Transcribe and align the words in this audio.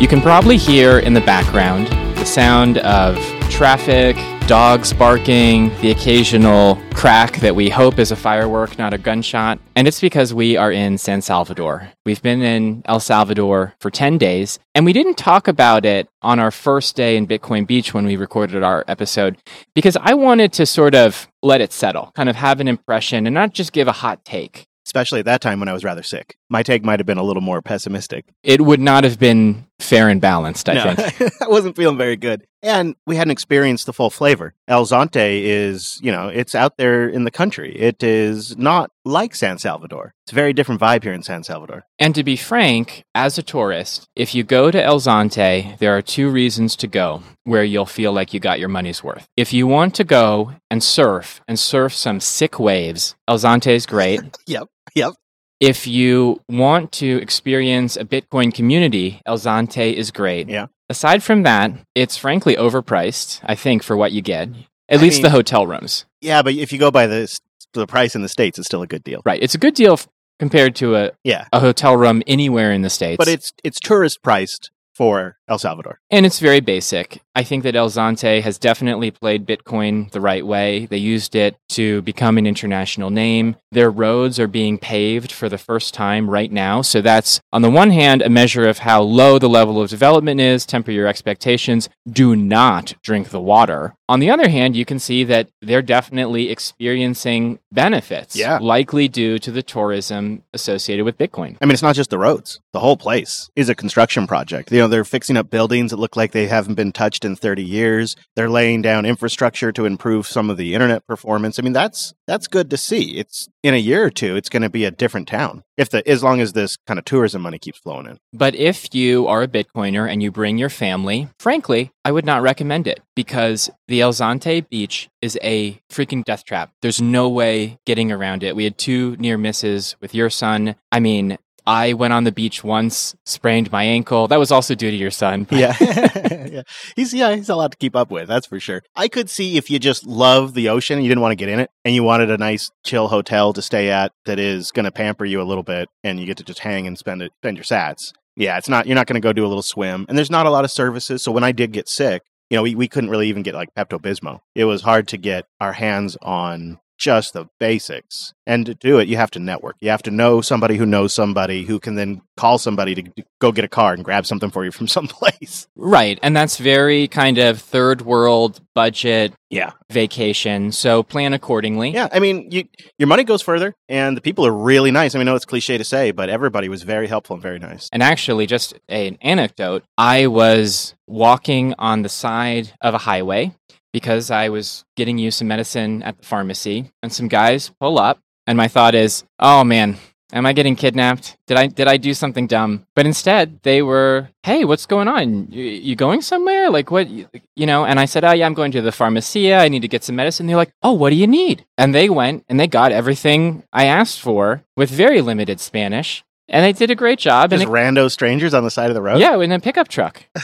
You 0.00 0.08
can 0.08 0.22
probably 0.22 0.56
hear 0.56 0.98
in 0.98 1.12
the 1.12 1.20
background 1.20 1.88
the 2.16 2.24
sound 2.24 2.78
of 2.78 3.18
traffic, 3.50 4.16
dogs 4.46 4.94
barking, 4.94 5.68
the 5.82 5.90
occasional 5.90 6.78
crack 6.94 7.36
that 7.40 7.54
we 7.54 7.68
hope 7.68 7.98
is 7.98 8.10
a 8.10 8.16
firework, 8.16 8.78
not 8.78 8.94
a 8.94 8.98
gunshot. 8.98 9.58
And 9.76 9.86
it's 9.86 10.00
because 10.00 10.32
we 10.32 10.56
are 10.56 10.72
in 10.72 10.96
San 10.96 11.20
Salvador. 11.20 11.92
We've 12.06 12.22
been 12.22 12.40
in 12.40 12.80
El 12.86 12.98
Salvador 12.98 13.74
for 13.78 13.90
10 13.90 14.16
days, 14.16 14.58
and 14.74 14.86
we 14.86 14.94
didn't 14.94 15.18
talk 15.18 15.46
about 15.46 15.84
it 15.84 16.08
on 16.22 16.38
our 16.40 16.50
first 16.50 16.96
day 16.96 17.18
in 17.18 17.26
Bitcoin 17.26 17.66
Beach 17.66 17.92
when 17.92 18.06
we 18.06 18.16
recorded 18.16 18.62
our 18.62 18.86
episode 18.88 19.36
because 19.74 19.98
I 20.00 20.14
wanted 20.14 20.54
to 20.54 20.64
sort 20.64 20.94
of 20.94 21.28
let 21.42 21.60
it 21.60 21.74
settle, 21.74 22.10
kind 22.16 22.30
of 22.30 22.36
have 22.36 22.58
an 22.60 22.68
impression 22.68 23.26
and 23.26 23.34
not 23.34 23.52
just 23.52 23.74
give 23.74 23.86
a 23.86 23.92
hot 23.92 24.24
take. 24.24 24.66
Especially 24.86 25.18
at 25.18 25.26
that 25.26 25.42
time 25.42 25.60
when 25.60 25.68
I 25.68 25.74
was 25.74 25.84
rather 25.84 26.02
sick. 26.02 26.38
My 26.50 26.64
take 26.64 26.84
might 26.84 26.98
have 26.98 27.06
been 27.06 27.16
a 27.16 27.22
little 27.22 27.42
more 27.42 27.62
pessimistic. 27.62 28.24
It 28.42 28.60
would 28.60 28.80
not 28.80 29.04
have 29.04 29.20
been 29.20 29.66
fair 29.78 30.08
and 30.08 30.20
balanced, 30.20 30.68
I 30.68 30.94
think. 30.94 31.32
I 31.42 31.46
wasn't 31.48 31.76
feeling 31.76 31.96
very 31.96 32.16
good. 32.16 32.44
And 32.62 32.96
we 33.06 33.16
hadn't 33.16 33.30
experienced 33.30 33.86
the 33.86 33.92
full 33.92 34.10
flavor. 34.10 34.52
El 34.68 34.84
Zonte 34.84 35.42
is, 35.42 35.98
you 36.02 36.12
know, 36.12 36.28
it's 36.28 36.54
out 36.54 36.76
there 36.76 37.08
in 37.08 37.24
the 37.24 37.30
country. 37.30 37.74
It 37.74 38.02
is 38.02 38.58
not 38.58 38.90
like 39.04 39.34
San 39.34 39.58
Salvador. 39.58 40.12
It's 40.24 40.32
a 40.32 40.34
very 40.34 40.52
different 40.52 40.80
vibe 40.80 41.04
here 41.04 41.12
in 41.12 41.22
San 41.22 41.44
Salvador. 41.44 41.84
And 41.98 42.14
to 42.16 42.24
be 42.24 42.36
frank, 42.36 43.04
as 43.14 43.38
a 43.38 43.42
tourist, 43.42 44.08
if 44.14 44.34
you 44.34 44.42
go 44.42 44.70
to 44.70 44.82
El 44.82 45.00
Zonte, 45.00 45.78
there 45.78 45.96
are 45.96 46.02
two 46.02 46.28
reasons 46.30 46.76
to 46.76 46.86
go 46.86 47.22
where 47.44 47.64
you'll 47.64 47.86
feel 47.86 48.12
like 48.12 48.34
you 48.34 48.40
got 48.40 48.60
your 48.60 48.68
money's 48.68 49.02
worth. 49.02 49.26
If 49.36 49.52
you 49.52 49.66
want 49.66 49.94
to 49.94 50.04
go 50.04 50.52
and 50.70 50.82
surf 50.82 51.40
and 51.48 51.58
surf 51.58 51.94
some 51.94 52.20
sick 52.20 52.58
waves, 52.58 53.14
El 53.26 53.38
Zonte 53.38 53.70
is 53.70 53.86
great. 53.86 54.20
Yep. 54.46 54.66
Yep. 54.96 55.12
If 55.60 55.86
you 55.86 56.40
want 56.48 56.90
to 56.92 57.20
experience 57.20 57.96
a 57.96 58.04
Bitcoin 58.04 58.52
community, 58.52 59.20
El 59.26 59.36
Zonte 59.38 59.92
is 59.92 60.10
great. 60.10 60.48
Yeah. 60.48 60.66
Aside 60.88 61.22
from 61.22 61.42
that, 61.44 61.72
it's 61.94 62.16
frankly 62.16 62.56
overpriced, 62.56 63.40
I 63.44 63.54
think, 63.54 63.82
for 63.82 63.96
what 63.96 64.12
you 64.12 64.22
get. 64.22 64.48
At 64.88 64.98
I 64.98 65.02
least 65.02 65.16
mean- 65.18 65.24
the 65.24 65.30
hotel 65.30 65.66
rooms. 65.66 66.06
Yeah, 66.22 66.42
but 66.42 66.54
if 66.54 66.72
you 66.72 66.78
go 66.78 66.90
by 66.90 67.06
the 67.06 67.38
the 67.72 67.86
price 67.86 68.16
in 68.16 68.22
the 68.22 68.28
states, 68.28 68.58
it's 68.58 68.66
still 68.66 68.82
a 68.82 68.86
good 68.86 69.04
deal. 69.04 69.22
Right. 69.24 69.40
It's 69.40 69.54
a 69.54 69.58
good 69.58 69.74
deal 69.74 69.92
f- 69.92 70.08
compared 70.40 70.74
to 70.76 70.96
a, 70.96 71.12
Yeah, 71.22 71.46
a 71.52 71.60
hotel 71.60 71.96
room 71.96 72.20
anywhere 72.26 72.72
in 72.72 72.82
the 72.82 72.90
States. 72.90 73.16
but 73.16 73.28
it's 73.28 73.52
it's 73.62 73.78
tourist 73.78 74.22
priced 74.24 74.70
for 74.94 75.36
El 75.50 75.58
Salvador. 75.58 75.98
And 76.10 76.24
it's 76.24 76.38
very 76.40 76.60
basic. 76.60 77.20
I 77.34 77.42
think 77.42 77.64
that 77.64 77.76
El 77.76 77.90
Zonte 77.90 78.40
has 78.42 78.58
definitely 78.58 79.10
played 79.10 79.46
Bitcoin 79.46 80.10
the 80.12 80.20
right 80.20 80.44
way. 80.46 80.86
They 80.86 80.96
used 80.98 81.34
it 81.34 81.56
to 81.70 82.02
become 82.02 82.38
an 82.38 82.46
international 82.46 83.10
name. 83.10 83.56
Their 83.72 83.90
roads 83.90 84.38
are 84.40 84.48
being 84.48 84.78
paved 84.78 85.30
for 85.32 85.48
the 85.48 85.58
first 85.58 85.92
time 85.94 86.28
right 86.30 86.50
now. 86.50 86.82
So 86.82 87.00
that's, 87.00 87.40
on 87.52 87.62
the 87.62 87.70
one 87.70 87.90
hand, 87.90 88.22
a 88.22 88.28
measure 88.28 88.68
of 88.68 88.78
how 88.78 89.02
low 89.02 89.38
the 89.38 89.48
level 89.48 89.80
of 89.80 89.90
development 89.90 90.40
is. 90.40 90.64
Temper 90.66 90.90
your 90.90 91.06
expectations. 91.06 91.88
Do 92.08 92.34
not 92.36 92.94
drink 93.02 93.30
the 93.30 93.40
water. 93.40 93.94
On 94.08 94.18
the 94.18 94.30
other 94.30 94.48
hand, 94.48 94.74
you 94.74 94.84
can 94.84 94.98
see 94.98 95.22
that 95.24 95.48
they're 95.62 95.82
definitely 95.82 96.50
experiencing 96.50 97.60
benefits, 97.70 98.34
Yeah. 98.34 98.58
likely 98.60 99.06
due 99.06 99.38
to 99.38 99.52
the 99.52 99.62
tourism 99.62 100.42
associated 100.52 101.04
with 101.04 101.16
Bitcoin. 101.16 101.56
I 101.60 101.66
mean, 101.66 101.72
it's 101.72 101.82
not 101.82 101.94
just 101.94 102.10
the 102.10 102.18
roads. 102.18 102.58
The 102.72 102.80
whole 102.80 102.96
place 102.96 103.48
is 103.54 103.68
a 103.68 103.74
construction 103.76 104.26
project. 104.26 104.72
You 104.72 104.78
know, 104.78 104.88
they're 104.88 105.04
fixing 105.04 105.36
up 105.40 105.50
buildings 105.50 105.90
that 105.90 105.96
look 105.96 106.14
like 106.14 106.30
they 106.30 106.46
haven't 106.46 106.74
been 106.76 106.92
touched 106.92 107.24
in 107.24 107.34
30 107.34 107.64
years. 107.64 108.14
They're 108.36 108.48
laying 108.48 108.82
down 108.82 109.04
infrastructure 109.04 109.72
to 109.72 109.86
improve 109.86 110.26
some 110.26 110.50
of 110.50 110.56
the 110.56 110.74
internet 110.74 111.06
performance. 111.06 111.58
I 111.58 111.62
mean, 111.62 111.72
that's 111.72 112.14
that's 112.28 112.46
good 112.46 112.70
to 112.70 112.76
see. 112.76 113.16
It's 113.16 113.48
in 113.64 113.74
a 113.74 113.78
year 113.78 114.04
or 114.04 114.10
two, 114.10 114.36
it's 114.36 114.48
going 114.48 114.62
to 114.62 114.70
be 114.70 114.84
a 114.84 114.90
different 114.92 115.26
town. 115.26 115.64
If 115.76 115.90
the 115.90 116.06
as 116.08 116.22
long 116.22 116.40
as 116.40 116.52
this 116.52 116.76
kind 116.86 116.98
of 116.98 117.04
tourism 117.04 117.42
money 117.42 117.58
keeps 117.58 117.78
flowing 117.78 118.06
in. 118.06 118.18
But 118.32 118.54
if 118.54 118.94
you 118.94 119.26
are 119.26 119.42
a 119.42 119.48
Bitcoiner 119.48 120.08
and 120.08 120.22
you 120.22 120.30
bring 120.30 120.58
your 120.58 120.68
family, 120.68 121.28
frankly, 121.40 121.90
I 122.04 122.12
would 122.12 122.26
not 122.26 122.42
recommend 122.42 122.86
it 122.86 123.00
because 123.16 123.70
the 123.88 124.00
El 124.00 124.12
Zonte 124.12 124.68
beach 124.68 125.08
is 125.20 125.38
a 125.42 125.80
freaking 125.90 126.24
death 126.24 126.44
trap. 126.44 126.70
There's 126.82 127.00
no 127.00 127.28
way 127.28 127.78
getting 127.86 128.12
around 128.12 128.42
it. 128.42 128.54
We 128.54 128.64
had 128.64 128.78
two 128.78 129.16
near 129.16 129.36
misses 129.36 129.96
with 130.00 130.14
your 130.14 130.30
son. 130.30 130.76
I 130.92 131.00
mean, 131.00 131.38
I 131.66 131.92
went 131.92 132.12
on 132.12 132.24
the 132.24 132.32
beach 132.32 132.64
once, 132.64 133.14
sprained 133.24 133.70
my 133.72 133.84
ankle. 133.84 134.28
That 134.28 134.38
was 134.38 134.50
also 134.50 134.74
due 134.74 134.90
to 134.90 134.96
your 134.96 135.10
son. 135.10 135.46
Yeah. 135.50 135.76
yeah. 135.80 136.62
He's 136.96 137.12
yeah, 137.14 137.34
he's 137.34 137.48
a 137.48 137.56
lot 137.56 137.72
to 137.72 137.76
keep 137.76 137.96
up 137.96 138.10
with, 138.10 138.28
that's 138.28 138.46
for 138.46 138.60
sure. 138.60 138.82
I 138.96 139.08
could 139.08 139.30
see 139.30 139.56
if 139.56 139.70
you 139.70 139.78
just 139.78 140.06
love 140.06 140.54
the 140.54 140.68
ocean 140.68 141.00
you 141.02 141.08
didn't 141.08 141.22
want 141.22 141.32
to 141.32 141.36
get 141.36 141.48
in 141.48 141.60
it 141.60 141.70
and 141.84 141.94
you 141.94 142.02
wanted 142.02 142.30
a 142.30 142.38
nice 142.38 142.70
chill 142.84 143.08
hotel 143.08 143.52
to 143.52 143.62
stay 143.62 143.90
at 143.90 144.12
that 144.24 144.38
is 144.38 144.70
going 144.70 144.84
to 144.84 144.92
pamper 144.92 145.24
you 145.24 145.40
a 145.40 145.44
little 145.44 145.62
bit 145.62 145.88
and 146.04 146.18
you 146.18 146.26
get 146.26 146.36
to 146.38 146.44
just 146.44 146.60
hang 146.60 146.86
and 146.86 146.98
spend 146.98 147.22
it 147.22 147.32
spend 147.38 147.56
your 147.56 147.64
sats. 147.64 148.12
Yeah, 148.36 148.58
it's 148.58 148.68
not 148.68 148.86
you're 148.86 148.94
not 148.94 149.06
going 149.06 149.20
to 149.20 149.26
go 149.26 149.32
do 149.32 149.44
a 149.44 149.48
little 149.48 149.62
swim 149.62 150.06
and 150.08 150.16
there's 150.16 150.30
not 150.30 150.46
a 150.46 150.50
lot 150.50 150.64
of 150.64 150.70
services, 150.70 151.22
so 151.22 151.32
when 151.32 151.44
I 151.44 151.52
did 151.52 151.72
get 151.72 151.88
sick, 151.88 152.22
you 152.50 152.56
know, 152.56 152.62
we, 152.62 152.74
we 152.74 152.88
couldn't 152.88 153.10
really 153.10 153.28
even 153.28 153.42
get 153.42 153.54
like 153.54 153.74
Pepto-Bismol. 153.74 154.40
It 154.54 154.64
was 154.64 154.82
hard 154.82 155.06
to 155.08 155.16
get 155.16 155.46
our 155.60 155.72
hands 155.72 156.16
on 156.20 156.80
just 157.00 157.32
the 157.32 157.46
basics. 157.58 158.34
And 158.46 158.66
to 158.66 158.74
do 158.74 158.98
it, 158.98 159.08
you 159.08 159.16
have 159.16 159.30
to 159.32 159.38
network. 159.38 159.76
You 159.80 159.90
have 159.90 160.02
to 160.02 160.10
know 160.10 160.40
somebody 160.40 160.76
who 160.76 160.84
knows 160.84 161.12
somebody 161.14 161.62
who 161.64 161.80
can 161.80 161.94
then 161.94 162.20
call 162.36 162.58
somebody 162.58 162.94
to 162.94 163.24
go 163.40 163.52
get 163.52 163.64
a 163.64 163.68
car 163.68 163.94
and 163.94 164.04
grab 164.04 164.26
something 164.26 164.50
for 164.50 164.64
you 164.64 164.70
from 164.70 164.86
someplace. 164.96 165.66
Right. 165.76 166.18
And 166.22 166.36
that's 166.36 166.58
very 166.58 167.08
kind 167.08 167.38
of 167.38 167.60
third 167.60 168.02
world 168.02 168.60
budget 168.74 169.32
Yeah. 169.50 169.72
vacation. 169.90 170.72
So 170.72 171.02
plan 171.02 171.32
accordingly. 171.32 171.90
Yeah. 171.90 172.08
I 172.12 172.18
mean, 172.20 172.50
you, 172.50 172.64
your 172.98 173.06
money 173.08 173.24
goes 173.24 173.40
further, 173.42 173.74
and 173.88 174.16
the 174.16 174.20
people 174.20 174.46
are 174.46 174.52
really 174.52 174.90
nice. 174.90 175.14
I 175.14 175.18
mean, 175.18 175.26
I 175.28 175.30
know 175.32 175.36
it's 175.36 175.44
cliche 175.44 175.78
to 175.78 175.84
say, 175.84 176.10
but 176.10 176.28
everybody 176.28 176.68
was 176.68 176.82
very 176.82 177.06
helpful 177.06 177.34
and 177.34 177.42
very 177.42 177.58
nice. 177.58 177.88
And 177.92 178.02
actually, 178.02 178.46
just 178.46 178.74
an 178.88 179.16
anecdote 179.22 179.84
I 179.96 180.26
was 180.26 180.94
walking 181.06 181.74
on 181.78 182.02
the 182.02 182.08
side 182.08 182.72
of 182.80 182.94
a 182.94 182.98
highway 182.98 183.54
because 183.92 184.30
I 184.30 184.48
was 184.48 184.84
getting 184.96 185.18
you 185.18 185.30
some 185.30 185.48
medicine 185.48 186.02
at 186.02 186.18
the 186.18 186.24
pharmacy, 186.24 186.90
and 187.02 187.12
some 187.12 187.28
guys 187.28 187.70
pull 187.80 187.98
up. 187.98 188.18
And 188.46 188.56
my 188.56 188.68
thought 188.68 188.94
is, 188.94 189.24
oh 189.38 189.62
man, 189.64 189.98
am 190.32 190.46
I 190.46 190.52
getting 190.52 190.76
kidnapped? 190.76 191.36
Did 191.46 191.56
I 191.56 191.66
did 191.66 191.88
I 191.88 191.96
do 191.96 192.14
something 192.14 192.46
dumb? 192.46 192.86
But 192.94 193.06
instead, 193.06 193.60
they 193.62 193.82
were, 193.82 194.28
hey, 194.42 194.64
what's 194.64 194.86
going 194.86 195.08
on? 195.08 195.50
You, 195.50 195.64
you 195.64 195.96
going 195.96 196.22
somewhere? 196.22 196.70
Like 196.70 196.90
what? 196.90 197.08
You 197.08 197.28
you 197.54 197.66
know? 197.66 197.84
And 197.84 198.00
I 198.00 198.06
said, 198.06 198.24
oh 198.24 198.32
yeah, 198.32 198.46
I'm 198.46 198.54
going 198.54 198.72
to 198.72 198.82
the 198.82 198.92
pharmacia. 198.92 199.54
I 199.54 199.68
need 199.68 199.82
to 199.82 199.88
get 199.88 200.04
some 200.04 200.16
medicine. 200.16 200.46
They're 200.46 200.56
like, 200.56 200.72
oh, 200.82 200.92
what 200.92 201.10
do 201.10 201.16
you 201.16 201.26
need? 201.26 201.64
And 201.78 201.94
they 201.94 202.08
went 202.08 202.44
and 202.48 202.58
they 202.58 202.66
got 202.66 202.92
everything 202.92 203.62
I 203.72 203.86
asked 203.86 204.20
for 204.20 204.64
with 204.76 204.90
very 204.90 205.20
limited 205.20 205.60
Spanish. 205.60 206.24
And 206.52 206.64
they 206.64 206.72
did 206.72 206.90
a 206.90 206.96
great 206.96 207.18
job. 207.18 207.50
Just 207.50 207.62
and 207.62 207.70
it- 207.70 207.72
rando 207.72 208.10
strangers 208.10 208.54
on 208.54 208.64
the 208.64 208.70
side 208.70 208.90
of 208.90 208.94
the 208.94 209.02
road. 209.02 209.20
yeah, 209.20 209.38
in 209.40 209.52
a 209.52 209.60
pickup 209.60 209.88
truck. 209.88 210.24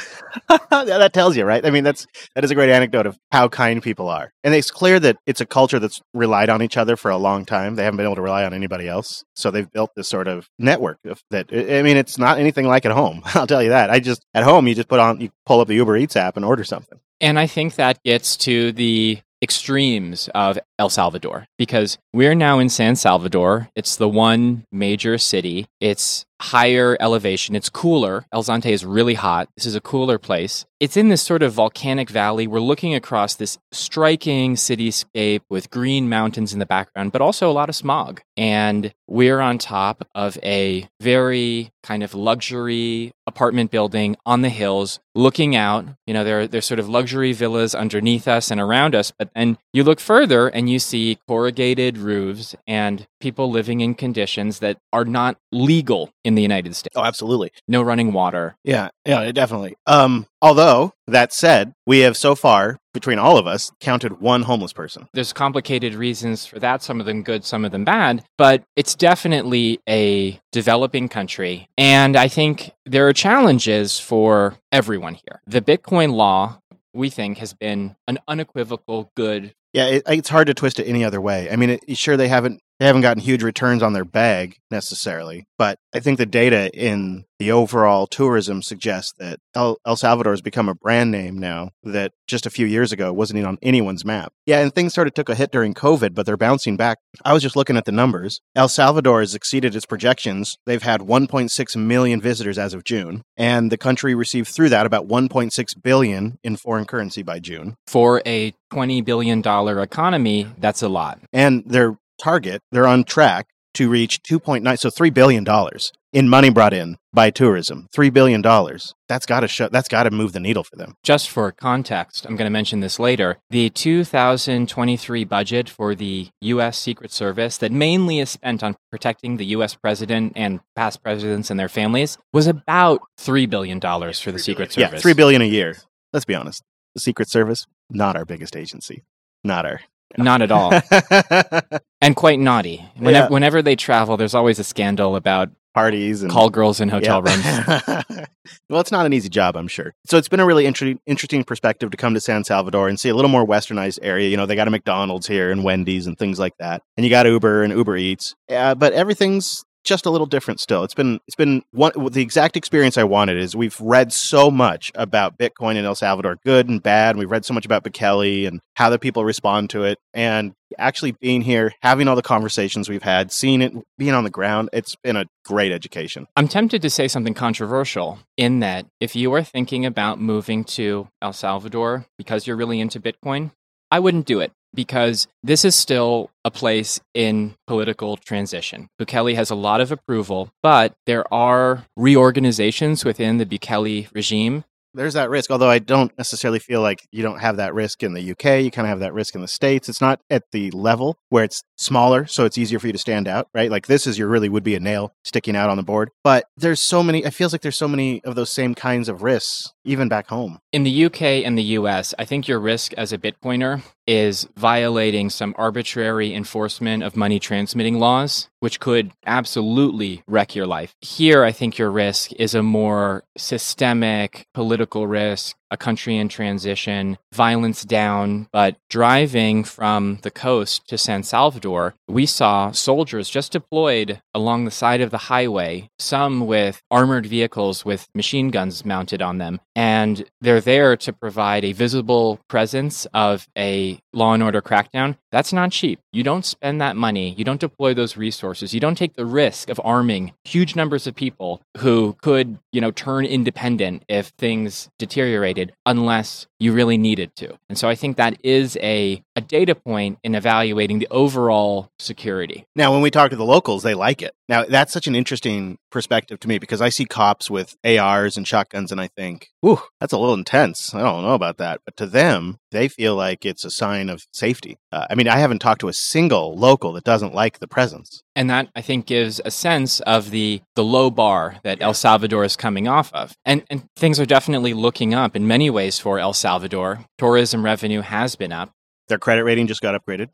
yeah, 0.50 0.58
that 0.84 1.12
tells 1.12 1.36
you, 1.36 1.44
right? 1.44 1.64
I 1.66 1.70
mean, 1.70 1.82
that's 1.84 2.06
that 2.34 2.44
is 2.44 2.50
a 2.50 2.54
great 2.54 2.70
anecdote 2.70 3.06
of 3.06 3.18
how 3.32 3.48
kind 3.48 3.82
people 3.82 4.08
are, 4.08 4.32
and 4.44 4.54
it's 4.54 4.70
clear 4.70 5.00
that 5.00 5.16
it's 5.26 5.40
a 5.40 5.46
culture 5.46 5.78
that's 5.78 6.00
relied 6.14 6.48
on 6.48 6.62
each 6.62 6.76
other 6.76 6.96
for 6.96 7.10
a 7.10 7.16
long 7.16 7.44
time. 7.44 7.74
They 7.74 7.84
haven't 7.84 7.96
been 7.96 8.06
able 8.06 8.16
to 8.16 8.22
rely 8.22 8.44
on 8.44 8.54
anybody 8.54 8.88
else, 8.88 9.24
so 9.34 9.50
they've 9.50 9.70
built 9.70 9.90
this 9.96 10.08
sort 10.08 10.28
of 10.28 10.48
network 10.58 10.98
of 11.06 11.20
that. 11.30 11.48
I 11.52 11.78
I 11.78 11.82
mean, 11.82 11.96
it's 11.96 12.18
not 12.18 12.38
anything 12.38 12.66
like 12.66 12.86
at 12.86 12.92
home. 12.92 13.22
I'll 13.34 13.46
tell 13.46 13.62
you 13.62 13.70
that. 13.70 13.90
I 13.90 13.98
just 13.98 14.24
at 14.32 14.44
home, 14.44 14.68
you 14.68 14.74
just 14.74 14.88
put 14.88 15.00
on, 15.00 15.20
you 15.20 15.30
pull 15.44 15.60
up 15.60 15.68
the 15.68 15.74
Uber 15.74 15.96
Eats 15.96 16.16
app 16.16 16.36
and 16.36 16.44
order 16.44 16.62
something. 16.64 16.98
And 17.20 17.38
I 17.38 17.46
think 17.46 17.74
that 17.76 18.02
gets 18.04 18.36
to 18.38 18.72
the 18.72 19.18
extremes 19.46 20.28
of 20.34 20.58
El 20.76 20.90
Salvador 20.90 21.46
because 21.56 21.98
we're 22.12 22.34
now 22.34 22.58
in 22.58 22.68
San 22.68 22.96
Salvador. 22.96 23.68
It's 23.76 23.94
the 23.94 24.08
one 24.08 24.64
major 24.72 25.18
city. 25.18 25.66
It's 25.80 26.26
higher 26.40 26.96
elevation. 27.00 27.54
It's 27.56 27.68
cooler. 27.68 28.26
El 28.32 28.42
Zonte 28.42 28.70
is 28.70 28.84
really 28.84 29.14
hot. 29.14 29.48
This 29.56 29.66
is 29.66 29.74
a 29.74 29.80
cooler 29.80 30.18
place. 30.18 30.64
It's 30.78 30.96
in 30.96 31.08
this 31.08 31.22
sort 31.22 31.42
of 31.42 31.54
volcanic 31.54 32.10
valley. 32.10 32.46
We're 32.46 32.60
looking 32.60 32.94
across 32.94 33.34
this 33.34 33.58
striking 33.72 34.56
cityscape 34.56 35.40
with 35.48 35.70
green 35.70 36.08
mountains 36.08 36.52
in 36.52 36.58
the 36.58 36.66
background, 36.66 37.12
but 37.12 37.22
also 37.22 37.50
a 37.50 37.52
lot 37.52 37.70
of 37.70 37.76
smog. 37.76 38.20
And 38.36 38.92
we're 39.06 39.40
on 39.40 39.56
top 39.56 40.06
of 40.14 40.36
a 40.42 40.86
very 41.00 41.70
kind 41.82 42.02
of 42.02 42.14
luxury 42.14 43.12
apartment 43.26 43.70
building 43.70 44.16
on 44.26 44.42
the 44.42 44.48
hills, 44.50 45.00
looking 45.14 45.56
out. 45.56 45.86
You 46.06 46.12
know, 46.12 46.24
there 46.24 46.46
there's 46.46 46.66
sort 46.66 46.80
of 46.80 46.88
luxury 46.88 47.32
villas 47.32 47.74
underneath 47.74 48.28
us 48.28 48.50
and 48.50 48.60
around 48.60 48.94
us, 48.94 49.12
but 49.18 49.30
then 49.34 49.56
you 49.72 49.82
look 49.82 50.00
further 50.00 50.48
and 50.48 50.68
you 50.68 50.78
see 50.78 51.18
corrugated 51.26 51.96
roofs 51.96 52.54
and 52.66 53.06
people 53.20 53.50
living 53.50 53.80
in 53.80 53.94
conditions 53.94 54.58
that 54.60 54.78
are 54.92 55.04
not 55.04 55.36
legal 55.52 56.10
in 56.24 56.34
the 56.34 56.42
United 56.42 56.74
States. 56.76 56.94
Oh, 56.96 57.04
absolutely. 57.04 57.50
No 57.68 57.82
running 57.82 58.12
water. 58.12 58.56
Yeah, 58.64 58.88
yeah, 59.06 59.30
definitely. 59.32 59.76
Um, 59.86 60.26
although 60.42 60.92
that 61.06 61.32
said, 61.32 61.72
we 61.86 62.00
have 62.00 62.16
so 62.16 62.34
far 62.34 62.78
between 62.92 63.18
all 63.18 63.36
of 63.36 63.46
us 63.46 63.70
counted 63.80 64.20
one 64.20 64.42
homeless 64.42 64.72
person. 64.72 65.06
There's 65.12 65.32
complicated 65.32 65.94
reasons 65.94 66.46
for 66.46 66.58
that, 66.60 66.82
some 66.82 66.98
of 67.00 67.06
them 67.06 67.22
good, 67.22 67.44
some 67.44 67.64
of 67.64 67.72
them 67.72 67.84
bad, 67.84 68.24
but 68.38 68.62
it's 68.74 68.94
definitely 68.94 69.80
a 69.88 70.40
developing 70.52 71.08
country. 71.08 71.68
And 71.76 72.16
I 72.16 72.28
think 72.28 72.72
there 72.86 73.06
are 73.06 73.12
challenges 73.12 73.98
for 73.98 74.56
everyone 74.72 75.14
here. 75.14 75.40
The 75.46 75.60
Bitcoin 75.60 76.12
law, 76.12 76.58
we 76.94 77.10
think, 77.10 77.38
has 77.38 77.52
been 77.52 77.96
an 78.08 78.18
unequivocal 78.26 79.10
good 79.14 79.52
Yeah, 79.74 79.86
it, 79.86 80.02
it's 80.06 80.30
hard 80.30 80.46
to 80.46 80.54
twist 80.54 80.80
it 80.80 80.84
any 80.84 81.04
other 81.04 81.20
way. 81.20 81.50
I 81.50 81.56
mean, 81.56 81.70
it, 81.70 81.98
sure 81.98 82.16
they 82.16 82.28
haven't 82.28 82.62
They 82.78 82.86
haven't 82.86 83.02
gotten 83.02 83.22
huge 83.22 83.42
returns 83.42 83.82
on 83.82 83.94
their 83.94 84.04
bag 84.04 84.56
necessarily, 84.70 85.46
but 85.56 85.78
I 85.94 86.00
think 86.00 86.18
the 86.18 86.26
data 86.26 86.70
in 86.74 87.24
the 87.38 87.50
overall 87.52 88.06
tourism 88.06 88.62
suggests 88.62 89.12
that 89.18 89.38
El, 89.54 89.78
El 89.86 89.96
Salvador 89.96 90.32
has 90.32 90.42
become 90.42 90.68
a 90.68 90.74
brand 90.74 91.10
name 91.10 91.38
now 91.38 91.70
that 91.84 92.12
just 92.26 92.44
a 92.44 92.50
few 92.50 92.66
years 92.66 92.92
ago 92.92 93.12
wasn't 93.12 93.38
even 93.38 93.48
on 93.48 93.58
anyone's 93.62 94.04
map. 94.04 94.32
Yeah, 94.44 94.60
and 94.60 94.74
things 94.74 94.92
sort 94.92 95.06
of 95.06 95.14
took 95.14 95.28
a 95.28 95.34
hit 95.34 95.52
during 95.52 95.72
COVID, 95.72 96.14
but 96.14 96.26
they're 96.26 96.36
bouncing 96.36 96.76
back. 96.76 96.98
I 97.24 97.32
was 97.32 97.42
just 97.42 97.56
looking 97.56 97.76
at 97.76 97.86
the 97.86 97.92
numbers. 97.92 98.40
El 98.54 98.68
Salvador 98.68 99.20
has 99.20 99.34
exceeded 99.34 99.74
its 99.74 99.86
projections. 99.86 100.58
They've 100.66 100.82
had 100.82 101.00
1.6 101.00 101.76
million 101.76 102.20
visitors 102.20 102.58
as 102.58 102.74
of 102.74 102.84
June, 102.84 103.22
and 103.36 103.72
the 103.72 103.78
country 103.78 104.14
received 104.14 104.48
through 104.48 104.68
that 104.70 104.86
about 104.86 105.08
1.6 105.08 105.82
billion 105.82 106.38
in 106.42 106.56
foreign 106.56 106.84
currency 106.84 107.22
by 107.22 107.38
June. 107.38 107.76
For 107.86 108.22
a 108.26 108.52
$20 108.72 109.04
billion 109.04 109.40
economy, 109.78 110.46
that's 110.58 110.82
a 110.82 110.88
lot. 110.88 111.20
And 111.32 111.62
their 111.66 111.96
target, 112.18 112.62
they're 112.72 112.86
on 112.86 113.04
track 113.04 113.48
to 113.74 113.90
reach 113.90 114.22
2.9 114.22 114.78
so 114.78 114.88
3 114.88 115.10
billion 115.10 115.44
dollars 115.44 115.92
in 116.12 116.30
money 116.30 116.48
brought 116.48 116.72
in 116.72 116.96
by 117.12 117.28
tourism. 117.28 117.88
3 117.92 118.08
billion 118.08 118.40
dollars. 118.40 118.94
That's 119.06 119.26
got 119.26 119.40
to 119.40 119.48
show 119.48 119.68
that's 119.68 119.88
got 119.88 120.04
to 120.04 120.10
move 120.10 120.32
the 120.32 120.40
needle 120.40 120.64
for 120.64 120.76
them. 120.76 120.94
Just 121.02 121.28
for 121.28 121.52
context, 121.52 122.24
I'm 122.24 122.36
going 122.36 122.46
to 122.46 122.50
mention 122.50 122.80
this 122.80 122.98
later. 122.98 123.36
The 123.50 123.68
2023 123.68 125.24
budget 125.24 125.68
for 125.68 125.94
the 125.94 126.28
US 126.40 126.78
Secret 126.78 127.12
Service 127.12 127.58
that 127.58 127.70
mainly 127.70 128.18
is 128.18 128.30
spent 128.30 128.62
on 128.62 128.76
protecting 128.90 129.36
the 129.36 129.46
US 129.46 129.74
president 129.74 130.32
and 130.36 130.60
past 130.74 131.02
presidents 131.02 131.50
and 131.50 131.60
their 131.60 131.68
families 131.68 132.16
was 132.32 132.46
about 132.46 133.02
3 133.18 133.44
billion 133.44 133.78
dollars 133.78 134.18
for 134.20 134.32
the 134.32 134.38
Secret 134.38 134.72
Service. 134.72 134.92
Yeah, 134.92 134.98
3 134.98 135.12
billion 135.12 135.42
a 135.42 135.46
year. 135.46 135.76
Let's 136.14 136.24
be 136.24 136.34
honest. 136.34 136.62
The 136.94 137.00
Secret 137.00 137.28
Service 137.28 137.66
not 137.90 138.16
our 138.16 138.24
biggest 138.24 138.56
agency. 138.56 139.04
Not 139.44 139.66
our 139.66 139.80
not 140.16 140.42
at 140.42 140.50
all. 140.50 140.72
and 142.00 142.16
quite 142.16 142.38
naughty. 142.38 142.84
Whenever, 142.96 143.26
yeah. 143.26 143.28
whenever 143.28 143.62
they 143.62 143.76
travel, 143.76 144.16
there's 144.16 144.34
always 144.34 144.58
a 144.58 144.64
scandal 144.64 145.16
about 145.16 145.50
parties 145.74 146.22
and 146.22 146.32
call 146.32 146.48
girls 146.48 146.80
in 146.80 146.88
hotel 146.88 147.22
yeah. 147.24 147.34
rooms. 147.34 148.26
well, 148.70 148.80
it's 148.80 148.90
not 148.90 149.04
an 149.04 149.12
easy 149.12 149.28
job, 149.28 149.56
I'm 149.56 149.68
sure. 149.68 149.94
So 150.06 150.16
it's 150.16 150.28
been 150.28 150.40
a 150.40 150.46
really 150.46 150.64
inter- 150.64 150.94
interesting 151.04 151.44
perspective 151.44 151.90
to 151.90 151.96
come 151.98 152.14
to 152.14 152.20
San 152.20 152.44
Salvador 152.44 152.88
and 152.88 152.98
see 152.98 153.10
a 153.10 153.14
little 153.14 153.30
more 153.30 153.46
westernized 153.46 153.98
area. 154.00 154.28
You 154.28 154.38
know, 154.38 154.46
they 154.46 154.56
got 154.56 154.68
a 154.68 154.70
McDonald's 154.70 155.26
here 155.26 155.50
and 155.50 155.62
Wendy's 155.64 156.06
and 156.06 156.18
things 156.18 156.38
like 156.38 156.54
that, 156.58 156.82
and 156.96 157.04
you 157.04 157.10
got 157.10 157.26
Uber 157.26 157.62
and 157.62 157.74
Uber 157.74 157.96
Eats. 157.98 158.34
Uh, 158.50 158.74
but 158.74 158.94
everything's 158.94 159.64
just 159.86 160.04
a 160.04 160.10
little 160.10 160.26
different 160.26 160.60
still. 160.60 160.84
It's 160.84 160.94
been 160.94 161.20
it's 161.26 161.36
been 161.36 161.62
one 161.70 161.92
the 162.10 162.20
exact 162.20 162.56
experience 162.56 162.98
I 162.98 163.04
wanted 163.04 163.38
is 163.38 163.56
we've 163.56 163.80
read 163.80 164.12
so 164.12 164.50
much 164.50 164.92
about 164.94 165.38
Bitcoin 165.38 165.76
in 165.76 165.84
El 165.84 165.94
Salvador, 165.94 166.38
good 166.44 166.68
and 166.68 166.82
bad. 166.82 167.10
And 167.10 167.18
we've 167.18 167.30
read 167.30 167.44
so 167.44 167.54
much 167.54 167.64
about 167.64 167.84
Bukele 167.84 168.46
and 168.46 168.60
how 168.74 168.90
the 168.90 168.98
people 168.98 169.24
respond 169.24 169.70
to 169.70 169.84
it. 169.84 169.98
And 170.12 170.52
actually 170.78 171.12
being 171.12 171.40
here, 171.40 171.72
having 171.80 172.08
all 172.08 172.16
the 172.16 172.22
conversations 172.22 172.88
we've 172.88 173.02
had, 173.02 173.32
seeing 173.32 173.62
it, 173.62 173.72
being 173.96 174.12
on 174.12 174.24
the 174.24 174.30
ground, 174.30 174.68
it's 174.72 174.96
been 174.96 175.16
a 175.16 175.26
great 175.44 175.72
education. 175.72 176.26
I'm 176.36 176.48
tempted 176.48 176.82
to 176.82 176.90
say 176.90 177.08
something 177.08 177.34
controversial 177.34 178.18
in 178.36 178.60
that 178.60 178.86
if 179.00 179.14
you 179.16 179.32
are 179.34 179.42
thinking 179.42 179.86
about 179.86 180.20
moving 180.20 180.64
to 180.64 181.08
El 181.22 181.32
Salvador 181.32 182.04
because 182.18 182.46
you're 182.46 182.56
really 182.56 182.80
into 182.80 183.00
Bitcoin, 183.00 183.52
I 183.90 184.00
wouldn't 184.00 184.26
do 184.26 184.40
it 184.40 184.52
because 184.76 185.26
this 185.42 185.64
is 185.64 185.74
still 185.74 186.30
a 186.44 186.50
place 186.50 187.00
in 187.14 187.56
political 187.66 188.16
transition. 188.16 188.88
Bukele 189.00 189.34
has 189.34 189.50
a 189.50 189.56
lot 189.56 189.80
of 189.80 189.90
approval, 189.90 190.50
but 190.62 190.94
there 191.06 191.32
are 191.34 191.84
reorganizations 191.96 193.04
within 193.04 193.38
the 193.38 193.46
Bukele 193.46 194.08
regime 194.14 194.64
there's 194.96 195.14
that 195.14 195.30
risk. 195.30 195.50
Although 195.50 195.70
I 195.70 195.78
don't 195.78 196.16
necessarily 196.18 196.58
feel 196.58 196.80
like 196.80 197.06
you 197.12 197.22
don't 197.22 197.38
have 197.38 197.58
that 197.58 197.74
risk 197.74 198.02
in 198.02 198.14
the 198.14 198.30
UK. 198.32 198.62
You 198.64 198.70
kind 198.70 198.86
of 198.86 198.90
have 198.90 199.00
that 199.00 199.12
risk 199.12 199.34
in 199.34 199.42
the 199.42 199.48
States. 199.48 199.88
It's 199.88 200.00
not 200.00 200.20
at 200.30 200.44
the 200.52 200.70
level 200.72 201.16
where 201.28 201.44
it's 201.44 201.62
smaller, 201.76 202.26
so 202.26 202.44
it's 202.44 202.58
easier 202.58 202.78
for 202.78 202.86
you 202.86 202.92
to 202.92 202.98
stand 202.98 203.28
out, 203.28 203.48
right? 203.54 203.70
Like 203.70 203.86
this 203.86 204.06
is 204.06 204.18
your 204.18 204.28
really 204.28 204.48
would 204.48 204.64
be 204.64 204.74
a 204.74 204.80
nail 204.80 205.12
sticking 205.24 205.54
out 205.54 205.70
on 205.70 205.76
the 205.76 205.82
board. 205.82 206.10
But 206.24 206.46
there's 206.56 206.82
so 206.82 207.02
many, 207.02 207.24
it 207.24 207.34
feels 207.34 207.52
like 207.52 207.62
there's 207.62 207.78
so 207.78 207.88
many 207.88 208.24
of 208.24 208.34
those 208.34 208.52
same 208.52 208.74
kinds 208.74 209.08
of 209.08 209.22
risks, 209.22 209.72
even 209.86 210.08
back 210.08 210.28
home. 210.28 210.58
In 210.72 210.82
the 210.82 211.04
UK 211.06 211.22
and 211.22 211.56
the 211.56 211.62
US, 211.78 212.14
I 212.18 212.24
think 212.24 212.48
your 212.48 212.58
risk 212.58 212.92
as 212.94 213.12
a 213.12 213.18
Bitcoiner 213.18 213.82
is 214.06 214.48
violating 214.56 215.30
some 215.30 215.54
arbitrary 215.56 216.34
enforcement 216.34 217.02
of 217.02 217.16
money 217.16 217.38
transmitting 217.38 217.98
laws, 217.98 218.48
which 218.60 218.80
could 218.80 219.12
absolutely 219.26 220.22
wreck 220.26 220.54
your 220.54 220.66
life. 220.66 220.94
Here, 221.00 221.44
I 221.44 221.52
think 221.52 221.78
your 221.78 221.90
risk 221.90 222.32
is 222.34 222.54
a 222.54 222.62
more 222.62 223.24
systemic 223.36 224.46
political 224.54 225.06
risk 225.06 225.56
a 225.70 225.76
country 225.76 226.16
in 226.16 226.28
transition, 226.28 227.18
violence 227.32 227.84
down. 227.84 228.48
But 228.52 228.76
driving 228.88 229.64
from 229.64 230.18
the 230.22 230.30
coast 230.30 230.88
to 230.88 230.98
San 230.98 231.22
Salvador, 231.22 231.94
we 232.08 232.26
saw 232.26 232.70
soldiers 232.70 233.28
just 233.28 233.52
deployed 233.52 234.20
along 234.34 234.64
the 234.64 234.70
side 234.70 235.00
of 235.00 235.10
the 235.10 235.18
highway, 235.18 235.90
some 235.98 236.46
with 236.46 236.82
armored 236.90 237.26
vehicles 237.26 237.84
with 237.84 238.08
machine 238.14 238.50
guns 238.50 238.84
mounted 238.84 239.22
on 239.22 239.38
them. 239.38 239.60
And 239.74 240.24
they're 240.40 240.60
there 240.60 240.96
to 240.96 241.12
provide 241.12 241.64
a 241.64 241.72
visible 241.72 242.40
presence 242.48 243.06
of 243.12 243.46
a 243.56 243.98
law 244.12 244.34
and 244.34 244.42
order 244.42 244.62
crackdown. 244.62 245.16
That's 245.30 245.52
not 245.52 245.72
cheap. 245.72 246.00
You 246.16 246.22
don't 246.22 246.46
spend 246.46 246.80
that 246.80 246.96
money, 246.96 247.34
you 247.36 247.44
don't 247.44 247.60
deploy 247.60 247.92
those 247.92 248.16
resources, 248.16 248.72
you 248.72 248.80
don't 248.80 248.96
take 248.96 249.16
the 249.16 249.26
risk 249.26 249.68
of 249.68 249.78
arming 249.84 250.32
huge 250.44 250.74
numbers 250.74 251.06
of 251.06 251.14
people 251.14 251.60
who 251.76 252.16
could, 252.22 252.58
you 252.72 252.80
know, 252.80 252.90
turn 252.90 253.26
independent 253.26 254.02
if 254.08 254.28
things 254.38 254.88
deteriorated 254.98 255.74
unless 255.84 256.46
you 256.58 256.72
really 256.72 256.96
needed 256.96 257.34
to. 257.36 257.58
And 257.68 257.76
so 257.76 257.88
I 257.88 257.94
think 257.94 258.16
that 258.16 258.38
is 258.42 258.76
a, 258.80 259.22
a 259.34 259.40
data 259.40 259.74
point 259.74 260.18
in 260.22 260.34
evaluating 260.34 260.98
the 260.98 261.08
overall 261.10 261.90
security. 261.98 262.66
Now, 262.74 262.92
when 262.92 263.02
we 263.02 263.10
talk 263.10 263.30
to 263.30 263.36
the 263.36 263.44
locals, 263.44 263.82
they 263.82 263.94
like 263.94 264.22
it. 264.22 264.34
Now, 264.48 264.64
that's 264.64 264.92
such 264.92 265.06
an 265.06 265.14
interesting 265.14 265.78
perspective 265.90 266.40
to 266.40 266.48
me 266.48 266.58
because 266.58 266.80
I 266.80 266.88
see 266.88 267.04
cops 267.04 267.50
with 267.50 267.76
ARs 267.84 268.36
and 268.36 268.46
shotguns 268.46 268.92
and 268.92 269.00
I 269.00 269.08
think, 269.08 269.48
whew, 269.60 269.80
that's 270.00 270.12
a 270.12 270.18
little 270.18 270.34
intense. 270.34 270.94
I 270.94 271.00
don't 271.00 271.22
know 271.22 271.34
about 271.34 271.58
that. 271.58 271.80
But 271.84 271.96
to 271.98 272.06
them, 272.06 272.58
they 272.70 272.88
feel 272.88 273.16
like 273.16 273.44
it's 273.44 273.64
a 273.64 273.70
sign 273.70 274.08
of 274.08 274.24
safety. 274.32 274.78
Uh, 274.92 275.06
I 275.10 275.14
mean, 275.14 275.28
I 275.28 275.38
haven't 275.38 275.58
talked 275.58 275.80
to 275.82 275.88
a 275.88 275.92
single 275.92 276.56
local 276.56 276.92
that 276.92 277.04
doesn't 277.04 277.34
like 277.34 277.58
the 277.58 277.68
presence. 277.68 278.22
And 278.36 278.50
that 278.50 278.68
I 278.76 278.82
think 278.82 279.06
gives 279.06 279.40
a 279.44 279.50
sense 279.50 280.00
of 280.00 280.30
the 280.30 280.60
the 280.76 280.84
low 280.84 281.10
bar 281.10 281.56
that 281.64 281.78
El 281.80 281.94
Salvador 281.94 282.44
is 282.44 282.54
coming 282.54 282.86
off 282.86 283.12
of. 283.12 283.34
And 283.44 283.64
and 283.70 283.86
things 283.96 284.20
are 284.20 284.26
definitely 284.26 284.74
looking 284.74 285.14
up 285.14 285.34
in 285.34 285.46
many 285.48 285.70
ways 285.70 285.98
for 285.98 286.18
El 286.18 286.34
Salvador. 286.34 287.04
Tourism 287.18 287.64
revenue 287.64 288.02
has 288.02 288.36
been 288.36 288.52
up. 288.52 288.70
Their 289.08 289.18
credit 289.18 289.44
rating 289.44 289.66
just 289.66 289.80
got 289.80 290.00
upgraded. 290.00 290.28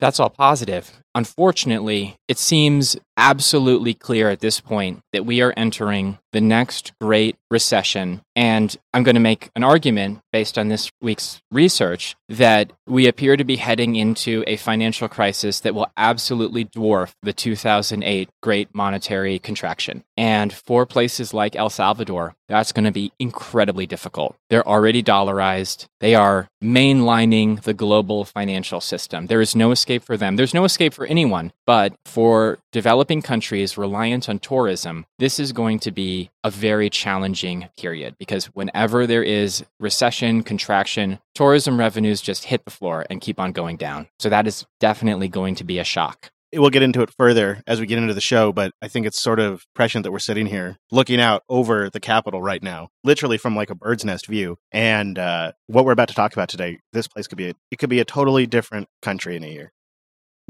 That's 0.00 0.20
all 0.20 0.30
positive. 0.30 0.92
Unfortunately, 1.18 2.14
it 2.28 2.38
seems 2.38 2.96
absolutely 3.16 3.92
clear 3.92 4.30
at 4.30 4.38
this 4.38 4.60
point 4.60 5.00
that 5.12 5.26
we 5.26 5.42
are 5.42 5.52
entering 5.56 6.18
the 6.32 6.40
next 6.40 6.92
great 7.00 7.36
recession. 7.50 8.20
And 8.36 8.76
I'm 8.94 9.02
going 9.02 9.16
to 9.16 9.20
make 9.20 9.50
an 9.56 9.64
argument 9.64 10.20
based 10.32 10.56
on 10.56 10.68
this 10.68 10.92
week's 11.00 11.40
research 11.50 12.14
that 12.28 12.72
we 12.86 13.08
appear 13.08 13.36
to 13.36 13.42
be 13.44 13.56
heading 13.56 13.96
into 13.96 14.44
a 14.46 14.56
financial 14.56 15.08
crisis 15.08 15.60
that 15.60 15.74
will 15.74 15.90
absolutely 15.96 16.66
dwarf 16.66 17.12
the 17.22 17.32
2008 17.32 18.28
great 18.42 18.72
monetary 18.72 19.38
contraction. 19.40 20.04
And 20.16 20.52
for 20.52 20.86
places 20.86 21.34
like 21.34 21.56
El 21.56 21.70
Salvador, 21.70 22.34
that's 22.48 22.72
going 22.72 22.84
to 22.84 22.92
be 22.92 23.12
incredibly 23.18 23.86
difficult. 23.86 24.36
They're 24.50 24.66
already 24.66 25.02
dollarized. 25.02 25.86
They 26.00 26.14
are 26.14 26.48
mainlining 26.62 27.62
the 27.62 27.74
global 27.74 28.24
financial 28.24 28.80
system. 28.80 29.26
There 29.26 29.40
is 29.40 29.56
no 29.56 29.72
escape 29.72 30.04
for 30.04 30.16
them. 30.16 30.36
There's 30.36 30.54
no 30.54 30.64
escape 30.64 30.94
for 30.94 31.06
anyone. 31.08 31.52
But 31.66 31.94
for 32.04 32.58
developing 32.72 33.22
countries 33.22 33.76
reliant 33.76 34.28
on 34.28 34.38
tourism, 34.38 35.06
this 35.18 35.40
is 35.40 35.52
going 35.52 35.80
to 35.80 35.90
be 35.90 36.30
a 36.44 36.50
very 36.50 36.90
challenging 36.90 37.68
period 37.78 38.16
because 38.18 38.46
whenever 38.46 39.06
there 39.06 39.22
is 39.22 39.64
recession, 39.80 40.42
contraction, 40.42 41.18
tourism 41.34 41.78
revenues 41.78 42.20
just 42.20 42.44
hit 42.44 42.64
the 42.64 42.70
floor 42.70 43.06
and 43.10 43.20
keep 43.20 43.40
on 43.40 43.52
going 43.52 43.76
down. 43.76 44.08
So 44.18 44.28
that 44.28 44.46
is 44.46 44.66
definitely 44.80 45.28
going 45.28 45.54
to 45.56 45.64
be 45.64 45.78
a 45.78 45.84
shock 45.84 46.30
we'll 46.54 46.70
get 46.70 46.82
into 46.82 47.02
it 47.02 47.12
further 47.16 47.62
as 47.66 47.80
we 47.80 47.86
get 47.86 47.98
into 47.98 48.14
the 48.14 48.20
show, 48.20 48.52
but 48.52 48.72
I 48.80 48.88
think 48.88 49.06
it's 49.06 49.20
sort 49.20 49.40
of 49.40 49.66
prescient 49.74 50.04
that 50.04 50.12
we're 50.12 50.18
sitting 50.18 50.46
here 50.46 50.78
looking 50.90 51.20
out 51.20 51.42
over 51.48 51.90
the 51.90 52.00
capital 52.00 52.40
right 52.40 52.62
now, 52.62 52.88
literally 53.04 53.38
from 53.38 53.54
like 53.54 53.70
a 53.70 53.74
bird's 53.74 54.04
nest 54.04 54.26
view. 54.26 54.56
And 54.72 55.18
uh, 55.18 55.52
what 55.66 55.84
we're 55.84 55.92
about 55.92 56.08
to 56.08 56.14
talk 56.14 56.32
about 56.32 56.48
today, 56.48 56.78
this 56.92 57.08
place 57.08 57.26
could 57.26 57.38
be 57.38 57.50
a, 57.50 57.54
it 57.70 57.78
could 57.78 57.90
be 57.90 58.00
a 58.00 58.04
totally 58.04 58.46
different 58.46 58.88
country 59.02 59.36
in 59.36 59.44
a 59.44 59.48
year. 59.48 59.72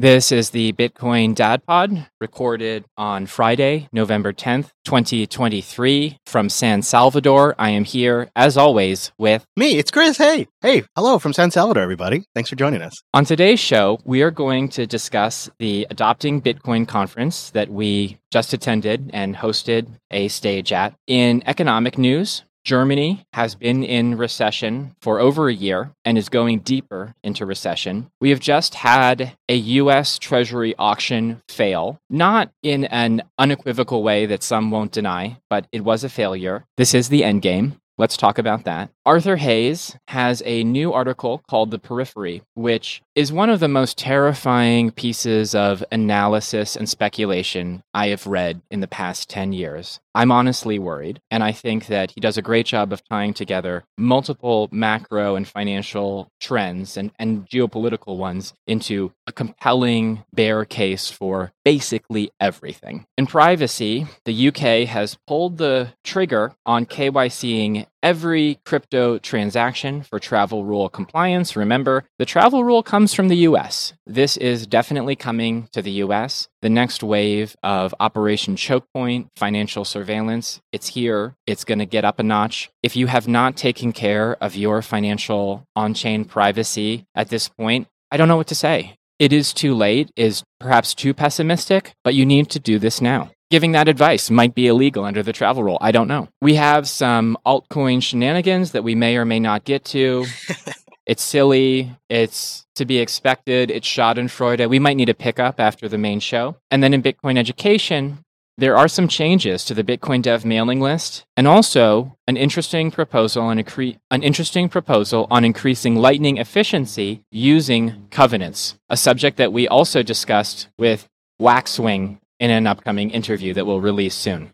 This 0.00 0.30
is 0.30 0.50
the 0.50 0.72
Bitcoin 0.74 1.34
Dad 1.34 1.66
Pod 1.66 2.06
recorded 2.20 2.84
on 2.96 3.26
Friday, 3.26 3.88
November 3.92 4.32
10th, 4.32 4.68
2023 4.84 6.18
from 6.24 6.48
San 6.48 6.82
Salvador. 6.82 7.56
I 7.58 7.70
am 7.70 7.82
here 7.82 8.30
as 8.36 8.56
always 8.56 9.10
with 9.18 9.44
me. 9.56 9.76
It's 9.76 9.90
Chris. 9.90 10.16
Hey, 10.16 10.46
hey, 10.60 10.84
hello 10.94 11.18
from 11.18 11.32
San 11.32 11.50
Salvador, 11.50 11.82
everybody. 11.82 12.22
Thanks 12.32 12.48
for 12.48 12.54
joining 12.54 12.80
us. 12.80 13.02
On 13.12 13.24
today's 13.24 13.58
show, 13.58 13.98
we 14.04 14.22
are 14.22 14.30
going 14.30 14.68
to 14.68 14.86
discuss 14.86 15.50
the 15.58 15.84
Adopting 15.90 16.42
Bitcoin 16.42 16.86
conference 16.86 17.50
that 17.50 17.68
we 17.68 18.18
just 18.30 18.52
attended 18.52 19.10
and 19.12 19.34
hosted 19.34 19.88
a 20.12 20.28
stage 20.28 20.72
at. 20.72 20.94
In 21.08 21.42
economic 21.44 21.98
news, 21.98 22.44
Germany 22.64 23.26
has 23.32 23.54
been 23.54 23.82
in 23.82 24.16
recession 24.16 24.94
for 25.00 25.20
over 25.20 25.48
a 25.48 25.54
year 25.54 25.90
and 26.04 26.18
is 26.18 26.28
going 26.28 26.60
deeper 26.60 27.14
into 27.22 27.46
recession. 27.46 28.10
We 28.20 28.30
have 28.30 28.40
just 28.40 28.74
had 28.74 29.32
a 29.48 29.56
US 29.56 30.18
Treasury 30.18 30.74
auction 30.78 31.42
fail, 31.48 31.98
not 32.10 32.50
in 32.62 32.84
an 32.84 33.22
unequivocal 33.38 34.02
way 34.02 34.26
that 34.26 34.42
some 34.42 34.70
won't 34.70 34.92
deny, 34.92 35.38
but 35.48 35.66
it 35.72 35.84
was 35.84 36.04
a 36.04 36.08
failure. 36.08 36.64
This 36.76 36.94
is 36.94 37.08
the 37.08 37.24
end 37.24 37.42
game. 37.42 37.80
Let's 37.98 38.16
talk 38.16 38.38
about 38.38 38.62
that. 38.62 38.90
Arthur 39.04 39.36
Hayes 39.36 39.96
has 40.06 40.40
a 40.46 40.62
new 40.62 40.92
article 40.92 41.42
called 41.50 41.72
The 41.72 41.80
Periphery, 41.80 42.42
which 42.54 43.02
is 43.16 43.32
one 43.32 43.50
of 43.50 43.58
the 43.58 43.66
most 43.66 43.98
terrifying 43.98 44.92
pieces 44.92 45.52
of 45.52 45.82
analysis 45.90 46.76
and 46.76 46.88
speculation 46.88 47.82
I 47.92 48.08
have 48.08 48.24
read 48.28 48.62
in 48.70 48.78
the 48.78 48.86
past 48.86 49.28
10 49.28 49.52
years. 49.52 49.98
I'm 50.18 50.32
honestly 50.32 50.80
worried, 50.80 51.20
and 51.30 51.44
I 51.44 51.52
think 51.52 51.86
that 51.86 52.10
he 52.10 52.20
does 52.20 52.36
a 52.36 52.42
great 52.42 52.66
job 52.66 52.92
of 52.92 53.04
tying 53.08 53.34
together 53.34 53.84
multiple 53.96 54.68
macro 54.72 55.36
and 55.36 55.46
financial 55.46 56.32
trends 56.40 56.96
and, 56.96 57.12
and 57.20 57.46
geopolitical 57.48 58.16
ones 58.16 58.52
into 58.66 59.12
a 59.28 59.32
compelling 59.32 60.24
bear 60.32 60.64
case 60.64 61.08
for 61.08 61.52
basically 61.64 62.32
everything. 62.40 63.06
In 63.16 63.28
privacy, 63.28 64.08
the 64.24 64.48
UK 64.48 64.88
has 64.88 65.16
pulled 65.28 65.58
the 65.58 65.90
trigger 66.02 66.52
on 66.66 66.84
KYCing 66.86 67.86
every 68.02 68.58
crypto 68.64 69.18
transaction 69.18 70.02
for 70.02 70.18
travel 70.18 70.64
rule 70.64 70.88
compliance. 70.88 71.56
Remember, 71.56 72.04
the 72.18 72.24
travel 72.24 72.64
rule 72.64 72.82
comes 72.82 73.14
from 73.14 73.28
the 73.28 73.36
US. 73.48 73.92
This 74.06 74.36
is 74.36 74.66
definitely 74.66 75.16
coming 75.16 75.68
to 75.72 75.82
the 75.82 75.90
US. 76.02 76.48
The 76.62 76.68
next 76.68 77.02
wave 77.02 77.56
of 77.62 77.94
Operation 78.00 78.56
Chokepoint, 78.56 79.28
financial 79.36 79.84
surveillance, 79.84 80.60
it's 80.72 80.88
here. 80.88 81.34
It's 81.46 81.64
going 81.64 81.78
to 81.78 81.86
get 81.86 82.04
up 82.04 82.18
a 82.18 82.22
notch. 82.22 82.70
If 82.82 82.96
you 82.96 83.06
have 83.06 83.28
not 83.28 83.56
taken 83.56 83.92
care 83.92 84.36
of 84.42 84.56
your 84.56 84.82
financial 84.82 85.64
on 85.74 85.94
chain 85.94 86.24
privacy 86.24 87.06
at 87.14 87.28
this 87.28 87.48
point, 87.48 87.88
I 88.10 88.16
don't 88.16 88.28
know 88.28 88.36
what 88.36 88.48
to 88.48 88.54
say. 88.54 88.94
It 89.18 89.32
is 89.32 89.52
too 89.52 89.74
late, 89.74 90.10
is 90.14 90.44
perhaps 90.60 90.94
too 90.94 91.12
pessimistic, 91.12 91.92
but 92.04 92.14
you 92.14 92.24
need 92.24 92.50
to 92.50 92.60
do 92.60 92.78
this 92.78 93.00
now 93.00 93.30
giving 93.50 93.72
that 93.72 93.88
advice 93.88 94.30
might 94.30 94.54
be 94.54 94.66
illegal 94.66 95.04
under 95.04 95.22
the 95.22 95.32
travel 95.32 95.62
rule. 95.62 95.78
I 95.80 95.92
don't 95.92 96.08
know. 96.08 96.28
We 96.40 96.54
have 96.54 96.88
some 96.88 97.36
altcoin 97.46 98.02
shenanigans 98.02 98.72
that 98.72 98.84
we 98.84 98.94
may 98.94 99.16
or 99.16 99.24
may 99.24 99.40
not 99.40 99.64
get 99.64 99.84
to. 99.86 100.26
it's 101.06 101.22
silly. 101.22 101.90
It's 102.08 102.66
to 102.76 102.84
be 102.84 102.98
expected. 102.98 103.70
It's 103.70 103.88
Schadenfreude. 103.88 104.68
We 104.68 104.78
might 104.78 104.96
need 104.96 105.08
a 105.08 105.14
pickup 105.14 105.60
after 105.60 105.88
the 105.88 105.98
main 105.98 106.20
show. 106.20 106.56
And 106.70 106.82
then 106.82 106.94
in 106.94 107.02
Bitcoin 107.02 107.38
education, 107.38 108.18
there 108.58 108.76
are 108.76 108.88
some 108.88 109.06
changes 109.06 109.64
to 109.64 109.74
the 109.74 109.84
Bitcoin 109.84 110.20
Dev 110.20 110.44
mailing 110.44 110.80
list, 110.80 111.24
and 111.36 111.46
also 111.46 112.16
an 112.26 112.36
interesting 112.36 112.90
proposal 112.90 113.44
on 113.44 113.56
incre- 113.56 113.96
an 114.10 114.24
interesting 114.24 114.68
proposal 114.68 115.28
on 115.30 115.44
increasing 115.44 115.94
Lightning 115.94 116.38
efficiency 116.38 117.22
using 117.30 118.08
covenants, 118.10 118.76
a 118.88 118.96
subject 118.96 119.36
that 119.36 119.52
we 119.52 119.68
also 119.68 120.02
discussed 120.02 120.68
with 120.76 121.06
Waxwing 121.40 122.18
in 122.40 122.50
an 122.50 122.66
upcoming 122.66 123.10
interview 123.10 123.54
that 123.54 123.66
we'll 123.66 123.80
release 123.80 124.14
soon. 124.14 124.52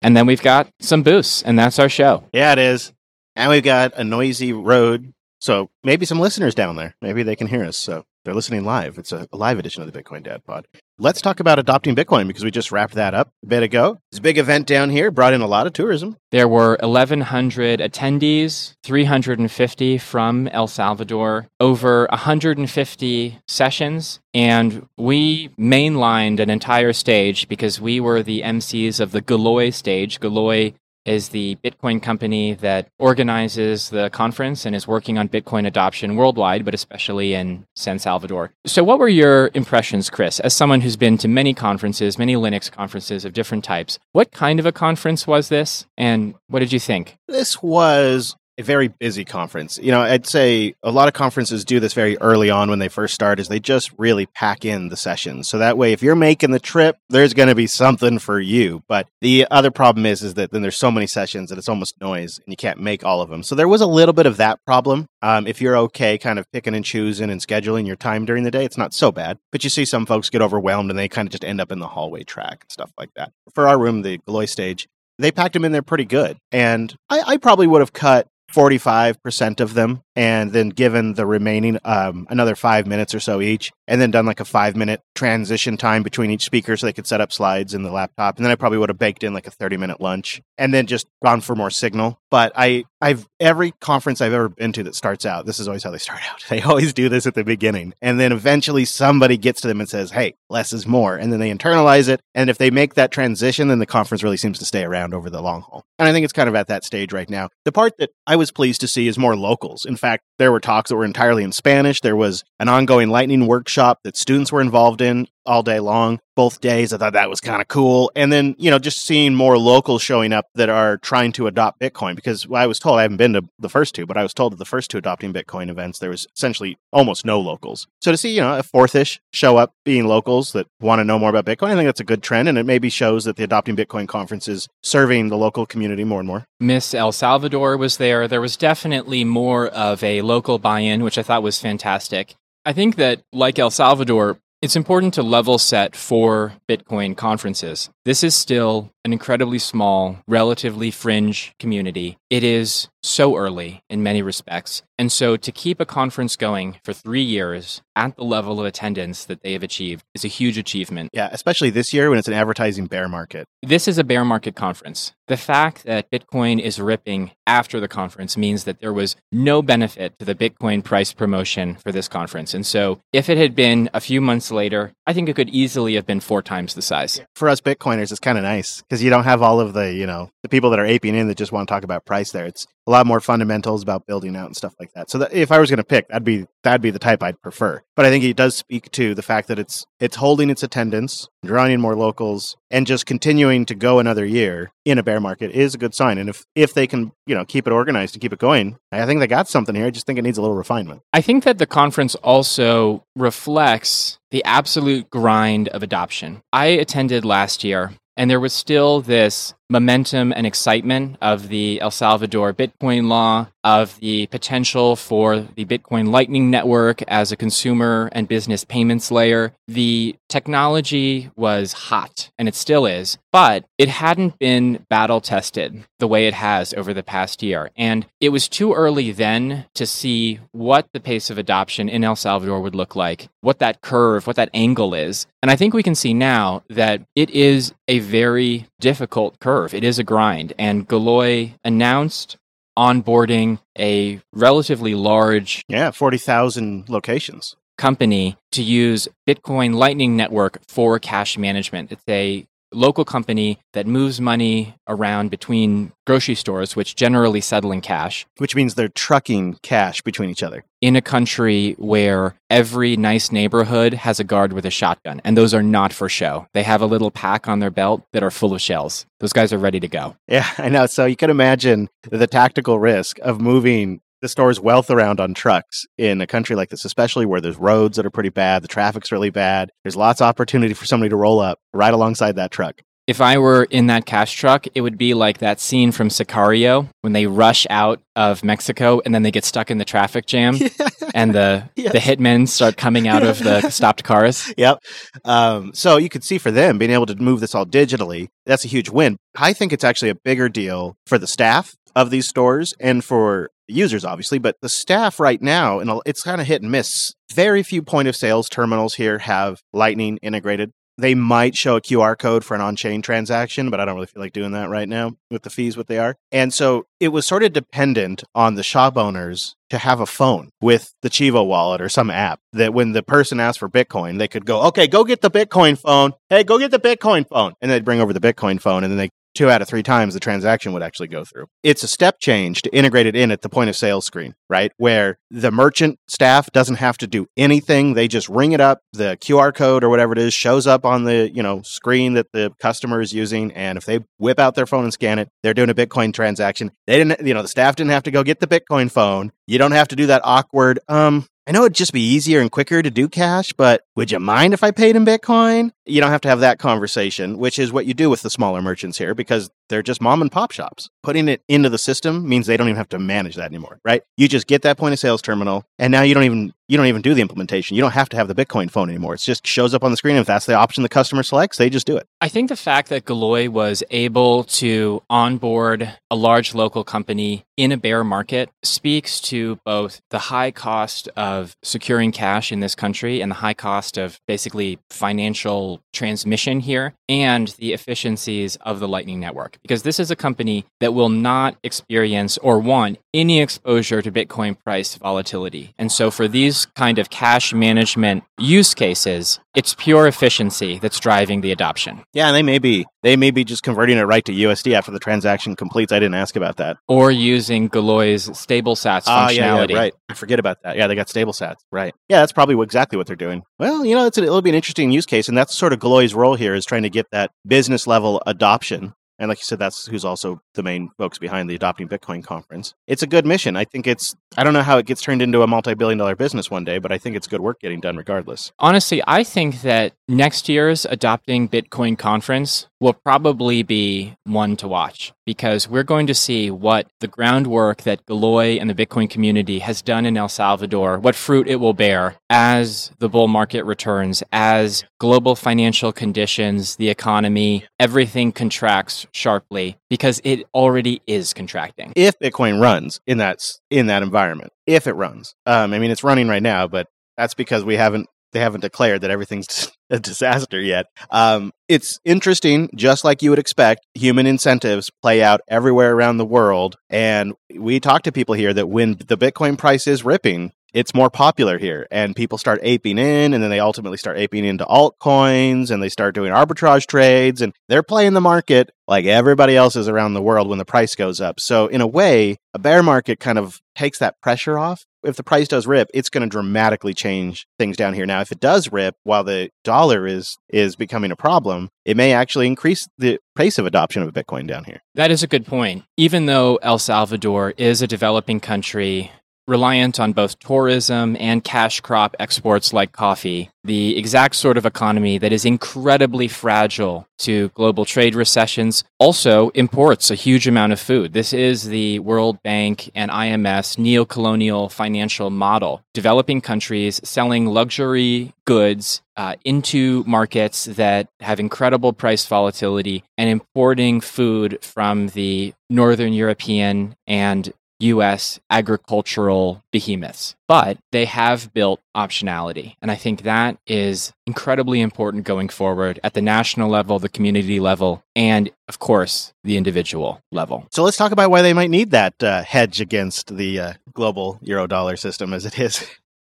And 0.00 0.16
then 0.16 0.26
we've 0.26 0.42
got 0.42 0.68
some 0.80 1.02
boosts, 1.02 1.42
and 1.42 1.58
that's 1.58 1.78
our 1.78 1.88
show. 1.88 2.24
Yeah, 2.32 2.52
it 2.52 2.58
is. 2.58 2.92
And 3.36 3.50
we've 3.50 3.62
got 3.62 3.92
a 3.96 4.04
noisy 4.04 4.52
road. 4.52 5.12
So 5.40 5.70
maybe 5.84 6.06
some 6.06 6.20
listeners 6.20 6.54
down 6.54 6.76
there. 6.76 6.94
Maybe 7.00 7.22
they 7.22 7.36
can 7.36 7.46
hear 7.46 7.64
us. 7.64 7.76
So 7.76 8.04
they're 8.24 8.34
listening 8.34 8.64
live. 8.64 8.98
It's 8.98 9.12
a 9.12 9.26
live 9.32 9.58
edition 9.58 9.82
of 9.82 9.92
the 9.92 10.02
Bitcoin 10.02 10.22
Dad 10.22 10.44
Pod. 10.44 10.66
Let's 10.98 11.20
talk 11.20 11.40
about 11.40 11.58
adopting 11.58 11.96
Bitcoin 11.96 12.28
because 12.28 12.44
we 12.44 12.52
just 12.52 12.70
wrapped 12.70 12.94
that 12.94 13.14
up 13.14 13.32
a 13.42 13.46
bit 13.46 13.62
ago. 13.64 13.98
It's 14.12 14.18
a 14.18 14.22
big 14.22 14.38
event 14.38 14.68
down 14.68 14.90
here, 14.90 15.10
brought 15.10 15.32
in 15.32 15.40
a 15.40 15.46
lot 15.46 15.66
of 15.66 15.72
tourism. 15.72 16.16
There 16.30 16.46
were 16.46 16.78
1,100 16.80 17.80
attendees, 17.80 18.74
350 18.84 19.98
from 19.98 20.46
El 20.48 20.68
Salvador, 20.68 21.48
over 21.58 22.06
150 22.10 23.38
sessions, 23.48 24.20
and 24.32 24.86
we 24.96 25.48
mainlined 25.58 26.38
an 26.38 26.50
entire 26.50 26.92
stage 26.92 27.48
because 27.48 27.80
we 27.80 27.98
were 27.98 28.22
the 28.22 28.42
MCs 28.42 29.00
of 29.00 29.10
the 29.10 29.22
Galoy 29.22 29.74
stage. 29.74 30.20
Galoy 30.20 30.74
is 31.04 31.30
the 31.30 31.56
Bitcoin 31.64 32.02
company 32.02 32.54
that 32.54 32.88
organizes 32.98 33.90
the 33.90 34.10
conference 34.10 34.64
and 34.64 34.74
is 34.74 34.86
working 34.86 35.18
on 35.18 35.28
Bitcoin 35.28 35.66
adoption 35.66 36.16
worldwide, 36.16 36.64
but 36.64 36.74
especially 36.74 37.34
in 37.34 37.66
San 37.74 37.98
Salvador. 37.98 38.52
So, 38.66 38.84
what 38.84 38.98
were 38.98 39.08
your 39.08 39.50
impressions, 39.54 40.10
Chris, 40.10 40.40
as 40.40 40.54
someone 40.54 40.80
who's 40.80 40.96
been 40.96 41.18
to 41.18 41.28
many 41.28 41.54
conferences, 41.54 42.18
many 42.18 42.34
Linux 42.34 42.70
conferences 42.70 43.24
of 43.24 43.32
different 43.32 43.64
types? 43.64 43.98
What 44.12 44.32
kind 44.32 44.60
of 44.60 44.66
a 44.66 44.72
conference 44.72 45.26
was 45.26 45.48
this, 45.48 45.86
and 45.96 46.34
what 46.48 46.60
did 46.60 46.72
you 46.72 46.80
think? 46.80 47.16
This 47.28 47.62
was 47.62 48.36
a 48.58 48.62
very 48.62 48.88
busy 48.88 49.24
conference. 49.24 49.78
You 49.78 49.90
know, 49.90 50.00
I'd 50.00 50.26
say 50.26 50.74
a 50.82 50.90
lot 50.90 51.08
of 51.08 51.14
conferences 51.14 51.64
do 51.64 51.80
this 51.80 51.94
very 51.94 52.18
early 52.18 52.50
on 52.50 52.68
when 52.68 52.78
they 52.78 52.88
first 52.88 53.14
start 53.14 53.40
is 53.40 53.48
they 53.48 53.60
just 53.60 53.90
really 53.98 54.26
pack 54.26 54.64
in 54.64 54.88
the 54.88 54.96
sessions. 54.96 55.48
So 55.48 55.58
that 55.58 55.78
way 55.78 55.92
if 55.92 56.02
you're 56.02 56.14
making 56.14 56.50
the 56.50 56.60
trip, 56.60 56.98
there's 57.08 57.34
going 57.34 57.48
to 57.48 57.54
be 57.54 57.66
something 57.66 58.18
for 58.18 58.38
you. 58.38 58.82
But 58.88 59.08
the 59.20 59.46
other 59.50 59.70
problem 59.70 60.04
is 60.04 60.22
is 60.22 60.34
that 60.34 60.50
then 60.50 60.62
there's 60.62 60.76
so 60.76 60.90
many 60.90 61.06
sessions 61.06 61.48
that 61.48 61.58
it's 61.58 61.68
almost 61.68 62.00
noise 62.00 62.38
and 62.38 62.52
you 62.52 62.56
can't 62.56 62.80
make 62.80 63.04
all 63.04 63.22
of 63.22 63.30
them. 63.30 63.42
So 63.42 63.54
there 63.54 63.68
was 63.68 63.80
a 63.80 63.86
little 63.86 64.12
bit 64.12 64.26
of 64.26 64.36
that 64.36 64.64
problem. 64.66 65.06
Um, 65.22 65.46
if 65.46 65.60
you're 65.60 65.76
okay 65.76 66.18
kind 66.18 66.38
of 66.38 66.50
picking 66.52 66.74
and 66.74 66.84
choosing 66.84 67.30
and 67.30 67.40
scheduling 67.40 67.86
your 67.86 67.96
time 67.96 68.24
during 68.26 68.44
the 68.44 68.50
day, 68.50 68.64
it's 68.64 68.78
not 68.78 68.92
so 68.92 69.12
bad. 69.12 69.38
But 69.50 69.64
you 69.64 69.70
see 69.70 69.84
some 69.84 70.04
folks 70.04 70.30
get 70.30 70.42
overwhelmed 70.42 70.90
and 70.90 70.98
they 70.98 71.08
kind 71.08 71.26
of 71.26 71.32
just 71.32 71.44
end 71.44 71.60
up 71.60 71.72
in 71.72 71.78
the 71.78 71.88
hallway 71.88 72.22
track 72.24 72.58
and 72.62 72.72
stuff 72.72 72.92
like 72.98 73.10
that. 73.16 73.32
For 73.54 73.66
our 73.66 73.78
room, 73.78 74.02
the 74.02 74.18
Galoy 74.18 74.48
stage, 74.48 74.88
they 75.18 75.30
packed 75.30 75.54
them 75.54 75.64
in 75.64 75.72
there 75.72 75.82
pretty 75.82 76.04
good. 76.04 76.36
And 76.50 76.94
I, 77.08 77.22
I 77.26 77.36
probably 77.36 77.66
would 77.66 77.80
have 77.80 77.92
cut 77.92 78.26
45% 78.52 79.60
of 79.60 79.74
them 79.74 80.02
and 80.16 80.52
then 80.52 80.68
given 80.68 81.14
the 81.14 81.26
remaining 81.26 81.78
um, 81.84 82.26
another 82.30 82.54
five 82.54 82.86
minutes 82.86 83.14
or 83.14 83.20
so 83.20 83.40
each 83.40 83.72
and 83.86 84.00
then 84.00 84.10
done 84.10 84.26
like 84.26 84.40
a 84.40 84.44
five 84.44 84.76
minute 84.76 85.00
transition 85.14 85.76
time 85.76 86.02
between 86.02 86.30
each 86.30 86.44
speaker 86.44 86.76
so 86.76 86.86
they 86.86 86.92
could 86.92 87.06
set 87.06 87.20
up 87.20 87.32
slides 87.32 87.74
in 87.74 87.82
the 87.82 87.90
laptop 87.90 88.36
and 88.36 88.44
then 88.44 88.52
i 88.52 88.54
probably 88.54 88.78
would 88.78 88.88
have 88.88 88.98
baked 88.98 89.24
in 89.24 89.34
like 89.34 89.46
a 89.46 89.50
30 89.50 89.76
minute 89.76 90.00
lunch 90.00 90.40
and 90.58 90.72
then 90.72 90.86
just 90.86 91.06
gone 91.24 91.40
for 91.40 91.56
more 91.56 91.70
signal. 91.70 92.18
But 92.30 92.52
i 92.56 92.84
i've 93.00 93.28
every 93.40 93.72
conference 93.80 94.20
i've 94.20 94.32
ever 94.32 94.48
been 94.48 94.72
to 94.72 94.84
that 94.84 94.94
starts 94.94 95.26
out 95.26 95.44
this 95.44 95.58
is 95.58 95.66
always 95.66 95.82
how 95.82 95.90
they 95.90 95.98
start 95.98 96.20
out. 96.30 96.44
They 96.52 96.60
always 96.60 96.92
do 96.92 97.08
this 97.08 97.26
at 97.26 97.34
the 97.34 97.44
beginning 97.44 97.94
and 98.00 98.20
then 98.20 98.32
eventually 98.32 98.84
somebody 98.84 99.36
gets 99.36 99.60
to 99.62 99.68
them 99.68 99.80
and 99.80 99.88
says 99.88 100.10
hey 100.10 100.34
less 100.48 100.72
is 100.72 100.86
more 100.86 101.16
and 101.16 101.32
then 101.32 101.40
they 101.40 101.50
internalize 101.50 102.08
it 102.08 102.20
and 102.34 102.48
if 102.48 102.58
they 102.58 102.70
make 102.70 102.94
that 102.94 103.10
transition 103.10 103.68
then 103.68 103.78
the 103.78 103.86
conference 103.86 104.22
really 104.22 104.36
seems 104.36 104.58
to 104.58 104.64
stay 104.64 104.84
around 104.84 105.14
over 105.14 105.30
the 105.30 105.42
long 105.42 105.62
haul. 105.62 105.84
And 105.98 106.08
i 106.08 106.12
think 106.12 106.24
it's 106.24 106.32
kind 106.32 106.48
of 106.48 106.54
at 106.54 106.68
that 106.68 106.84
stage 106.84 107.12
right 107.12 107.28
now. 107.28 107.48
The 107.64 107.72
part 107.72 107.96
that 107.98 108.10
i 108.26 108.36
was 108.36 108.50
pleased 108.50 108.80
to 108.82 108.88
see 108.88 109.08
is 109.08 109.18
more 109.18 109.36
locals. 109.36 109.84
In 109.84 109.96
fact 110.02 110.24
there 110.38 110.52
were 110.52 110.60
talks 110.60 110.90
that 110.90 110.96
were 110.96 111.04
entirely 111.04 111.42
in 111.42 111.52
spanish. 111.52 112.00
There 112.00 112.16
was 112.16 112.44
an 112.60 112.68
ongoing 112.68 113.08
lightning 113.08 113.46
workshop 113.46 114.00
that 114.04 114.16
students 114.16 114.52
were 114.52 114.60
involved 114.60 115.00
in 115.00 115.28
all 115.44 115.62
day 115.62 115.80
long, 115.80 116.20
both 116.36 116.60
days. 116.60 116.92
I 116.92 116.98
thought 116.98 117.12
that 117.12 117.30
was 117.30 117.40
kind 117.40 117.60
of 117.60 117.68
cool. 117.68 118.10
And 118.14 118.32
then, 118.32 118.54
you 118.58 118.70
know, 118.70 118.78
just 118.78 119.04
seeing 119.04 119.34
more 119.34 119.58
locals 119.58 120.02
showing 120.02 120.32
up 120.32 120.46
that 120.54 120.68
are 120.68 120.98
trying 120.98 121.32
to 121.32 121.46
adopt 121.46 121.80
Bitcoin 121.80 122.14
because 122.16 122.46
I 122.52 122.66
was 122.66 122.78
told 122.78 122.98
I 122.98 123.02
haven't 123.02 123.16
been 123.16 123.32
to 123.34 123.42
the 123.58 123.68
first 123.68 123.94
two, 123.94 124.06
but 124.06 124.16
I 124.16 124.22
was 124.22 124.34
told 124.34 124.52
at 124.52 124.58
the 124.58 124.64
first 124.64 124.90
two 124.90 124.98
adopting 124.98 125.32
Bitcoin 125.32 125.70
events, 125.70 125.98
there 125.98 126.10
was 126.10 126.26
essentially 126.36 126.78
almost 126.92 127.24
no 127.24 127.40
locals. 127.40 127.86
So 128.00 128.10
to 128.10 128.16
see, 128.16 128.34
you 128.34 128.40
know, 128.40 128.58
a 128.58 128.62
fourth 128.62 128.94
ish 128.94 129.20
show 129.32 129.56
up 129.56 129.72
being 129.84 130.06
locals 130.06 130.52
that 130.52 130.66
want 130.80 131.00
to 131.00 131.04
know 131.04 131.18
more 131.18 131.30
about 131.30 131.46
Bitcoin, 131.46 131.70
I 131.70 131.74
think 131.74 131.86
that's 131.86 132.00
a 132.00 132.04
good 132.04 132.22
trend. 132.22 132.48
And 132.48 132.58
it 132.58 132.66
maybe 132.66 132.90
shows 132.90 133.24
that 133.24 133.36
the 133.36 133.44
adopting 133.44 133.76
Bitcoin 133.76 134.08
conference 134.08 134.48
is 134.48 134.68
serving 134.82 135.28
the 135.28 135.36
local 135.36 135.66
community 135.66 136.04
more 136.04 136.20
and 136.20 136.26
more. 136.26 136.44
Miss 136.60 136.94
El 136.94 137.12
Salvador 137.12 137.76
was 137.76 137.96
there. 137.96 138.28
There 138.28 138.40
was 138.40 138.56
definitely 138.56 139.24
more 139.24 139.68
of 139.68 140.02
a 140.02 140.22
local 140.22 140.58
buy 140.58 140.80
in, 140.80 141.02
which 141.02 141.18
I 141.18 141.22
thought 141.22 141.42
was 141.42 141.60
fantastic. 141.60 142.36
I 142.64 142.72
think 142.72 142.94
that, 142.96 143.22
like 143.32 143.58
El 143.58 143.72
Salvador, 143.72 144.38
it's 144.62 144.76
important 144.76 145.14
to 145.14 145.24
level 145.24 145.58
set 145.58 145.96
for 145.96 146.54
Bitcoin 146.68 147.16
conferences. 147.16 147.90
This 148.04 148.22
is 148.22 148.36
still 148.36 148.92
an 149.04 149.12
incredibly 149.12 149.58
small, 149.58 150.18
relatively 150.28 150.90
fringe 150.90 151.54
community. 151.58 152.18
It 152.30 152.44
is 152.44 152.88
so 153.02 153.36
early 153.36 153.82
in 153.90 154.02
many 154.02 154.22
respects. 154.22 154.82
And 154.96 155.10
so 155.10 155.36
to 155.36 155.50
keep 155.50 155.80
a 155.80 155.86
conference 155.86 156.36
going 156.36 156.78
for 156.84 156.92
three 156.92 157.22
years 157.22 157.82
at 157.96 158.16
the 158.16 158.24
level 158.24 158.60
of 158.60 158.66
attendance 158.66 159.24
that 159.24 159.42
they 159.42 159.52
have 159.52 159.62
achieved 159.62 160.04
is 160.14 160.24
a 160.24 160.28
huge 160.28 160.56
achievement. 160.56 161.10
Yeah, 161.12 161.28
especially 161.32 161.70
this 161.70 161.92
year 161.92 162.08
when 162.08 162.18
it's 162.18 162.28
an 162.28 162.34
advertising 162.34 162.86
bear 162.86 163.08
market. 163.08 163.46
This 163.62 163.88
is 163.88 163.98
a 163.98 164.04
bear 164.04 164.24
market 164.24 164.54
conference. 164.54 165.12
The 165.26 165.36
fact 165.36 165.84
that 165.84 166.10
Bitcoin 166.10 166.60
is 166.60 166.80
ripping 166.80 167.32
after 167.46 167.80
the 167.80 167.88
conference 167.88 168.36
means 168.36 168.64
that 168.64 168.80
there 168.80 168.92
was 168.92 169.16
no 169.32 169.62
benefit 169.62 170.18
to 170.18 170.24
the 170.24 170.34
Bitcoin 170.34 170.84
price 170.84 171.12
promotion 171.12 171.76
for 171.76 171.90
this 171.90 172.06
conference. 172.06 172.54
And 172.54 172.64
so 172.64 173.00
if 173.12 173.28
it 173.28 173.38
had 173.38 173.56
been 173.56 173.90
a 173.92 174.00
few 174.00 174.20
months 174.20 174.50
later, 174.50 174.92
I 175.06 175.12
think 175.12 175.28
it 175.28 175.36
could 175.36 175.50
easily 175.50 175.94
have 175.94 176.06
been 176.06 176.20
four 176.20 176.42
times 176.42 176.74
the 176.74 176.82
size. 176.82 177.20
For 177.34 177.48
us 177.48 177.60
Bitcoiners, 177.60 178.10
it's 178.10 178.20
kind 178.20 178.38
of 178.38 178.44
nice 178.44 178.82
because 178.92 179.02
you 179.02 179.08
don't 179.08 179.24
have 179.24 179.40
all 179.40 179.58
of 179.58 179.72
the 179.72 179.90
you 179.94 180.04
know 180.04 180.30
the 180.42 180.50
people 180.50 180.68
that 180.68 180.78
are 180.78 180.84
aping 180.84 181.14
in 181.14 181.26
that 181.26 181.38
just 181.38 181.50
want 181.50 181.66
to 181.66 181.72
talk 181.72 181.82
about 181.82 182.04
price 182.04 182.30
there. 182.30 182.44
It's 182.44 182.66
a 182.86 182.90
lot 182.90 183.06
more 183.06 183.20
fundamentals 183.20 183.82
about 183.82 184.06
building 184.06 184.36
out 184.36 184.48
and 184.48 184.56
stuff 184.56 184.74
like 184.78 184.92
that. 184.92 185.08
So 185.08 185.18
that, 185.18 185.32
if 185.32 185.50
I 185.50 185.60
was 185.60 185.70
going 185.70 185.78
to 185.78 185.84
pick, 185.84 186.08
that'd 186.08 186.24
be 186.24 186.46
that'd 186.62 186.82
be 186.82 186.90
the 186.90 186.98
type 186.98 187.22
I'd 187.22 187.40
prefer. 187.40 187.82
But 187.96 188.04
I 188.04 188.10
think 188.10 188.22
it 188.22 188.36
does 188.36 188.54
speak 188.54 188.90
to 188.92 189.14
the 189.14 189.22
fact 189.22 189.48
that 189.48 189.58
it's 189.58 189.86
it's 189.98 190.16
holding 190.16 190.50
its 190.50 190.62
attendance, 190.62 191.26
drawing 191.42 191.72
in 191.72 191.80
more 191.80 191.96
locals, 191.96 192.58
and 192.70 192.86
just 192.86 193.06
continuing 193.06 193.64
to 193.64 193.74
go 193.74 193.98
another 193.98 194.26
year 194.26 194.72
in 194.84 194.98
a 194.98 195.02
bear 195.02 195.20
market 195.20 195.52
is 195.52 195.74
a 195.74 195.78
good 195.78 195.94
sign. 195.94 196.18
And 196.18 196.28
if 196.28 196.44
if 196.54 196.74
they 196.74 196.86
can 196.86 197.12
you 197.24 197.34
know 197.34 197.46
keep 197.46 197.66
it 197.66 197.72
organized 197.72 198.14
and 198.14 198.20
keep 198.20 198.34
it 198.34 198.38
going, 198.38 198.76
I 198.90 199.06
think 199.06 199.20
they 199.20 199.26
got 199.26 199.48
something 199.48 199.74
here. 199.74 199.86
I 199.86 199.90
just 199.90 200.04
think 200.04 200.18
it 200.18 200.22
needs 200.22 200.36
a 200.36 200.42
little 200.42 200.56
refinement. 200.56 201.00
I 201.14 201.22
think 201.22 201.44
that 201.44 201.56
the 201.56 201.66
conference 201.66 202.14
also 202.16 203.04
reflects 203.16 204.18
the 204.32 204.44
absolute 204.44 205.08
grind 205.08 205.68
of 205.68 205.82
adoption. 205.82 206.42
I 206.52 206.66
attended 206.66 207.24
last 207.24 207.64
year 207.64 207.92
and 208.16 208.30
there 208.30 208.40
was 208.40 208.52
still 208.52 209.00
this 209.00 209.54
momentum 209.72 210.32
and 210.36 210.46
excitement 210.46 211.16
of 211.22 211.48
the 211.48 211.80
El 211.80 211.90
Salvador 211.90 212.52
Bitcoin 212.52 213.08
law, 213.08 213.48
of 213.64 213.98
the 214.00 214.26
potential 214.26 214.96
for 214.96 215.40
the 215.40 215.64
Bitcoin 215.64 216.10
Lightning 216.10 216.50
Network 216.50 217.02
as 217.02 217.30
a 217.30 217.36
consumer 217.36 218.08
and 218.12 218.28
business 218.28 218.64
payments 218.64 219.10
layer. 219.10 219.52
The 219.68 220.16
technology 220.28 221.30
was 221.36 221.72
hot, 221.72 222.30
and 222.38 222.48
it 222.48 222.54
still 222.54 222.86
is, 222.86 223.18
but 223.30 223.64
it 223.78 223.88
hadn't 223.88 224.38
been 224.38 224.84
battle 224.90 225.20
tested 225.20 225.84
the 225.98 226.08
way 226.08 226.26
it 226.26 226.34
has 226.34 226.74
over 226.74 226.92
the 226.92 227.02
past 227.02 227.42
year. 227.42 227.70
And 227.76 228.06
it 228.20 228.30
was 228.30 228.48
too 228.48 228.72
early 228.72 229.12
then 229.12 229.66
to 229.74 229.86
see 229.86 230.40
what 230.50 230.88
the 230.92 231.00
pace 231.00 231.30
of 231.30 231.38
adoption 231.38 231.88
in 231.88 232.02
El 232.02 232.16
Salvador 232.16 232.60
would 232.60 232.74
look 232.74 232.96
like, 232.96 233.28
what 233.40 233.60
that 233.60 233.80
curve, 233.80 234.26
what 234.26 234.36
that 234.36 234.50
angle 234.52 234.94
is. 234.94 235.26
And 235.40 235.50
I 235.50 235.56
think 235.56 235.72
we 235.72 235.82
can 235.82 235.94
see 235.94 236.14
now 236.14 236.62
that 236.68 237.02
it 237.14 237.30
is 237.30 237.72
a 237.86 238.00
very 238.00 238.66
difficult 238.80 239.38
curve. 239.38 239.61
It 239.66 239.84
is 239.84 239.98
a 239.98 240.04
grind. 240.04 240.52
And 240.58 240.88
Galoy 240.88 241.54
announced 241.64 242.36
onboarding 242.76 243.58
a 243.78 244.20
relatively 244.32 244.94
large 244.94 245.62
yeah 245.68 245.90
40,000 245.90 246.88
locations 246.88 247.54
company 247.76 248.36
to 248.52 248.62
use 248.62 249.08
Bitcoin 249.26 249.74
Lightning 249.74 250.16
Network 250.16 250.60
for 250.68 250.98
cash 250.98 251.36
management. 251.36 251.92
It's 251.92 252.04
a 252.08 252.46
local 252.72 253.04
company 253.04 253.58
that 253.72 253.86
moves 253.86 254.20
money 254.20 254.74
around 254.88 255.30
between 255.30 255.92
grocery 256.06 256.34
stores, 256.34 256.74
which 256.74 256.96
generally 256.96 257.40
settle 257.40 257.72
in 257.72 257.80
cash. 257.80 258.26
Which 258.38 258.54
means 258.56 258.74
they're 258.74 258.88
trucking 258.88 259.58
cash 259.62 260.02
between 260.02 260.30
each 260.30 260.42
other. 260.42 260.64
In 260.80 260.96
a 260.96 261.02
country 261.02 261.74
where 261.78 262.34
every 262.50 262.96
nice 262.96 263.30
neighborhood 263.30 263.94
has 263.94 264.18
a 264.18 264.24
guard 264.24 264.52
with 264.52 264.66
a 264.66 264.70
shotgun, 264.70 265.20
and 265.24 265.36
those 265.36 265.54
are 265.54 265.62
not 265.62 265.92
for 265.92 266.08
show. 266.08 266.46
They 266.54 266.64
have 266.64 266.82
a 266.82 266.86
little 266.86 267.10
pack 267.10 267.46
on 267.46 267.60
their 267.60 267.70
belt 267.70 268.02
that 268.12 268.22
are 268.22 268.30
full 268.30 268.52
of 268.52 268.60
shells. 268.60 269.06
Those 269.20 269.32
guys 269.32 269.52
are 269.52 269.58
ready 269.58 269.78
to 269.80 269.88
go. 269.88 270.16
Yeah, 270.26 270.48
I 270.58 270.68
know. 270.68 270.86
So 270.86 271.06
you 271.06 271.16
can 271.16 271.30
imagine 271.30 271.88
the 272.10 272.26
tactical 272.26 272.78
risk 272.78 273.18
of 273.20 273.40
moving 273.40 274.00
the 274.22 274.28
store's 274.28 274.60
wealth 274.60 274.88
around 274.88 275.20
on 275.20 275.34
trucks 275.34 275.84
in 275.98 276.20
a 276.20 276.26
country 276.26 276.56
like 276.56 276.70
this, 276.70 276.84
especially 276.84 277.26
where 277.26 277.40
there's 277.40 277.56
roads 277.56 277.96
that 277.96 278.06
are 278.06 278.10
pretty 278.10 278.30
bad, 278.30 278.62
the 278.62 278.68
traffic's 278.68 279.12
really 279.12 279.30
bad. 279.30 279.70
There's 279.84 279.96
lots 279.96 280.20
of 280.20 280.26
opportunity 280.26 280.74
for 280.74 280.86
somebody 280.86 281.10
to 281.10 281.16
roll 281.16 281.40
up 281.40 281.58
right 281.74 281.92
alongside 281.92 282.36
that 282.36 282.52
truck. 282.52 282.80
If 283.08 283.20
I 283.20 283.38
were 283.38 283.64
in 283.64 283.88
that 283.88 284.06
cash 284.06 284.32
truck, 284.34 284.66
it 284.76 284.80
would 284.80 284.96
be 284.96 285.12
like 285.12 285.38
that 285.38 285.58
scene 285.58 285.90
from 285.90 286.08
Sicario 286.08 286.88
when 287.00 287.12
they 287.12 287.26
rush 287.26 287.66
out 287.68 288.00
of 288.14 288.44
Mexico 288.44 289.02
and 289.04 289.12
then 289.12 289.24
they 289.24 289.32
get 289.32 289.44
stuck 289.44 289.72
in 289.72 289.78
the 289.78 289.84
traffic 289.84 290.24
jam 290.24 290.56
and 291.14 291.34
the 291.34 291.68
yes. 291.74 291.90
the 291.90 291.98
hitmen 291.98 292.46
start 292.46 292.76
coming 292.76 293.08
out 293.08 293.24
of 293.24 293.40
the 293.40 293.68
stopped 293.70 294.04
cars. 294.04 294.54
Yep. 294.56 294.78
Um, 295.24 295.74
so 295.74 295.96
you 295.96 296.08
could 296.08 296.22
see 296.22 296.38
for 296.38 296.52
them 296.52 296.78
being 296.78 296.92
able 296.92 297.06
to 297.06 297.16
move 297.16 297.40
this 297.40 297.56
all 297.56 297.66
digitally, 297.66 298.28
that's 298.46 298.64
a 298.64 298.68
huge 298.68 298.88
win. 298.88 299.16
I 299.34 299.52
think 299.52 299.72
it's 299.72 299.84
actually 299.84 300.10
a 300.10 300.14
bigger 300.14 300.48
deal 300.48 300.94
for 301.08 301.18
the 301.18 301.26
staff 301.26 301.74
of 301.96 302.10
these 302.10 302.28
stores 302.28 302.72
and 302.78 303.04
for 303.04 303.50
users, 303.68 304.04
obviously, 304.04 304.38
but 304.38 304.56
the 304.60 304.68
staff 304.68 305.20
right 305.20 305.40
now, 305.40 305.78
and 305.78 306.00
it's 306.06 306.22
kind 306.22 306.40
of 306.40 306.46
hit 306.46 306.62
and 306.62 306.70
miss. 306.70 307.14
Very 307.32 307.62
few 307.62 307.82
point 307.82 308.08
of 308.08 308.16
sales 308.16 308.48
terminals 308.48 308.94
here 308.94 309.18
have 309.18 309.60
Lightning 309.72 310.18
integrated. 310.22 310.72
They 310.98 311.14
might 311.14 311.56
show 311.56 311.76
a 311.76 311.80
QR 311.80 312.18
code 312.18 312.44
for 312.44 312.54
an 312.54 312.60
on 312.60 312.76
chain 312.76 313.00
transaction, 313.00 313.70
but 313.70 313.80
I 313.80 313.86
don't 313.86 313.94
really 313.94 314.06
feel 314.06 314.22
like 314.22 314.34
doing 314.34 314.52
that 314.52 314.68
right 314.68 314.88
now 314.88 315.12
with 315.30 315.42
the 315.42 315.50
fees 315.50 315.74
what 315.76 315.86
they 315.86 315.98
are. 315.98 316.16
And 316.30 316.52
so 316.52 316.84
it 317.00 317.08
was 317.08 317.26
sort 317.26 317.42
of 317.42 317.54
dependent 317.54 318.24
on 318.34 318.56
the 318.56 318.62
shop 318.62 318.98
owners 318.98 319.56
to 319.70 319.78
have 319.78 320.00
a 320.00 320.06
phone 320.06 320.50
with 320.60 320.92
the 321.00 321.08
Chivo 321.08 321.46
wallet 321.46 321.80
or 321.80 321.88
some 321.88 322.10
app 322.10 322.40
that 322.52 322.74
when 322.74 322.92
the 322.92 323.02
person 323.02 323.40
asked 323.40 323.58
for 323.58 323.70
Bitcoin, 323.70 324.18
they 324.18 324.28
could 324.28 324.44
go, 324.44 324.64
okay, 324.64 324.86
go 324.86 325.02
get 325.02 325.22
the 325.22 325.30
Bitcoin 325.30 325.78
phone. 325.78 326.12
Hey, 326.28 326.44
go 326.44 326.58
get 326.58 326.70
the 326.70 326.78
Bitcoin 326.78 327.26
phone. 327.26 327.54
And 327.62 327.70
they'd 327.70 327.86
bring 327.86 328.00
over 328.00 328.12
the 328.12 328.20
Bitcoin 328.20 328.60
phone 328.60 328.84
and 328.84 328.90
then 328.90 328.98
they 328.98 329.10
two 329.34 329.50
out 329.50 329.62
of 329.62 329.68
three 329.68 329.82
times 329.82 330.14
the 330.14 330.20
transaction 330.20 330.72
would 330.72 330.82
actually 330.82 331.08
go 331.08 331.24
through. 331.24 331.46
It's 331.62 331.82
a 331.82 331.88
step 331.88 332.18
change 332.20 332.62
to 332.62 332.74
integrate 332.74 333.06
it 333.06 333.16
in 333.16 333.30
at 333.30 333.42
the 333.42 333.48
point 333.48 333.70
of 333.70 333.76
sale 333.76 334.00
screen, 334.00 334.34
right? 334.48 334.72
Where 334.76 335.18
the 335.30 335.50
merchant 335.50 335.98
staff 336.08 336.50
doesn't 336.52 336.76
have 336.76 336.98
to 336.98 337.06
do 337.06 337.26
anything. 337.36 337.94
They 337.94 338.08
just 338.08 338.28
ring 338.28 338.52
it 338.52 338.60
up. 338.60 338.80
The 338.92 339.16
QR 339.20 339.54
code 339.54 339.84
or 339.84 339.88
whatever 339.88 340.12
it 340.12 340.18
is 340.18 340.34
shows 340.34 340.66
up 340.66 340.84
on 340.84 341.04
the, 341.04 341.30
you 341.32 341.42
know, 341.42 341.62
screen 341.62 342.14
that 342.14 342.32
the 342.32 342.52
customer 342.60 343.00
is 343.00 343.12
using. 343.12 343.52
And 343.52 343.78
if 343.78 343.84
they 343.84 344.00
whip 344.18 344.38
out 344.38 344.54
their 344.54 344.66
phone 344.66 344.84
and 344.84 344.92
scan 344.92 345.18
it, 345.18 345.28
they're 345.42 345.54
doing 345.54 345.70
a 345.70 345.74
Bitcoin 345.74 346.12
transaction. 346.12 346.72
They 346.86 346.96
didn't, 346.96 347.26
you 347.26 347.34
know, 347.34 347.42
the 347.42 347.48
staff 347.48 347.76
didn't 347.76 347.90
have 347.90 348.04
to 348.04 348.10
go 348.10 348.22
get 348.22 348.40
the 348.40 348.46
Bitcoin 348.46 348.90
phone. 348.90 349.32
You 349.46 349.58
don't 349.58 349.72
have 349.72 349.88
to 349.88 349.96
do 349.96 350.06
that 350.06 350.22
awkward, 350.24 350.78
um, 350.88 351.26
I 351.44 351.50
know 351.50 351.62
it'd 351.62 351.74
just 351.74 351.92
be 351.92 352.00
easier 352.00 352.40
and 352.40 352.52
quicker 352.52 352.80
to 352.82 352.90
do 352.90 353.08
cash, 353.08 353.52
but 353.52 353.82
would 353.96 354.12
you 354.12 354.20
mind 354.20 354.54
if 354.54 354.62
I 354.62 354.70
paid 354.70 354.94
in 354.94 355.04
Bitcoin? 355.04 355.72
You 355.84 356.00
don't 356.00 356.10
have 356.10 356.20
to 356.22 356.28
have 356.28 356.40
that 356.40 356.58
conversation, 356.58 357.38
which 357.38 357.58
is 357.58 357.72
what 357.72 357.86
you 357.86 357.94
do 357.94 358.08
with 358.08 358.22
the 358.22 358.30
smaller 358.30 358.62
merchants 358.62 358.98
here 358.98 359.14
because 359.14 359.50
they're 359.68 359.82
just 359.82 360.00
mom 360.00 360.22
and 360.22 360.30
pop 360.30 360.52
shops. 360.52 360.90
Putting 361.02 361.28
it 361.28 361.42
into 361.48 361.68
the 361.68 361.78
system 361.78 362.28
means 362.28 362.46
they 362.46 362.56
don't 362.56 362.68
even 362.68 362.76
have 362.76 362.88
to 362.90 362.98
manage 362.98 363.36
that 363.36 363.46
anymore, 363.46 363.80
right? 363.84 364.02
You 364.16 364.28
just 364.28 364.46
get 364.46 364.62
that 364.62 364.78
point 364.78 364.92
of 364.92 364.98
sales 364.98 365.22
terminal 365.22 365.64
and 365.78 365.90
now 365.90 366.02
you 366.02 366.14
don't 366.14 366.24
even 366.24 366.52
you 366.68 366.78
don't 366.78 366.86
even 366.86 367.02
do 367.02 367.12
the 367.12 367.20
implementation. 367.20 367.76
You 367.76 367.82
don't 367.82 367.92
have 367.92 368.08
to 368.10 368.16
have 368.16 368.28
the 368.28 368.34
Bitcoin 368.34 368.70
phone 368.70 368.88
anymore. 368.88 369.12
It 369.12 369.20
just 369.20 369.46
shows 369.46 369.74
up 369.74 369.84
on 369.84 369.90
the 369.90 369.96
screen. 369.96 370.16
And 370.16 370.22
if 370.22 370.26
that's 370.26 370.46
the 370.46 370.54
option 370.54 370.82
the 370.82 370.88
customer 370.88 371.22
selects, 371.22 371.58
they 371.58 371.68
just 371.68 371.86
do 371.86 371.98
it. 371.98 372.06
I 372.22 372.28
think 372.28 372.48
the 372.48 372.56
fact 372.56 372.88
that 372.88 373.04
Galoy 373.04 373.48
was 373.50 373.82
able 373.90 374.44
to 374.44 375.02
onboard 375.10 375.92
a 376.10 376.16
large 376.16 376.54
local 376.54 376.82
company 376.82 377.44
in 377.58 377.72
a 377.72 377.76
bear 377.76 378.04
market 378.04 378.48
speaks 378.62 379.20
to 379.20 379.58
both 379.66 380.00
the 380.10 380.18
high 380.18 380.50
cost 380.50 381.08
of 381.14 381.54
securing 381.62 382.10
cash 382.10 382.50
in 382.52 382.60
this 382.60 382.74
country 382.74 383.20
and 383.20 383.30
the 383.30 383.36
high 383.36 383.54
cost 383.54 383.98
of 383.98 384.18
basically 384.26 384.78
financial 384.88 385.71
transmission 385.92 386.60
here 386.60 386.94
and 387.08 387.48
the 387.58 387.72
efficiencies 387.72 388.56
of 388.56 388.80
the 388.80 388.88
Lightning 388.88 389.20
Network. 389.20 389.58
Because 389.62 389.82
this 389.82 390.00
is 390.00 390.10
a 390.10 390.16
company 390.16 390.64
that 390.80 390.94
will 390.94 391.08
not 391.08 391.56
experience 391.62 392.38
or 392.38 392.58
want 392.58 392.98
any 393.14 393.40
exposure 393.40 394.02
to 394.02 394.10
Bitcoin 394.10 394.58
price 394.58 394.94
volatility. 394.96 395.74
And 395.78 395.92
so 395.92 396.10
for 396.10 396.28
these 396.28 396.66
kind 396.66 396.98
of 396.98 397.10
cash 397.10 397.52
management 397.52 398.24
use 398.38 398.74
cases, 398.74 399.38
it's 399.54 399.74
pure 399.74 400.06
efficiency 400.06 400.78
that's 400.78 400.98
driving 400.98 401.40
the 401.40 401.52
adoption. 401.52 402.02
Yeah, 402.12 402.28
and 402.28 402.36
they 402.36 402.42
may 402.42 402.58
be 402.58 402.86
they 403.02 403.16
may 403.16 403.30
be 403.30 403.44
just 403.44 403.62
converting 403.62 403.98
it 403.98 404.02
right 404.02 404.24
to 404.24 404.32
USD 404.32 404.74
after 404.74 404.90
the 404.90 404.98
transaction 404.98 405.56
completes. 405.56 405.92
I 405.92 405.98
didn't 405.98 406.14
ask 406.14 406.36
about 406.36 406.56
that. 406.56 406.78
Or 406.88 407.10
using 407.10 407.68
Galoy's 407.68 408.36
stable 408.38 408.76
sats 408.76 409.04
functionality. 409.04 409.28
Uh, 409.28 409.30
yeah, 409.30 409.66
yeah, 409.68 409.78
right. 409.78 409.94
I 410.08 410.14
forget 410.14 410.38
about 410.38 410.62
that. 410.62 410.76
Yeah, 410.76 410.86
they 410.86 410.94
got 410.94 411.08
stable 411.08 411.32
sats. 411.32 411.56
Right. 411.70 411.94
Yeah, 412.08 412.20
that's 412.20 412.32
probably 412.32 412.62
exactly 412.62 412.96
what 412.96 413.06
they're 413.06 413.16
doing. 413.16 413.42
Well, 413.58 413.84
you 413.84 413.94
know, 413.94 414.06
it's 414.06 414.18
a, 414.18 414.22
it'll 414.22 414.42
be 414.42 414.50
an 414.50 414.56
interesting 414.56 414.90
use 414.90 415.06
case, 415.06 415.28
and 415.28 415.36
that's 415.36 415.54
sort 415.54 415.72
of 415.72 415.80
Galoy's 415.80 416.14
role 416.14 416.34
here 416.34 416.54
is 416.54 416.64
trying 416.64 416.82
to 416.82 416.90
get 416.90 417.10
that 417.10 417.30
business 417.46 417.86
level 417.86 418.22
adoption 418.26 418.94
and 419.22 419.28
like 419.28 419.38
you 419.38 419.44
said, 419.44 419.60
that's 419.60 419.86
who's 419.86 420.04
also 420.04 420.42
the 420.54 420.64
main 420.64 420.90
folks 420.98 421.16
behind 421.16 421.48
the 421.48 421.54
Adopting 421.54 421.88
Bitcoin 421.88 422.24
conference. 422.24 422.74
It's 422.88 423.04
a 423.04 423.06
good 423.06 423.24
mission. 423.24 423.54
I 423.54 423.64
think 423.64 423.86
it's, 423.86 424.16
I 424.36 424.42
don't 424.42 424.52
know 424.52 424.62
how 424.62 424.78
it 424.78 424.86
gets 424.86 425.00
turned 425.00 425.22
into 425.22 425.42
a 425.42 425.46
multi 425.46 425.74
billion 425.74 425.96
dollar 425.96 426.16
business 426.16 426.50
one 426.50 426.64
day, 426.64 426.78
but 426.78 426.90
I 426.90 426.98
think 426.98 427.14
it's 427.14 427.28
good 427.28 427.40
work 427.40 427.60
getting 427.60 427.78
done 427.78 427.96
regardless. 427.96 428.50
Honestly, 428.58 429.00
I 429.06 429.22
think 429.22 429.62
that 429.62 429.92
next 430.08 430.48
year's 430.48 430.84
Adopting 430.86 431.48
Bitcoin 431.48 431.96
conference 431.96 432.66
will 432.82 432.92
probably 432.92 433.62
be 433.62 434.16
one 434.24 434.56
to 434.56 434.66
watch 434.66 435.12
because 435.24 435.68
we're 435.68 435.84
going 435.84 436.08
to 436.08 436.14
see 436.14 436.50
what 436.50 436.88
the 436.98 437.06
groundwork 437.06 437.82
that 437.82 438.04
Galoy 438.06 438.60
and 438.60 438.68
the 438.68 438.74
Bitcoin 438.74 439.08
community 439.08 439.60
has 439.60 439.82
done 439.82 440.04
in 440.04 440.16
El 440.16 440.28
Salvador, 440.28 440.98
what 440.98 441.14
fruit 441.14 441.46
it 441.46 441.56
will 441.56 441.74
bear 441.74 442.16
as 442.28 442.90
the 442.98 443.08
bull 443.08 443.28
market 443.28 443.64
returns, 443.64 444.24
as 444.32 444.84
global 444.98 445.36
financial 445.36 445.92
conditions, 445.92 446.74
the 446.74 446.88
economy, 446.88 447.64
everything 447.78 448.32
contracts 448.32 449.06
sharply 449.12 449.78
because 449.88 450.20
it 450.24 450.46
already 450.54 451.02
is 451.06 451.32
contracting. 451.32 451.92
If 451.96 452.18
Bitcoin 452.18 452.60
runs 452.60 453.00
in 453.06 453.18
that 453.18 453.40
in 453.70 453.86
that 453.86 454.02
environment, 454.02 454.52
if 454.66 454.86
it 454.86 454.94
runs, 454.94 455.34
um, 455.46 455.72
I 455.72 455.78
mean, 455.78 455.90
it's 455.90 456.04
running 456.04 456.28
right 456.28 456.42
now, 456.42 456.66
but 456.66 456.88
that's 457.16 457.34
because 457.34 457.64
we 457.64 457.76
haven't 457.76 458.08
they 458.32 458.40
haven't 458.40 458.62
declared 458.62 459.02
that 459.02 459.10
everything's 459.10 459.70
a 459.90 459.98
disaster 459.98 460.60
yet. 460.60 460.86
Um, 461.10 461.52
it's 461.68 462.00
interesting, 462.04 462.70
just 462.74 463.04
like 463.04 463.22
you 463.22 463.30
would 463.30 463.38
expect, 463.38 463.86
human 463.94 464.26
incentives 464.26 464.90
play 465.02 465.22
out 465.22 465.42
everywhere 465.48 465.94
around 465.94 466.16
the 466.16 466.24
world. 466.24 466.76
And 466.88 467.34
we 467.54 467.78
talk 467.78 468.02
to 468.02 468.12
people 468.12 468.34
here 468.34 468.54
that 468.54 468.68
when 468.68 468.92
the 468.92 469.18
Bitcoin 469.18 469.58
price 469.58 469.86
is 469.86 470.04
ripping, 470.04 470.52
it's 470.72 470.94
more 470.94 471.10
popular 471.10 471.58
here 471.58 471.86
and 471.90 472.16
people 472.16 472.38
start 472.38 472.60
aping 472.62 472.98
in 472.98 473.34
and 473.34 473.42
then 473.42 473.50
they 473.50 473.60
ultimately 473.60 473.98
start 473.98 474.18
aping 474.18 474.44
into 474.44 474.64
altcoins 474.64 475.70
and 475.70 475.82
they 475.82 475.88
start 475.88 476.14
doing 476.14 476.32
arbitrage 476.32 476.86
trades 476.86 477.40
and 477.40 477.52
they're 477.68 477.82
playing 477.82 478.14
the 478.14 478.20
market 478.20 478.70
like 478.88 479.04
everybody 479.06 479.56
else 479.56 479.76
is 479.76 479.88
around 479.88 480.14
the 480.14 480.22
world 480.22 480.48
when 480.48 480.58
the 480.58 480.64
price 480.64 480.94
goes 480.94 481.20
up. 481.20 481.40
So 481.40 481.66
in 481.66 481.80
a 481.80 481.86
way, 481.86 482.38
a 482.54 482.58
bear 482.58 482.82
market 482.82 483.20
kind 483.20 483.38
of 483.38 483.60
takes 483.74 483.98
that 483.98 484.20
pressure 484.20 484.58
off. 484.58 484.84
If 485.02 485.16
the 485.16 485.24
price 485.24 485.48
does 485.48 485.66
rip, 485.66 485.88
it's 485.92 486.10
going 486.10 486.22
to 486.22 486.28
dramatically 486.28 486.94
change 486.94 487.46
things 487.58 487.76
down 487.76 487.94
here. 487.94 488.06
Now, 488.06 488.20
if 488.20 488.30
it 488.30 488.38
does 488.38 488.70
rip 488.70 488.94
while 489.02 489.24
the 489.24 489.50
dollar 489.64 490.06
is 490.06 490.38
is 490.48 490.76
becoming 490.76 491.10
a 491.10 491.16
problem, 491.16 491.70
it 491.84 491.96
may 491.96 492.12
actually 492.12 492.46
increase 492.46 492.86
the 492.98 493.18
pace 493.34 493.58
of 493.58 493.66
adoption 493.66 494.02
of 494.02 494.12
Bitcoin 494.12 494.46
down 494.46 494.64
here. 494.64 494.80
That 494.94 495.10
is 495.10 495.22
a 495.22 495.26
good 495.26 495.44
point. 495.44 495.84
Even 495.96 496.26
though 496.26 496.56
El 496.56 496.78
Salvador 496.78 497.54
is 497.56 497.82
a 497.82 497.88
developing 497.88 498.38
country, 498.38 499.10
reliant 499.46 499.98
on 499.98 500.12
both 500.12 500.38
tourism 500.38 501.16
and 501.18 501.44
cash 501.44 501.80
crop 501.80 502.14
exports 502.18 502.72
like 502.72 502.92
coffee, 502.92 503.50
the 503.64 503.96
exact 503.96 504.34
sort 504.34 504.56
of 504.56 504.66
economy 504.66 505.18
that 505.18 505.32
is 505.32 505.44
incredibly 505.44 506.28
fragile 506.28 507.06
to 507.18 507.48
global 507.50 507.84
trade 507.84 508.14
recessions, 508.14 508.84
also 508.98 509.50
imports 509.50 510.10
a 510.10 510.16
huge 510.16 510.48
amount 510.48 510.72
of 510.72 510.80
food. 510.80 511.12
This 511.12 511.32
is 511.32 511.64
the 511.64 511.98
World 512.00 512.42
Bank 512.42 512.90
and 512.94 513.10
IMS 513.10 513.78
neo-colonial 513.78 514.68
financial 514.68 515.30
model, 515.30 515.82
developing 515.94 516.40
countries 516.40 517.00
selling 517.04 517.46
luxury 517.46 518.32
goods 518.44 519.02
uh, 519.16 519.36
into 519.44 520.02
markets 520.06 520.64
that 520.64 521.06
have 521.20 521.38
incredible 521.38 521.92
price 521.92 522.26
volatility 522.26 523.04
and 523.18 523.28
importing 523.28 524.00
food 524.00 524.58
from 524.62 525.08
the 525.08 525.52
Northern 525.70 526.12
European 526.12 526.96
and 527.06 527.52
US 527.82 528.40
agricultural 528.50 529.62
behemoths, 529.72 530.34
but 530.48 530.78
they 530.92 531.04
have 531.04 531.52
built 531.52 531.80
optionality. 531.96 532.76
And 532.80 532.90
I 532.90 532.94
think 532.94 533.22
that 533.22 533.58
is 533.66 534.12
incredibly 534.26 534.80
important 534.80 535.24
going 535.24 535.48
forward 535.48 536.00
at 536.02 536.14
the 536.14 536.22
national 536.22 536.70
level, 536.70 536.98
the 536.98 537.08
community 537.08 537.60
level, 537.60 538.02
and 538.14 538.50
of 538.68 538.78
course, 538.78 539.32
the 539.44 539.56
individual 539.56 540.20
level. 540.30 540.66
So 540.70 540.82
let's 540.82 540.96
talk 540.96 541.12
about 541.12 541.30
why 541.30 541.42
they 541.42 541.52
might 541.52 541.70
need 541.70 541.90
that 541.90 542.22
uh, 542.22 542.42
hedge 542.42 542.80
against 542.80 543.36
the 543.36 543.60
uh, 543.60 543.72
global 543.92 544.38
euro 544.42 544.66
dollar 544.66 544.96
system 544.96 545.32
as 545.32 545.44
it 545.46 545.58
is. 545.58 545.84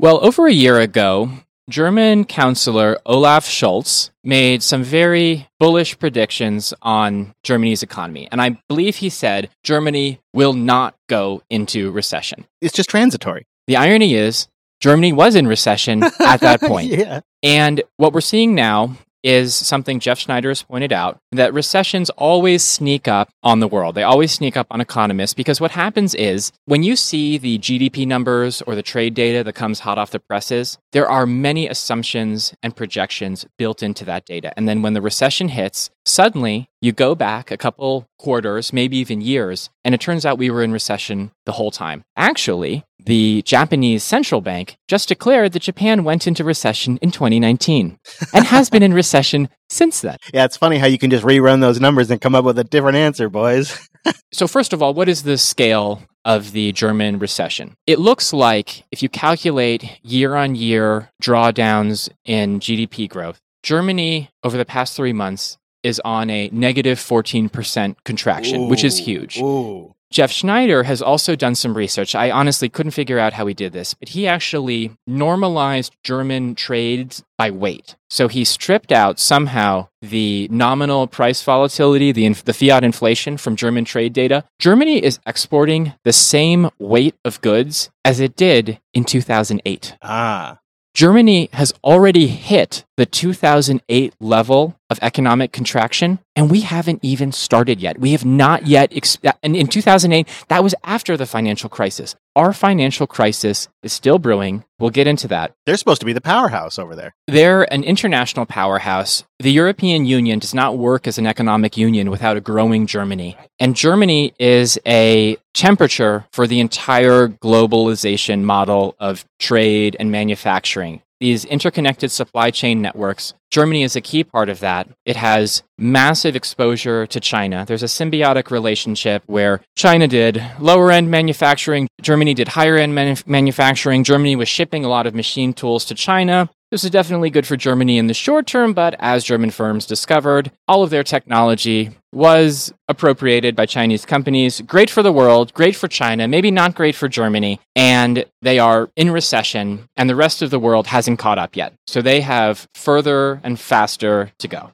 Well, 0.00 0.24
over 0.24 0.46
a 0.46 0.52
year 0.52 0.78
ago, 0.78 1.28
German 1.68 2.24
counselor 2.24 2.98
Olaf 3.04 3.44
Scholz 3.46 4.10
made 4.24 4.62
some 4.62 4.82
very 4.82 5.46
bullish 5.60 5.98
predictions 5.98 6.72
on 6.80 7.34
Germany's 7.42 7.82
economy. 7.82 8.26
And 8.32 8.40
I 8.40 8.58
believe 8.68 8.96
he 8.96 9.10
said 9.10 9.50
Germany 9.62 10.20
will 10.32 10.54
not 10.54 10.94
go 11.08 11.42
into 11.50 11.90
recession. 11.90 12.46
It's 12.62 12.74
just 12.74 12.88
transitory. 12.88 13.46
The 13.66 13.76
irony 13.76 14.14
is, 14.14 14.48
Germany 14.80 15.12
was 15.12 15.34
in 15.34 15.46
recession 15.46 16.02
at 16.04 16.40
that 16.40 16.60
point. 16.62 16.90
yeah. 16.90 17.20
And 17.42 17.82
what 17.98 18.12
we're 18.14 18.20
seeing 18.22 18.54
now 18.54 18.96
is 19.22 19.54
something 19.54 20.00
Jeff 20.00 20.18
Snider 20.18 20.48
has 20.48 20.62
pointed 20.62 20.92
out 20.92 21.18
that 21.32 21.52
recessions 21.52 22.10
always 22.10 22.62
sneak 22.62 23.08
up 23.08 23.30
on 23.42 23.60
the 23.60 23.68
world. 23.68 23.94
They 23.94 24.02
always 24.02 24.32
sneak 24.32 24.56
up 24.56 24.66
on 24.70 24.80
economists 24.80 25.34
because 25.34 25.60
what 25.60 25.72
happens 25.72 26.14
is 26.14 26.52
when 26.66 26.82
you 26.82 26.96
see 26.96 27.38
the 27.38 27.58
GDP 27.58 28.06
numbers 28.06 28.62
or 28.62 28.74
the 28.74 28.82
trade 28.82 29.14
data 29.14 29.42
that 29.44 29.54
comes 29.54 29.80
hot 29.80 29.98
off 29.98 30.10
the 30.10 30.20
presses, 30.20 30.78
there 30.92 31.08
are 31.08 31.26
many 31.26 31.68
assumptions 31.68 32.54
and 32.62 32.76
projections 32.76 33.46
built 33.56 33.82
into 33.82 34.04
that 34.04 34.24
data. 34.24 34.52
And 34.56 34.68
then 34.68 34.82
when 34.82 34.94
the 34.94 35.02
recession 35.02 35.48
hits, 35.48 35.90
suddenly 36.08 36.68
you 36.80 36.92
go 36.92 37.14
back 37.14 37.50
a 37.50 37.56
couple 37.56 38.06
quarters, 38.18 38.72
maybe 38.72 38.96
even 38.96 39.20
years, 39.20 39.70
and 39.84 39.94
it 39.94 40.00
turns 40.00 40.24
out 40.24 40.38
we 40.38 40.50
were 40.50 40.62
in 40.62 40.72
recession 40.72 41.30
the 41.44 41.52
whole 41.52 41.70
time. 41.70 42.02
Actually, 42.16 42.84
the 43.04 43.42
Japanese 43.42 44.02
central 44.02 44.40
bank 44.40 44.76
just 44.88 45.08
declared 45.08 45.52
that 45.52 45.62
Japan 45.62 46.04
went 46.04 46.26
into 46.26 46.44
recession 46.44 46.98
in 46.98 47.10
2019 47.10 47.98
and 48.34 48.44
has 48.46 48.70
been 48.70 48.82
in 48.82 48.94
recession 48.94 49.48
since 49.68 50.00
then. 50.00 50.16
Yeah, 50.32 50.44
it's 50.44 50.56
funny 50.56 50.78
how 50.78 50.86
you 50.86 50.98
can 50.98 51.10
just 51.10 51.24
rerun 51.24 51.60
those 51.60 51.80
numbers 51.80 52.10
and 52.10 52.20
come 52.20 52.34
up 52.34 52.44
with 52.44 52.58
a 52.58 52.64
different 52.64 52.96
answer, 52.96 53.28
boys. 53.28 53.88
so, 54.32 54.46
first 54.46 54.72
of 54.72 54.82
all, 54.82 54.94
what 54.94 55.08
is 55.08 55.22
the 55.22 55.38
scale 55.38 56.02
of 56.24 56.52
the 56.52 56.72
German 56.72 57.18
recession? 57.18 57.74
It 57.86 57.98
looks 57.98 58.32
like 58.32 58.84
if 58.90 59.02
you 59.02 59.08
calculate 59.08 60.00
year 60.02 60.34
on 60.34 60.54
year 60.54 61.10
drawdowns 61.22 62.08
in 62.24 62.60
GDP 62.60 63.08
growth, 63.08 63.40
Germany 63.62 64.30
over 64.44 64.56
the 64.56 64.64
past 64.64 64.96
three 64.96 65.12
months 65.12 65.58
is 65.82 66.00
on 66.04 66.30
a 66.30 66.48
negative 66.52 66.98
14% 66.98 67.96
contraction, 68.04 68.62
Ooh, 68.62 68.68
which 68.68 68.84
is 68.84 68.98
huge. 68.98 69.38
Ooh. 69.38 69.94
Jeff 70.10 70.32
Snider 70.32 70.84
has 70.84 71.02
also 71.02 71.36
done 71.36 71.54
some 71.54 71.76
research. 71.76 72.14
I 72.14 72.30
honestly 72.30 72.70
couldn't 72.70 72.92
figure 72.92 73.18
out 73.18 73.34
how 73.34 73.46
he 73.46 73.52
did 73.52 73.74
this, 73.74 73.92
but 73.92 74.10
he 74.10 74.26
actually 74.26 74.92
normalized 75.06 75.94
German 76.02 76.54
trades 76.54 77.22
by 77.36 77.50
weight. 77.50 77.94
So 78.08 78.26
he 78.26 78.44
stripped 78.44 78.90
out 78.90 79.20
somehow 79.20 79.88
the 80.00 80.48
nominal 80.50 81.08
price 81.08 81.42
volatility, 81.42 82.10
the, 82.12 82.32
the 82.32 82.54
fiat 82.54 82.84
inflation 82.84 83.36
from 83.36 83.54
German 83.54 83.84
trade 83.84 84.14
data. 84.14 84.44
Germany 84.58 85.04
is 85.04 85.20
exporting 85.26 85.92
the 86.04 86.12
same 86.14 86.70
weight 86.78 87.14
of 87.22 87.42
goods 87.42 87.90
as 88.02 88.18
it 88.18 88.34
did 88.34 88.80
in 88.94 89.04
2008. 89.04 89.96
Ah. 90.00 90.58
Germany 90.94 91.48
has 91.52 91.72
already 91.84 92.26
hit 92.26 92.84
the 92.96 93.06
2008 93.06 94.14
level 94.20 94.76
of 94.90 94.98
economic 95.00 95.52
contraction, 95.52 96.18
and 96.34 96.50
we 96.50 96.62
haven't 96.62 97.00
even 97.02 97.30
started 97.30 97.80
yet. 97.80 97.98
We 97.98 98.12
have 98.12 98.24
not 98.24 98.66
yet, 98.66 98.90
exp- 98.90 99.32
and 99.42 99.54
in 99.54 99.68
2008, 99.68 100.26
that 100.48 100.64
was 100.64 100.74
after 100.82 101.16
the 101.16 101.26
financial 101.26 101.68
crisis. 101.68 102.16
Our 102.38 102.52
financial 102.52 103.08
crisis 103.08 103.68
is 103.82 103.92
still 103.92 104.20
brewing. 104.20 104.62
We'll 104.78 104.90
get 104.90 105.08
into 105.08 105.26
that. 105.26 105.54
They're 105.66 105.76
supposed 105.76 105.98
to 106.02 106.06
be 106.06 106.12
the 106.12 106.20
powerhouse 106.20 106.78
over 106.78 106.94
there. 106.94 107.12
They're 107.26 107.64
an 107.72 107.82
international 107.82 108.46
powerhouse. 108.46 109.24
The 109.40 109.50
European 109.50 110.06
Union 110.06 110.38
does 110.38 110.54
not 110.54 110.78
work 110.78 111.08
as 111.08 111.18
an 111.18 111.26
economic 111.26 111.76
union 111.76 112.10
without 112.12 112.36
a 112.36 112.40
growing 112.40 112.86
Germany. 112.86 113.36
And 113.58 113.74
Germany 113.74 114.34
is 114.38 114.78
a 114.86 115.36
temperature 115.52 116.26
for 116.32 116.46
the 116.46 116.60
entire 116.60 117.26
globalization 117.26 118.42
model 118.42 118.94
of 119.00 119.24
trade 119.40 119.96
and 119.98 120.12
manufacturing 120.12 121.02
these 121.20 121.44
interconnected 121.44 122.10
supply 122.10 122.50
chain 122.50 122.80
networks. 122.80 123.34
Germany 123.50 123.82
is 123.82 123.96
a 123.96 124.00
key 124.00 124.24
part 124.24 124.48
of 124.48 124.60
that. 124.60 124.88
It 125.04 125.16
has 125.16 125.62
massive 125.78 126.36
exposure 126.36 127.06
to 127.06 127.20
China. 127.20 127.64
There's 127.66 127.82
a 127.82 127.86
symbiotic 127.86 128.50
relationship 128.50 129.22
where 129.26 129.62
China 129.74 130.06
did 130.06 130.42
lower 130.58 130.90
end 130.90 131.10
manufacturing, 131.10 131.88
Germany 132.00 132.34
did 132.34 132.48
higher 132.48 132.76
end 132.76 132.94
manufacturing. 133.26 134.04
Germany 134.04 134.36
was 134.36 134.48
shipping 134.48 134.84
a 134.84 134.88
lot 134.88 135.06
of 135.06 135.14
machine 135.14 135.52
tools 135.52 135.84
to 135.86 135.94
China. 135.94 136.48
This 136.70 136.84
is 136.84 136.90
definitely 136.90 137.30
good 137.30 137.46
for 137.46 137.56
Germany 137.56 137.96
in 137.96 138.08
the 138.08 138.14
short 138.14 138.46
term, 138.46 138.74
but 138.74 138.94
as 138.98 139.24
German 139.24 139.50
firms 139.50 139.86
discovered, 139.86 140.52
all 140.66 140.82
of 140.82 140.90
their 140.90 141.02
technology 141.02 141.90
was 142.12 142.74
appropriated 142.88 143.56
by 143.56 143.64
Chinese 143.64 144.04
companies. 144.04 144.60
Great 144.60 144.90
for 144.90 145.02
the 145.02 145.12
world, 145.12 145.54
great 145.54 145.74
for 145.74 145.88
China, 145.88 146.28
maybe 146.28 146.50
not 146.50 146.74
great 146.74 146.94
for 146.94 147.08
Germany. 147.08 147.58
And 147.74 148.26
they 148.42 148.58
are 148.58 148.90
in 148.96 149.10
recession, 149.10 149.88
and 149.96 150.10
the 150.10 150.16
rest 150.16 150.42
of 150.42 150.50
the 150.50 150.58
world 150.58 150.88
hasn't 150.88 151.18
caught 151.18 151.38
up 151.38 151.56
yet. 151.56 151.72
So 151.86 152.02
they 152.02 152.20
have 152.20 152.68
further 152.74 153.40
and 153.42 153.58
faster 153.58 154.32
to 154.38 154.48
go. 154.48 154.70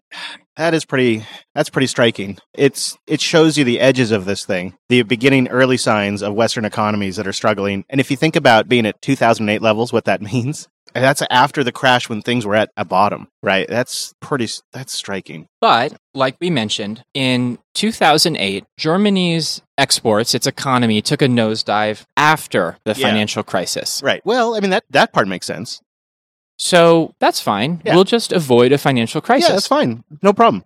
That 0.56 0.74
is 0.74 0.84
pretty 0.84 1.24
that's 1.54 1.70
pretty 1.70 1.88
striking. 1.88 2.38
It's 2.54 2.96
it 3.06 3.20
shows 3.20 3.56
you 3.56 3.64
the 3.64 3.80
edges 3.80 4.10
of 4.10 4.24
this 4.24 4.44
thing, 4.44 4.74
the 4.88 5.02
beginning 5.02 5.48
early 5.48 5.76
signs 5.76 6.22
of 6.22 6.34
western 6.34 6.64
economies 6.64 7.16
that 7.16 7.26
are 7.26 7.32
struggling. 7.32 7.84
And 7.88 8.00
if 8.00 8.10
you 8.10 8.16
think 8.16 8.36
about 8.36 8.68
being 8.68 8.86
at 8.86 9.00
2008 9.02 9.62
levels 9.62 9.92
what 9.92 10.04
that 10.04 10.22
means, 10.32 10.68
that's 10.94 11.22
after 11.30 11.64
the 11.64 11.72
crash 11.72 12.08
when 12.08 12.22
things 12.22 12.46
were 12.46 12.54
at 12.54 12.70
a 12.76 12.84
bottom, 12.84 13.28
right? 13.42 13.66
That's 13.68 14.14
pretty 14.20 14.48
that's 14.72 14.92
striking. 14.94 15.46
But 15.60 15.94
like 16.14 16.36
we 16.40 16.50
mentioned, 16.50 17.02
in 17.14 17.58
2008, 17.74 18.64
Germany's 18.78 19.60
exports, 19.76 20.34
its 20.34 20.46
economy 20.46 21.02
took 21.02 21.20
a 21.22 21.26
nosedive 21.26 22.04
after 22.16 22.76
the 22.84 22.94
Yeah. 22.94 23.08
financial 23.08 23.42
crisis. 23.42 24.00
Right. 24.04 24.22
Well, 24.24 24.54
I 24.54 24.60
mean 24.60 24.70
that 24.70 24.84
that 24.90 25.12
part 25.12 25.28
makes 25.28 25.46
sense. 25.46 25.80
So 26.58 27.14
that's 27.20 27.40
fine. 27.40 27.82
Yeah. 27.84 27.94
We'll 27.96 28.04
just 28.04 28.32
avoid 28.32 28.70
a 28.72 28.78
financial 28.78 29.20
crisis. 29.20 29.48
Yeah, 29.48 29.54
that's 29.54 29.66
fine. 29.66 30.04
No 30.22 30.32
problem. 30.32 30.64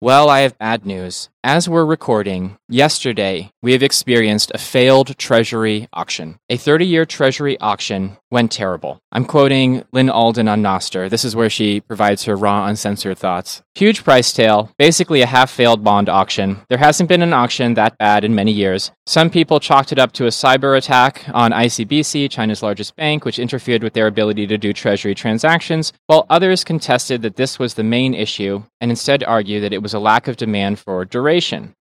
Well, 0.00 0.28
I 0.28 0.40
have 0.40 0.58
bad 0.58 0.84
news. 0.84 1.30
As 1.44 1.68
we're 1.68 1.84
recording, 1.84 2.56
yesterday 2.68 3.50
we 3.62 3.72
have 3.72 3.82
experienced 3.82 4.52
a 4.54 4.58
failed 4.58 5.18
Treasury 5.18 5.88
auction. 5.92 6.38
A 6.48 6.56
30 6.56 6.86
year 6.86 7.04
Treasury 7.04 7.58
auction 7.58 8.16
went 8.30 8.52
terrible. 8.52 9.00
I'm 9.10 9.24
quoting 9.24 9.84
Lyn 9.92 10.08
Alden 10.08 10.46
on 10.46 10.62
Nostr. 10.62 11.10
This 11.10 11.24
is 11.24 11.34
where 11.34 11.50
she 11.50 11.80
provides 11.80 12.24
her 12.24 12.36
raw, 12.36 12.66
uncensored 12.66 13.18
thoughts. 13.18 13.60
Huge 13.74 14.04
price 14.04 14.32
tail, 14.32 14.70
basically 14.78 15.20
a 15.20 15.26
half 15.26 15.50
failed 15.50 15.82
bond 15.82 16.08
auction. 16.08 16.60
There 16.68 16.78
hasn't 16.78 17.08
been 17.08 17.22
an 17.22 17.32
auction 17.32 17.74
that 17.74 17.98
bad 17.98 18.22
in 18.22 18.34
many 18.34 18.52
years. 18.52 18.92
Some 19.06 19.28
people 19.28 19.58
chalked 19.58 19.90
it 19.90 19.98
up 19.98 20.12
to 20.12 20.26
a 20.26 20.28
cyber 20.28 20.78
attack 20.78 21.24
on 21.34 21.50
ICBC, 21.50 22.30
China's 22.30 22.62
largest 22.62 22.94
bank, 22.94 23.24
which 23.24 23.38
interfered 23.40 23.82
with 23.82 23.94
their 23.94 24.06
ability 24.06 24.46
to 24.46 24.58
do 24.58 24.72
Treasury 24.72 25.14
transactions, 25.14 25.92
while 26.06 26.26
others 26.30 26.64
contested 26.64 27.22
that 27.22 27.36
this 27.36 27.58
was 27.58 27.74
the 27.74 27.82
main 27.82 28.14
issue 28.14 28.62
and 28.80 28.90
instead 28.90 29.24
argued 29.24 29.64
that 29.64 29.72
it 29.72 29.82
was 29.82 29.94
a 29.94 29.98
lack 29.98 30.28
of 30.28 30.36
demand 30.36 30.78
for 30.78 31.04
duration. 31.04 31.31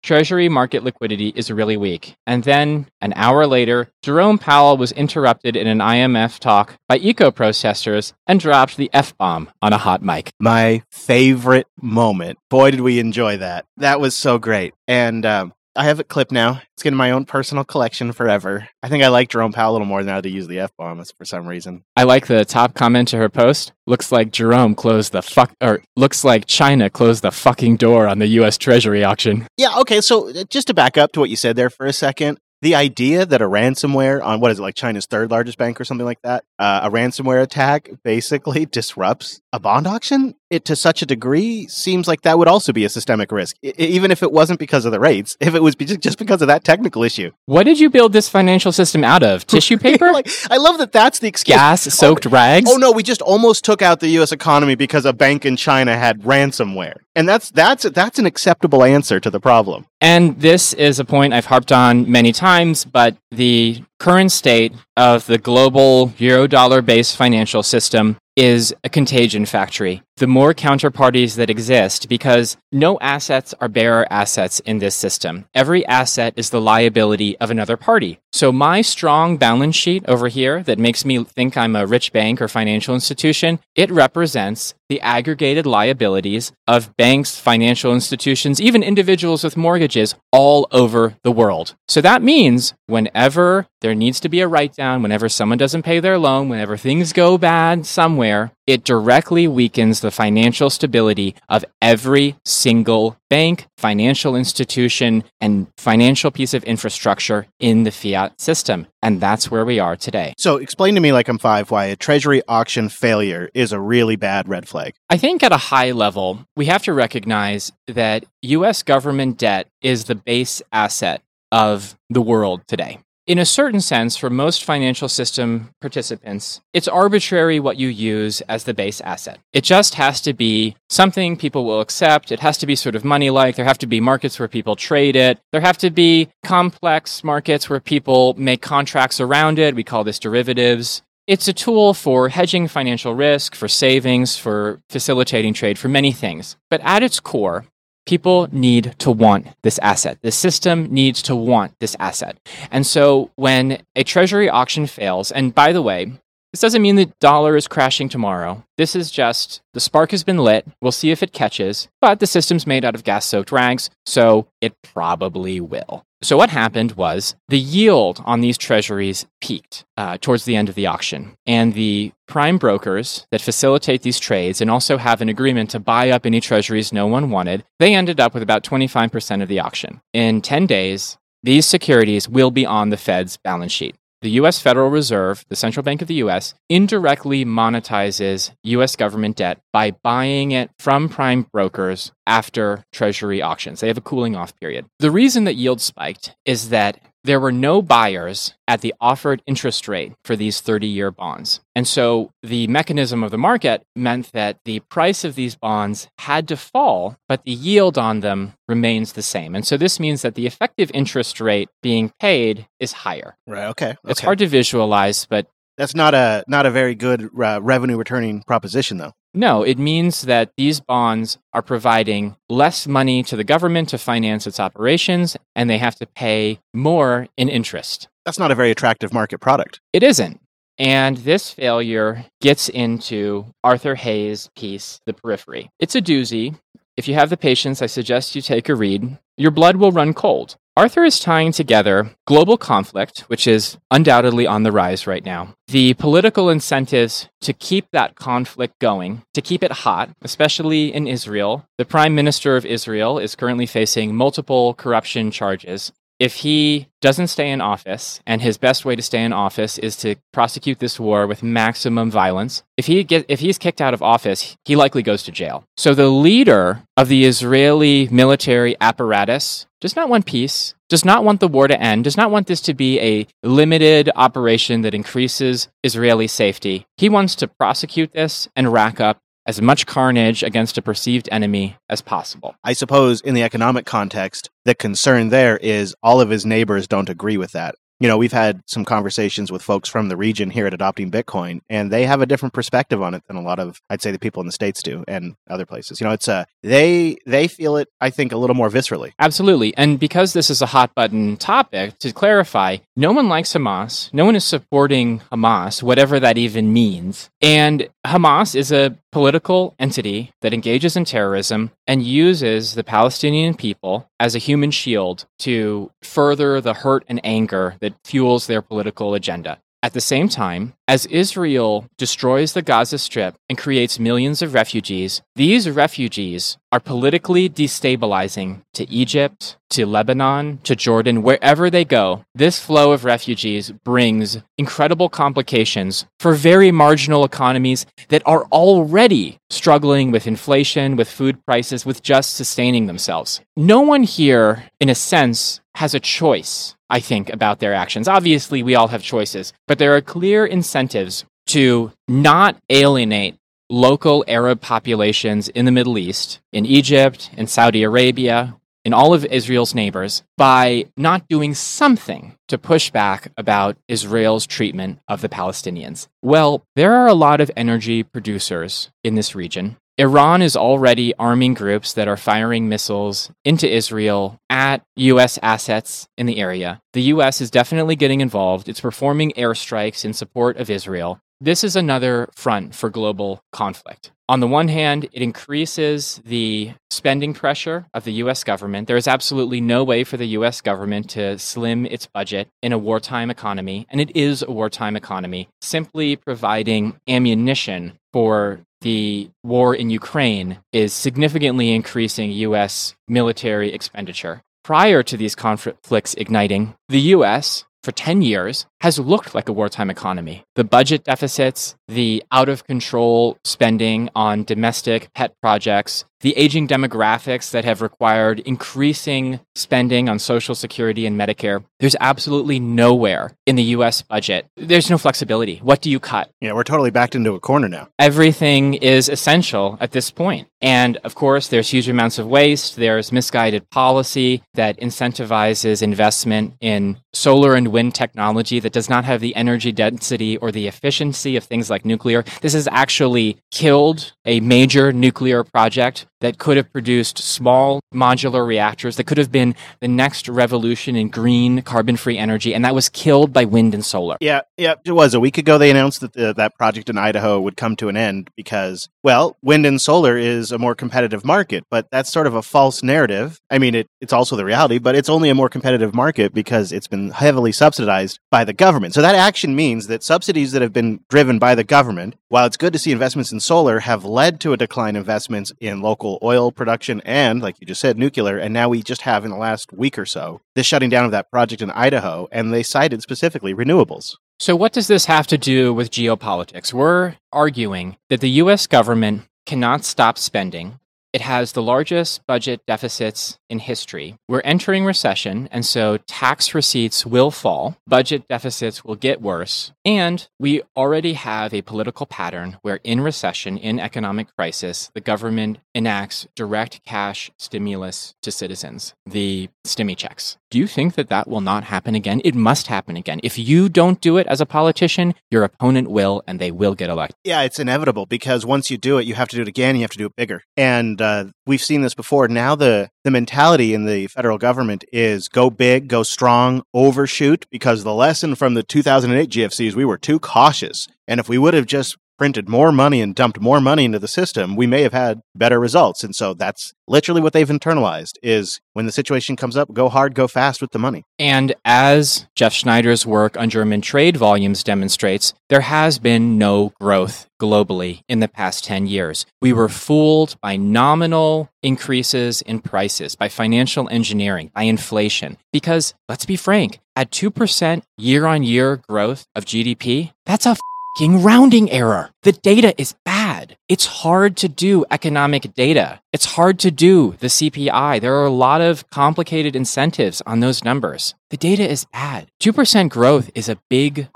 Treasury 0.04 0.48
market 0.50 0.84
liquidity 0.84 1.34
is 1.36 1.52
really 1.52 1.78
weak. 1.78 2.16
And 2.26 2.44
then, 2.44 2.88
an 3.02 3.14
hour 3.16 3.46
later, 3.46 3.90
Jerome 4.02 4.38
Powell 4.38 4.78
was 4.78 4.92
interrupted 4.92 5.56
in 5.56 5.68
an 5.68 5.80
IMF 5.80 6.40
talk 6.40 6.76
by 6.88 6.98
eco 6.98 7.32
protesters 7.32 8.14
and 8.28 8.40
dropped 8.40 8.78
the 8.78 8.90
F 8.94 9.18
bomb 9.18 9.50
on 9.62 9.74
a 9.74 9.78
hot 9.78 10.02
mic. 10.02 10.32
My 10.40 10.84
favorite 10.92 11.68
moment. 11.82 12.40
Boy, 12.50 12.72
did 12.72 12.82
we 12.82 13.00
enjoy 13.00 13.38
that. 13.38 13.66
That 13.78 14.00
was 14.00 14.16
so 14.16 14.38
great. 14.38 14.74
And 14.88 15.26
um, 15.26 15.54
I 15.76 15.86
have 15.86 16.00
it 16.00 16.10
clipped 16.10 16.32
now. 16.32 16.62
It's 16.74 16.84
getting 16.84 16.98
my 16.98 17.12
own 17.12 17.26
personal 17.26 17.64
collection 17.64 18.12
forever. 18.12 18.68
I 18.84 18.90
think 18.90 19.04
I 19.04 19.08
like 19.08 19.30
Jerome 19.30 19.54
Powell 19.54 19.72
a 19.72 19.74
little 19.74 19.88
more 19.88 20.04
now 20.04 20.20
to 20.20 20.30
use 20.30 20.48
the 20.48 20.60
F 20.60 20.72
bomb 20.78 21.02
for 21.04 21.26
some 21.26 21.48
reason. 21.48 21.84
I 21.96 22.04
like 22.04 22.28
the 22.28 22.44
top 22.44 22.74
comment 22.74 23.08
to 23.10 23.18
her 23.18 23.30
post. 23.30 23.72
Looks 23.88 24.12
like 24.12 24.32
Jerome 24.32 24.76
closed 24.76 25.14
the 25.14 25.22
fuck, 25.22 25.54
or 25.62 25.82
looks 25.96 26.24
like 26.24 26.46
China 26.46 26.90
closed 26.90 27.24
the 27.24 27.32
fucking 27.32 27.78
door 27.78 28.08
on 28.08 28.20
the 28.20 28.28
U.S. 28.28 28.58
Treasury 28.58 29.04
auction. 29.04 29.48
Yeah, 29.58 29.78
okay. 29.80 30.02
So 30.02 30.30
uh, 30.30 30.44
just 30.50 30.68
to 30.68 30.74
back 30.74 30.98
up 30.98 31.14
to 31.14 31.22
what 31.22 31.30
you 31.30 31.36
said 31.38 31.56
there 31.56 31.70
for 31.70 31.86
a 31.86 31.94
second, 31.94 32.38
the 32.62 32.76
idea 32.76 33.26
that 33.26 33.42
a 33.42 33.48
ransomware 33.48 34.24
on 34.24 34.40
what 34.40 34.52
is 34.52 34.60
it 34.60 34.62
like 34.62 34.76
China's 34.76 35.06
third 35.06 35.32
largest 35.32 35.58
bank 35.58 35.82
or 35.82 35.86
something 35.86 36.06
like 36.06 36.22
that, 36.24 36.44
uh, 36.60 36.82
a 36.84 36.90
ransomware 36.90 37.42
attack 37.42 37.90
basically 38.04 38.66
disrupts 38.72 39.42
a 39.52 39.60
bond 39.60 39.88
auction, 39.88 40.36
it 40.52 40.66
to 40.66 40.76
such 40.76 41.02
a 41.02 41.06
degree 41.06 41.66
seems 41.68 42.08
like 42.08 42.22
that 42.22 42.38
would 42.38 42.48
also 42.48 42.74
be 42.74 42.86
a 42.86 42.90
systemic 42.90 43.32
risk, 43.32 43.56
I- 43.66 43.74
even 43.78 44.12
if 44.12 44.22
it 44.22 44.32
wasn't 44.32 44.60
because 44.60 44.86
of 44.86 44.92
the 44.92 45.00
rates, 45.00 45.38
if 45.40 45.56
it 45.56 45.64
was 45.64 45.76
be- 45.76 45.86
just 45.86 46.20
because 46.20 46.42
of 46.42 46.48
that 46.50 46.64
technical 46.64 47.04
issue. 47.04 47.32
What 47.46 47.64
did 47.64 47.80
you 47.80 47.90
build 47.90 48.14
this 48.14 48.28
financial 48.30 48.72
system 48.72 49.04
out 49.04 49.24
of? 49.24 49.48
Tissue 49.52 49.78
paper? 49.78 50.12
like, 50.12 50.30
I 50.52 50.58
love 50.58 50.78
that 50.78 50.92
that's 50.92 51.20
the 51.20 51.28
excuse. 51.28 51.56
Gas 51.56 51.88
oh, 51.88 51.90
soaked 51.90 52.26
rags? 52.26 52.70
Oh 52.70 52.76
no, 52.78 52.92
we 52.92 53.02
just 53.02 53.22
almost 53.22 53.64
took 53.64 53.82
out 53.82 54.02
the 54.02 54.10
U.S. 54.10 54.32
economy 54.32 54.76
because 54.76 55.06
a 55.06 55.14
bank 55.14 55.46
in 55.46 55.56
China 55.56 55.98
had 55.98 56.22
ransomware, 56.22 56.98
and 57.16 57.28
that's 57.28 57.50
that's 57.50 57.84
that's 57.84 58.20
an 58.20 58.26
acceptable 58.26 58.84
answer 58.84 59.20
to 59.20 59.30
the 59.30 59.40
problem. 59.40 59.86
And 60.02 60.40
this 60.42 60.74
is 60.74 61.00
a 61.00 61.06
point 61.06 61.34
I've 61.34 61.46
harped 61.46 61.72
on 61.72 62.12
many 62.12 62.32
times, 62.34 62.86
but 62.86 63.16
the 63.30 63.84
current 64.00 64.32
state 64.32 64.74
of 64.98 65.28
the 65.28 65.38
global 65.38 66.12
euro 66.18 66.48
dollar 66.48 66.82
based 66.82 67.16
financial 67.16 67.64
system 67.64 68.18
is 68.36 68.74
a 68.84 68.90
contagion 68.90 69.46
factory. 69.46 70.02
The 70.18 70.28
more 70.28 70.54
counterparties 70.54 71.36
that 71.36 71.50
exist, 71.50 72.08
because 72.08 72.56
no 72.72 73.00
assets 73.00 73.56
are 73.60 73.68
bearer 73.68 74.06
assets 74.12 74.60
in 74.62 74.78
this 74.78 74.96
system. 74.96 75.46
Every 75.54 75.86
asset 75.88 76.34
is 76.38 76.52
the 76.52 76.62
liability 76.62 77.38
of 77.40 77.50
another 77.50 77.76
party. 77.76 78.20
So 78.32 78.52
my 78.52 78.82
strong 78.82 79.38
balance 79.38 79.76
sheet 79.76 80.06
over 80.08 80.28
here 80.28 80.64
that 80.64 80.80
makes 80.80 81.04
me 81.04 81.24
think 81.24 81.58
I'm 81.58 81.76
a 81.76 81.88
rich 81.88 82.14
bank 82.14 82.42
or 82.42 82.48
financial 82.48 82.94
institution, 82.94 83.60
it 83.76 83.92
represents 83.92 84.76
the 84.90 85.02
aggregated 85.02 85.66
liabilities 85.66 86.52
of 86.68 86.96
banks, 86.98 87.40
financial 87.40 87.94
institutions, 87.94 88.62
even 88.62 88.84
individuals 88.84 89.44
with 89.44 89.56
mortgages 89.56 90.16
all 90.34 90.68
over 90.72 91.16
the 91.24 91.32
world. 91.32 91.76
So 91.88 92.02
that 92.02 92.22
means 92.22 92.74
whenever 92.88 93.68
there 93.80 93.96
needs 93.96 94.20
to 94.20 94.30
be 94.30 94.42
a 94.42 94.48
write 94.50 94.76
down, 94.76 95.02
whenever 95.02 95.30
someone 95.30 95.58
doesn't 95.58 95.84
pay 95.84 96.00
their 96.02 96.20
loan, 96.20 96.50
whenever 96.50 96.76
things 96.76 97.14
go 97.14 97.38
bad 97.38 97.86
somewhere, 97.86 98.31
it 98.68 98.84
directly 98.84 99.48
weakens 99.48 100.00
the 100.00 100.12
financial 100.12 100.70
stability 100.70 101.36
of 101.50 101.66
every 101.82 102.36
single 102.46 103.18
bank, 103.30 103.68
financial 103.78 104.36
institution, 104.36 105.24
and 105.40 105.68
financial 105.78 106.32
piece 106.32 106.54
of 106.54 106.64
infrastructure 106.64 107.48
in 107.60 107.84
the 107.84 107.92
fiat 107.92 108.40
system. 108.40 108.88
And 109.02 109.20
that's 109.20 109.52
where 109.52 109.66
we 109.66 109.80
are 109.80 109.96
today. 109.96 110.34
So 110.38 110.58
explain 110.58 110.96
to 110.96 111.02
me, 111.02 111.12
like 111.12 111.28
I'm 111.28 111.38
five, 111.38 111.72
why 111.72 111.86
a 111.86 111.96
treasury 111.96 112.42
auction 112.48 112.90
failure 112.90 113.50
is 113.54 113.72
a 113.72 113.80
really 113.80 114.16
bad 114.16 114.48
red 114.48 114.68
flag. 114.68 114.94
I 115.10 115.18
think 115.18 115.44
at 115.44 115.52
a 115.52 115.58
high 115.58 115.92
level, 115.92 116.46
we 116.56 116.66
have 116.66 116.84
to 116.84 116.94
recognize 116.94 117.72
that 117.88 118.26
US 118.42 118.84
government 118.84 119.38
debt 119.38 119.68
is 119.82 120.06
the 120.06 120.16
base 120.16 120.62
asset 120.72 121.22
of 121.52 121.98
the 122.10 122.22
world 122.22 122.62
today. 122.68 123.00
In 123.32 123.40
a 123.40 123.46
certain 123.46 123.80
sense, 123.80 124.18
for 124.18 124.30
most 124.30 124.66
financial 124.66 125.08
system 125.08 125.70
participants, 125.80 126.60
it's 126.74 126.90
arbitrary 126.90 127.62
what 127.62 127.78
you 127.78 127.88
use 127.88 128.42
as 128.50 128.66
the 128.66 128.74
base 128.74 129.00
asset. 129.00 129.40
It 129.54 129.64
just 129.64 129.94
has 129.94 130.20
to 130.24 130.34
be 130.34 130.76
something 130.90 131.38
people 131.38 131.64
will 131.64 131.80
accept. 131.80 132.34
It 132.34 132.42
has 132.42 132.58
to 132.58 132.68
be 132.68 132.76
sort 132.76 132.94
of 132.94 133.06
money 133.06 133.30
like. 133.30 133.56
There 133.56 133.64
have 133.64 133.78
to 133.78 133.88
be 133.88 134.02
markets 134.02 134.38
where 134.38 134.50
people 134.50 134.76
trade 134.76 135.16
it. 135.16 135.40
There 135.54 135.62
have 135.62 135.78
to 135.78 135.90
be 135.90 136.28
complex 136.44 137.24
markets 137.24 137.70
where 137.70 137.80
people 137.80 138.34
make 138.38 138.62
contracts 138.62 139.22
around 139.22 139.60
it. 139.60 139.76
We 139.76 139.86
call 139.86 140.04
this 140.04 140.20
derivatives. 140.20 141.02
It's 141.26 141.48
a 141.48 141.54
tool 141.54 141.94
for 141.94 142.28
hedging 142.28 142.68
financial 142.68 143.16
risk, 143.16 143.56
for 143.56 143.70
savings, 143.70 144.36
for 144.36 144.82
facilitating 144.90 145.54
trade, 145.54 145.80
for 145.80 145.88
many 145.88 146.12
things. 146.12 146.58
But 146.70 146.82
at 146.84 147.02
its 147.02 147.22
core, 147.22 147.64
people 148.06 148.48
need 148.52 148.96
to 149.00 149.12
want 149.12 149.48
this 149.62 149.80
asset. 149.80 150.20
The 150.22 150.32
system 150.32 150.92
needs 150.92 151.22
to 151.24 151.36
want 151.36 151.80
this 151.80 151.96
asset. 152.00 152.38
And 152.72 152.86
so 152.86 153.32
when 153.36 153.84
a 153.96 154.04
treasury 154.04 154.50
auction 154.50 154.88
fails, 154.88 155.32
and 155.32 155.54
by 155.54 155.72
the 155.72 155.82
way, 155.82 156.14
this 156.52 156.62
doesn't 156.62 156.82
mean 156.82 156.96
the 156.96 157.12
dollar 157.20 157.56
is 157.56 157.68
crashing 157.68 158.10
tomorrow. 158.10 158.64
This 158.78 158.96
is 158.96 159.10
just 159.10 159.62
the 159.74 159.80
spark 159.80 160.12
has 160.12 160.24
been 160.24 160.38
lit. 160.38 160.66
We'll 160.82 160.92
see 160.92 161.12
if 161.12 161.24
it 161.24 161.32
catches, 161.32 161.88
but 162.02 162.20
the 162.20 162.28
system's 162.28 162.68
made 162.68 162.84
out 162.84 162.96
of 162.96 163.04
gas 163.04 163.26
soaked 163.26 163.52
rags, 163.52 163.90
so 164.06 164.48
it 164.60 164.74
probably 164.82 165.62
will. 165.62 166.06
So, 166.24 166.38
what 166.38 166.52
happened 166.52 166.92
was 166.92 167.36
the 167.48 167.58
yield 167.58 168.22
on 168.26 168.42
these 168.42 168.58
treasuries 168.58 169.26
peaked 169.40 169.86
uh, 169.98 170.18
towards 170.22 170.46
the 170.46 170.56
end 170.56 170.70
of 170.70 170.76
the 170.76 170.86
auction. 170.86 171.36
And 171.48 171.74
the 171.74 172.12
prime 172.28 172.60
brokers 172.60 173.26
that 173.32 173.42
facilitate 173.42 174.04
these 174.04 174.20
trades 174.20 174.62
and 174.62 174.70
also 174.70 174.98
have 174.98 175.22
an 175.22 175.30
agreement 175.30 175.72
to 175.72 175.80
buy 175.80 176.12
up 176.12 176.26
any 176.26 176.40
treasuries 176.40 176.94
no 176.94 177.08
one 177.08 177.32
wanted, 177.32 177.64
they 177.80 177.96
ended 177.96 178.20
up 178.20 178.36
with 178.36 178.44
about 178.44 178.64
25% 178.64 179.42
of 179.42 179.48
the 179.48 179.60
auction. 179.60 180.00
In 180.14 180.42
10 180.42 180.68
days, 180.68 181.18
these 181.42 181.66
securities 181.66 182.30
will 182.30 182.52
be 182.52 182.68
on 182.68 182.90
the 182.90 182.98
Fed's 182.98 183.38
balance 183.38 183.72
sheet. 183.72 183.96
The 184.22 184.30
US 184.42 184.60
Federal 184.60 184.92
Reserve, 184.92 185.44
the 185.50 185.56
central 185.56 185.84
bank 185.84 186.04
of 186.04 186.08
the 186.08 186.22
US, 186.26 186.54
indirectly 186.70 187.44
monetizes 187.44 188.52
US 188.64 188.96
government 188.96 189.38
debt 189.38 189.60
by 189.74 189.92
buying 190.04 190.52
it 190.52 190.70
from 190.78 191.10
prime 191.10 191.48
brokers 191.52 192.12
after 192.28 192.86
treasury 192.94 193.42
auctions. 193.42 193.80
They 193.80 193.88
have 193.88 193.98
a 193.98 194.02
cooling 194.02 194.36
off 194.36 194.56
period. 194.60 194.86
The 195.00 195.10
reason 195.10 195.46
that 195.46 195.56
yield 195.56 195.82
spiked 195.82 196.36
is 196.46 196.70
that 196.70 197.00
there 197.24 197.40
were 197.40 197.52
no 197.52 197.82
buyers 197.82 198.56
at 198.68 198.82
the 198.82 198.94
offered 199.00 199.42
interest 199.46 199.88
rate 199.88 200.14
for 200.24 200.36
these 200.36 200.62
30 200.62 200.88
year 200.88 201.12
bonds. 201.12 201.60
And 201.76 201.88
so 201.88 202.32
the 202.42 202.68
mechanism 202.68 203.24
of 203.24 203.32
the 203.32 203.38
market 203.38 203.84
meant 203.96 204.32
that 204.34 204.58
the 204.66 204.80
price 204.82 205.24
of 205.24 205.36
these 205.36 205.56
bonds 205.56 206.08
had 206.18 206.48
to 206.50 206.58
fall, 206.58 207.18
but 207.28 207.44
the 207.44 207.52
yield 207.52 207.98
on 207.98 208.22
them 208.22 208.54
remains 208.68 209.14
the 209.14 209.22
same. 209.22 209.56
And 209.56 209.66
so 209.66 209.78
this 209.78 210.00
means 210.00 210.22
that 210.22 210.36
the 210.36 210.48
effective 210.48 210.92
interest 210.94 211.40
rate 211.40 211.70
being 211.82 212.12
paid 212.20 212.68
is 212.80 212.92
higher. 212.92 213.36
Right. 213.48 213.68
Okay. 213.68 213.96
It's 214.06 214.22
hard 214.22 214.40
to 214.40 214.48
visualize, 214.48 215.26
but 215.26 215.48
That's 215.78 215.96
not 215.96 216.14
a 216.14 216.44
not 216.48 216.66
a 216.66 216.72
very 216.72 216.96
good 216.96 217.30
uh, 217.42 217.60
revenue 217.62 217.98
returning 217.98 218.44
proposition, 218.44 218.98
though. 218.98 219.14
no, 219.34 219.64
it 219.64 219.80
means 219.80 220.24
that 220.24 220.52
these 220.58 220.80
bonds 220.80 221.38
are 221.54 221.62
providing 221.62 222.36
less 222.50 222.86
money 222.88 223.24
to 223.24 223.36
the 223.36 223.44
government 223.44 223.90
to 223.90 223.98
finance 223.98 224.46
its 224.46 224.60
operations, 224.60 225.38
and 225.56 225.70
they 225.70 225.78
have 225.78 225.96
to 225.96 226.06
pay 226.06 226.60
more 226.74 227.28
in 227.38 227.50
interest. 227.50 228.10
That's 228.26 228.38
not 228.40 228.52
a 228.52 228.56
very 228.56 228.72
attractive 228.72 229.14
market 229.14 229.40
product. 229.40 229.80
It 229.94 230.04
isn't. 230.04 230.40
And 230.78 231.18
this 231.18 231.52
failure 231.52 232.26
gets 232.42 232.68
into 232.70 233.46
Arthur 233.64 233.96
Hayes' 233.96 234.50
piece, 234.56 235.00
The 235.06 235.14
Periphery. 235.14 235.70
It's 235.80 235.96
a 235.96 236.02
doozy. 236.02 236.58
If 236.98 237.08
you 237.08 237.14
have 237.14 237.30
the 237.30 237.38
patience, 237.38 237.82
I 237.82 237.86
suggest 237.88 238.36
you 238.36 238.42
take 238.42 238.68
a 238.70 238.76
read. 238.76 239.18
Your 239.38 239.52
blood 239.52 239.78
will 239.78 239.92
run 239.92 240.14
cold. 240.14 240.58
Arthur 240.78 241.04
is 241.04 241.20
tying 241.20 241.52
together 241.52 242.16
global 242.26 242.56
conflict, 242.56 243.22
which 243.28 243.46
is 243.46 243.78
undoubtedly 243.92 244.48
on 244.48 244.64
the 244.64 244.72
rise 244.72 245.06
right 245.06 245.26
now, 245.26 245.54
the 245.68 245.94
political 245.96 246.50
incentives 246.50 247.28
to 247.42 247.52
keep 247.52 247.88
that 247.92 248.16
conflict 248.16 248.80
going, 248.80 249.24
to 249.34 249.42
keep 249.42 249.64
it 249.64 249.72
hot, 249.84 250.12
especially 250.22 250.94
in 250.94 251.08
Israel. 251.08 251.66
The 251.78 251.84
prime 251.84 252.16
minister 252.16 252.56
of 252.56 252.66
Israel 252.66 253.20
is 253.20 253.36
currently 253.36 253.66
facing 253.66 254.16
multiple 254.16 254.74
corruption 254.74 255.30
charges. 255.30 255.92
If 256.22 256.36
he 256.36 256.88
doesn't 257.02 257.30
stay 257.30 257.50
in 257.50 257.62
office, 257.62 258.22
and 258.28 258.44
his 258.44 258.60
best 258.60 258.86
way 258.86 258.96
to 258.96 259.02
stay 259.02 259.24
in 259.24 259.34
office 259.34 259.80
is 259.80 259.96
to 259.98 260.18
prosecute 260.32 260.78
this 260.78 261.00
war 261.00 261.26
with 261.26 261.42
maximum 261.42 262.12
violence, 262.12 262.62
if 262.78 262.86
he 262.86 263.04
get, 263.04 263.26
if 263.28 263.40
he's 263.40 263.58
kicked 263.58 263.82
out 263.82 263.96
of 263.96 264.04
office, 264.04 264.56
he 264.64 264.76
likely 264.76 265.02
goes 265.02 265.24
to 265.24 265.32
jail. 265.32 265.64
So 265.78 265.96
the 265.96 266.10
leader 266.10 266.84
of 266.96 267.08
the 267.08 267.26
Israeli 267.26 268.08
military 268.12 268.76
apparatus 268.80 269.66
does 269.80 269.96
not 269.96 270.10
want 270.10 270.28
peace, 270.28 270.76
does 270.90 271.04
not 271.04 271.24
want 271.24 271.40
the 271.40 271.48
war 271.48 271.68
to 271.68 271.82
end, 271.82 272.04
does 272.04 272.18
not 272.18 272.30
want 272.30 272.46
this 272.46 272.62
to 272.62 272.76
be 272.76 273.00
a 273.00 273.26
limited 273.42 274.12
operation 274.16 274.82
that 274.82 274.94
increases 274.94 275.70
Israeli 275.82 276.28
safety. 276.28 276.86
He 276.98 277.10
wants 277.10 277.34
to 277.38 277.48
prosecute 277.48 278.14
this 278.14 278.48
and 278.56 278.72
rack 278.72 279.02
up 279.02 279.18
as 279.52 279.62
much 279.62 279.86
carnage 279.86 280.44
against 280.44 280.78
a 280.78 280.82
perceived 280.82 281.28
enemy 281.30 281.76
as 281.90 282.00
possible. 282.02 282.56
I 282.64 282.72
suppose 282.72 283.20
in 283.20 283.34
the 283.34 283.44
economic 283.44 283.86
context, 283.86 284.50
the 284.64 284.74
concern 284.74 285.28
there 285.28 285.58
is 285.58 285.94
all 286.02 286.22
of 286.22 286.30
his 286.30 286.46
neighbors 286.46 286.88
don't 286.88 287.10
agree 287.10 287.36
with 287.36 287.52
that. 287.52 287.76
you 288.02 288.08
know, 288.08 288.18
we've 288.18 288.32
had 288.32 288.64
some 288.66 288.84
conversations 288.84 289.52
with 289.52 289.62
folks 289.62 289.88
from 289.88 290.10
the 290.10 290.18
region 290.18 290.50
here 290.50 290.66
at 290.66 290.74
Adopting 290.74 291.12
Bitcoin, 291.12 291.62
and 291.70 291.92
they 291.92 292.08
have 292.08 292.20
a 292.20 292.26
different 292.26 292.52
perspective 292.52 293.00
on 293.00 293.14
it 293.14 293.22
than 293.28 293.38
a 293.38 293.42
lot 293.44 293.60
of, 293.60 293.80
I'd 293.92 294.02
say, 294.02 294.10
the 294.10 294.18
people 294.18 294.42
in 294.42 294.48
the 294.48 294.52
states 294.52 294.82
do, 294.82 295.04
and 295.08 295.36
other 295.48 295.68
places. 295.68 296.02
You 296.02 296.08
know, 296.08 296.14
it's 296.14 296.28
a 296.28 296.48
they 296.64 297.18
they 297.28 297.48
feel 297.48 297.78
it, 297.78 297.90
I 298.02 298.10
think, 298.10 298.32
a 298.32 298.38
little 298.38 298.56
more 298.56 298.72
viscerally. 298.72 299.12
Absolutely, 299.20 299.78
and 299.78 300.00
because 300.00 300.34
this 300.34 300.50
is 300.50 300.64
a 300.64 300.66
hot 300.66 300.96
button 300.96 301.38
topic, 301.38 302.00
to 302.00 302.12
clarify, 302.12 302.78
no 302.96 303.12
one 303.12 303.30
likes 303.30 303.54
Hamas. 303.54 304.12
No 304.12 304.26
one 304.26 304.36
is 304.36 304.44
supporting 304.46 305.20
Hamas, 305.32 305.84
whatever 305.84 306.20
that 306.20 306.40
even 306.40 306.74
means. 306.74 307.30
And 307.40 307.88
Hamas 308.04 308.56
is 308.56 308.72
a 308.72 308.98
political 309.12 309.76
entity 309.78 310.32
that 310.42 310.54
engages 310.54 310.96
in 310.96 311.06
terrorism 311.06 311.72
and 311.86 312.02
uses 312.02 312.76
the 312.76 312.84
Palestinian 312.84 313.54
people 313.54 314.10
as 314.20 314.36
a 314.36 314.40
human 314.40 314.72
shield 314.72 315.26
to 315.40 315.92
further 316.02 316.62
the 316.62 316.74
hurt 316.74 317.04
and 317.08 317.20
anger 317.24 317.76
that 317.82 317.94
fuels 318.06 318.48
their 318.48 318.62
political 318.62 319.14
agenda. 319.14 319.60
At 319.84 319.94
the 319.94 320.02
same 320.02 320.30
time, 320.30 320.74
as 320.88 321.08
Israel 321.08 321.88
destroys 321.98 322.54
the 322.54 322.62
Gaza 322.62 323.00
Strip 323.00 323.34
and 323.50 323.58
creates 323.58 323.98
millions 323.98 324.44
of 324.44 324.54
refugees, 324.54 325.24
these 325.36 325.68
refugees 325.68 326.58
are 326.72 326.80
politically 326.80 327.50
destabilizing 327.50 328.62
to 328.76 328.88
Egypt, 328.92 329.58
to 329.72 329.88
Lebanon, 329.88 330.60
to 330.66 330.76
Jordan, 330.76 331.24
wherever 331.24 331.72
they 331.72 331.84
go. 331.84 332.24
This 332.36 332.60
flow 332.60 332.92
of 332.92 333.06
refugees 333.06 333.72
brings 333.72 334.38
incredible 334.56 335.10
complications 335.10 336.06
for 336.20 336.34
very 336.36 336.72
marginal 336.72 337.26
economies 337.26 337.88
that 338.10 338.22
are 338.28 338.46
already 338.52 339.40
struggling 339.50 340.12
with 340.12 340.28
inflation, 340.28 340.96
with 340.96 341.10
food 341.10 341.44
prices, 341.46 341.88
with 341.88 342.04
just 342.04 342.36
sustaining 342.36 342.86
themselves. 342.86 343.42
No 343.58 343.82
one 343.82 344.04
here, 344.04 344.66
in 344.80 344.90
a 344.90 344.96
sense, 344.96 345.60
has 345.76 345.96
a 345.96 346.00
choice, 346.00 346.76
I 346.92 347.00
think, 347.00 347.30
about 347.30 347.60
their 347.60 347.74
actions. 347.74 348.08
Obviously, 348.08 348.62
we 348.62 348.76
all 348.76 348.90
have 348.90 349.02
choices, 349.02 349.54
but 349.68 349.80
there 349.80 349.96
are 349.96 350.02
clear 350.02 350.46
incentives 350.46 351.26
to 351.48 351.92
not 352.08 352.58
alienate 352.70 353.38
local 353.70 354.26
Arab 354.28 354.60
populations 354.60 355.48
in 355.48 355.66
the 355.66 355.72
Middle 355.72 355.98
East, 355.98 356.42
in 356.52 356.66
Egypt, 356.66 357.32
in 357.38 357.48
Saudi 357.48 357.84
Arabia, 357.84 358.58
in 358.84 358.94
all 358.94 359.14
of 359.14 359.26
Israel's 359.26 359.74
neighbors, 359.74 360.24
by 360.38 360.86
not 360.98 361.28
doing 361.30 361.54
something 361.54 362.36
to 362.50 362.58
push 362.58 362.90
back 362.90 363.32
about 363.38 363.78
Israel's 363.88 364.46
treatment 364.46 365.00
of 365.08 365.22
the 365.22 365.30
Palestinians. 365.30 366.08
Well, 366.22 366.64
there 366.76 366.94
are 366.94 367.08
a 367.08 367.14
lot 367.14 367.40
of 367.40 367.52
energy 367.56 368.04
producers 368.04 368.90
in 369.04 369.16
this 369.16 369.34
region. 369.36 369.78
Iran 370.02 370.42
is 370.42 370.58
already 370.58 371.14
arming 371.20 371.54
groups 371.54 371.94
that 371.94 372.08
are 372.08 372.18
firing 372.18 372.68
missiles 372.68 373.30
into 373.46 373.72
Israel 373.72 374.40
at 374.50 374.82
U.S. 374.96 375.38
assets 375.44 376.08
in 376.18 376.26
the 376.26 376.40
area. 376.40 376.82
The 376.94 377.04
U.S. 377.14 377.40
is 377.40 377.52
definitely 377.52 377.96
getting 377.96 378.20
involved. 378.20 378.68
It's 378.68 378.82
performing 378.82 379.32
airstrikes 379.38 380.04
in 380.04 380.14
support 380.14 380.58
of 380.58 380.72
Israel. 380.72 381.20
This 381.40 381.64
is 381.64 381.76
another 381.76 382.30
front 382.36 382.74
for 382.74 382.90
global 382.90 383.44
conflict. 383.52 384.12
On 384.32 384.40
the 384.40 384.48
one 384.48 384.70
hand, 384.70 385.10
it 385.12 385.22
increases 385.22 386.22
the 386.24 386.72
spending 386.90 387.34
pressure 387.34 387.86
of 387.94 388.06
the 388.06 388.14
US 388.24 388.46
government. 388.46 388.88
There 388.88 388.96
is 388.96 389.06
absolutely 389.06 389.60
no 389.60 389.84
way 389.84 390.06
for 390.06 390.16
the 390.16 390.28
US 390.38 390.62
government 390.62 391.10
to 391.10 391.38
slim 391.38 391.86
its 391.86 392.08
budget 392.08 392.48
in 392.62 392.72
a 392.72 392.78
wartime 392.78 393.30
economy, 393.30 393.86
and 393.90 394.00
it 394.00 394.16
is 394.16 394.42
a 394.42 394.50
wartime 394.50 394.96
economy. 394.96 395.50
Simply 395.60 396.16
providing 396.16 396.96
ammunition 397.10 398.00
for 398.14 398.62
the 398.80 399.30
war 399.44 399.76
in 399.76 399.90
Ukraine 399.90 400.60
is 400.72 400.94
significantly 400.94 401.74
increasing 401.74 402.32
US 402.32 402.96
military 403.10 403.74
expenditure. 403.74 404.44
Prior 404.64 405.04
to 405.04 405.18
these 405.18 405.36
conflicts 405.36 406.14
igniting, 406.14 406.74
the 406.88 407.02
US 407.16 407.66
for 407.84 407.92
10 407.92 408.22
years 408.22 408.66
has 408.82 408.98
looked 408.98 409.36
like 409.36 409.48
a 409.48 409.54
wartime 409.54 409.92
economy. 409.92 410.44
The 410.56 410.64
budget 410.64 411.04
deficits, 411.04 411.76
the 411.88 412.24
out 412.32 412.50
of 412.50 412.66
control 412.66 413.38
spending 413.44 414.10
on 414.16 414.44
domestic 414.44 415.14
pet 415.14 415.36
projects, 415.40 416.04
the 416.22 416.36
aging 416.38 416.68
demographics 416.68 417.52
that 417.52 417.66
have 417.66 417.82
required 417.82 418.40
increasing 418.40 419.40
spending 419.56 420.08
on 420.08 420.20
Social 420.20 420.56
Security 420.56 421.06
and 421.06 421.20
Medicare. 421.20 421.64
There's 421.80 421.96
absolutely 422.00 422.60
nowhere 422.60 423.36
in 423.46 423.56
the 423.56 423.64
US 423.76 424.02
budget. 424.04 424.48
There's 424.56 424.90
no 424.90 424.98
flexibility. 424.98 425.58
What 425.58 425.82
do 425.82 425.90
you 425.90 426.00
cut? 426.00 426.32
Yeah, 426.40 426.54
we're 426.54 426.64
totally 426.64 426.92
backed 426.92 427.16
into 427.16 427.34
a 427.34 427.40
corner 427.40 427.68
now. 427.68 427.90
Everything 428.00 428.76
is 428.76 429.10
essential 429.10 429.78
at 429.80 429.92
this 429.92 430.12
point. 430.12 430.48
And 430.62 430.98
of 430.98 431.16
course, 431.16 431.48
there's 431.48 431.70
huge 431.70 431.90
amounts 431.90 432.20
of 432.20 432.28
waste. 432.28 432.76
There's 432.76 433.12
misguided 433.12 433.70
policy 433.72 434.44
that 434.54 434.80
incentivizes 434.80 435.82
investment 435.82 436.54
in 436.62 436.98
solar 437.14 437.56
and 437.56 437.70
wind 437.70 437.96
technology 437.96 438.60
that 438.60 438.71
does 438.72 438.90
not 438.90 439.06
have 439.06 439.22
the 439.22 439.36
energy 439.36 439.72
density 439.72 440.38
or 440.38 440.52
the 440.52 440.68
efficiency 440.68 441.36
of 441.36 441.44
things 441.44 441.70
like 441.70 441.86
nuclear. 441.86 442.24
This 442.42 442.54
has 442.54 442.68
actually 442.72 443.38
killed 443.52 444.14
a 444.26 444.40
major 444.40 444.92
nuclear 444.92 445.44
project 445.44 446.06
that 446.22 446.38
could 446.38 446.56
have 446.56 446.72
produced 446.72 447.18
small 447.18 447.82
modular 447.94 448.46
reactors 448.46 448.96
that 448.96 449.04
could 449.06 449.18
have 449.18 449.32
been 449.32 449.54
the 449.82 449.88
next 449.88 450.30
revolution 450.30 450.96
in 450.96 451.10
green 451.10 451.62
carbon 451.64 451.98
free 451.98 452.18
energy 452.18 452.54
and 452.54 452.64
that 452.64 452.74
was 452.74 452.88
killed 452.90 453.34
by 453.34 453.44
wind 453.44 453.74
and 453.74 453.84
solar. 453.84 454.18
Yeah 454.22 454.42
yeah 454.58 454.76
it 454.86 454.92
was. 454.94 455.14
A 455.14 455.20
week 455.20 455.38
ago 455.38 455.58
they 455.58 455.70
announced 455.70 456.02
that 456.02 456.14
the, 456.14 456.34
that 456.34 456.56
project 456.56 456.90
in 456.90 456.98
idaho 456.98 457.40
would 457.42 457.58
come 457.58 457.76
to 457.78 457.90
an 457.90 457.98
end 457.98 458.30
because 458.38 458.88
well 459.04 459.36
wind 459.42 459.66
and 459.66 459.82
solar 459.82 460.16
is 460.16 460.52
a 460.52 460.58
more 460.58 460.76
competitive 460.76 461.26
market 461.26 461.66
but 461.70 461.88
that's 461.92 462.12
sort 462.12 462.28
of 462.28 462.36
a 462.36 462.42
false 462.42 462.82
narrative. 462.84 463.40
I 463.50 463.58
mean 463.58 463.76
it, 463.76 463.88
it's 464.00 464.14
also 464.14 464.36
the 464.36 464.46
reality 464.46 464.78
but 464.78 464.96
it's 464.96 465.10
only 465.10 465.30
a 465.30 465.36
more 465.36 465.50
competitive 465.50 465.94
market 465.94 466.34
because 466.34 466.72
it's 466.72 466.88
been 466.88 467.10
heavily 467.10 467.52
subsidized 467.52 468.20
by 468.30 468.46
the 468.46 468.54
government 468.62 468.94
so 468.94 469.02
that 469.02 469.16
action 469.16 469.56
means 469.56 469.88
that 469.88 470.04
subsidies 470.04 470.52
that 470.52 470.62
have 470.62 470.72
been 470.72 471.00
driven 471.10 471.40
by 471.40 471.56
the 471.56 471.64
government 471.64 472.16
while 472.30 472.46
it's 472.46 472.58
good 472.58 472.74
to 472.74 472.80
see 472.80 472.92
investments 472.92 473.32
in 473.32 473.40
solar 473.40 473.80
have 473.80 474.06
led 474.06 474.40
to 474.40 474.54
a 474.54 474.58
decline 474.58 474.96
in 474.96 475.02
investments 475.02 475.52
in 475.60 475.82
local 475.82 476.20
oil 476.22 476.52
production 476.52 477.02
and, 477.04 477.42
like 477.42 477.60
you 477.60 477.68
just 477.68 477.82
said, 477.82 477.98
nuclear. 477.98 478.38
And 478.38 478.54
now 478.54 478.70
we 478.70 478.82
just 478.82 479.02
have 479.02 479.26
in 479.26 479.32
the 479.32 479.38
last 479.38 479.74
week 479.74 479.98
or 479.98 480.06
so 480.06 480.42
the 480.56 480.64
shutting 480.64 480.90
down 480.90 481.06
of 481.06 481.12
that 481.12 481.32
project 481.32 481.62
in 481.62 481.72
Idaho, 481.72 482.28
and 482.32 482.54
they 482.54 482.64
cited 482.64 483.02
specifically 483.02 483.54
renewables. 483.54 484.16
So, 484.40 484.56
what 484.56 484.74
does 484.74 484.88
this 484.88 485.06
have 485.06 485.28
to 485.28 485.38
do 485.38 485.74
with 485.74 485.92
geopolitics? 485.92 486.74
We're 486.74 487.16
arguing 487.32 487.98
that 488.10 488.22
the 488.22 488.30
US 488.42 488.68
government 488.68 489.24
cannot 489.46 489.84
stop 489.84 490.18
spending 490.18 490.80
it 491.14 491.22
has 491.22 491.52
the 491.52 491.62
largest 491.62 492.26
budget 492.28 492.62
deficits 492.66 493.38
in 493.50 493.60
history. 493.60 494.16
We're 494.28 494.42
entering 494.42 494.86
recession, 494.86 495.50
and 495.52 495.66
so 495.66 495.98
tax 496.08 496.54
receipts 496.56 497.06
will 497.06 497.32
fall, 497.32 497.78
budget 497.88 498.28
deficits 498.28 498.84
will 498.84 498.96
get 498.96 499.22
worse, 499.22 499.74
and 499.84 500.28
we 500.40 500.62
already 500.76 501.14
have 501.14 501.54
a 501.54 501.62
political 501.62 502.06
pattern 502.06 502.58
where 502.62 502.80
in 502.84 503.02
recession, 503.02 503.58
in 503.58 503.80
economic 503.80 504.34
crisis, 504.36 504.90
the 504.94 505.02
government 505.02 505.60
enacts 505.76 506.28
direct 506.36 506.84
cash 506.86 507.32
stimulus 507.38 508.16
to 508.22 508.32
citizens, 508.32 508.94
the 509.06 509.50
stimmy 509.66 509.98
checks. 509.98 510.38
Do 510.52 510.60
you 510.60 510.68
think 510.68 510.96
that 510.96 511.08
that 511.08 511.30
will 511.30 511.40
not 511.40 511.64
happen 511.64 511.96
again? 511.96 512.22
It 512.26 512.36
must 512.36 512.68
happen 512.68 512.98
again. 512.98 513.22
If 513.24 513.40
you 513.40 513.70
don't 513.70 514.02
do 514.02 514.18
it 514.18 514.28
as 514.28 514.42
a 514.42 514.46
politician, 514.46 515.16
your 515.30 515.46
opponent 515.46 515.90
will, 515.90 516.24
and 516.28 516.40
they 516.40 516.52
will 516.52 516.76
get 516.76 516.90
elected. 516.90 517.16
Yeah, 517.24 517.44
it's 517.44 517.58
inevitable 517.58 518.06
because 518.06 518.46
once 518.46 518.70
you 518.70 518.78
do 518.78 518.98
it, 518.98 519.06
you 519.06 519.16
have 519.16 519.30
to 519.30 519.38
do 519.38 519.44
it 519.44 519.48
again, 519.48 519.78
you 519.78 519.84
have 519.84 519.92
to 519.92 519.98
do 519.98 520.08
it 520.08 520.16
bigger. 520.18 520.44
And 520.58 521.02
uh, 521.02 521.28
we've 521.46 521.62
seen 521.62 521.84
this 521.84 521.94
before. 521.94 522.28
Now 522.28 522.56
the 522.56 522.90
the 523.06 523.12
mentality 523.12 523.74
in 523.74 523.86
the 523.86 524.08
federal 524.08 524.38
government 524.38 524.84
is 524.92 525.30
go 525.30 525.50
big, 525.50 525.88
go 525.88 526.04
strong, 526.04 526.64
overshoot. 526.74 527.46
Because 527.50 527.86
the 527.86 527.94
lesson 527.94 528.36
from 528.36 528.54
the 528.54 528.62
2008 528.62 529.30
GFC 529.30 529.68
is 529.68 529.76
we 529.78 529.86
were 529.86 529.98
too 529.98 530.20
cautious, 530.20 530.86
and 531.08 531.22
if 531.22 531.30
we 531.30 531.38
would 531.38 531.54
have 531.54 531.66
just 531.66 531.96
printed 532.22 532.48
more 532.48 532.72
money 532.72 533.02
and 533.02 533.16
dumped 533.16 533.40
more 533.40 533.60
money 533.60 533.84
into 533.84 533.98
the 533.98 534.08
system, 534.08 534.56
we 534.56 534.68
may 534.68 534.84
have 534.84 534.94
had 534.94 535.24
better 535.34 535.60
results. 535.60 536.04
And 536.04 536.16
so 536.16 536.36
that's 536.36 536.72
literally 536.88 537.20
what 537.20 537.34
they've 537.34 537.48
internalized 537.48 538.20
is 538.22 538.62
when 538.74 538.86
the 538.86 538.92
situation 538.92 539.36
comes 539.36 539.58
up, 539.58 539.74
go 539.74 539.90
hard, 539.90 540.14
go 540.14 540.28
fast 540.28 540.62
with 540.62 540.70
the 540.70 540.78
money. 540.78 541.04
And 541.18 541.56
as 541.66 542.28
Jeff 542.36 542.54
Snider's 542.54 543.08
work 543.08 543.38
on 543.38 543.50
German 543.50 543.82
trade 543.82 544.18
volumes 544.18 544.64
demonstrates, 544.64 545.34
there 545.50 545.62
has 545.62 545.98
been 545.98 546.38
no 546.38 546.74
growth 546.80 547.28
globally 547.42 548.04
in 548.08 548.20
the 548.20 548.28
past 548.28 548.66
10 548.66 548.86
years. 548.86 549.26
We 549.42 549.52
were 549.52 549.68
fooled 549.68 550.36
by 550.44 550.58
nominal 550.58 551.50
increases 551.64 552.44
in 552.44 552.60
prices, 552.60 553.16
by 553.16 553.30
financial 553.30 553.90
engineering, 553.90 554.52
by 554.54 554.64
inflation. 554.64 555.38
Because 555.52 555.96
let's 556.08 556.26
be 556.26 556.36
frank, 556.36 556.82
at 556.96 557.10
2% 557.10 557.82
year 557.98 558.28
on 558.28 558.44
year 558.44 558.78
growth 558.88 559.26
of 559.34 559.46
GDP, 559.46 560.14
that's 560.28 560.46
a 560.46 560.56
rounding 561.00 561.72
error. 561.72 562.12
The 562.24 562.32
data 562.34 562.80
is 562.80 562.96
bad. 563.06 563.58
It's 563.68 563.86
hard 563.86 564.38
to 564.38 564.48
do 564.48 564.86
economic 564.92 565.54
data. 565.56 566.02
It's 566.14 566.26
hard 566.36 566.60
to 566.60 566.72
do 566.72 567.16
the 567.20 567.28
CPI. 567.28 568.02
There 568.02 568.16
are 568.16 568.26
a 568.26 568.30
lot 568.30 568.62
of 568.62 568.90
complicated 568.90 569.56
incentives 569.56 570.22
on 570.26 570.42
those 570.42 570.64
numbers. 570.64 571.16
The 571.30 571.38
data 571.38 571.68
is 571.68 571.86
bad. 571.86 572.30
2% 572.42 572.90
growth 572.90 573.32
is 573.34 573.50
a 573.50 573.58
big 573.70 574.10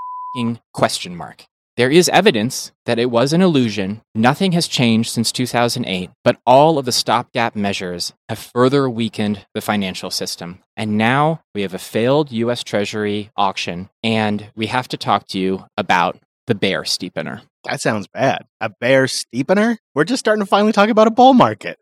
question 0.73 1.15
mark. 1.15 1.45
there 1.77 1.89
is 1.89 2.09
evidence 2.09 2.71
that 2.85 2.99
it 2.99 3.09
was 3.09 3.31
an 3.33 3.41
illusion. 3.41 4.01
Nothing 4.13 4.51
has 4.53 4.67
changed 4.67 5.11
since 5.11 5.31
2008, 5.31 6.09
but 6.23 6.37
all 6.45 6.77
of 6.77 6.85
the 6.85 6.91
stopgap 6.91 7.55
measures 7.55 8.13
have 8.29 8.39
further 8.39 8.89
weakened 8.89 9.45
the 9.53 9.61
financial 9.61 10.11
system. 10.11 10.59
And 10.77 10.97
now 10.97 11.41
we 11.53 11.61
have 11.63 11.73
a 11.73 11.79
failed 11.79 12.31
US 12.31 12.63
Treasury 12.63 13.29
auction, 13.35 13.89
and 14.03 14.51
we 14.55 14.67
have 14.67 14.87
to 14.89 14.97
talk 14.97 15.27
to 15.29 15.39
you 15.39 15.65
about 15.77 16.17
the 16.47 16.55
bear 16.55 16.83
steepener. 16.83 17.41
That 17.63 17.81
sounds 17.81 18.07
bad. 18.07 18.45
A 18.61 18.69
bear 18.69 19.05
steepener? 19.05 19.77
We're 19.95 20.03
just 20.03 20.19
starting 20.19 20.43
to 20.43 20.45
finally 20.45 20.71
talk 20.71 20.89
about 20.89 21.07
a 21.07 21.11
bull 21.11 21.33
market. 21.33 21.79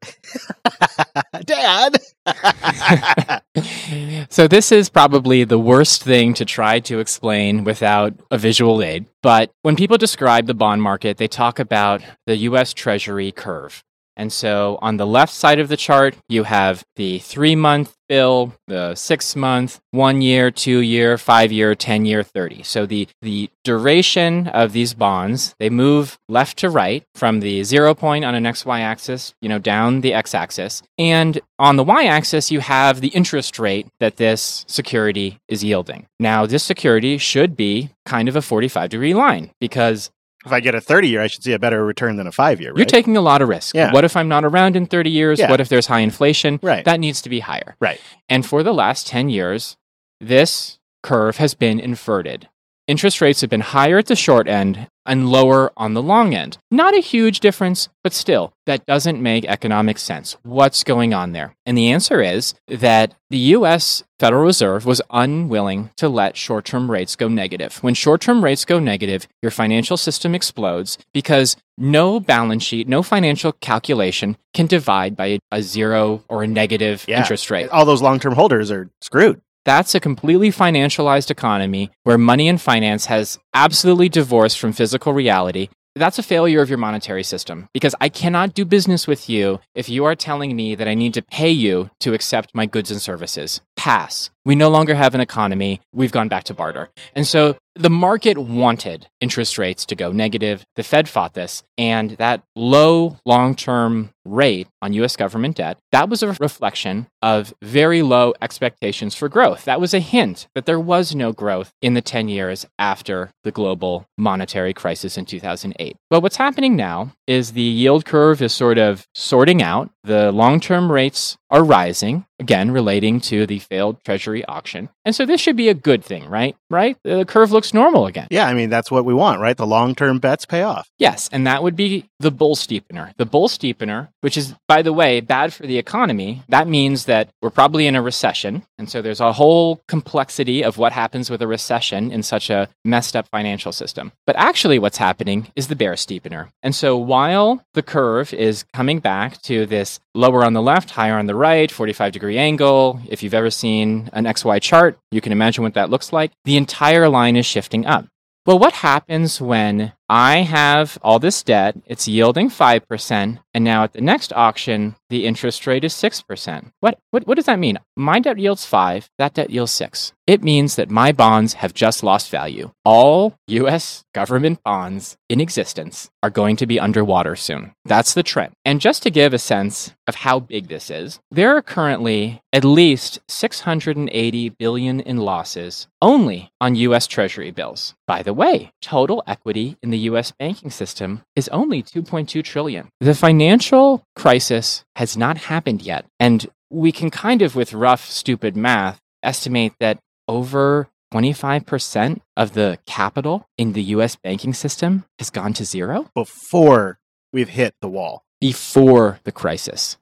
Dad! 1.45 1.97
so, 4.29 4.47
this 4.47 4.71
is 4.71 4.89
probably 4.89 5.43
the 5.43 5.59
worst 5.59 6.03
thing 6.03 6.33
to 6.35 6.45
try 6.45 6.79
to 6.81 6.99
explain 6.99 7.65
without 7.65 8.13
a 8.31 8.37
visual 8.37 8.81
aid. 8.81 9.05
But 9.21 9.51
when 9.63 9.75
people 9.75 9.97
describe 9.97 10.47
the 10.47 10.53
bond 10.53 10.81
market, 10.81 11.17
they 11.17 11.27
talk 11.27 11.59
about 11.59 12.01
the 12.25 12.37
US 12.37 12.73
Treasury 12.73 13.31
curve. 13.31 13.83
And 14.15 14.31
so 14.31 14.77
on 14.81 14.97
the 14.97 15.07
left 15.07 15.33
side 15.33 15.59
of 15.59 15.69
the 15.69 15.77
chart, 15.77 16.15
you 16.29 16.43
have 16.43 16.83
the 16.95 17.19
three 17.19 17.55
month 17.55 17.95
bill, 18.07 18.53
the 18.67 18.93
six 18.93 19.35
month, 19.35 19.79
one 19.91 20.21
year, 20.21 20.51
two 20.51 20.79
year, 20.79 21.17
five 21.17 21.51
year, 21.51 21.73
10 21.73 22.05
year, 22.05 22.21
30. 22.21 22.61
So 22.61 22.85
the, 22.85 23.07
the 23.21 23.49
duration 23.63 24.47
of 24.49 24.71
these 24.71 24.93
bonds, 24.93 25.55
they 25.57 25.69
move 25.69 26.19
left 26.29 26.57
to 26.59 26.69
right 26.69 27.03
from 27.15 27.39
the 27.39 27.63
zero 27.63 27.95
point 27.95 28.23
on 28.25 28.35
an 28.35 28.43
XY 28.43 28.81
axis, 28.81 29.33
you 29.41 29.49
know, 29.49 29.57
down 29.57 30.01
the 30.01 30.13
X 30.13 30.35
axis. 30.35 30.83
And 30.97 31.39
on 31.57 31.75
the 31.75 31.83
Y 31.83 32.05
axis, 32.05 32.51
you 32.51 32.59
have 32.59 33.01
the 33.01 33.07
interest 33.09 33.57
rate 33.57 33.87
that 33.99 34.17
this 34.17 34.65
security 34.67 35.39
is 35.47 35.63
yielding. 35.63 36.05
Now, 36.19 36.45
this 36.45 36.63
security 36.63 37.17
should 37.17 37.55
be 37.55 37.89
kind 38.05 38.29
of 38.29 38.35
a 38.35 38.41
45 38.41 38.89
degree 38.89 39.13
line 39.13 39.49
because 39.59 40.11
if 40.45 40.51
I 40.51 40.59
get 40.59 40.75
a 40.75 40.81
30 40.81 41.07
year, 41.07 41.21
I 41.21 41.27
should 41.27 41.43
see 41.43 41.53
a 41.53 41.59
better 41.59 41.85
return 41.85 42.17
than 42.17 42.27
a 42.27 42.31
five 42.31 42.59
year. 42.59 42.71
Right? 42.71 42.77
You're 42.77 42.85
taking 42.85 43.17
a 43.17 43.21
lot 43.21 43.41
of 43.41 43.49
risk. 43.49 43.75
Yeah. 43.75 43.91
What 43.93 44.03
if 44.03 44.15
I'm 44.17 44.27
not 44.27 44.43
around 44.45 44.75
in 44.75 44.85
30 44.85 45.09
years? 45.09 45.39
Yeah. 45.39 45.49
What 45.49 45.61
if 45.61 45.69
there's 45.69 45.87
high 45.87 45.99
inflation? 45.99 46.59
Right. 46.61 46.83
That 46.85 46.99
needs 46.99 47.21
to 47.23 47.29
be 47.29 47.39
higher. 47.39 47.75
Right. 47.79 47.99
And 48.29 48.45
for 48.45 48.63
the 48.63 48.73
last 48.73 49.07
10 49.07 49.29
years, 49.29 49.77
this 50.19 50.79
curve 51.01 51.37
has 51.37 51.53
been 51.53 51.79
inverted. 51.79 52.49
Interest 52.85 53.21
rates 53.21 53.39
have 53.39 53.49
been 53.49 53.61
higher 53.61 53.97
at 53.97 54.07
the 54.07 54.15
short 54.15 54.45
end 54.45 54.87
and 55.05 55.29
lower 55.29 55.71
on 55.77 55.93
the 55.93 56.01
long 56.01 56.33
end. 56.35 56.57
Not 56.69 56.93
a 56.93 56.99
huge 56.99 57.39
difference, 57.39 57.87
but 58.03 58.11
still, 58.11 58.51
that 58.65 58.85
doesn't 58.85 59.21
make 59.21 59.45
economic 59.45 59.97
sense. 59.97 60.35
What's 60.43 60.83
going 60.83 61.13
on 61.13 61.31
there? 61.31 61.55
And 61.65 61.77
the 61.77 61.89
answer 61.91 62.21
is 62.21 62.55
that 62.67 63.13
the 63.29 63.37
US 63.55 64.03
Federal 64.19 64.43
Reserve 64.43 64.85
was 64.85 65.01
unwilling 65.09 65.91
to 65.95 66.09
let 66.09 66.35
short 66.35 66.65
term 66.65 66.91
rates 66.91 67.15
go 67.15 67.29
negative. 67.29 67.77
When 67.81 67.93
short 67.93 68.19
term 68.19 68.43
rates 68.43 68.65
go 68.65 68.79
negative, 68.79 69.29
your 69.41 69.51
financial 69.51 69.95
system 69.95 70.35
explodes 70.35 70.97
because 71.13 71.55
no 71.77 72.19
balance 72.19 72.63
sheet, 72.63 72.89
no 72.89 73.01
financial 73.01 73.53
calculation 73.53 74.35
can 74.53 74.67
divide 74.67 75.15
by 75.15 75.39
a 75.53 75.61
zero 75.61 76.21
or 76.27 76.43
a 76.43 76.47
negative 76.47 77.05
Yeah. 77.07 77.19
interest 77.19 77.49
rate. 77.49 77.69
All 77.69 77.85
those 77.85 78.01
long 78.01 78.19
term 78.19 78.35
holders 78.35 78.71
are 78.71 78.89
screwed. 79.01 79.39
That's 79.65 79.95
a 79.95 80.01
completely 80.01 80.49
financialized 80.49 81.31
economy 81.31 81.89
where 82.03 82.17
money 82.17 82.49
and 82.49 82.59
finance 82.59 83.05
has 83.05 83.39
absolutely 83.53 84.09
divorced 84.09 84.59
from 84.59 84.73
physical 84.73 85.13
reality. 85.13 85.69
That's 85.95 86.19
a 86.19 86.23
failure 86.23 86.59
of 86.61 86.69
your 86.69 86.79
monetary 86.79 87.23
system 87.23 87.69
because 87.71 87.95
I 88.01 88.09
cannot 88.09 88.55
do 88.55 88.65
business 88.65 89.07
with 89.07 89.29
you 89.29 89.59
if 89.73 89.87
you 89.87 90.03
are 90.05 90.15
telling 90.15 90.55
me 90.55 90.75
that 90.75 90.87
I 90.87 90.95
need 90.95 91.13
to 91.13 91.21
pay 91.21 91.51
you 91.51 91.91
to 91.99 92.13
accept 92.13 92.55
my 92.55 92.65
goods 92.65 92.91
and 92.91 93.01
services. 93.01 93.61
Pass. 93.77 94.31
We 94.43 94.55
no 94.55 94.69
longer 94.69 94.95
have 94.95 95.15
an 95.15 95.21
economy. 95.21 95.79
We've 95.93 96.11
gone 96.11 96.27
back 96.27 96.45
to 96.45 96.53
barter. 96.53 96.89
And 97.15 97.25
so 97.27 97.55
the 97.75 97.89
market 97.89 98.37
wanted 98.37 99.07
interest 99.19 99.57
rates 99.57 99.85
to 99.87 99.95
go 99.95 100.11
negative. 100.11 100.65
The 100.75 100.83
Fed 100.83 101.09
fought 101.09 101.33
this. 101.33 101.63
And 101.77 102.11
that 102.11 102.43
low 102.55 103.17
long 103.25 103.55
term 103.55 104.11
rate 104.25 104.67
on 104.81 104.93
US 104.93 105.15
government 105.15 105.57
debt, 105.57 105.77
that 105.91 106.09
was 106.09 106.23
a 106.23 106.33
reflection 106.33 107.07
of 107.21 107.53
very 107.61 108.01
low 108.01 108.33
expectations 108.41 109.15
for 109.15 109.27
growth. 109.27 109.65
That 109.65 109.81
was 109.81 109.93
a 109.93 109.99
hint 109.99 110.47
that 110.55 110.65
there 110.65 110.79
was 110.79 111.15
no 111.15 111.31
growth 111.31 111.73
in 111.81 111.93
the 111.93 112.01
10 112.01 112.27
years 112.27 112.65
after 112.77 113.31
the 113.43 113.51
global 113.51 114.05
monetary 114.17 114.73
crisis 114.73 115.17
in 115.17 115.25
2008. 115.25 115.95
But 116.09 116.21
what's 116.21 116.37
happening 116.37 116.75
now 116.75 117.11
is 117.27 117.51
the 117.51 117.61
yield 117.61 118.05
curve 118.05 118.41
is 118.41 118.53
sort 118.53 118.77
of 118.77 119.07
sorting 119.15 119.61
out. 119.61 119.89
The 120.03 120.31
long 120.31 120.59
term 120.59 120.91
rates 120.91 121.37
are 121.53 121.63
rising, 121.63 122.25
again, 122.39 122.71
relating 122.71 123.21
to 123.21 123.45
the 123.45 123.59
failed 123.59 124.03
Treasury 124.03 124.43
auction. 124.45 124.89
And 125.05 125.15
so 125.15 125.23
this 125.23 125.39
should 125.39 125.55
be 125.55 125.69
a 125.69 125.75
good 125.75 126.03
thing, 126.03 126.27
right? 126.27 126.55
Right? 126.71 126.97
The 127.03 127.25
curve 127.25 127.51
looks 127.51 127.75
normal 127.75 128.07
again. 128.07 128.27
Yeah, 128.31 128.47
I 128.47 128.55
mean, 128.55 128.71
that's 128.71 128.89
what 128.89 129.05
we 129.05 129.13
want, 129.13 129.39
right? 129.39 129.55
The 129.55 129.67
long 129.67 129.93
term 129.93 130.17
bets 130.17 130.47
pay 130.47 130.63
off. 130.63 130.89
Yes, 130.97 131.29
and 131.31 131.45
that 131.45 131.61
would 131.61 131.75
be 131.75 132.09
the 132.19 132.31
bull 132.31 132.55
steepener. 132.55 133.15
The 133.17 133.27
bull 133.27 133.47
steepener, 133.47 134.09
which 134.21 134.35
is, 134.35 134.55
by 134.67 134.81
the 134.81 134.91
way, 134.91 135.21
bad 135.21 135.53
for 135.53 135.67
the 135.67 135.77
economy, 135.77 136.41
that 136.49 136.67
means 136.67 137.05
that 137.05 137.29
we're 137.39 137.51
probably 137.51 137.85
in 137.85 137.95
a 137.95 138.01
recession. 138.01 138.63
And 138.79 138.89
so 138.89 139.03
there's 139.03 139.19
a 139.19 139.33
whole 139.33 139.81
complexity 139.87 140.63
of 140.63 140.79
what 140.79 140.91
happens 140.91 141.29
with 141.29 141.43
a 141.43 141.47
recession 141.47 142.11
in 142.11 142.23
such 142.23 142.49
a 142.49 142.67
messed 142.83 143.15
up 143.15 143.27
financial 143.29 143.71
system. 143.71 144.11
But 144.25 144.37
actually, 144.37 144.79
what's 144.79 144.97
happening 144.97 145.51
is 145.55 145.67
the 145.67 145.75
bear 145.75 145.93
steepener. 145.93 146.49
And 146.63 146.73
so 146.73 146.97
while 146.97 147.63
the 147.75 147.83
curve 147.83 148.33
is 148.33 148.63
coming 148.73 148.97
back 148.97 149.39
to 149.43 149.67
this 149.67 149.99
lower 150.15 150.43
on 150.43 150.53
the 150.53 150.61
left, 150.61 150.91
higher 150.91 151.17
on 151.17 151.25
the 151.25 151.35
right, 151.35 151.71
45 151.71 152.11
degree 152.11 152.37
angle, 152.37 152.99
if 153.09 153.23
you've 153.23 153.33
ever 153.33 153.49
seen 153.49 154.09
an 154.13 154.25
XY 154.25 154.61
chart, 154.61 154.97
you 155.11 155.21
can 155.21 155.31
imagine 155.31 155.63
what 155.63 155.73
that 155.73 155.89
looks 155.89 156.13
like. 156.13 156.31
The 156.45 156.57
entire 156.57 157.09
line 157.09 157.35
is 157.35 157.45
shifting 157.45 157.85
up. 157.85 158.05
Well, 158.45 158.59
what 158.59 158.73
happens 158.73 159.39
when 159.39 159.93
I 160.13 160.43
have 160.43 160.99
all 161.01 161.17
this 161.17 161.41
debt, 161.41 161.75
it's 161.87 162.07
yielding 162.07 162.51
5%, 162.51 163.39
and 163.55 163.63
now 163.63 163.83
at 163.83 163.93
the 163.93 164.01
next 164.01 164.31
auction, 164.33 164.95
the 165.09 165.25
interest 165.25 165.65
rate 165.65 165.83
is 165.83 165.93
6%? 165.93 166.71
What, 166.81 166.99
what, 167.09 167.25
what 167.25 167.35
does 167.35 167.45
that 167.45 167.57
mean? 167.57 167.79
My 167.95 168.19
debt 168.19 168.37
yields 168.37 168.63
5, 168.65 169.09
that 169.17 169.33
debt 169.33 169.49
yields 169.49 169.71
6. 169.71 170.13
It 170.25 170.41
means 170.41 170.75
that 170.75 170.89
my 170.89 171.11
bonds 171.11 171.53
have 171.55 171.73
just 171.73 172.01
lost 172.01 172.29
value. 172.29 172.71
All 172.85 173.35
US 173.47 174.05
government 174.13 174.63
bonds 174.63 175.17
in 175.27 175.41
existence 175.41 176.09
are 176.23 176.29
going 176.29 176.55
to 176.57 176.65
be 176.65 176.79
underwater 176.79 177.35
soon. 177.35 177.73
That's 177.83 178.13
the 178.13 178.23
trend. 178.23 178.53
And 178.63 178.79
just 178.79 179.03
to 179.03 179.11
give 179.11 179.33
a 179.33 179.39
sense 179.39 179.93
of 180.07 180.15
how 180.15 180.39
big 180.39 180.69
this 180.69 180.89
is, 180.89 181.19
there 181.29 181.55
are 181.55 181.61
currently 181.61 182.41
at 182.53 182.63
least 182.63 183.19
680 183.27 184.49
billion 184.49 184.99
in 185.01 185.17
losses 185.17 185.87
only 186.01 186.51
on 186.61 186.75
US 186.75 187.05
Treasury 187.05 187.51
bills. 187.51 187.93
By 188.07 188.23
the 188.23 188.33
way, 188.33 188.71
total 188.81 189.23
equity 189.27 189.77
in 189.83 189.89
the 189.89 190.02
US 190.11 190.31
banking 190.31 190.71
system 190.71 191.21
is 191.35 191.49
only 191.49 191.83
2.2 191.83 192.43
trillion. 192.43 192.89
The 192.99 193.15
financial 193.15 194.03
crisis 194.15 194.83
has 194.95 195.17
not 195.17 195.37
happened 195.37 195.81
yet, 195.81 196.05
and 196.19 196.47
we 196.69 196.91
can 196.91 197.09
kind 197.09 197.41
of 197.41 197.55
with 197.55 197.73
rough 197.73 198.05
stupid 198.09 198.55
math 198.57 198.99
estimate 199.21 199.73
that 199.79 199.99
over 200.27 200.87
25% 201.13 202.19
of 202.35 202.53
the 202.53 202.79
capital 202.87 203.45
in 203.57 203.73
the 203.73 203.83
US 203.95 204.15
banking 204.15 204.53
system 204.53 205.05
has 205.19 205.29
gone 205.29 205.53
to 205.53 205.65
zero 205.65 206.09
Before 206.15 206.99
we've 207.31 207.49
hit 207.49 207.75
the 207.81 207.89
wall. 207.89 208.23
before 208.41 209.19
the 209.23 209.31
crisis. 209.31 209.97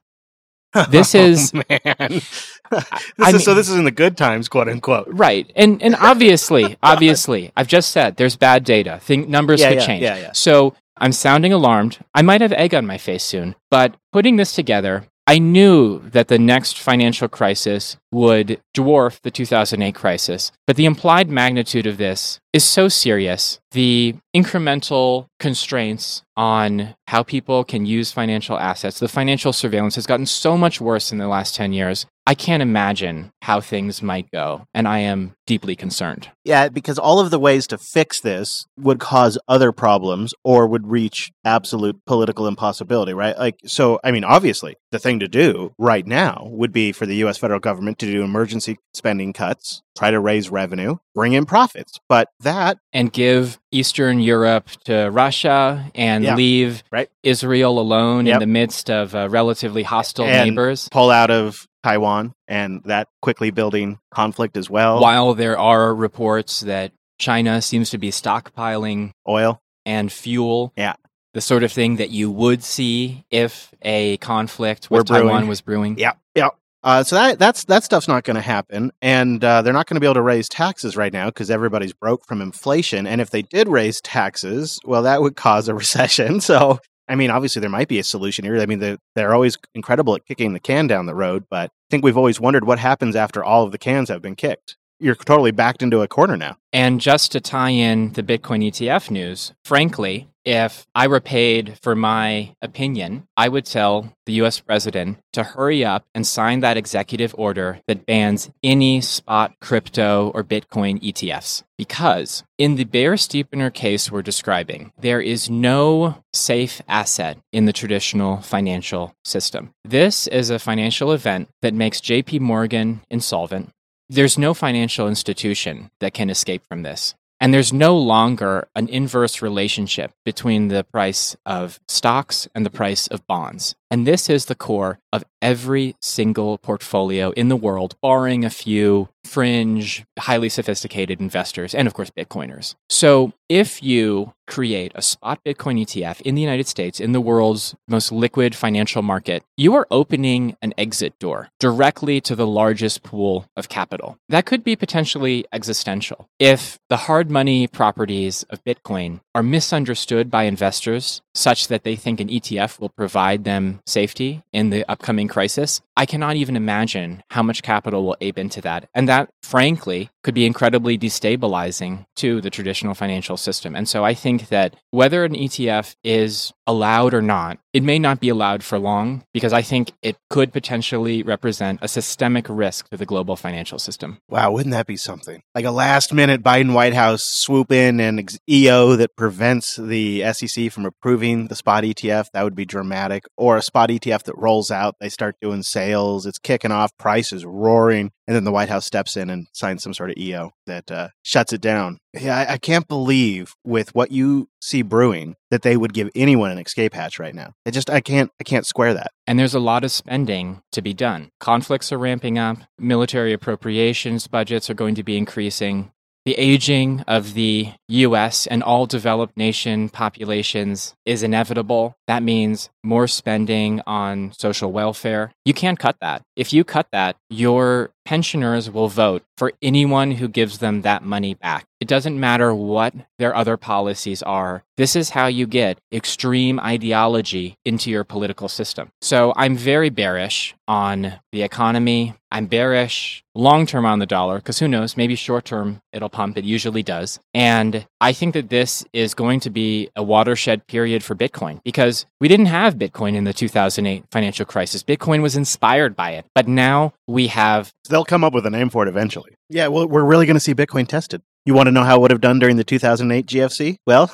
This 0.90 1.14
oh, 1.14 1.18
is- 1.20 1.52
Oh, 1.54 1.62
man. 1.68 1.84
this 2.70 2.84
I 3.20 3.30
is, 3.30 3.44
so 3.44 3.52
this 3.54 3.68
is 3.68 3.76
in 3.76 3.84
the 3.84 3.90
good 3.90 4.16
times, 4.16 4.48
quote 4.48 4.68
unquote. 4.68 5.06
Right. 5.10 5.50
And 5.54 5.82
and 5.82 5.94
obviously, 5.96 6.76
obviously, 6.82 7.52
I've 7.56 7.68
just 7.68 7.90
said 7.90 8.16
there's 8.16 8.36
bad 8.36 8.64
data. 8.64 8.98
Think 9.02 9.28
numbers 9.28 9.60
Yeah, 9.60 9.68
could 9.70 9.78
yeah, 9.80 9.86
change. 9.86 10.02
yeah, 10.02 10.16
yeah. 10.16 10.32
So 10.32 10.74
I'm 10.96 11.12
sounding 11.12 11.52
alarmed. 11.52 11.98
I 12.14 12.22
might 12.22 12.40
have 12.40 12.52
egg 12.52 12.74
on 12.74 12.86
my 12.86 12.96
face 12.96 13.24
soon, 13.24 13.54
but 13.70 13.94
putting 14.12 14.36
this 14.36 14.54
together, 14.54 15.04
I 15.26 15.38
knew 15.38 16.00
that 16.10 16.26
the 16.26 16.38
next 16.38 16.78
financial 16.78 17.28
crisis 17.28 17.96
would 18.10 18.60
dwarf 18.74 19.20
the 19.20 19.30
2008 19.30 19.94
crisis, 19.94 20.50
but 20.66 20.74
the 20.74 20.84
implied 20.84 21.30
magnitude 21.30 21.86
of 21.86 21.96
this 21.96 22.40
is 22.52 22.64
so 22.64 22.88
serious. 22.88 23.60
The 23.70 24.16
incremental 24.34 25.26
constraints 25.38 26.22
on 26.36 26.96
how 27.06 27.22
people 27.22 27.62
can 27.62 27.86
use 27.86 28.10
financial 28.10 28.58
assets, 28.58 28.98
the 28.98 29.06
financial 29.06 29.52
surveillance 29.52 29.94
has 29.94 30.06
gotten 30.06 30.26
so 30.26 30.58
much 30.58 30.80
worse 30.80 31.12
in 31.12 31.18
the 31.18 31.28
last 31.28 31.54
10 31.54 31.72
years. 31.72 32.04
I 32.24 32.34
can't 32.34 32.62
imagine 32.62 33.32
how 33.42 33.60
things 33.60 34.00
might 34.00 34.30
go, 34.30 34.64
and 34.72 34.86
I 34.86 35.00
am 35.00 35.34
deeply 35.44 35.74
concerned. 35.74 36.28
Yeah, 36.44 36.68
because 36.68 36.96
all 36.96 37.18
of 37.18 37.30
the 37.30 37.38
ways 37.38 37.66
to 37.66 37.78
fix 37.78 38.20
this 38.20 38.64
would 38.78 39.00
cause 39.00 39.38
other 39.48 39.72
problems 39.72 40.32
or 40.44 40.68
would 40.68 40.86
reach 40.86 41.32
absolute 41.44 41.96
political 42.06 42.46
impossibility, 42.46 43.12
right? 43.12 43.36
Like, 43.36 43.56
so, 43.66 43.98
I 44.04 44.12
mean, 44.12 44.22
obviously, 44.22 44.76
the 44.92 45.00
thing 45.00 45.18
to 45.18 45.26
do 45.26 45.72
right 45.78 46.06
now 46.06 46.46
would 46.48 46.72
be 46.72 46.92
for 46.92 47.06
the 47.06 47.16
US 47.24 47.38
federal 47.38 47.58
government 47.58 47.98
to 47.98 48.06
do 48.06 48.22
emergency 48.22 48.78
spending 48.94 49.32
cuts, 49.32 49.82
try 49.98 50.12
to 50.12 50.20
raise 50.20 50.48
revenue, 50.48 50.98
bring 51.16 51.32
in 51.32 51.44
profits. 51.44 51.98
But 52.08 52.28
that, 52.40 52.78
and 52.92 53.12
give 53.12 53.58
Eastern 53.72 54.20
Europe 54.20 54.68
to 54.84 55.08
Russia 55.10 55.90
and 55.96 56.22
Yeah. 56.22 56.36
leave 56.36 56.84
Right. 56.92 57.08
Israel 57.24 57.80
alone 57.80 58.26
Yep. 58.26 58.34
in 58.34 58.40
the 58.40 58.46
midst 58.46 58.88
of 58.90 59.12
uh, 59.14 59.28
relatively 59.28 59.82
hostile 59.82 60.26
And- 60.26 60.50
neighbors. 60.50 60.88
pull 60.92 61.10
out 61.10 61.30
of 61.32 61.66
Taiwan 61.82 62.34
and 62.48 62.82
that 62.84 63.08
quickly 63.20 63.50
building 63.50 63.98
conflict 64.10 64.56
as 64.56 64.70
well. 64.70 65.00
While 65.00 65.34
there 65.34 65.58
are 65.58 65.94
reports 65.94 66.60
that 66.60 66.92
China 67.18 67.62
seems 67.62 67.90
to 67.90 67.98
be 67.98 68.10
stockpiling 68.10 69.12
Oil. 69.28 69.60
and 69.86 70.10
fuel. 70.12 70.72
Yeah. 70.76 70.94
The 71.34 71.40
sort 71.40 71.62
of 71.62 71.72
thing 71.72 71.96
that 71.96 72.10
you 72.10 72.30
would 72.30 72.62
see 72.62 73.24
if 73.30 73.72
a 73.80 74.16
conflict 74.18 74.90
Were 74.90 74.98
with 74.98 75.06
Taiwan 75.06 75.28
brewing. 75.28 75.48
was 75.48 75.60
brewing. 75.62 75.98
Yeah, 75.98 76.12
yeah. 76.34 76.48
Uh, 76.84 77.02
so 77.04 77.14
that 77.16 77.38
that's 77.38 77.64
that 77.66 77.84
stuff's 77.84 78.08
not 78.08 78.24
going 78.24 78.34
to 78.34 78.42
happen, 78.42 78.90
and 79.00 79.42
uh, 79.42 79.62
they're 79.62 79.72
not 79.72 79.86
going 79.86 79.94
to 79.94 80.00
be 80.00 80.06
able 80.06 80.14
to 80.14 80.20
raise 80.22 80.48
taxes 80.48 80.94
right 80.96 81.12
now 81.12 81.26
because 81.26 81.48
everybody's 81.50 81.92
broke 81.92 82.26
from 82.26 82.42
inflation. 82.42 83.06
And 83.06 83.20
if 83.20 83.30
they 83.30 83.40
did 83.42 83.68
raise 83.68 84.00
taxes, 84.02 84.78
well, 84.84 85.02
that 85.02 85.22
would 85.22 85.36
cause 85.36 85.68
a 85.68 85.74
recession. 85.82 86.40
So, 86.40 86.80
I 87.12 87.14
mean, 87.14 87.30
obviously 87.30 87.60
there 87.60 87.68
might 87.68 87.88
be 87.88 87.98
a 87.98 88.04
solution 88.04 88.42
here. 88.42 88.58
I 88.58 88.64
mean, 88.64 88.78
they're, 88.78 88.96
they're 89.14 89.34
always 89.34 89.58
incredible 89.74 90.14
at 90.14 90.24
kicking 90.24 90.54
the 90.54 90.60
can 90.60 90.86
down 90.86 91.04
the 91.04 91.14
road, 91.14 91.44
but 91.50 91.70
I 91.70 91.86
think 91.90 92.02
we've 92.02 92.16
always 92.16 92.40
wondered 92.40 92.66
what 92.66 92.78
happens 92.78 93.14
after 93.14 93.44
all 93.44 93.64
of 93.64 93.70
the 93.70 93.76
cans 93.76 94.08
have 94.08 94.22
been 94.22 94.34
kicked. 94.34 94.78
You're 94.98 95.14
totally 95.14 95.50
backed 95.50 95.82
into 95.82 96.00
a 96.00 96.08
corner 96.08 96.38
now. 96.38 96.56
And 96.72 97.02
just 97.02 97.30
to 97.32 97.40
tie 97.40 97.68
in 97.68 98.14
the 98.14 98.22
Bitcoin 98.22 98.66
ETF 98.66 99.10
news, 99.10 99.52
frankly, 99.62 100.28
if 100.44 100.86
I 100.94 101.06
were 101.06 101.20
paid 101.20 101.78
for 101.82 101.94
my 101.94 102.54
opinion, 102.60 103.26
I 103.36 103.48
would 103.48 103.64
tell 103.64 104.12
the 104.26 104.34
US 104.34 104.60
president 104.60 105.18
to 105.32 105.42
hurry 105.42 105.84
up 105.84 106.04
and 106.14 106.26
sign 106.26 106.60
that 106.60 106.76
executive 106.76 107.34
order 107.38 107.80
that 107.86 108.06
bans 108.06 108.50
any 108.62 109.00
spot 109.00 109.54
crypto 109.60 110.30
or 110.34 110.44
Bitcoin 110.44 111.02
ETFs. 111.02 111.62
Because 111.78 112.44
in 112.58 112.76
the 112.76 112.84
bear 112.84 113.14
steepener 113.14 113.72
case 113.72 114.10
we're 114.10 114.22
describing, 114.22 114.92
there 114.98 115.20
is 115.20 115.50
no 115.50 116.22
safe 116.32 116.80
asset 116.88 117.38
in 117.52 117.66
the 117.66 117.72
traditional 117.72 118.38
financial 118.38 119.14
system. 119.24 119.72
This 119.84 120.26
is 120.26 120.50
a 120.50 120.58
financial 120.58 121.12
event 121.12 121.48
that 121.62 121.74
makes 121.74 122.00
JP 122.00 122.40
Morgan 122.40 123.00
insolvent. 123.10 123.70
There's 124.08 124.38
no 124.38 124.52
financial 124.54 125.08
institution 125.08 125.90
that 126.00 126.14
can 126.14 126.28
escape 126.28 126.62
from 126.68 126.82
this. 126.82 127.14
And 127.42 127.52
there's 127.52 127.72
no 127.72 127.98
longer 127.98 128.68
an 128.76 128.88
inverse 128.88 129.42
relationship 129.42 130.12
between 130.24 130.68
the 130.68 130.84
price 130.84 131.34
of 131.44 131.80
stocks 131.88 132.46
and 132.54 132.64
the 132.64 132.70
price 132.70 133.08
of 133.08 133.26
bonds. 133.26 133.74
And 133.92 134.06
this 134.06 134.30
is 134.30 134.46
the 134.46 134.54
core 134.54 135.00
of 135.12 135.22
every 135.42 135.96
single 136.00 136.56
portfolio 136.56 137.30
in 137.32 137.48
the 137.48 137.56
world, 137.56 137.94
barring 138.00 138.42
a 138.42 138.48
few 138.48 139.10
fringe, 139.22 140.04
highly 140.18 140.48
sophisticated 140.48 141.20
investors 141.20 141.74
and, 141.74 141.86
of 141.86 141.94
course, 141.94 142.10
Bitcoiners. 142.10 142.74
So 142.88 143.34
if 143.48 143.82
you 143.82 144.32
create 144.46 144.92
a 144.94 145.02
spot 145.02 145.40
Bitcoin 145.44 145.80
ETF 145.80 146.20
in 146.22 146.34
the 146.34 146.40
United 146.40 146.66
States, 146.66 147.00
in 147.00 147.12
the 147.12 147.20
world's 147.20 147.74
most 147.86 148.10
liquid 148.10 148.54
financial 148.54 149.02
market, 149.02 149.42
you 149.56 149.74
are 149.74 149.86
opening 149.90 150.56
an 150.62 150.72
exit 150.78 151.18
door 151.18 151.48
directly 151.60 152.20
to 152.22 152.34
the 152.34 152.46
largest 152.46 153.02
pool 153.02 153.46
of 153.56 153.68
capital. 153.68 154.16
That 154.28 154.46
could 154.46 154.64
be 154.64 154.74
potentially 154.74 155.44
existential. 155.52 156.28
If 156.38 156.78
the 156.88 156.96
hard 156.96 157.30
money 157.30 157.66
properties 157.66 158.42
of 158.44 158.64
Bitcoin 158.64 159.20
are 159.34 159.42
misunderstood 159.42 160.30
by 160.30 160.44
investors 160.44 161.22
such 161.34 161.68
that 161.68 161.84
they 161.84 161.96
think 161.96 162.20
an 162.20 162.28
ETF 162.28 162.78
will 162.80 162.88
provide 162.88 163.44
them 163.44 163.80
safety 163.86 164.42
in 164.52 164.70
the 164.70 164.88
upcoming 164.90 165.28
crisis, 165.28 165.80
I 165.96 166.06
cannot 166.06 166.36
even 166.36 166.56
imagine 166.56 167.22
how 167.30 167.42
much 167.42 167.62
capital 167.62 168.04
will 168.04 168.16
ape 168.20 168.38
into 168.38 168.60
that. 168.62 168.88
And 168.94 169.08
that, 169.08 169.30
frankly, 169.42 170.10
could 170.22 170.34
be 170.34 170.46
incredibly 170.46 170.96
destabilizing 170.96 172.06
to 172.16 172.40
the 172.40 172.50
traditional 172.50 172.94
financial 172.94 173.36
system. 173.36 173.74
And 173.74 173.88
so 173.88 174.04
I 174.04 174.14
think 174.14 174.48
that 174.48 174.76
whether 174.90 175.24
an 175.24 175.34
ETF 175.34 175.96
is 176.04 176.52
allowed 176.66 177.12
or 177.12 177.22
not, 177.22 177.58
it 177.72 177.82
may 177.82 177.98
not 177.98 178.20
be 178.20 178.28
allowed 178.28 178.62
for 178.62 178.78
long 178.78 179.24
because 179.32 179.52
I 179.52 179.62
think 179.62 179.92
it 180.02 180.16
could 180.30 180.52
potentially 180.52 181.22
represent 181.22 181.80
a 181.82 181.88
systemic 181.88 182.46
risk 182.48 182.88
to 182.90 182.96
the 182.96 183.06
global 183.06 183.34
financial 183.34 183.78
system. 183.78 184.18
Wow, 184.28 184.52
wouldn't 184.52 184.74
that 184.74 184.86
be 184.86 184.96
something? 184.96 185.42
Like 185.54 185.64
a 185.64 185.70
last 185.70 186.12
minute 186.12 186.42
Biden 186.42 186.74
White 186.74 186.94
House 186.94 187.24
swoop 187.24 187.72
in 187.72 187.98
and 187.98 188.30
EO 188.48 188.96
that 188.96 189.16
prevents 189.16 189.76
the 189.76 190.22
SEC 190.32 190.70
from 190.70 190.84
approving 190.84 191.48
the 191.48 191.56
spot 191.56 191.84
ETF. 191.84 192.26
That 192.32 192.44
would 192.44 192.54
be 192.54 192.66
dramatic. 192.66 193.24
Or 193.36 193.56
a 193.56 193.62
spot 193.62 193.88
ETF 193.88 194.24
that 194.24 194.38
rolls 194.38 194.70
out, 194.70 194.96
they 195.00 195.08
start 195.08 195.36
doing 195.40 195.62
sales, 195.62 196.26
it's 196.26 196.38
kicking 196.38 196.72
off, 196.72 196.96
price 196.98 197.32
is 197.32 197.44
roaring, 197.44 198.12
and 198.32 198.36
then 198.36 198.44
the 198.44 198.52
White 198.52 198.70
House 198.70 198.86
steps 198.86 199.14
in 199.14 199.28
and 199.28 199.46
signs 199.52 199.82
some 199.82 199.92
sort 199.92 200.08
of 200.08 200.16
EO 200.16 200.52
that 200.66 200.90
uh, 200.90 201.08
shuts 201.22 201.52
it 201.52 201.60
down. 201.60 201.98
Yeah, 202.18 202.38
I, 202.38 202.54
I 202.54 202.56
can't 202.56 202.88
believe 202.88 203.52
with 203.62 203.94
what 203.94 204.10
you 204.10 204.48
see 204.58 204.80
brewing 204.80 205.36
that 205.50 205.60
they 205.60 205.76
would 205.76 205.92
give 205.92 206.08
anyone 206.14 206.50
an 206.50 206.56
escape 206.56 206.94
hatch 206.94 207.18
right 207.18 207.34
now. 207.34 207.52
It 207.66 207.72
just 207.72 207.90
I 207.90 208.00
can't 208.00 208.30
I 208.40 208.44
can't 208.44 208.64
square 208.64 208.94
that. 208.94 209.10
And 209.26 209.38
there's 209.38 209.54
a 209.54 209.60
lot 209.60 209.84
of 209.84 209.92
spending 209.92 210.62
to 210.72 210.80
be 210.80 210.94
done. 210.94 211.28
Conflicts 211.40 211.92
are 211.92 211.98
ramping 211.98 212.38
up, 212.38 212.56
military 212.78 213.34
appropriations 213.34 214.28
budgets 214.28 214.70
are 214.70 214.74
going 214.74 214.94
to 214.94 215.02
be 215.02 215.18
increasing. 215.18 215.92
The 216.24 216.38
aging 216.38 217.00
of 217.08 217.34
the 217.34 217.72
US 217.88 218.46
and 218.46 218.62
all 218.62 218.86
developed 218.86 219.36
nation 219.36 219.88
populations 219.88 220.94
is 221.04 221.24
inevitable. 221.24 221.96
That 222.06 222.22
means 222.22 222.70
more 222.84 223.08
spending 223.08 223.80
on 223.88 224.30
social 224.38 224.70
welfare. 224.70 225.32
You 225.44 225.52
can't 225.52 225.80
cut 225.80 225.96
that. 226.00 226.22
If 226.36 226.52
you 226.52 226.62
cut 226.62 226.86
that, 226.92 227.16
your 227.28 227.90
pensioners 228.04 228.70
will 228.70 228.88
vote 228.88 229.24
for 229.42 229.52
anyone 229.60 230.12
who 230.12 230.28
gives 230.28 230.58
them 230.58 230.82
that 230.82 231.02
money 231.02 231.34
back. 231.34 231.66
It 231.80 231.88
doesn't 231.88 232.20
matter 232.20 232.54
what 232.54 232.94
their 233.18 233.34
other 233.34 233.56
policies 233.56 234.22
are. 234.22 234.62
This 234.76 234.94
is 234.94 235.10
how 235.10 235.26
you 235.26 235.48
get 235.48 235.80
extreme 235.92 236.60
ideology 236.60 237.56
into 237.64 237.90
your 237.90 238.04
political 238.04 238.48
system. 238.48 238.90
So 239.00 239.32
I'm 239.34 239.56
very 239.56 239.90
bearish 239.90 240.54
on 240.68 241.14
the 241.32 241.42
economy. 241.42 242.14
I'm 242.30 242.46
bearish 242.46 243.24
long 243.34 243.66
term 243.66 243.84
on 243.84 243.98
the 243.98 244.06
dollar 244.06 244.36
because 244.36 244.60
who 244.60 244.68
knows, 244.68 244.96
maybe 244.96 245.16
short 245.16 245.44
term 245.44 245.80
it'll 245.92 246.08
pump. 246.08 246.38
It 246.38 246.44
usually 246.44 246.84
does. 246.84 247.18
And 247.34 247.84
I 248.00 248.12
think 248.12 248.34
that 248.34 248.48
this 248.48 248.84
is 248.92 249.12
going 249.12 249.40
to 249.40 249.50
be 249.50 249.90
a 249.96 250.04
watershed 250.04 250.68
period 250.68 251.02
for 251.02 251.16
Bitcoin 251.16 251.60
because 251.64 252.06
we 252.20 252.28
didn't 252.28 252.46
have 252.46 252.76
Bitcoin 252.76 253.16
in 253.16 253.24
the 253.24 253.32
2008 253.32 254.04
financial 254.12 254.46
crisis. 254.46 254.84
Bitcoin 254.84 255.20
was 255.20 255.34
inspired 255.34 255.96
by 255.96 256.12
it. 256.12 256.26
But 256.32 256.46
now 256.46 256.94
we 257.08 257.26
have 257.26 257.72
they'll 257.90 258.04
come 258.04 258.22
up 258.22 258.32
with 258.34 258.46
a 258.46 258.50
name 258.50 258.70
for 258.70 258.86
it 258.86 258.88
eventually. 258.88 259.31
Yeah, 259.48 259.68
well, 259.68 259.86
we're 259.86 260.04
really 260.04 260.26
going 260.26 260.36
to 260.36 260.40
see 260.40 260.54
Bitcoin 260.54 260.86
tested. 260.86 261.22
You 261.44 261.54
want 261.54 261.66
to 261.66 261.72
know 261.72 261.82
how 261.82 261.96
it 261.96 262.00
would 262.02 262.10
have 262.12 262.20
done 262.20 262.38
during 262.38 262.56
the 262.56 262.64
2008 262.64 263.26
GFC? 263.26 263.76
Well, 263.86 264.12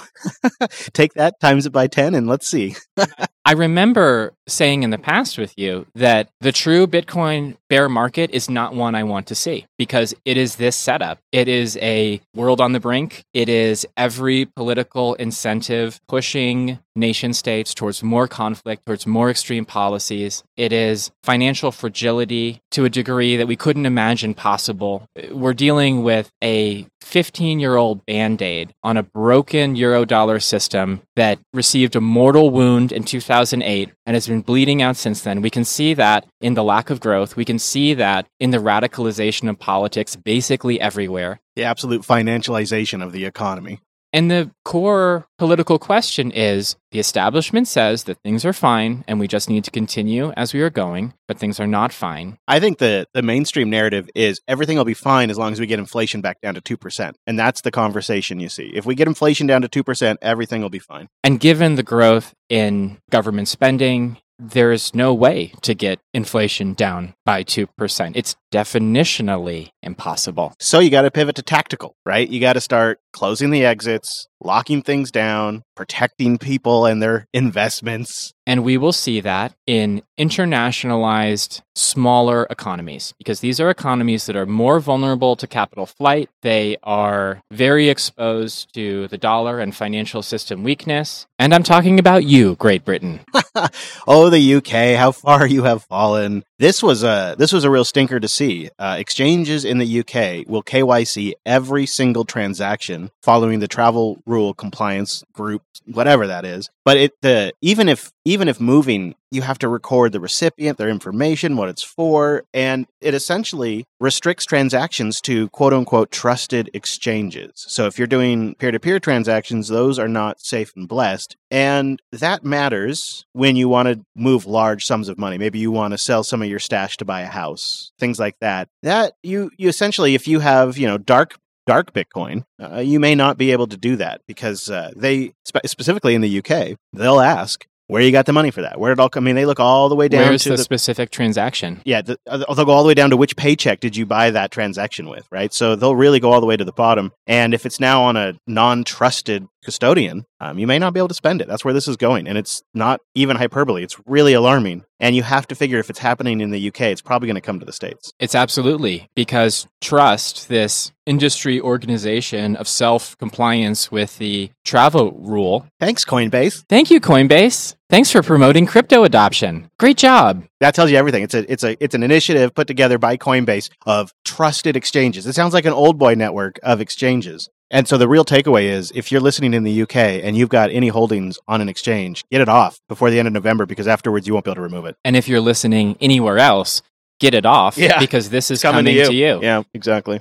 take 0.93 1.15
that, 1.15 1.39
times 1.41 1.67
it 1.67 1.73
by 1.73 1.87
10, 1.87 2.15
and 2.15 2.27
let's 2.27 2.49
see. 2.49 2.75
I 3.49 3.53
remember 3.53 4.35
saying 4.47 4.83
in 4.83 4.91
the 4.91 4.99
past 4.99 5.39
with 5.39 5.55
you 5.57 5.87
that 5.95 6.29
the 6.41 6.53
true 6.53 6.87
Bitcoin 6.87 7.57
bear 7.71 7.89
market 7.89 8.31
is 8.31 8.51
not 8.51 8.75
one 8.75 8.95
I 8.95 9.05
want 9.05 9.27
to 9.29 9.35
see 9.35 9.65
because 9.79 10.15
it 10.27 10.37
is 10.37 10.57
this 10.57 10.77
setup. 10.77 11.19
It 11.33 11.49
is 11.49 11.79
a 11.79 12.21
world 12.35 12.61
on 12.61 12.73
the 12.73 12.81
brink. 12.81 13.25
It 13.33 13.49
is 13.49 13.87
every 13.97 14.45
political 14.45 15.15
incentive 15.15 15.99
pushing 16.09 16.79
nation 16.95 17.33
states 17.33 17.73
towards 17.75 18.03
more 18.03 18.27
conflict, 18.27 18.85
towards 18.85 19.07
more 19.07 19.31
extreme 19.31 19.65
policies. 19.65 20.43
It 20.57 20.73
is 20.73 21.11
financial 21.23 21.71
fragility 21.71 22.61
to 22.73 22.85
a 22.85 22.91
degree 22.91 23.37
that 23.37 23.47
we 23.47 23.57
couldn't 23.57 23.87
imagine 23.87 24.35
possible. 24.35 25.07
We're 25.31 25.55
dealing 25.55 26.03
with 26.03 26.31
a 26.43 26.87
15 27.01 27.61
year 27.61 27.77
old 27.77 28.05
band 28.07 28.43
aid 28.43 28.75
on 28.83 28.97
a 28.97 29.03
broken 29.03 29.77
Eurodollar 29.77 30.43
system 30.43 31.01
that 31.17 31.39
received 31.53 31.95
a 31.95 32.01
mortal 32.01 32.51
wound 32.51 32.93
in 32.93 33.05
2008 33.39 33.93
and 34.05 34.15
has 34.15 34.27
been 34.27 34.41
bleeding 34.41 34.83
out 34.83 34.97
since 34.97 35.23
then. 35.23 35.43
We 35.43 35.51
can 35.51 35.65
see 35.65 35.95
that 35.95 36.27
in 36.41 36.55
the 36.55 36.65
lack 36.65 36.91
of 36.91 36.99
growth. 36.99 37.37
We 37.37 37.45
can 37.45 37.59
see 37.59 37.95
that 37.95 38.27
in 38.41 38.51
the 38.51 38.59
radicalization 38.59 39.49
of 39.49 39.59
politics 39.59 40.17
basically 40.17 40.81
everywhere. 40.81 41.41
The 41.55 41.63
absolute 41.63 42.03
financialization 42.03 43.03
of 43.03 43.13
the 43.13 43.25
economy. 43.25 43.79
And 44.13 44.31
the 44.31 44.51
core 44.65 45.27
political 45.37 45.79
question 45.79 46.31
is 46.31 46.77
the 46.91 46.99
establishment 46.99 47.69
says 47.69 48.05
that 48.05 48.19
things 48.23 48.45
are 48.45 48.53
fine 48.55 49.05
and 49.07 49.21
we 49.21 49.29
just 49.29 49.51
need 49.51 49.65
to 49.65 49.71
continue 49.71 50.33
as 50.33 50.55
we 50.55 50.63
are 50.63 50.71
going, 50.71 51.13
but 51.27 51.39
things 51.39 51.61
are 51.61 51.67
not 51.67 51.93
fine. 51.93 52.39
I 52.49 52.59
think 52.59 52.79
the, 52.79 53.07
the 53.13 53.23
mainstream 53.23 53.69
narrative 53.69 54.09
is 54.15 54.41
everything 54.49 54.79
will 54.79 54.85
be 54.87 54.95
fine 54.95 55.31
as 55.31 55.37
long 55.37 55.53
as 55.53 55.61
we 55.61 55.67
get 55.67 55.79
inflation 55.79 56.23
back 56.23 56.41
down 56.41 56.55
to 56.55 56.77
2%. 56.77 57.13
And 57.27 57.39
that's 57.39 57.61
the 57.61 57.71
conversation 57.71 58.41
you 58.41 58.49
see. 58.49 58.71
If 58.75 58.87
we 58.87 58.95
get 58.95 59.09
inflation 59.09 59.47
down 59.47 59.63
to 59.63 59.69
2%, 59.69 60.17
everything 60.23 60.63
will 60.63 60.71
be 60.71 60.79
fine. 60.79 61.09
And 61.23 61.39
given 61.39 61.75
the 61.75 61.83
growth 61.83 62.35
in 62.49 62.99
government 63.11 63.49
spending, 63.49 64.17
there 64.39 64.71
is 64.71 64.95
no 64.95 65.13
way 65.13 65.53
to 65.63 65.75
get 65.75 66.01
inflation 66.19 66.75
down 66.75 67.15
by 67.25 67.45
2%. 67.45 68.13
It's 68.15 68.37
definitionally 68.53 69.71
impossible. 69.83 70.55
So 70.59 70.81
you 70.81 70.91
got 70.91 71.03
to 71.03 71.11
pivot 71.11 71.37
to 71.37 71.43
tactical, 71.43 71.95
right? 72.05 72.29
You 72.29 72.41
got 72.41 72.55
to 72.55 72.61
start 72.61 72.99
closing 73.13 73.51
the 73.51 73.65
exits, 73.65 74.27
locking 74.41 74.83
things 74.83 75.11
down, 75.11 75.63
protecting 75.77 76.39
people 76.39 76.87
and 76.87 77.03
their 77.03 77.27
investments. 77.33 78.33
And 78.47 78.65
we 78.65 78.77
will 78.79 78.93
see 78.93 79.21
that 79.21 79.55
in 79.67 80.03
internationalized, 80.19 81.61
smaller 81.75 82.47
economies, 82.49 83.13
because 83.19 83.41
these 83.41 83.61
are 83.61 83.71
economies 83.71 84.27
that 84.27 84.37
are 84.37 84.47
more 84.47 84.81
vulnerable 84.81 85.37
to 85.37 85.47
capital 85.47 85.87
flight. 85.87 86.31
They 86.43 86.79
are 86.83 87.43
very 87.53 87.89
exposed 87.89 88.73
to 88.75 89.09
the 89.09 89.19
dollar 89.19 89.61
and 89.61 89.75
financial 89.75 90.23
system 90.23 90.65
weakness. 90.65 91.27
And 91.39 91.55
I'm 91.55 91.63
talking 91.63 91.99
about 91.99 92.25
you, 92.25 92.57
Great 92.57 92.85
Britain. 92.85 93.21
oh, 94.07 94.31
the 94.31 94.55
UK, 94.55 94.97
how 94.99 95.13
far 95.13 95.47
you 95.47 95.65
have 95.65 95.85
fallen. 95.85 96.08
Colin. 96.09 96.45
This 96.59 96.83
was 96.83 97.03
a 97.03 97.35
this 97.39 97.53
was 97.53 97.65
a 97.65 97.71
real 97.71 97.85
stinker 97.85 98.19
to 98.19 98.29
see. 98.29 98.71
Uh, 98.79 98.97
exchanges 98.99 99.65
in 99.65 99.79
the 99.79 100.01
UK 100.01 100.49
will 100.49 100.63
KYC 100.63 101.35
every 101.45 101.85
single 101.85 102.25
transaction 102.25 103.11
following 103.23 103.61
the 103.61 103.69
travel 103.69 104.23
rule 104.25 104.55
compliance 104.55 105.23
group, 105.35 105.63
whatever 105.85 106.27
that 106.27 106.47
is. 106.47 106.71
But 106.85 106.97
it 106.97 107.13
the 107.21 107.53
even 107.61 107.89
if 107.89 108.11
even 108.25 108.49
if 108.49 108.59
moving, 108.59 109.17
you 109.31 109.43
have 109.43 109.59
to 109.59 109.69
record 109.69 110.13
the 110.13 110.21
recipient, 110.21 110.79
their 110.79 110.89
information, 110.89 111.57
what 111.57 111.69
it's 111.69 111.83
for, 111.83 112.45
and 112.55 112.87
it 113.01 113.15
essentially 113.15 113.85
restricts 114.01 114.45
transactions 114.45 115.21
to 115.23 115.49
quote 115.51 115.73
unquote 115.73 116.11
trusted 116.11 116.71
exchanges. 116.73 117.53
So 117.57 117.87
if 117.87 117.99
you're 117.99 118.07
doing 118.07 118.55
peer 118.55 118.71
to 118.71 118.81
peer 118.81 118.99
transactions, 118.99 119.69
those 119.69 119.99
are 119.99 120.09
not 120.09 120.41
safe 120.41 120.73
and 120.77 120.89
blessed. 120.89 121.37
And 121.51 122.01
that 122.13 122.45
matters 122.45 123.25
when 123.33 123.57
you 123.57 123.69
want 123.69 123.89
to 123.89 124.05
move 124.15 124.47
large 124.47 124.85
sums 124.85 125.09
of 125.09 125.19
money. 125.19 125.39
Maybe 125.39 125.59
you 125.59 125.71
want 125.71 125.93
to 125.93 125.99
sell 125.99 126.23
some 126.25 126.43
of 126.43 126.49
your 126.49 126.59
stash 126.59 126.97
to 126.99 127.05
buy 127.05 127.23
a 127.23 127.27
house, 127.27 127.93
things 127.99 128.19
like 128.19 128.37
that. 128.41 128.69
That 128.83 129.15
you 129.23 129.51
you 129.57 129.69
essentially 129.69 130.15
if 130.15 130.29
you 130.29 130.41
have, 130.41 130.79
you 130.79 130.87
know, 130.87 130.99
dark 130.99 131.39
dark 131.69 131.93
Bitcoin, 131.93 132.45
uh, 132.61 132.79
you 132.79 132.99
may 132.99 133.15
not 133.15 133.37
be 133.37 133.53
able 133.53 133.67
to 133.67 133.77
do 133.77 133.97
that 133.97 134.23
because 134.27 134.71
uh, 134.71 134.91
they, 134.97 135.35
spe- 135.45 135.67
specifically 135.67 136.15
in 136.15 136.23
the 136.23 136.39
UK, 136.39 136.79
they'll 136.95 137.21
ask 137.21 137.67
where 137.89 138.03
you 138.03 138.13
got 138.13 138.27
the 138.27 138.33
money 138.33 138.51
for 138.51 138.63
that. 138.63 138.79
Where 138.79 138.93
it 138.93 139.01
all 139.01 139.09
come? 139.09 139.25
I 139.25 139.27
mean, 139.27 139.35
they 139.35 139.47
look 139.47 139.59
all 139.59 139.89
the 139.89 139.97
way 139.97 140.09
down 140.09 140.29
Where's 140.29 140.45
to 140.45 140.51
the, 140.51 140.57
the, 140.57 140.63
specific 140.63 141.11
transaction? 141.11 141.81
yeah, 141.85 142.03
the, 142.03 142.19
uh, 142.27 142.55
they'll 142.55 142.65
go 142.65 142.73
all 142.73 142.83
the 142.83 142.89
way 142.89 142.95
down 142.95 143.11
to 143.11 143.17
which 143.17 143.35
paycheck 143.37 143.81
did 143.81 143.97
you 143.97 144.07
buy 144.07 144.31
that 144.31 144.51
transaction 144.51 145.09
with, 145.09 145.27
right? 145.31 145.53
So 145.53 145.75
they'll 145.75 145.97
really 145.97 146.21
go 146.21 146.33
all 146.33 146.41
the 146.41 146.47
way 146.47 146.57
to 146.57 146.65
the 146.65 146.73
bottom. 146.73 147.13
And 147.27 147.53
if 147.55 147.67
it's 147.67 147.81
now 147.81 148.05
on 148.05 148.17
a 148.17 148.35
non-trusted 148.47 149.49
custodian, 149.69 150.25
um, 150.41 150.59
you 150.59 150.67
may 150.67 150.79
not 150.79 150.95
be 150.95 151.01
able 151.01 151.09
to 151.09 151.15
spend 151.15 151.43
it. 151.43 151.47
That's 151.47 151.63
where 151.63 151.75
this 151.75 151.87
is 151.87 151.99
going, 151.99 152.27
and 152.27 152.39
it's 152.39 152.63
not 152.73 153.01
even 153.15 153.37
hyperbole. 153.37 153.83
It's 153.83 154.01
really 154.07 154.33
alarming. 154.33 154.85
And 154.99 155.15
you 155.15 155.23
have 155.23 155.47
to 155.49 155.55
figure 155.55 155.79
if 155.79 155.91
it's 155.91 155.99
happening 155.99 156.41
in 156.41 156.51
the 156.51 156.69
UK, 156.69 156.81
it's 156.81 157.03
probably 157.03 157.27
going 157.27 157.35
to 157.35 157.43
come 157.43 157.61
to 157.61 157.67
the 157.67 157.73
states. 157.73 158.11
It's 158.19 158.35
absolutely 158.35 159.11
because 159.15 159.69
trust, 159.83 160.49
this 160.49 160.91
industry 161.05 161.61
organization 161.61 162.57
of 162.57 162.67
self 162.67 163.17
compliance 163.19 163.93
with 163.93 164.17
the 164.17 164.51
travel 164.65 165.13
rule. 165.13 165.67
Thanks, 165.81 166.07
Coinbase. 166.07 166.65
Thank 166.67 166.91
you, 166.91 166.99
Coinbase. 166.99 167.77
Thanks 167.91 168.11
for 168.11 168.23
promoting 168.23 168.67
crypto 168.67 169.05
adoption. 169.05 169.71
Great 169.79 169.99
job. 169.99 170.45
That 170.61 170.75
tells 170.75 170.91
you 170.91 170.97
everything. 170.97 171.23
It's 171.23 171.35
a 171.35 171.51
it's 171.53 171.65
a 171.65 171.83
it's 171.83 171.95
an 171.95 172.03
initiative 172.03 172.55
put 172.55 172.67
together 172.67 172.99
by 172.99 173.19
Coinbase 173.19 173.71
of 173.87 174.13
trusted 174.25 174.77
exchanges. 174.77 175.27
It 175.27 175.35
sounds 175.35 175.55
like 175.55 175.67
an 175.67 175.73
old 175.73 175.99
boy 175.99 176.15
network 176.15 176.59
of 176.63 176.81
exchanges. 176.81 177.49
And 177.71 177.87
so 177.87 177.99
the 177.99 178.09
real 178.09 178.25
takeaway 178.25 178.65
is 178.65 178.91
if 178.95 179.13
you're 179.13 179.21
listening 179.21 179.53
in 179.53 179.63
the 179.65 179.83
UK 179.83 179.97
and 179.97 180.37
you've 180.37 180.49
got 180.49 180.71
any 180.71 180.89
holdings 180.89 181.39
on 181.47 181.61
an 181.61 181.69
exchange, 181.69 182.25
get 182.31 182.41
it 182.41 182.49
off 182.49 182.81
before 182.89 183.11
the 183.11 183.19
end 183.19 183.29
of 183.29 183.35
November 183.35 183.67
because 183.67 183.87
afterwards 183.87 184.27
you 184.27 184.33
won't 184.33 184.45
be 184.47 184.51
able 184.51 184.57
to 184.57 184.63
remove 184.63 184.87
it. 184.87 184.97
And 185.05 185.17
if 185.17 185.29
you're 185.29 185.41
listening 185.41 185.97
anywhere 186.01 186.39
else, 186.39 186.81
get 187.21 187.35
it 187.35 187.45
off 187.45 187.77
Yeah. 187.77 187.99
because 188.01 188.31
this 188.31 188.51
is 188.51 188.63
Coming 188.63 188.85
coming, 188.85 188.95
to 188.95 189.01
you. 189.01 189.07
to 189.09 189.15
you. 189.15 189.41
Yeah, 189.43 189.63
exactly. 189.75 190.21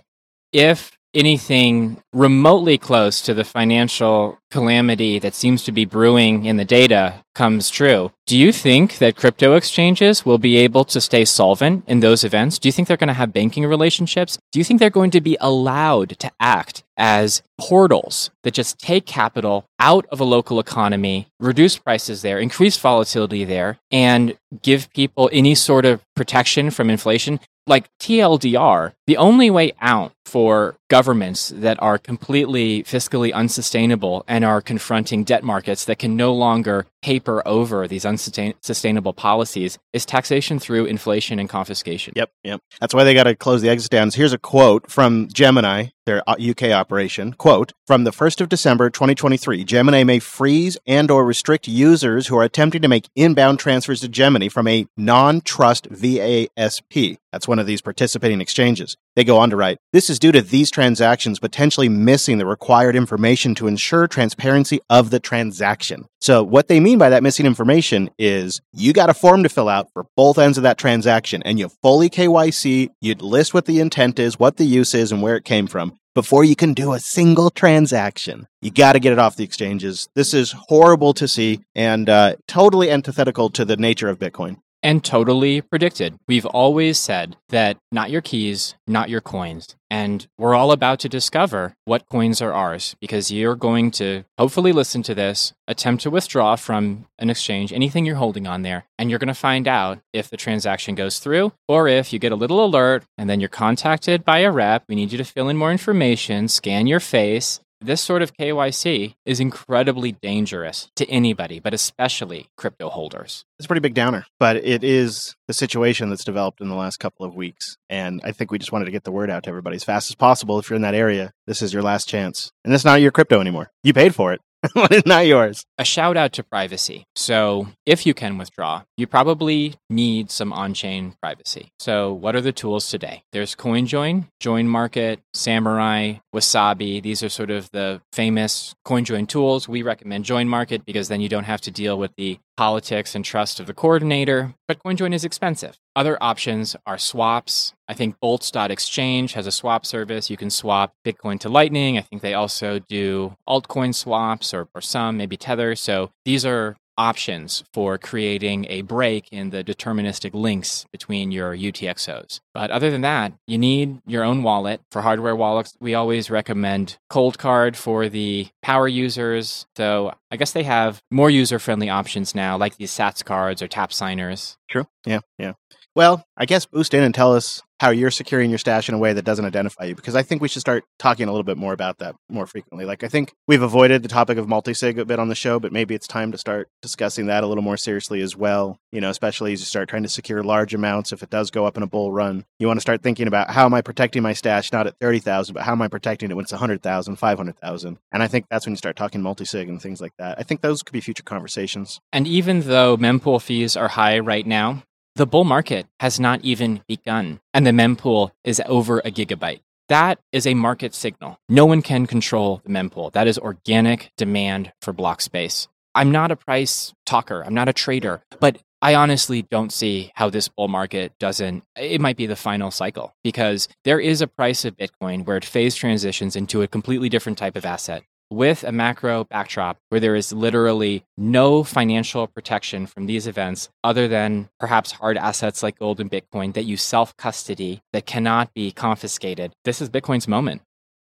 If 0.51 0.96
anything 1.13 2.01
remotely 2.13 2.77
close 2.77 3.21
to 3.21 3.33
the 3.33 3.43
financial 3.43 4.37
calamity 4.51 5.19
that 5.19 5.33
seems 5.33 5.63
to 5.63 5.71
be 5.71 5.85
brewing 5.85 6.45
in 6.45 6.57
the 6.57 6.65
data 6.65 7.23
comes 7.35 7.69
true, 7.69 8.11
do 8.25 8.37
you 8.37 8.51
think 8.51 8.97
that 8.97 9.15
crypto 9.15 9.53
exchanges 9.53 10.25
will 10.25 10.37
be 10.37 10.57
able 10.57 10.83
to 10.85 11.01
stay 11.01 11.25
solvent 11.25 11.83
in 11.87 11.99
those 11.99 12.23
events? 12.23 12.57
Do 12.59 12.67
you 12.67 12.71
think 12.71 12.87
they're 12.87 12.97
going 12.97 13.07
to 13.07 13.13
have 13.13 13.33
banking 13.33 13.65
relationships? 13.65 14.37
Do 14.51 14.59
you 14.59 14.65
think 14.65 14.79
they're 14.79 14.89
going 14.89 15.11
to 15.11 15.21
be 15.21 15.37
allowed 15.39 16.17
to 16.19 16.31
act 16.39 16.83
as 16.97 17.43
portals 17.59 18.31
that 18.43 18.53
just 18.53 18.79
take 18.79 19.05
capital 19.05 19.65
out 19.79 20.05
of 20.07 20.19
a 20.19 20.25
local 20.25 20.59
economy, 20.59 21.27
reduce 21.39 21.77
prices 21.77 22.21
there, 22.21 22.39
increase 22.39 22.77
volatility 22.77 23.43
there, 23.43 23.77
and 23.91 24.37
give 24.61 24.91
people 24.93 25.29
any 25.31 25.53
sort 25.53 25.85
of 25.85 26.01
protection 26.15 26.71
from 26.71 26.89
inflation? 26.89 27.39
like 27.67 27.89
TLDR, 27.99 28.93
the 29.05 29.17
only 29.17 29.49
way 29.49 29.73
out 29.81 30.13
for 30.27 30.75
governments 30.89 31.53
that 31.55 31.81
are 31.81 31.97
completely 31.97 32.83
fiscally 32.83 33.33
unsustainable 33.33 34.25
and 34.27 34.43
are 34.43 34.61
confronting 34.61 35.23
debt 35.23 35.43
markets 35.43 35.85
that 35.85 35.99
can 35.99 36.15
no 36.15 36.33
longer 36.33 36.85
paper 37.01 37.41
over 37.45 37.87
these 37.87 38.05
unsustainable 38.05 39.13
policies 39.13 39.77
is 39.93 40.05
taxation 40.05 40.59
through 40.59 40.85
inflation 40.85 41.39
and 41.39 41.47
confiscation. 41.47 42.13
Yep, 42.15 42.31
yep. 42.43 42.61
That's 42.81 42.93
why 42.93 43.03
they 43.03 43.13
got 43.13 43.23
to 43.23 43.35
close 43.35 43.61
the 43.61 43.69
exit 43.69 43.85
stands. 43.85 44.15
Here's 44.15 44.33
a 44.33 44.37
quote 44.37 44.89
from 44.91 45.29
Gemini, 45.31 45.87
their 46.05 46.21
uh, 46.27 46.35
UK 46.37 46.63
operation. 46.71 47.33
Quote, 47.33 47.73
from 47.85 48.03
the 48.03 48.11
1st 48.11 48.41
of 48.41 48.49
December 48.49 48.89
2023, 48.89 49.63
Gemini 49.63 50.03
may 50.03 50.19
freeze 50.19 50.77
and 50.85 51.09
or 51.09 51.23
restrict 51.23 51.67
users 51.67 52.27
who 52.27 52.37
are 52.37 52.43
attempting 52.43 52.81
to 52.81 52.87
make 52.87 53.09
inbound 53.15 53.59
transfers 53.59 54.01
to 54.01 54.09
Gemini 54.09 54.49
from 54.49 54.67
a 54.67 54.87
non-trust 54.97 55.87
VASP. 55.89 57.17
That's 57.31 57.47
one 57.47 57.59
of 57.59 57.67
these 57.67 57.81
participating 57.81 58.41
exchanges. 58.41 58.97
They 59.17 59.23
go 59.23 59.39
on 59.39 59.49
to 59.49 59.55
write, 59.55 59.79
this 59.93 60.11
is 60.11 60.19
due 60.19 60.31
to 60.31 60.43
these 60.43 60.69
transactions 60.69 61.39
potentially 61.39 61.89
missing 61.89 62.37
the 62.37 62.45
required 62.45 62.95
information 62.95 63.55
to 63.55 63.65
ensure 63.65 64.07
transparency 64.07 64.79
of 64.91 65.09
the 65.09 65.19
transaction. 65.19 66.05
So 66.21 66.43
what 66.43 66.67
they 66.67 66.79
mean 66.79 66.99
by 66.99 67.09
that 67.09 67.23
missing 67.23 67.47
information 67.47 68.11
is 68.19 68.61
you 68.73 68.93
got 68.93 69.09
a 69.09 69.15
form 69.15 69.41
to 69.41 69.49
fill 69.49 69.69
out 69.69 69.91
for 69.91 70.05
both 70.15 70.37
ends 70.37 70.59
of 70.59 70.63
that 70.65 70.77
transaction 70.77 71.41
and 71.41 71.57
you 71.57 71.69
fully 71.81 72.11
KYC, 72.11 72.89
you'd 73.01 73.23
list 73.23 73.55
what 73.55 73.65
the 73.65 73.79
intent 73.79 74.19
is, 74.19 74.37
what 74.37 74.57
the 74.57 74.65
use 74.65 74.93
is, 74.93 75.11
and 75.11 75.23
where 75.23 75.35
it 75.35 75.45
came 75.45 75.65
from 75.65 75.97
before 76.13 76.43
you 76.43 76.55
can 76.55 76.75
do 76.75 76.93
a 76.93 76.99
single 76.99 77.49
transaction. 77.49 78.47
You 78.61 78.69
got 78.69 78.93
to 78.93 78.99
get 78.99 79.13
it 79.13 79.19
off 79.19 79.35
the 79.35 79.43
exchanges. 79.43 80.09
This 80.13 80.35
is 80.35 80.51
horrible 80.51 81.15
to 81.15 81.27
see 81.27 81.61
and 81.73 82.07
uh, 82.07 82.35
totally 82.47 82.91
antithetical 82.91 83.49
to 83.51 83.65
the 83.65 83.77
nature 83.77 84.09
of 84.09 84.19
Bitcoin. 84.19 84.57
And 84.83 85.03
totally 85.03 85.61
predicted. 85.61 86.17
We've 86.27 86.45
always 86.45 86.97
said 86.97 87.37
that 87.49 87.77
not 87.91 88.09
your 88.09 88.21
keys, 88.21 88.75
not 88.87 89.09
your 89.09 89.21
coins. 89.21 89.75
And 89.89 90.27
we're 90.37 90.55
all 90.55 90.71
about 90.71 90.99
to 90.99 91.09
discover 91.09 91.73
what 91.85 92.09
coins 92.09 92.41
are 92.41 92.53
ours 92.53 92.95
because 92.99 93.31
you're 93.31 93.55
going 93.55 93.91
to 93.91 94.25
hopefully 94.37 94.73
listen 94.73 95.01
to 95.03 95.15
this, 95.15 95.53
attempt 95.67 96.03
to 96.03 96.09
withdraw 96.09 96.57
from 96.57 97.05
an 97.19 97.29
exchange, 97.29 97.71
anything 97.71 98.05
you're 98.05 98.17
holding 98.17 98.47
on 98.47 98.63
there, 98.63 98.85
and 98.97 99.09
you're 99.09 99.19
going 99.19 99.27
to 99.27 99.33
find 99.33 99.67
out 99.67 99.99
if 100.11 100.29
the 100.29 100.37
transaction 100.37 100.93
goes 100.93 101.19
through 101.19 101.53
or 101.67 101.87
if 101.87 102.11
you 102.11 102.19
get 102.19 102.33
a 102.33 102.35
little 102.35 102.63
alert 102.63 103.05
and 103.17 103.29
then 103.29 103.39
you're 103.39 103.49
contacted 103.49 104.25
by 104.25 104.39
a 104.39 104.51
rep. 104.51 104.83
We 104.89 104.95
need 104.95 105.11
you 105.11 105.17
to 105.17 105.23
fill 105.23 105.47
in 105.47 105.57
more 105.57 105.71
information, 105.71 106.49
scan 106.49 106.85
your 106.85 106.99
face. 106.99 107.61
This 107.79 108.01
sort 108.01 108.23
of 108.23 108.33
KYC 108.33 109.13
is 109.23 109.39
incredibly 109.39 110.11
dangerous 110.11 110.89
to 110.95 111.07
anybody, 111.07 111.59
but 111.59 111.75
especially 111.75 112.47
crypto 112.57 112.89
holders. 112.89 113.45
It's 113.59 113.65
a 113.65 113.67
pretty 113.67 113.81
big 113.81 113.93
downer, 113.93 114.25
but 114.39 114.55
it 114.55 114.83
is 114.83 115.35
the 115.47 115.53
situation 115.53 116.09
that's 116.09 116.23
developed 116.23 116.59
in 116.59 116.69
the 116.69 116.75
last 116.75 116.97
couple 116.97 117.23
of 117.23 117.35
weeks. 117.35 117.77
And 117.87 118.19
I 118.23 118.31
think 118.31 118.49
we 118.49 118.57
just 118.57 118.71
wanted 118.71 118.85
to 118.85 118.91
get 118.91 119.03
the 119.03 119.11
word 119.11 119.29
out 119.29 119.43
to 119.43 119.49
everybody 119.49 119.75
as 119.75 119.83
fast 119.83 120.09
as 120.09 120.15
possible. 120.15 120.57
If 120.57 120.71
you're 120.71 120.75
in 120.75 120.81
that 120.81 120.95
area, 120.95 121.33
this 121.45 121.61
is 121.61 121.71
your 121.71 121.83
last 121.83 122.09
chance. 122.09 122.51
And 122.65 122.73
it's 122.73 122.83
not 122.83 122.99
your 122.99 123.11
crypto 123.11 123.39
anymore. 123.39 123.69
You 123.83 123.93
paid 123.93 124.15
for 124.15 124.33
it, 124.33 124.41
it's 124.91 125.07
not 125.07 125.25
yours. 125.25 125.65
a 125.77 125.83
shout 125.85 126.17
out 126.17 126.33
to 126.33 126.43
privacy. 126.43 127.05
So, 127.15 127.67
if 127.85 128.05
you 128.05 128.13
can 128.13 128.37
withdraw, 128.37 128.83
you 128.97 129.07
probably 129.07 129.75
need 129.89 130.31
some 130.31 130.53
on 130.53 130.73
chain 130.73 131.15
privacy. 131.21 131.69
So, 131.79 132.13
what 132.13 132.35
are 132.35 132.41
the 132.41 132.51
tools 132.51 132.89
today? 132.89 133.23
There's 133.31 133.55
CoinJoin, 133.55 134.27
Join 134.39 134.67
Market, 134.67 135.19
Samurai, 135.33 136.15
Wasabi. 136.33 137.01
These 137.01 137.23
are 137.23 137.29
sort 137.29 137.51
of 137.51 137.69
the 137.71 138.01
famous 138.13 138.75
CoinJoin 138.85 139.27
tools. 139.27 139.67
We 139.67 139.81
recommend 139.81 140.25
Join 140.25 140.47
Market 140.47 140.85
because 140.85 141.07
then 141.07 141.21
you 141.21 141.29
don't 141.29 141.45
have 141.45 141.61
to 141.61 141.71
deal 141.71 141.97
with 141.97 142.11
the 142.17 142.39
politics 142.57 143.15
and 143.15 143.23
trust 143.23 143.59
of 143.59 143.67
the 143.67 143.73
coordinator. 143.73 144.53
But 144.67 144.83
CoinJoin 144.83 145.13
is 145.13 145.23
expensive. 145.23 145.77
Other 145.95 146.17
options 146.21 146.75
are 146.85 146.97
swaps. 146.97 147.73
I 147.87 147.93
think 147.93 148.17
Boltz.exchange 148.21 149.33
has 149.33 149.47
a 149.47 149.51
swap 149.51 149.85
service. 149.85 150.29
You 150.29 150.37
can 150.37 150.49
swap 150.49 150.93
Bitcoin 151.05 151.39
to 151.41 151.49
Lightning. 151.49 151.97
I 151.97 152.01
think 152.01 152.21
they 152.21 152.33
also 152.33 152.79
do 152.79 153.37
altcoin 153.47 153.95
swaps 153.95 154.53
or, 154.53 154.67
or 154.75 154.81
some, 154.81 155.15
maybe 155.17 155.37
Tether. 155.37 155.75
So 155.75 156.11
these 156.25 156.45
are 156.45 156.75
options 156.97 157.63
for 157.73 157.97
creating 157.97 158.65
a 158.69 158.81
break 158.81 159.27
in 159.31 159.49
the 159.49 159.63
deterministic 159.63 160.33
links 160.33 160.85
between 160.91 161.31
your 161.31 161.55
UTXOs. 161.55 162.39
But 162.53 162.71
other 162.71 162.89
than 162.89 163.01
that, 163.01 163.33
you 163.45 163.57
need 163.57 164.01
your 164.07 164.23
own 164.23 164.43
wallet. 164.43 164.81
For 164.91 165.01
hardware 165.01 165.35
wallets, 165.35 165.75
we 165.79 165.93
always 165.93 166.29
recommend 166.29 166.97
Coldcard 167.11 167.75
for 167.75 168.09
the 168.09 168.47
power 168.61 168.87
users. 168.87 169.65
So 169.75 170.13
I 170.31 170.37
guess 170.37 170.51
they 170.51 170.63
have 170.63 171.01
more 171.11 171.29
user 171.29 171.59
friendly 171.59 171.89
options 171.89 172.33
now, 172.33 172.57
like 172.57 172.77
these 172.77 172.91
SATS 172.91 173.23
cards 173.23 173.61
or 173.61 173.67
tap 173.67 173.93
signers. 173.93 174.57
True. 174.69 174.87
Yeah. 175.05 175.19
Yeah. 175.37 175.53
Well, 175.97 176.23
I 176.37 176.45
guess 176.45 176.67
boost 176.67 176.93
in 176.93 177.01
and 177.01 177.15
tell 177.15 177.33
us 177.33 177.63
how 177.79 177.89
you're 177.89 178.11
securing 178.11 178.51
your 178.51 178.59
stash 178.59 178.87
in 178.87 178.93
a 178.93 178.99
way 178.99 179.13
that 179.13 179.25
doesn't 179.25 179.45
identify 179.45 179.85
you, 179.85 179.95
because 179.95 180.15
I 180.15 180.21
think 180.21 180.43
we 180.43 180.47
should 180.47 180.59
start 180.59 180.83
talking 180.99 181.27
a 181.27 181.31
little 181.31 181.43
bit 181.43 181.57
more 181.57 181.73
about 181.73 181.97
that 181.97 182.15
more 182.29 182.45
frequently. 182.45 182.85
Like, 182.85 183.03
I 183.03 183.07
think 183.07 183.33
we've 183.47 183.63
avoided 183.63 184.03
the 184.03 184.07
topic 184.07 184.37
of 184.37 184.45
multisig 184.45 184.99
a 184.99 185.05
bit 185.05 185.17
on 185.17 185.27
the 185.27 185.33
show, 185.33 185.59
but 185.59 185.71
maybe 185.71 185.95
it's 185.95 186.05
time 186.05 186.31
to 186.33 186.37
start 186.37 186.69
discussing 186.83 187.25
that 187.27 187.43
a 187.43 187.47
little 187.47 187.63
more 187.63 187.77
seriously 187.77 188.21
as 188.21 188.35
well. 188.35 188.77
You 188.91 189.01
know, 189.01 189.09
especially 189.09 189.53
as 189.53 189.59
you 189.59 189.65
start 189.65 189.89
trying 189.89 190.03
to 190.03 190.09
secure 190.09 190.43
large 190.43 190.75
amounts. 190.75 191.11
If 191.11 191.23
it 191.23 191.31
does 191.31 191.49
go 191.49 191.65
up 191.65 191.77
in 191.77 191.81
a 191.81 191.87
bull 191.87 192.11
run, 192.11 192.45
you 192.59 192.67
want 192.67 192.77
to 192.77 192.81
start 192.81 193.01
thinking 193.01 193.25
about 193.25 193.49
how 193.49 193.65
am 193.65 193.73
I 193.73 193.81
protecting 193.81 194.21
my 194.21 194.33
stash, 194.33 194.71
not 194.71 194.85
at 194.85 194.99
30,000, 195.01 195.55
but 195.55 195.63
how 195.63 195.71
am 195.71 195.81
I 195.81 195.87
protecting 195.87 196.29
it 196.29 196.35
when 196.35 196.43
it's 196.43 196.51
100,000, 196.51 197.15
500,000? 197.15 197.97
And 198.11 198.21
I 198.21 198.27
think 198.27 198.45
that's 198.51 198.67
when 198.67 198.73
you 198.73 198.77
start 198.77 198.97
talking 198.97 199.21
multisig 199.21 199.67
and 199.67 199.81
things 199.81 199.99
like 199.99 200.13
that. 200.19 200.37
I 200.37 200.43
think 200.43 200.61
those 200.61 200.83
could 200.83 200.93
be 200.93 201.01
future 201.01 201.23
conversations. 201.23 201.99
And 202.13 202.27
even 202.27 202.61
though 202.61 202.97
mempool 202.97 203.41
fees 203.41 203.75
are 203.75 203.87
high 203.87 204.19
right 204.19 204.45
now, 204.45 204.83
The 205.17 205.25
bull 205.25 205.45
market 205.45 205.87
has 205.99 206.19
not 206.19 206.41
even 206.43 206.83
begun, 206.87 207.39
and 207.51 207.65
the 207.65 207.71
mempool 207.71 208.33
is 208.43 208.61
over 208.67 208.99
a 208.99 209.09
gigabyte. 209.09 209.61
That 209.89 210.19
is 210.31 210.45
a 210.45 210.53
market 210.53 210.93
signal. 210.93 211.39
No 211.49 211.65
one 211.65 211.81
can 211.81 212.05
control 212.05 212.61
the 212.63 212.69
mempool. 212.69 213.11
That 213.13 213.25
is 213.25 213.39
organic 213.39 214.11
demand 214.15 214.73
for 214.79 214.93
block 214.93 215.21
space. 215.21 215.69
I'm 215.95 216.11
not 216.11 216.29
a 216.29 216.35
price 216.35 216.93
talker, 217.07 217.43
I'm 217.43 217.55
not 217.55 217.67
a 217.67 217.73
trader, 217.73 218.21
but 218.39 218.59
I 218.79 218.93
honestly 218.93 219.41
don't 219.41 219.73
see 219.73 220.11
how 220.13 220.29
this 220.29 220.49
bull 220.49 220.67
market 220.67 221.13
doesn't. 221.19 221.63
It 221.75 221.99
might 221.99 222.15
be 222.15 222.27
the 222.27 222.35
final 222.35 222.69
cycle 222.69 223.15
because 223.23 223.67
there 223.85 223.99
is 223.99 224.21
a 224.21 224.27
price 224.27 224.65
of 224.65 224.77
Bitcoin 224.77 225.25
where 225.25 225.37
it 225.37 225.45
phase 225.45 225.73
transitions 225.73 226.35
into 226.35 226.61
a 226.61 226.67
completely 226.67 227.09
different 227.09 227.39
type 227.39 227.55
of 227.55 227.65
asset 227.65 228.03
with 228.29 228.63
a 228.63 228.71
macro 228.71 229.23
backdrop 229.23 229.77
where 229.89 229.99
there 229.99 230.15
is 230.15 230.33
literally 230.33 231.03
no 231.17 231.63
financial 231.63 232.27
protection 232.27 232.85
from 232.85 233.05
these 233.05 233.27
events 233.27 233.69
other 233.83 234.07
than 234.07 234.49
perhaps 234.59 234.91
hard 234.91 235.17
assets 235.17 235.63
like 235.63 235.79
gold 235.79 235.99
and 235.99 236.11
Bitcoin 236.11 236.53
that 236.53 236.65
you 236.65 236.77
self 236.77 237.15
custody 237.17 237.81
that 237.93 238.05
cannot 238.05 238.53
be 238.53 238.71
confiscated. 238.71 239.53
This 239.65 239.81
is 239.81 239.89
Bitcoin's 239.89 240.27
moment. 240.27 240.61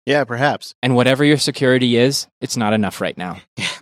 Yeah, 0.06 0.24
perhaps. 0.24 0.74
And 0.82 0.94
whatever 0.94 1.24
your 1.24 1.38
security 1.38 1.96
is, 1.96 2.26
it's 2.40 2.56
not 2.56 2.74
enough 2.74 3.00
right 3.00 3.16
now. 3.16 3.40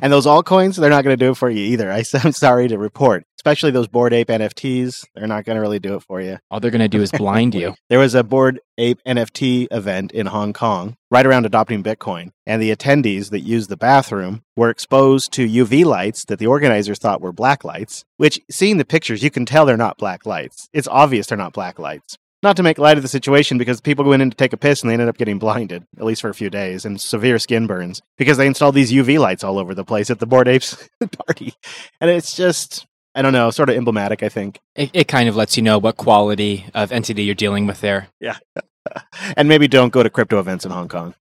and 0.00 0.12
those 0.12 0.26
altcoins, 0.26 0.76
they're 0.76 0.90
not 0.90 1.04
going 1.04 1.16
to 1.16 1.24
do 1.24 1.32
it 1.32 1.36
for 1.36 1.50
you 1.50 1.64
either. 1.64 1.90
I, 1.90 2.04
am 2.24 2.32
sorry 2.32 2.68
to 2.68 2.78
report, 2.78 3.24
especially 3.38 3.70
those 3.70 3.88
Bored 3.88 4.12
Ape 4.12 4.28
NFTs. 4.28 5.04
They're 5.14 5.26
not 5.26 5.44
going 5.44 5.56
to 5.56 5.60
really 5.60 5.78
do 5.78 5.94
it 5.96 6.02
for 6.02 6.20
you. 6.20 6.38
All 6.50 6.60
they're 6.60 6.70
going 6.70 6.80
to 6.80 6.88
do 6.88 7.02
is 7.02 7.10
blind 7.16 7.54
you. 7.54 7.74
there 7.88 7.98
was 7.98 8.14
a 8.14 8.22
Bored 8.24 8.60
Ape 8.78 9.00
NFT 9.06 9.68
event 9.70 10.12
in 10.12 10.26
Hong 10.26 10.52
Kong 10.52 10.96
right 11.10 11.26
around 11.26 11.44
adopting 11.44 11.82
Bitcoin, 11.82 12.30
and 12.46 12.62
the 12.62 12.74
attendees 12.74 13.30
that 13.30 13.40
used 13.40 13.68
the 13.68 13.76
bathroom 13.76 14.42
were 14.56 14.70
exposed 14.70 15.32
to 15.32 15.46
UV 15.46 15.84
lights 15.84 16.24
that 16.26 16.38
the 16.38 16.46
organizers 16.46 16.98
thought 16.98 17.20
were 17.20 17.32
black 17.32 17.64
lights, 17.64 18.04
which, 18.16 18.40
seeing 18.50 18.78
the 18.78 18.84
pictures, 18.84 19.22
you 19.22 19.30
can 19.30 19.44
tell 19.44 19.66
they're 19.66 19.76
not 19.76 19.98
black 19.98 20.24
lights. 20.24 20.68
It's 20.72 20.88
obvious 20.88 21.26
they're 21.26 21.38
not 21.38 21.52
black 21.52 21.78
lights 21.78 22.16
not 22.42 22.56
to 22.56 22.62
make 22.62 22.78
light 22.78 22.96
of 22.96 23.02
the 23.02 23.08
situation 23.08 23.58
because 23.58 23.80
people 23.80 24.04
went 24.04 24.22
in 24.22 24.30
to 24.30 24.36
take 24.36 24.52
a 24.52 24.56
piss 24.56 24.82
and 24.82 24.90
they 24.90 24.94
ended 24.94 25.08
up 25.08 25.16
getting 25.16 25.38
blinded, 25.38 25.86
at 25.96 26.04
least 26.04 26.20
for 26.22 26.28
a 26.28 26.34
few 26.34 26.50
days, 26.50 26.84
and 26.84 27.00
severe 27.00 27.38
skin 27.38 27.66
burns 27.66 28.02
because 28.18 28.36
they 28.36 28.46
installed 28.46 28.74
these 28.74 28.92
UV 28.92 29.18
lights 29.18 29.44
all 29.44 29.58
over 29.58 29.74
the 29.74 29.84
place 29.84 30.10
at 30.10 30.18
the 30.18 30.26
Bored 30.26 30.48
Apes 30.48 30.88
party. 31.26 31.54
And 32.00 32.10
it's 32.10 32.34
just, 32.34 32.86
I 33.14 33.22
don't 33.22 33.32
know, 33.32 33.50
sort 33.50 33.68
of 33.68 33.76
emblematic, 33.76 34.22
I 34.22 34.28
think. 34.28 34.60
It, 34.74 34.90
it 34.92 35.08
kind 35.08 35.28
of 35.28 35.36
lets 35.36 35.56
you 35.56 35.62
know 35.62 35.78
what 35.78 35.96
quality 35.96 36.66
of 36.74 36.90
entity 36.90 37.24
you're 37.24 37.34
dealing 37.34 37.66
with 37.66 37.80
there. 37.80 38.08
Yeah. 38.20 38.38
and 39.36 39.48
maybe 39.48 39.68
don't 39.68 39.92
go 39.92 40.02
to 40.02 40.10
crypto 40.10 40.38
events 40.38 40.64
in 40.64 40.72
Hong 40.72 40.88
Kong. 40.88 41.14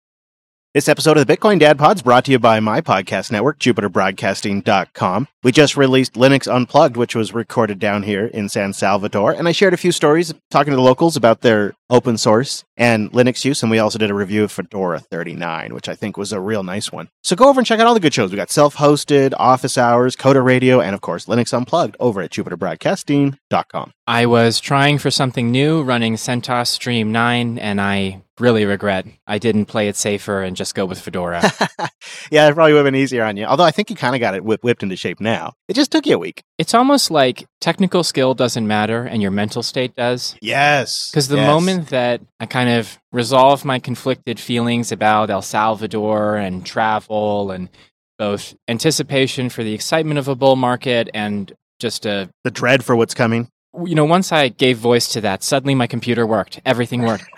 This 0.74 0.88
episode 0.88 1.18
of 1.18 1.28
the 1.28 1.36
Bitcoin 1.36 1.60
Dad 1.60 1.78
Pod 1.78 1.98
is 1.98 2.02
brought 2.02 2.24
to 2.24 2.32
you 2.32 2.40
by 2.40 2.62
my 2.62 2.80
podcast 2.80 3.30
network, 3.30 3.60
JupiterBroadcasting.com. 3.60 5.28
We 5.44 5.52
just 5.52 5.76
released 5.76 6.14
Linux 6.14 6.48
Unplugged, 6.50 6.96
which 6.96 7.14
was 7.14 7.34
recorded 7.34 7.78
down 7.78 8.04
here 8.04 8.28
in 8.28 8.48
San 8.48 8.72
Salvador, 8.72 9.34
and 9.34 9.50
I 9.50 9.52
shared 9.52 9.74
a 9.74 9.78
few 9.78 9.92
stories 9.92 10.34
talking 10.50 10.72
to 10.72 10.78
the 10.78 10.82
locals 10.82 11.18
about 11.18 11.42
their 11.42 11.74
open 11.90 12.18
source 12.18 12.64
and 12.78 13.12
Linux 13.12 13.44
use, 13.44 13.62
and 13.62 13.70
we 13.70 13.80
also 13.80 14.00
did 14.00 14.12
a 14.12 14.14
review 14.14 14.46
of 14.46 14.52
Fedora 14.54 15.02
39, 15.02 15.74
which 15.74 15.90
I 15.90 15.96
think 15.96 16.16
was 16.16 16.32
a 16.32 16.40
real 16.40 16.64
nice 16.64 16.90
one. 16.90 17.10
So 17.22 17.36
go 17.36 17.50
over 17.50 17.60
and 17.60 17.68
check 17.68 17.82
out 17.82 17.88
all 17.88 17.94
the 17.94 18.00
good 18.00 18.14
shows. 18.14 18.32
We 18.32 18.38
got 18.38 18.50
self-hosted, 18.50 19.34
Office 19.38 19.78
Hours, 19.78 20.16
Coder 20.16 20.42
Radio, 20.42 20.80
and 20.80 20.96
of 20.96 21.02
course 21.02 21.26
Linux 21.26 21.52
Unplugged 21.52 21.98
over 22.00 22.22
at 22.22 22.32
JupiterBroadcasting.com. 22.32 23.92
I 24.08 24.26
was 24.26 24.62
trying 24.62 25.00
for 25.00 25.12
something 25.12 25.52
new, 25.52 25.84
running 25.84 26.16
CentOS 26.16 26.68
Stream 26.68 27.12
9, 27.12 27.60
and 27.60 27.82
I 27.82 28.22
really 28.42 28.66
regret 28.66 29.06
I 29.28 29.38
didn't 29.38 29.66
play 29.66 29.88
it 29.88 29.96
safer 29.96 30.42
and 30.42 30.56
just 30.56 30.76
go 30.76 30.86
with 30.86 31.00
Fedora. 31.00 31.42
yeah, 32.32 32.50
it 32.50 32.54
probably 32.54 32.74
would 32.74 32.80
have 32.80 32.86
been 32.86 32.96
easier 32.96 33.24
on 33.24 33.38
you. 33.38 33.46
Although 33.46 33.64
I 33.64 33.72
think 33.72 33.90
you 33.90 33.96
kind 33.96 34.16
of 34.16 34.20
got 34.20 34.36
it 34.36 34.44
whip- 34.44 34.64
whipped 34.64 34.84
into 34.84 34.96
shape 34.96 35.22
now. 35.22 35.54
It 35.68 35.76
just 35.76 35.92
took 35.92 36.06
you 36.06 36.16
a 36.16 36.20
week. 36.20 36.44
It's 36.58 36.74
almost 36.74 37.12
like 37.12 37.48
technical 37.62 38.04
skill 38.04 38.34
doesn't 38.34 38.68
matter 38.68 39.04
and 39.04 39.22
your 39.22 39.32
mental 39.32 39.64
state 39.64 39.96
does. 39.96 40.36
Yes. 40.42 41.10
Because 41.12 41.28
the 41.28 41.38
yes. 41.38 41.48
moment 41.48 41.90
that 41.90 42.22
I 42.40 42.46
kind 42.48 42.70
of 42.70 43.00
resolve 43.12 43.64
my 43.64 43.80
conflicted 43.80 44.40
feelings 44.40 44.92
about 44.92 45.30
El 45.30 45.42
Salvador 45.42 46.36
and 46.36 46.66
travel 46.66 47.52
and 47.52 47.70
both 48.18 48.56
anticipation 48.68 49.50
for 49.50 49.64
the 49.64 49.74
excitement 49.74 50.20
of 50.20 50.28
a 50.28 50.36
bull 50.36 50.56
market 50.56 51.10
and 51.14 51.54
just 51.80 52.06
a 52.06 52.30
the 52.44 52.52
dread 52.52 52.86
for 52.86 52.96
what's 52.96 53.16
coming 53.16 53.48
you 53.74 53.96
know, 53.96 54.06
once 54.06 54.32
I 54.32 54.50
gave 54.50 54.78
voice 54.78 55.08
to 55.14 55.22
that, 55.22 55.44
suddenly 55.44 55.76
my 55.76 55.88
computer 55.88 56.28
worked. 56.28 56.60
Everything 56.66 57.04
worked. 57.04 57.26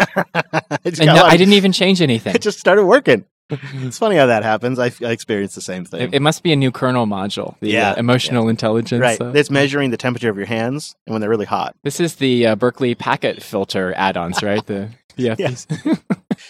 and 0.83 0.99
no, 0.99 1.23
I 1.23 1.37
didn't 1.37 1.53
even 1.53 1.71
change 1.71 2.01
anything. 2.01 2.35
It 2.35 2.41
just 2.41 2.59
started 2.59 2.85
working. 2.85 3.25
it's 3.49 3.99
funny 3.99 4.15
how 4.15 4.25
that 4.25 4.43
happens. 4.43 4.79
I, 4.79 4.91
I 5.01 5.11
experienced 5.11 5.53
the 5.53 5.61
same 5.61 5.85
thing. 5.85 6.01
It, 6.01 6.15
it, 6.15 6.21
must 6.21 6.41
be 6.41 6.51
a 6.53 6.55
new 6.55 6.71
kernel 6.71 7.05
module. 7.05 7.55
The, 7.59 7.69
yeah, 7.69 7.91
uh, 7.91 7.95
emotional 7.95 8.45
yeah. 8.45 8.51
intelligence. 8.51 9.01
Right. 9.01 9.21
Uh, 9.21 9.33
it's 9.35 9.51
measuring 9.51 9.91
the 9.91 9.97
temperature 9.97 10.29
of 10.29 10.37
your 10.37 10.47
hands 10.47 10.95
and 11.05 11.13
when 11.13 11.21
they're 11.21 11.29
really 11.29 11.45
hot. 11.45 11.75
This 11.83 11.99
is 11.99 12.15
the 12.15 12.47
uh, 12.47 12.55
Berkeley 12.55 12.95
packet 12.95 13.43
filter 13.43 13.93
add-ons, 13.95 14.41
right? 14.41 14.65
The 14.65 14.89
yeah. 15.15 15.35
you 15.37 15.55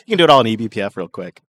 can 0.08 0.18
do 0.18 0.24
it 0.24 0.30
all 0.30 0.42
in 0.42 0.48
eBPF 0.48 0.96
real 0.96 1.10
quick. 1.10 1.42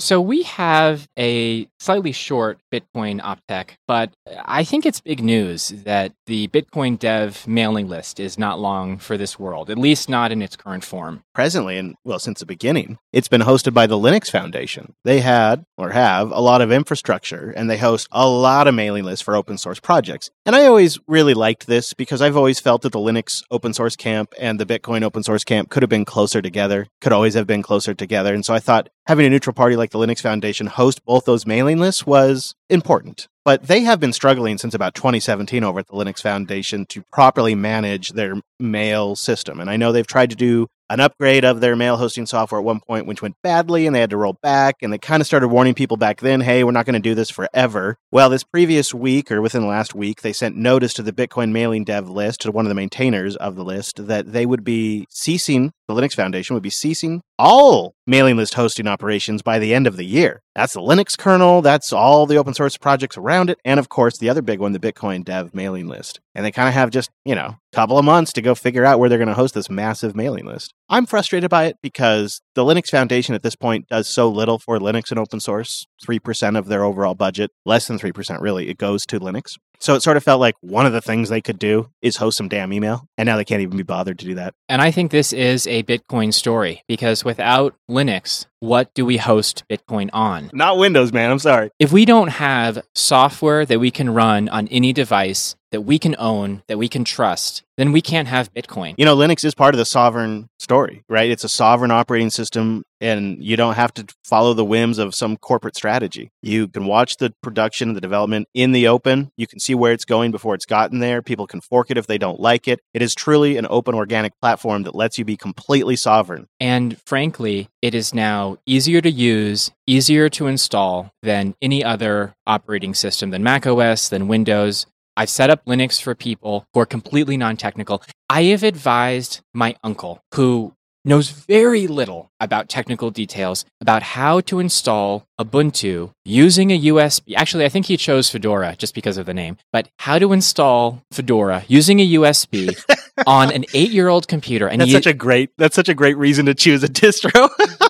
So 0.00 0.18
we 0.18 0.44
have 0.44 1.06
a 1.18 1.68
slightly 1.78 2.12
short 2.12 2.58
Bitcoin 2.72 3.20
Optech, 3.20 3.72
but 3.86 4.12
I 4.46 4.64
think 4.64 4.86
it's 4.86 5.00
big 5.00 5.22
news 5.22 5.68
that 5.68 6.12
the 6.24 6.48
Bitcoin 6.48 6.98
Dev 6.98 7.46
mailing 7.46 7.86
list 7.86 8.18
is 8.18 8.38
not 8.38 8.58
long 8.58 8.96
for 8.96 9.18
this 9.18 9.38
world, 9.38 9.68
at 9.68 9.76
least 9.76 10.08
not 10.08 10.32
in 10.32 10.40
its 10.40 10.56
current 10.56 10.84
form. 10.84 11.22
Presently, 11.34 11.76
and 11.76 11.96
well, 12.02 12.18
since 12.18 12.40
the 12.40 12.46
beginning, 12.46 12.98
it's 13.12 13.28
been 13.28 13.42
hosted 13.42 13.74
by 13.74 13.86
the 13.86 13.98
Linux 13.98 14.30
Foundation. 14.30 14.94
They 15.04 15.20
had 15.20 15.64
or 15.76 15.90
have 15.90 16.30
a 16.30 16.40
lot 16.40 16.62
of 16.62 16.72
infrastructure, 16.72 17.50
and 17.50 17.68
they 17.68 17.78
host 17.78 18.08
a 18.10 18.26
lot 18.26 18.68
of 18.68 18.74
mailing 18.74 19.04
lists 19.04 19.22
for 19.22 19.36
open 19.36 19.58
source 19.58 19.80
projects. 19.80 20.30
And 20.46 20.56
I 20.56 20.64
always 20.64 20.98
really 21.08 21.34
liked 21.34 21.66
this 21.66 21.92
because 21.92 22.22
I've 22.22 22.36
always 22.38 22.58
felt 22.58 22.82
that 22.82 22.92
the 22.92 22.98
Linux 22.98 23.42
open 23.50 23.74
source 23.74 23.96
camp 23.96 24.32
and 24.38 24.58
the 24.58 24.66
Bitcoin 24.66 25.02
open 25.02 25.22
source 25.22 25.44
camp 25.44 25.68
could 25.68 25.82
have 25.82 25.90
been 25.90 26.06
closer 26.06 26.40
together, 26.40 26.86
could 27.02 27.12
always 27.12 27.34
have 27.34 27.46
been 27.46 27.62
closer 27.62 27.92
together. 27.92 28.32
And 28.32 28.46
so 28.46 28.54
I 28.54 28.60
thought 28.60 28.88
having 29.06 29.26
a 29.26 29.30
neutral 29.30 29.52
party 29.52 29.76
like 29.76 29.89
the 29.90 29.98
Linux 29.98 30.20
Foundation 30.20 30.66
host 30.66 31.04
both 31.04 31.24
those 31.24 31.46
mailing 31.46 31.78
lists 31.78 32.06
was 32.06 32.54
important. 32.68 33.28
But 33.44 33.64
they 33.64 33.80
have 33.80 34.00
been 34.00 34.12
struggling 34.12 34.58
since 34.58 34.74
about 34.74 34.94
2017 34.94 35.64
over 35.64 35.80
at 35.80 35.86
the 35.86 35.94
Linux 35.94 36.20
Foundation 36.20 36.86
to 36.86 37.02
properly 37.10 37.54
manage 37.54 38.10
their 38.10 38.34
mail 38.58 39.16
system. 39.16 39.60
And 39.60 39.70
I 39.70 39.76
know 39.76 39.92
they've 39.92 40.06
tried 40.06 40.30
to 40.30 40.36
do 40.36 40.66
an 40.90 40.98
upgrade 40.98 41.44
of 41.44 41.60
their 41.60 41.76
mail 41.76 41.96
hosting 41.96 42.26
software 42.26 42.60
at 42.60 42.64
one 42.64 42.80
point, 42.80 43.06
which 43.06 43.22
went 43.22 43.36
badly 43.42 43.86
and 43.86 43.94
they 43.94 44.00
had 44.00 44.10
to 44.10 44.16
roll 44.16 44.36
back. 44.42 44.76
And 44.82 44.92
they 44.92 44.98
kind 44.98 45.20
of 45.20 45.26
started 45.26 45.48
warning 45.48 45.72
people 45.72 45.96
back 45.96 46.20
then, 46.20 46.40
hey, 46.40 46.64
we're 46.64 46.72
not 46.72 46.84
going 46.84 46.94
to 46.94 47.00
do 47.00 47.14
this 47.14 47.30
forever. 47.30 47.96
Well, 48.10 48.28
this 48.28 48.42
previous 48.42 48.92
week 48.92 49.30
or 49.30 49.40
within 49.40 49.62
the 49.62 49.68
last 49.68 49.94
week, 49.94 50.20
they 50.20 50.32
sent 50.32 50.56
notice 50.56 50.92
to 50.94 51.02
the 51.02 51.12
Bitcoin 51.12 51.52
mailing 51.52 51.84
dev 51.84 52.10
list, 52.10 52.40
to 52.40 52.50
one 52.50 52.66
of 52.66 52.68
the 52.68 52.74
maintainers 52.74 53.36
of 53.36 53.54
the 53.54 53.64
list, 53.64 54.06
that 54.06 54.32
they 54.32 54.44
would 54.44 54.64
be 54.64 55.06
ceasing, 55.10 55.72
the 55.86 55.94
Linux 55.94 56.14
Foundation 56.14 56.54
would 56.54 56.62
be 56.62 56.70
ceasing 56.70 57.22
all 57.38 57.94
mailing 58.10 58.36
list 58.36 58.54
hosting 58.54 58.88
operations 58.88 59.40
by 59.40 59.60
the 59.60 59.72
end 59.72 59.86
of 59.86 59.96
the 59.96 60.04
year. 60.04 60.42
That's 60.56 60.74
the 60.74 60.80
Linux 60.80 61.16
kernel, 61.16 61.62
that's 61.62 61.92
all 61.92 62.26
the 62.26 62.36
open 62.36 62.54
source 62.54 62.76
projects 62.76 63.16
around 63.16 63.50
it, 63.50 63.58
and 63.64 63.78
of 63.78 63.88
course, 63.88 64.18
the 64.18 64.28
other 64.28 64.42
big 64.42 64.58
one, 64.58 64.72
the 64.72 64.80
Bitcoin 64.80 65.24
dev 65.24 65.54
mailing 65.54 65.86
list. 65.86 66.18
And 66.34 66.44
they 66.44 66.50
kind 66.50 66.66
of 66.66 66.74
have 66.74 66.90
just, 66.90 67.08
you 67.24 67.36
know, 67.36 67.56
a 67.72 67.74
couple 67.74 67.96
of 67.96 68.04
months 68.04 68.32
to 68.32 68.42
go 68.42 68.56
figure 68.56 68.84
out 68.84 68.98
where 68.98 69.08
they're 69.08 69.16
going 69.16 69.28
to 69.28 69.34
host 69.34 69.54
this 69.54 69.70
massive 69.70 70.16
mailing 70.16 70.44
list. 70.44 70.74
I'm 70.88 71.06
frustrated 71.06 71.50
by 71.50 71.66
it 71.66 71.76
because 71.82 72.42
the 72.54 72.64
Linux 72.64 72.88
Foundation 72.88 73.34
at 73.36 73.44
this 73.44 73.56
point 73.56 73.86
does 73.88 74.08
so 74.08 74.28
little 74.28 74.58
for 74.58 74.78
Linux 74.78 75.10
and 75.10 75.18
open 75.18 75.38
source 75.38 75.86
3% 76.04 76.58
of 76.58 76.66
their 76.66 76.82
overall 76.82 77.14
budget, 77.14 77.52
less 77.64 77.86
than 77.86 77.98
3% 77.98 78.40
really, 78.40 78.68
it 78.68 78.78
goes 78.78 79.06
to 79.06 79.20
Linux. 79.20 79.56
So 79.80 79.94
it 79.94 80.02
sort 80.02 80.18
of 80.18 80.22
felt 80.22 80.40
like 80.40 80.56
one 80.60 80.84
of 80.84 80.92
the 80.92 81.00
things 81.00 81.28
they 81.28 81.40
could 81.40 81.58
do 81.58 81.90
is 82.02 82.16
host 82.16 82.36
some 82.36 82.48
damn 82.48 82.72
email. 82.72 83.06
And 83.16 83.26
now 83.26 83.36
they 83.36 83.44
can't 83.44 83.62
even 83.62 83.78
be 83.78 83.82
bothered 83.82 84.18
to 84.18 84.26
do 84.26 84.34
that. 84.34 84.54
And 84.68 84.82
I 84.82 84.90
think 84.90 85.10
this 85.10 85.32
is 85.32 85.66
a 85.66 85.82
Bitcoin 85.84 86.34
story 86.34 86.84
because 86.86 87.24
without 87.24 87.74
Linux, 87.90 88.46
what 88.60 88.94
do 88.94 89.04
we 89.04 89.16
host 89.16 89.64
Bitcoin 89.68 90.10
on? 90.12 90.50
Not 90.52 90.78
Windows, 90.78 91.12
man. 91.12 91.30
I'm 91.30 91.38
sorry. 91.38 91.70
If 91.78 91.92
we 91.92 92.04
don't 92.04 92.28
have 92.28 92.82
software 92.94 93.66
that 93.66 93.80
we 93.80 93.90
can 93.90 94.10
run 94.10 94.48
on 94.48 94.68
any 94.68 94.92
device 94.92 95.56
that 95.70 95.82
we 95.82 95.98
can 95.98 96.16
own, 96.18 96.62
that 96.66 96.78
we 96.78 96.88
can 96.88 97.04
trust, 97.04 97.62
then 97.76 97.92
we 97.92 98.02
can't 98.02 98.28
have 98.28 98.52
Bitcoin. 98.52 98.94
You 98.98 99.04
know, 99.04 99.16
Linux 99.16 99.44
is 99.44 99.54
part 99.54 99.74
of 99.74 99.78
the 99.78 99.84
sovereign 99.84 100.48
story, 100.58 101.04
right? 101.08 101.30
It's 101.30 101.44
a 101.44 101.48
sovereign 101.48 101.90
operating 101.90 102.30
system, 102.30 102.82
and 103.00 103.42
you 103.42 103.56
don't 103.56 103.74
have 103.74 103.94
to 103.94 104.06
follow 104.24 104.52
the 104.52 104.64
whims 104.64 104.98
of 104.98 105.14
some 105.14 105.36
corporate 105.36 105.76
strategy. 105.76 106.30
You 106.42 106.68
can 106.68 106.86
watch 106.86 107.16
the 107.18 107.32
production, 107.42 107.90
and 107.90 107.96
the 107.96 108.00
development 108.00 108.48
in 108.52 108.72
the 108.72 108.88
open. 108.88 109.30
You 109.36 109.46
can 109.46 109.60
see 109.60 109.74
where 109.74 109.92
it's 109.92 110.04
going 110.04 110.32
before 110.32 110.54
it's 110.54 110.66
gotten 110.66 110.98
there. 110.98 111.22
People 111.22 111.46
can 111.46 111.60
fork 111.60 111.90
it 111.90 111.96
if 111.96 112.06
they 112.06 112.18
don't 112.18 112.40
like 112.40 112.66
it. 112.66 112.80
It 112.92 113.00
is 113.00 113.14
truly 113.14 113.56
an 113.56 113.66
open 113.70 113.94
organic 113.94 114.32
platform 114.40 114.82
that 114.82 114.94
lets 114.94 115.18
you 115.18 115.24
be 115.24 115.36
completely 115.36 115.96
sovereign. 115.96 116.48
And 116.58 117.00
frankly, 117.06 117.70
it 117.80 117.94
is 117.94 118.12
now 118.12 118.49
easier 118.66 119.00
to 119.00 119.10
use, 119.10 119.70
easier 119.86 120.28
to 120.30 120.46
install 120.46 121.12
than 121.22 121.54
any 121.60 121.84
other 121.84 122.34
operating 122.46 122.94
system 122.94 123.30
than 123.30 123.42
Mac 123.42 123.66
OS, 123.66 124.08
than 124.08 124.28
Windows. 124.28 124.86
I've 125.16 125.30
set 125.30 125.50
up 125.50 125.64
Linux 125.66 126.00
for 126.00 126.14
people 126.14 126.66
who 126.72 126.80
are 126.80 126.86
completely 126.86 127.36
non 127.36 127.56
technical. 127.56 128.02
I 128.28 128.44
have 128.44 128.62
advised 128.62 129.40
my 129.52 129.76
uncle, 129.82 130.22
who 130.34 130.74
knows 131.04 131.30
very 131.30 131.86
little 131.86 132.30
about 132.40 132.68
technical 132.68 133.10
details 133.10 133.64
about 133.80 134.02
how 134.02 134.40
to 134.40 134.58
install 134.58 135.26
Ubuntu 135.40 136.12
using 136.24 136.70
a 136.70 136.80
USB. 136.80 137.34
Actually, 137.36 137.64
I 137.64 137.68
think 137.68 137.86
he 137.86 137.96
chose 137.96 138.30
Fedora 138.30 138.76
just 138.76 138.94
because 138.94 139.16
of 139.16 139.26
the 139.26 139.34
name, 139.34 139.56
but 139.72 139.88
how 139.98 140.18
to 140.18 140.32
install 140.32 141.02
Fedora 141.12 141.64
using 141.68 142.00
a 142.00 142.12
USB 142.14 142.78
on 143.26 143.52
an 143.52 143.64
eight 143.74 143.90
year 143.90 144.08
old 144.08 144.28
computer. 144.28 144.68
And 144.68 144.80
That's 144.80 144.90
he, 144.90 144.94
such 144.94 145.06
a 145.06 145.14
great. 145.14 145.50
That's 145.58 145.76
such 145.76 145.88
a 145.88 145.94
great 145.94 146.16
reason 146.16 146.46
to 146.46 146.54
choose 146.54 146.84
a 146.84 146.88
distro. 146.88 147.48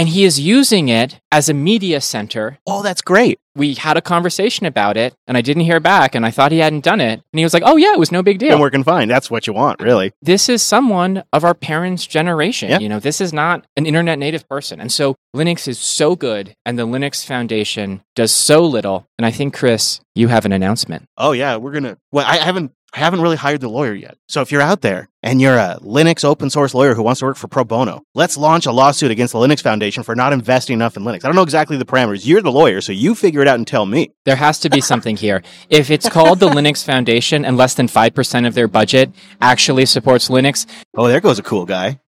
and 0.00 0.08
he 0.08 0.24
is 0.24 0.40
using 0.40 0.88
it 0.88 1.20
as 1.30 1.50
a 1.50 1.54
media 1.54 2.00
center. 2.00 2.58
oh, 2.66 2.82
that's 2.82 3.02
great. 3.02 3.38
We 3.56 3.74
had 3.74 3.96
a 3.96 4.00
conversation 4.00 4.66
about 4.66 4.96
it, 4.96 5.14
and 5.26 5.36
I 5.36 5.40
didn't 5.40 5.64
hear 5.64 5.80
back, 5.80 6.14
and 6.14 6.24
I 6.24 6.30
thought 6.30 6.52
he 6.52 6.58
hadn't 6.58 6.84
done 6.84 7.00
it. 7.00 7.14
And 7.32 7.38
he 7.38 7.42
was 7.44 7.52
like, 7.52 7.62
"Oh 7.66 7.76
yeah, 7.76 7.92
it 7.92 7.98
was 7.98 8.12
no 8.12 8.22
big 8.22 8.38
deal." 8.38 8.50
Been 8.50 8.60
working 8.60 8.84
fine. 8.84 9.08
That's 9.08 9.30
what 9.30 9.46
you 9.46 9.52
want, 9.52 9.80
really. 9.82 10.12
this 10.22 10.48
is 10.48 10.62
someone 10.62 11.22
of 11.32 11.44
our 11.44 11.54
parents' 11.54 12.06
generation. 12.06 12.70
Yeah. 12.70 12.78
You 12.78 12.88
know, 12.88 13.00
this 13.00 13.20
is 13.20 13.32
not 13.32 13.66
an 13.76 13.86
internet 13.86 14.18
native 14.18 14.48
person. 14.48 14.80
And 14.80 14.92
so 14.92 15.16
Linux 15.34 15.66
is 15.68 15.78
so 15.78 16.14
good 16.16 16.54
and 16.64 16.78
the 16.78 16.86
Linux 16.86 17.24
Foundation 17.26 18.02
does 18.14 18.32
so 18.32 18.64
little. 18.64 19.06
And 19.18 19.26
I 19.26 19.30
think, 19.30 19.54
Chris, 19.54 20.00
you 20.14 20.28
have 20.28 20.44
an 20.44 20.52
announcement. 20.52 21.04
Oh 21.16 21.32
yeah, 21.32 21.56
we're 21.56 21.72
gonna. 21.72 21.96
Well, 22.12 22.26
I 22.26 22.36
haven't. 22.36 22.72
I 22.92 22.98
haven't 22.98 23.20
really 23.20 23.36
hired 23.36 23.60
the 23.60 23.68
lawyer 23.68 23.94
yet. 23.94 24.16
So 24.28 24.40
if 24.40 24.50
you're 24.50 24.60
out 24.60 24.80
there 24.80 25.08
and 25.22 25.40
you're 25.40 25.56
a 25.56 25.78
Linux 25.80 26.24
open 26.24 26.50
source 26.50 26.74
lawyer 26.74 26.94
who 26.96 27.04
wants 27.04 27.20
to 27.20 27.26
work 27.26 27.36
for 27.36 27.46
pro 27.46 27.62
bono, 27.62 28.02
let's 28.16 28.36
launch 28.36 28.66
a 28.66 28.72
lawsuit 28.72 29.12
against 29.12 29.32
the 29.32 29.38
Linux 29.38 29.62
Foundation 29.62 30.02
for 30.02 30.16
not 30.16 30.32
investing 30.32 30.74
enough 30.74 30.96
in 30.96 31.04
Linux. 31.04 31.24
I 31.24 31.28
don't 31.28 31.36
know 31.36 31.42
exactly 31.44 31.76
the 31.76 31.84
parameters. 31.84 32.26
You're 32.26 32.42
the 32.42 32.50
lawyer, 32.50 32.80
so 32.80 32.90
you 32.90 33.14
figure 33.14 33.39
it 33.42 33.48
out 33.48 33.56
and 33.56 33.66
tell 33.66 33.86
me. 33.86 34.12
There 34.24 34.36
has 34.36 34.58
to 34.60 34.70
be 34.70 34.80
something 34.80 35.16
here. 35.16 35.42
If 35.68 35.90
it's 35.90 36.08
called 36.08 36.40
the 36.40 36.48
Linux 36.48 36.84
Foundation 36.84 37.44
and 37.44 37.56
less 37.56 37.74
than 37.74 37.86
5% 37.88 38.46
of 38.46 38.54
their 38.54 38.68
budget 38.68 39.10
actually 39.40 39.86
supports 39.86 40.28
Linux, 40.28 40.66
Oh, 40.96 41.08
there 41.08 41.20
goes 41.20 41.38
a 41.38 41.42
cool 41.42 41.66
guy. 41.66 42.00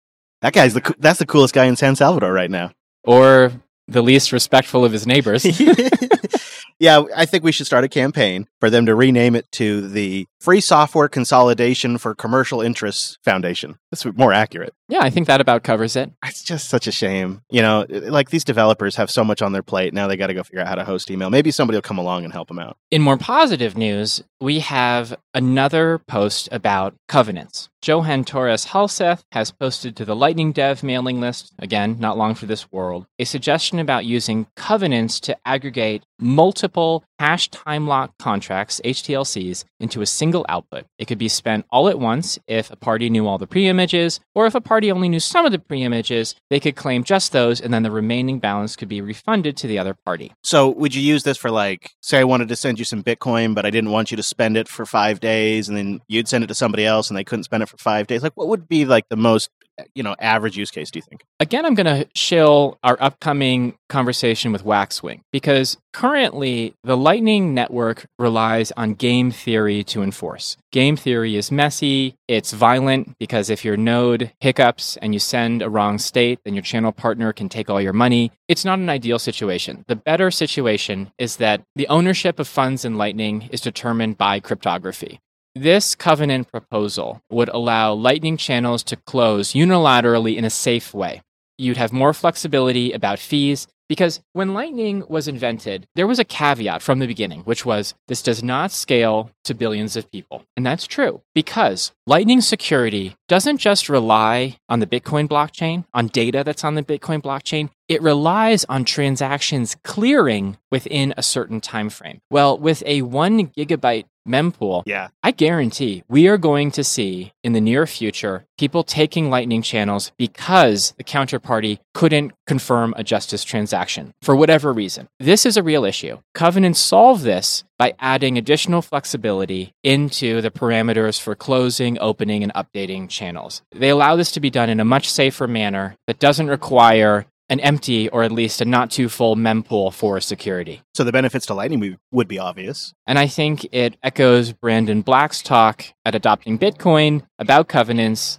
That 0.42 0.52
guy's 0.54 0.72
the 0.74 0.94
that's 0.98 1.18
the 1.18 1.26
coolest 1.26 1.52
guy 1.54 1.66
in 1.66 1.76
San 1.76 1.96
Salvador 1.96 2.32
right 2.32 2.50
now. 2.50 2.72
or 3.04 3.52
the 3.88 4.02
least 4.02 4.30
respectful 4.32 4.84
of 4.84 4.92
his 4.92 5.04
neighbors, 5.06 5.44
yeah, 6.78 7.02
I 7.16 7.26
think 7.26 7.42
we 7.44 7.50
should 7.52 7.66
start 7.66 7.82
a 7.84 7.88
campaign 7.88 8.46
for 8.60 8.70
them 8.70 8.86
to 8.86 8.94
rename 8.94 9.34
it 9.34 9.50
to 9.52 9.88
the 9.88 10.26
Free 10.40 10.60
Software 10.60 11.08
Consolidation 11.08 11.98
for 11.98 12.14
Commercial 12.14 12.60
Interests 12.62 13.18
Foundation. 13.24 13.78
That's 13.90 14.04
more 14.06 14.32
accurate. 14.32 14.74
Yeah, 14.90 15.02
I 15.02 15.10
think 15.10 15.28
that 15.28 15.40
about 15.40 15.62
covers 15.62 15.94
it. 15.94 16.10
It's 16.24 16.42
just 16.42 16.68
such 16.68 16.88
a 16.88 16.92
shame. 16.92 17.42
You 17.48 17.62
know, 17.62 17.82
uh, 17.82 18.00
like 18.10 18.30
these 18.30 18.44
developers 18.44 18.96
have 18.96 19.10
so 19.10 19.22
much 19.22 19.40
on 19.40 19.52
their 19.52 19.62
plate. 19.62 19.94
Now 19.94 20.08
they 20.08 20.16
got 20.16 20.26
to 20.26 20.34
go 20.34 20.42
figure 20.42 20.60
out 20.60 20.66
how 20.66 20.74
to 20.74 20.84
host 20.84 21.10
email. 21.10 21.30
Maybe 21.30 21.52
somebody 21.52 21.76
will 21.76 21.82
come 21.82 21.98
along 21.98 22.24
and 22.24 22.32
help 22.32 22.48
them 22.48 22.58
out. 22.58 22.76
In 22.90 23.00
more 23.00 23.16
positive 23.16 23.76
news, 23.76 24.22
we 24.40 24.58
have 24.58 25.16
another 25.32 25.98
post 26.08 26.48
about 26.50 26.94
covenants. 27.06 27.68
Johan 27.82 28.24
Torås 28.24 28.66
Halseth 28.66 29.22
has 29.32 29.52
posted 29.52 29.96
to 29.96 30.04
the 30.04 30.16
Lightning 30.16 30.52
Dev 30.52 30.82
mailing 30.82 31.20
list, 31.20 31.52
again, 31.58 31.96
not 31.98 32.18
long 32.18 32.34
for 32.34 32.46
this 32.46 32.70
world, 32.70 33.06
a 33.18 33.24
suggestion 33.24 33.78
about 33.78 34.04
using 34.04 34.46
covenants 34.54 35.18
to 35.20 35.36
aggregate 35.46 36.02
multiple 36.18 37.04
hash 37.20 37.48
time 37.50 37.86
lock 37.86 38.16
contracts, 38.18 38.80
HTLCs, 38.82 39.64
into 39.78 40.00
a 40.00 40.06
single 40.06 40.46
output. 40.48 40.86
It 40.98 41.04
could 41.04 41.18
be 41.18 41.28
spent 41.28 41.66
all 41.70 41.90
at 41.90 41.98
once 41.98 42.38
if 42.46 42.70
a 42.70 42.76
party 42.76 43.10
knew 43.10 43.26
all 43.26 43.36
the 43.36 43.46
pre-images, 43.46 44.20
or 44.34 44.46
if 44.46 44.54
a 44.54 44.60
party 44.60 44.90
only 44.90 45.10
knew 45.10 45.20
some 45.20 45.44
of 45.44 45.52
the 45.52 45.58
pre-images, 45.58 46.34
they 46.48 46.58
could 46.58 46.76
claim 46.76 47.04
just 47.04 47.32
those, 47.32 47.60
and 47.60 47.74
then 47.74 47.82
the 47.82 47.90
remaining 47.90 48.38
balance 48.38 48.74
could 48.74 48.88
be 48.88 49.02
refunded 49.02 49.54
to 49.58 49.66
the 49.66 49.78
other 49.78 49.92
party. 49.92 50.32
So, 50.42 50.70
would 50.70 50.94
you 50.94 51.02
use 51.02 51.22
this 51.22 51.36
for 51.36 51.50
like, 51.50 51.90
say, 52.00 52.20
I 52.20 52.24
wanted 52.24 52.48
to 52.48 52.56
send 52.56 52.78
you 52.78 52.86
some 52.86 53.04
Bitcoin, 53.04 53.54
but 53.54 53.66
I 53.66 53.70
didn't 53.70 53.90
want 53.90 54.10
you 54.10 54.16
to 54.16 54.22
spend 54.22 54.56
it 54.56 54.66
for 54.66 54.86
five 54.86 55.20
days, 55.20 55.68
and 55.68 55.76
then 55.76 56.00
you'd 56.08 56.26
send 56.26 56.42
it 56.42 56.46
to 56.46 56.54
somebody 56.54 56.86
else, 56.86 57.10
and 57.10 57.18
they 57.18 57.24
couldn't 57.24 57.44
spend 57.44 57.62
it 57.62 57.68
for 57.68 57.76
five 57.76 58.06
days? 58.06 58.22
Like, 58.22 58.32
what 58.34 58.48
would 58.48 58.66
be 58.66 58.86
like 58.86 59.10
the 59.10 59.16
most, 59.16 59.50
Uh, 59.80 59.84
you 59.94 60.02
know, 60.02 60.14
average 60.18 60.56
use 60.56 60.70
case? 60.70 60.90
Do 60.90 60.98
you 60.98 61.02
think? 61.02 61.24
Again, 61.38 61.64
I'm 61.64 61.74
going 61.74 61.86
to 61.86 62.08
shill 62.14 62.78
our 62.82 62.96
upcoming 63.00 63.74
conversation 63.88 64.52
with 64.52 64.64
Waxwing 64.64 65.20
because 65.32 65.78
currently 65.92 66.74
the 66.84 66.96
Lightning 66.96 67.54
Network 67.54 68.06
relies 68.18 68.72
on 68.72 68.94
game 68.94 69.30
theory 69.30 69.82
to 69.84 70.02
enforce. 70.02 70.56
Game 70.72 70.96
theory 70.96 71.36
is 71.36 71.50
messy, 71.50 72.14
it's 72.28 72.52
violent 72.52 73.18
because 73.18 73.50
if 73.50 73.64
your 73.64 73.76
node 73.76 74.32
hiccups 74.40 74.96
and 74.98 75.14
you 75.14 75.18
send 75.18 75.62
a 75.62 75.70
wrong 75.70 75.98
state, 75.98 76.40
then 76.44 76.54
your 76.54 76.62
channel 76.62 76.92
partner 76.92 77.32
can 77.32 77.48
take 77.48 77.70
all 77.70 77.80
your 77.80 77.92
money. 77.92 78.32
It's 78.48 78.64
not 78.64 78.78
an 78.78 78.88
ideal 78.88 79.18
situation. 79.18 79.84
The 79.88 79.96
better 79.96 80.30
situation 80.30 81.10
is 81.18 81.36
that 81.36 81.62
the 81.74 81.88
ownership 81.88 82.38
of 82.38 82.46
funds 82.46 82.84
in 82.84 82.98
Lightning 82.98 83.48
is 83.50 83.60
determined 83.60 84.18
by 84.18 84.40
cryptography. 84.40 85.20
This 85.56 85.96
covenant 85.96 86.52
proposal 86.52 87.22
would 87.28 87.48
allow 87.48 87.92
Lightning 87.92 88.36
channels 88.36 88.84
to 88.84 88.94
close 88.94 89.52
unilaterally 89.52 90.36
in 90.36 90.44
a 90.44 90.50
safe 90.50 90.94
way. 90.94 91.22
You'd 91.58 91.76
have 91.76 91.92
more 91.92 92.14
flexibility 92.14 92.92
about 92.92 93.18
fees 93.18 93.66
because 93.88 94.20
when 94.32 94.54
Lightning 94.54 95.02
was 95.08 95.26
invented, 95.26 95.88
there 95.96 96.06
was 96.06 96.20
a 96.20 96.24
caveat 96.24 96.82
from 96.82 97.00
the 97.00 97.08
beginning, 97.08 97.40
which 97.40 97.66
was 97.66 97.94
this 98.06 98.22
does 98.22 98.44
not 98.44 98.70
scale 98.70 99.32
to 99.42 99.52
billions 99.52 99.96
of 99.96 100.08
people. 100.12 100.44
And 100.56 100.64
that's 100.64 100.86
true 100.86 101.20
because 101.34 101.90
Lightning 102.06 102.42
security 102.42 103.16
doesn't 103.26 103.58
just 103.58 103.88
rely 103.88 104.56
on 104.68 104.78
the 104.78 104.86
Bitcoin 104.86 105.26
blockchain, 105.26 105.84
on 105.92 106.06
data 106.06 106.44
that's 106.44 106.62
on 106.62 106.76
the 106.76 106.84
Bitcoin 106.84 107.20
blockchain. 107.20 107.70
It 107.90 108.02
relies 108.02 108.64
on 108.68 108.84
transactions 108.84 109.76
clearing 109.82 110.58
within 110.70 111.12
a 111.16 111.24
certain 111.24 111.60
time 111.60 111.90
frame. 111.90 112.20
Well, 112.30 112.56
with 112.56 112.84
a 112.86 113.02
one 113.02 113.48
gigabyte 113.48 114.04
mempool, 114.28 114.84
Yeah. 114.86 115.08
I 115.24 115.32
guarantee 115.32 116.04
we 116.08 116.28
are 116.28 116.38
going 116.38 116.70
to 116.72 116.84
see 116.84 117.32
in 117.42 117.52
the 117.52 117.60
near 117.60 117.86
future 117.88 118.44
people 118.58 118.84
taking 118.84 119.28
Lightning 119.28 119.62
channels 119.62 120.12
because 120.18 120.92
the 120.98 121.04
counterparty 121.04 121.78
couldn't 121.94 122.32
confirm 122.46 122.94
a 122.96 123.02
justice 123.02 123.42
transaction 123.42 124.12
for 124.22 124.36
whatever 124.36 124.72
reason. 124.72 125.08
This 125.18 125.44
is 125.44 125.56
a 125.56 125.62
real 125.62 125.84
issue. 125.84 126.18
Covenants 126.34 126.78
solve 126.78 127.22
this 127.22 127.64
by 127.78 127.94
adding 127.98 128.36
additional 128.38 128.82
flexibility 128.82 129.72
into 129.82 130.42
the 130.42 130.50
parameters 130.50 131.18
for 131.18 131.34
closing, 131.34 131.98
opening, 131.98 132.44
and 132.44 132.52
updating 132.54 133.08
channels. 133.08 133.62
They 133.72 133.88
allow 133.88 134.14
this 134.16 134.30
to 134.32 134.40
be 134.40 134.50
done 134.50 134.68
in 134.68 134.78
a 134.80 134.84
much 134.84 135.10
safer 135.10 135.48
manner 135.48 135.96
that 136.06 136.18
doesn't 136.20 136.48
require 136.48 137.24
an 137.50 137.60
empty 137.60 138.08
or 138.08 138.22
at 138.22 138.32
least 138.32 138.60
a 138.62 138.64
not 138.64 138.90
too 138.90 139.08
full 139.10 139.36
mempool 139.36 139.92
for 139.92 140.18
security. 140.20 140.80
So 140.94 141.04
the 141.04 141.12
benefits 141.12 141.44
to 141.46 141.54
Lightning 141.54 141.98
would- 142.12 142.28
be 142.28 142.38
obvious. 142.38 142.94
And 143.06 143.18
I 143.18 143.26
think 143.26 143.66
it 143.72 143.96
echoes 144.02 144.52
Brandon 144.52 145.02
Black's 145.02 145.42
talk 145.42 145.84
at 146.06 146.14
Adopting 146.14 146.58
Bitcoin 146.58 147.22
about 147.38 147.66
covenants, 147.68 148.38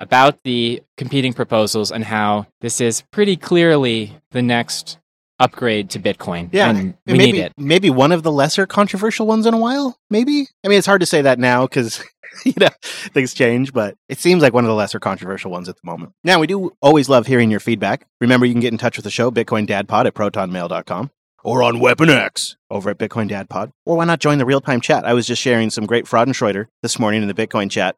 about 0.00 0.42
the 0.42 0.82
competing 0.96 1.32
proposals, 1.32 1.92
and 1.92 2.04
how 2.04 2.46
this 2.60 2.80
is 2.80 3.02
pretty 3.12 3.36
clearly 3.36 4.18
the 4.32 4.42
next 4.42 4.98
upgrade 5.38 5.90
to 5.90 5.98
Bitcoin. 6.00 6.48
Yeah, 6.52 6.70
And 6.70 6.94
we 7.06 7.12
maybe 7.14 7.32
need 7.32 7.38
it. 7.40 7.52
maybe 7.56 7.90
one 7.90 8.10
of 8.12 8.22
the 8.22 8.30
lesser 8.32 8.66
controversial 8.66 9.26
ones 9.26 9.46
in 9.46 9.54
a 9.54 9.58
while. 9.58 9.96
Maybe 10.10 10.48
I 10.64 10.68
mean 10.68 10.78
it's 10.78 10.86
hard 10.86 11.00
to 11.00 11.06
say 11.06 11.22
that 11.22 11.38
now 11.38 11.66
because 11.66 12.02
you 12.44 12.54
know 12.58 12.68
things 12.82 13.34
change, 13.34 13.72
but 13.72 13.96
it 14.08 14.18
seems 14.18 14.42
like 14.42 14.52
one 14.52 14.64
of 14.64 14.68
the 14.68 14.74
lesser 14.74 15.00
controversial 15.00 15.50
ones 15.50 15.68
at 15.68 15.76
the 15.76 15.82
moment. 15.84 16.12
Now 16.24 16.38
we 16.38 16.46
do 16.46 16.72
always 16.80 17.08
love 17.08 17.26
hearing 17.26 17.50
your 17.50 17.60
feedback. 17.60 18.06
Remember, 18.20 18.46
you 18.46 18.52
can 18.52 18.60
get 18.60 18.72
in 18.72 18.78
touch 18.78 18.96
with 18.96 19.04
the 19.04 19.10
show 19.10 19.30
Bitcoin 19.30 19.66
Dad 19.66 19.88
Pod 19.88 20.06
at 20.06 20.14
protonmail.com 20.14 21.10
or 21.44 21.62
on 21.62 21.80
Weapon 21.80 22.10
X 22.10 22.56
over 22.70 22.90
at 22.90 22.98
Bitcoin 22.98 23.28
Dad 23.28 23.48
Pod. 23.48 23.72
Or 23.84 23.96
why 23.96 24.04
not 24.04 24.20
join 24.20 24.38
the 24.38 24.46
real 24.46 24.60
time 24.60 24.80
chat? 24.80 25.04
I 25.04 25.14
was 25.14 25.26
just 25.26 25.42
sharing 25.42 25.70
some 25.70 25.86
great 25.86 26.06
Fraudenschreuder 26.06 26.66
this 26.82 26.98
morning 26.98 27.22
in 27.22 27.28
the 27.28 27.34
Bitcoin 27.34 27.70
chat. 27.70 27.96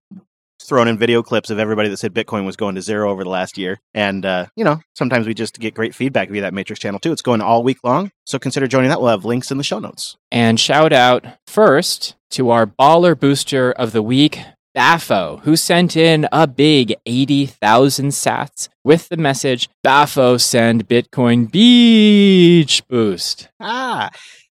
Throwing 0.66 0.88
in 0.88 0.96
video 0.96 1.22
clips 1.22 1.50
of 1.50 1.58
everybody 1.58 1.90
that 1.90 1.98
said 1.98 2.14
Bitcoin 2.14 2.46
was 2.46 2.56
going 2.56 2.74
to 2.76 2.80
zero 2.80 3.10
over 3.10 3.22
the 3.22 3.28
last 3.28 3.58
year. 3.58 3.82
And, 3.92 4.24
uh, 4.24 4.46
you 4.56 4.64
know, 4.64 4.80
sometimes 4.94 5.26
we 5.26 5.34
just 5.34 5.60
get 5.60 5.74
great 5.74 5.94
feedback 5.94 6.30
via 6.30 6.40
that 6.40 6.54
Matrix 6.54 6.80
channel 6.80 6.98
too. 6.98 7.12
It's 7.12 7.20
going 7.20 7.42
all 7.42 7.62
week 7.62 7.84
long. 7.84 8.10
So 8.24 8.38
consider 8.38 8.66
joining 8.66 8.88
that. 8.88 8.98
We'll 8.98 9.10
have 9.10 9.26
links 9.26 9.50
in 9.50 9.58
the 9.58 9.64
show 9.64 9.78
notes. 9.78 10.16
And 10.32 10.58
shout 10.58 10.94
out 10.94 11.26
first 11.46 12.16
to 12.30 12.48
our 12.48 12.66
baller 12.66 13.18
booster 13.18 13.72
of 13.72 13.92
the 13.92 14.02
week, 14.02 14.40
Baffo, 14.74 15.40
who 15.40 15.54
sent 15.54 15.98
in 15.98 16.26
a 16.32 16.46
big 16.46 16.94
80,000 17.04 18.08
sats 18.08 18.70
with 18.82 19.10
the 19.10 19.18
message 19.18 19.68
Baffo 19.86 20.40
send 20.40 20.88
Bitcoin 20.88 21.50
beach 21.52 22.88
boost. 22.88 23.50
Ah, 23.60 24.08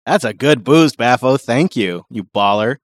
that's 0.06 0.24
a 0.24 0.32
good 0.32 0.64
boost, 0.64 0.96
Baffo. 0.96 1.38
Thank 1.38 1.76
you, 1.76 2.04
you 2.08 2.24
baller. 2.24 2.78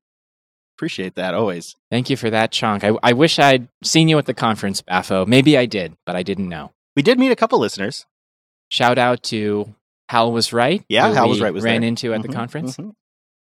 Appreciate 0.77 1.15
that 1.15 1.35
always. 1.35 1.77
Thank 1.91 2.11
you 2.11 2.17
for 2.17 2.31
that 2.31 2.51
chunk. 2.51 2.83
I, 2.85 2.93
I 3.03 3.13
wish 3.13 3.39
I'd 3.39 3.69
seen 3.83 4.09
you 4.09 4.19
at 4.19 4.27
the 4.27 4.35
conference, 4.35 4.83
Baffo. 4.83 5.27
Maybe 5.27 5.57
I 5.57 5.67
did, 5.67 5.95
but 6.05 6.17
I 6.17 6.23
didn't 6.23 6.49
know. 6.49 6.73
We 6.97 7.03
did 7.03 7.19
meet 7.19 7.31
a 7.31 7.37
couple 7.37 7.59
listeners. 7.59 8.07
Shout 8.71 8.99
out 8.99 9.23
to 9.25 9.75
Hal 10.09 10.33
was 10.33 10.53
right. 10.53 10.85
Yeah, 10.89 11.13
Hal 11.13 11.29
was 11.29 11.41
right 11.41 11.55
was 11.55 11.63
ran 11.65 11.83
there. 11.83 11.89
into 11.89 12.13
at 12.13 12.23
the 12.23 12.29
Mhm, 12.29 12.35
conference. 12.35 12.77
mhm. 12.77 12.93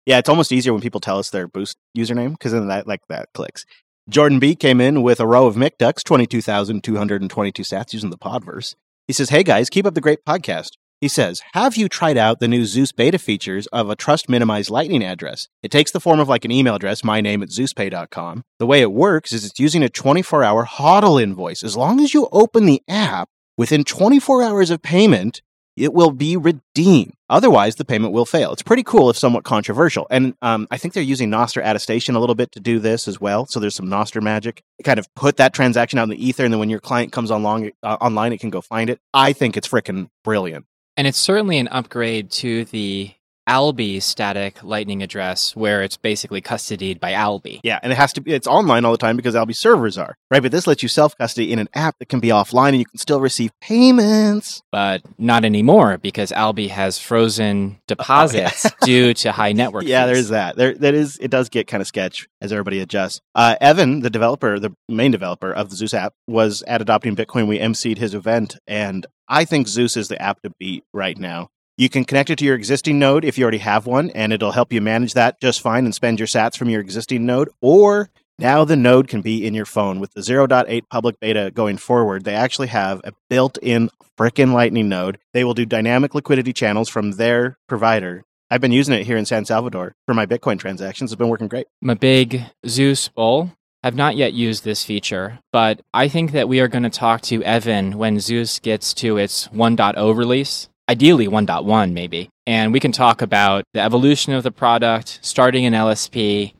Yeah, 0.06 0.18
it's 0.20 0.30
almost 0.30 0.52
easier 0.52 0.72
when 0.74 0.82
people 0.82 1.00
tell 1.00 1.18
us 1.20 1.30
their 1.30 1.48
boost 1.48 1.78
username 1.98 2.32
because 2.32 2.52
then 2.52 2.68
that 2.68 2.86
like 2.86 3.02
that 3.10 3.30
clicks. 3.34 3.66
Jordan 4.10 4.38
B 4.40 4.56
came 4.56 4.80
in 4.82 5.02
with 5.02 5.20
a 5.20 5.26
row 5.26 5.48
of 5.48 5.56
McDucks, 5.56 6.04
22,222 6.04 7.64
sats 7.64 7.94
using 7.94 8.10
the 8.12 8.18
Podverse. 8.18 8.76
He 9.08 9.14
says, 9.14 9.30
Hey 9.30 9.44
guys, 9.44 9.70
keep 9.70 9.86
up 9.86 9.94
the 9.96 10.02
great 10.02 10.24
podcast. 10.26 10.72
He 11.06 11.10
says, 11.10 11.44
Have 11.54 11.78
you 11.78 11.88
tried 11.88 12.18
out 12.18 12.40
the 12.40 12.48
new 12.48 12.66
Zeus 12.66 12.92
beta 12.92 13.20
features 13.20 13.68
of 13.68 13.92
a 13.92 13.96
trust 13.96 14.28
minimized 14.28 14.72
lightning 14.72 15.04
address? 15.04 15.48
It 15.62 15.70
takes 15.70 15.92
the 15.92 16.00
form 16.00 16.20
of 16.20 16.28
like 16.28 16.46
an 16.46 16.52
email 16.52 16.74
address, 16.74 17.04
my 17.04 17.22
name 17.22 17.44
at 17.44 17.50
ZeusPay.com. 17.50 18.42
The 18.58 18.66
way 18.66 18.82
it 18.82 18.92
works 18.92 19.32
is 19.32 19.46
it's 19.46 19.60
using 19.60 19.84
a 19.84 19.90
24 19.90 20.44
hour 20.44 20.66
HODL 20.66 21.22
invoice. 21.22 21.62
As 21.62 21.78
long 21.78 22.00
as 22.00 22.16
you 22.16 22.28
open 22.32 22.66
the 22.66 22.82
app 22.88 23.30
within 23.56 23.84
24 23.84 24.42
hours 24.42 24.72
of 24.72 24.82
payment, 24.82 25.44
it 25.78 25.94
will 25.94 26.10
be 26.10 26.38
redeemed. 26.38 27.14
Otherwise, 27.30 27.76
the 27.76 27.86
payment 27.86 28.12
will 28.12 28.26
fail. 28.26 28.52
It's 28.52 28.64
pretty 28.64 28.82
cool, 28.82 29.12
if 29.12 29.18
somewhat 29.18 29.44
controversial. 29.44 30.08
And 30.10 30.34
um, 30.42 30.68
I 30.72 30.80
think 30.80 30.96
they're 30.96 31.04
using 31.04 31.30
Nostr 31.30 31.62
attestation 31.64 32.16
a 32.16 32.20
little 32.20 32.34
bit 32.34 32.52
to 32.54 32.60
do 32.60 32.80
this 32.80 33.08
as 33.08 33.22
well. 33.22 33.46
So 33.46 33.60
there's 33.60 33.76
some 33.76 33.90
Nostr 33.90 34.24
magic. 34.24 34.64
kind 34.84 34.98
of 34.98 35.08
put 35.14 35.38
that 35.38 35.54
transaction 35.54 36.00
out 36.00 36.04
in 36.06 36.10
the 36.10 36.28
ether, 36.28 36.46
and 36.46 36.52
then 36.52 36.60
when 36.60 36.72
your 36.72 36.80
client 36.80 37.12
comes 37.12 37.30
online, 37.30 37.74
uh, 37.84 37.98
online, 38.02 38.34
it 38.34 38.40
can 38.40 38.50
go 38.50 38.62
find 38.62 38.90
it. 38.90 39.00
I 39.14 39.34
think 39.34 39.56
it's 39.56 39.68
freaking 39.68 40.10
brilliant. 40.24 40.66
And 40.98 41.08
it's 41.08 41.18
certainly 41.18 41.58
an 41.58 41.68
upgrade 41.70 42.32
to 42.32 42.66
the 42.66 43.12
Alby 43.48 44.00
static 44.00 44.64
lightning 44.64 45.04
address 45.04 45.56
where 45.56 45.84
it's 45.84 45.98
basically 45.98 46.42
custodied 46.42 47.00
by 47.00 47.14
Alby. 47.14 47.62
Yeah, 47.64 47.80
and 47.84 47.92
it 47.92 47.96
has 47.96 48.14
to 48.14 48.22
be 48.22 48.34
it's 48.34 48.48
online 48.48 48.86
all 48.86 48.92
the 48.92 48.98
time 48.98 49.16
because 49.16 49.36
Alby 49.36 49.54
servers 49.54 49.98
are. 49.98 50.16
Right, 50.32 50.42
but 50.42 50.52
this 50.52 50.66
lets 50.66 50.82
you 50.82 50.90
self-custody 50.90 51.52
in 51.52 51.60
an 51.60 51.70
app 51.74 52.00
that 52.00 52.10
can 52.10 52.20
be 52.20 52.30
offline 52.30 52.70
and 52.70 52.80
you 52.80 52.86
can 52.86 52.98
still 52.98 53.22
receive 53.22 53.52
payments. 53.62 54.64
But 54.72 55.04
not 55.18 55.46
anymore 55.46 55.98
because 56.00 56.32
Alby 56.32 56.70
has 56.70 56.98
frozen 56.98 57.80
deposits 57.88 58.66
oh, 58.66 58.70
yeah. 58.82 58.86
due 58.86 59.14
to 59.16 59.32
high 59.32 59.52
network. 59.52 59.84
Yeah, 59.84 60.06
fees. 60.06 60.14
there's 60.14 60.30
that. 60.30 60.56
There 60.56 60.74
that 60.76 60.94
is 60.96 61.18
it 61.20 61.30
does 61.30 61.50
get 61.50 61.68
kind 61.68 61.82
of 61.82 61.88
sketch 61.88 62.28
as 62.42 62.52
everybody 62.52 62.80
adjusts. 62.80 63.22
Uh, 63.36 63.56
Evan, 63.62 64.00
the 64.00 64.10
developer, 64.10 64.60
the 64.60 64.74
main 64.90 65.12
developer 65.12 65.54
of 65.54 65.70
the 65.70 65.76
Zeus 65.76 65.94
app, 65.94 66.14
was 66.28 66.64
at 66.64 66.82
Adopting 66.82 67.16
Bitcoin. 67.16 67.48
We 67.48 67.60
emceed 67.60 67.98
his 67.98 68.16
event 68.16 68.58
and 68.66 69.06
I 69.28 69.46
think 69.46 69.68
Zeus 69.68 69.98
is 69.98 70.08
the 70.08 70.22
app 70.22 70.42
to 70.42 70.52
beat 70.60 70.84
right 70.94 71.18
now. 71.18 71.50
You 71.78 71.90
can 71.90 72.06
connect 72.06 72.30
it 72.30 72.38
to 72.40 72.46
your 72.46 72.56
existing 72.56 73.00
node 73.00 73.26
if 73.26 73.38
you 73.38 73.44
already 73.44 73.58
have 73.58 73.86
one, 73.86 74.10
and 74.12 74.32
it'll 74.32 74.54
help 74.54 74.72
you 74.72 74.80
manage 74.80 75.14
that 75.14 75.42
just 75.42 75.62
fine 75.62 75.84
and 75.86 75.94
spend 75.94 76.20
your 76.20 76.28
sats 76.28 76.58
from 76.58 76.70
your 76.70 76.80
existing 76.80 77.26
node. 77.26 77.50
Or 77.60 78.10
now 78.40 78.64
the 78.64 78.78
node 78.78 79.08
can 79.08 79.22
be 79.22 79.46
in 79.46 79.54
your 79.54 79.66
phone. 79.66 80.00
With 80.00 80.14
the 80.14 80.22
0.8 80.22 80.84
public 80.90 81.20
beta 81.20 81.52
going 81.54 81.78
forward, 81.78 82.24
they 82.24 82.36
actually 82.36 82.68
have 82.68 83.02
a 83.04 83.12
built 83.30 83.58
in 83.62 83.90
frickin' 84.18 84.54
Lightning 84.54 84.88
node. 84.88 85.18
They 85.34 85.44
will 85.44 85.54
do 85.54 85.66
dynamic 85.66 86.16
liquidity 86.16 86.54
channels 86.54 86.88
from 86.88 87.12
their 87.14 87.58
provider. 87.68 88.24
I've 88.50 88.62
been 88.62 88.72
using 88.72 88.94
it 88.94 89.06
here 89.06 89.18
in 89.18 89.26
San 89.26 89.44
Salvador 89.44 89.96
for 90.06 90.14
my 90.14 90.26
Bitcoin 90.26 90.60
transactions. 90.60 91.12
It's 91.12 91.18
been 91.18 91.30
working 91.30 91.48
great. 91.48 91.68
A 91.86 91.96
big 91.96 92.44
Zeus 92.66 93.10
bull. 93.10 93.52
I've 93.86 93.96
not 93.96 94.18
yet 94.18 94.34
used 94.34 94.64
this 94.64 94.84
feature, 94.84 95.40
but 95.54 95.80
I 95.94 96.08
think 96.08 96.32
that 96.32 96.50
we 96.50 96.60
are 96.60 96.68
going 96.68 96.84
to 96.84 96.90
talk 96.90 97.22
to 97.22 97.44
Evan 97.44 97.98
when 97.98 98.20
Zeus 98.20 98.60
gets 98.60 98.94
to 98.96 99.18
its 99.18 99.48
1.0 99.50 100.18
release 100.18 100.70
ideally 100.90 101.28
1.1 101.28 101.94
maybe. 101.94 102.30
And 102.48 102.72
we 102.74 102.80
can 102.80 102.92
talk 102.92 103.22
about 103.22 103.64
the 103.74 103.82
evolution 103.82 104.34
of 104.34 104.44
the 104.44 104.52
product, 104.52 105.20
starting 105.22 105.66
an 105.66 105.74
LSP, 105.74 106.54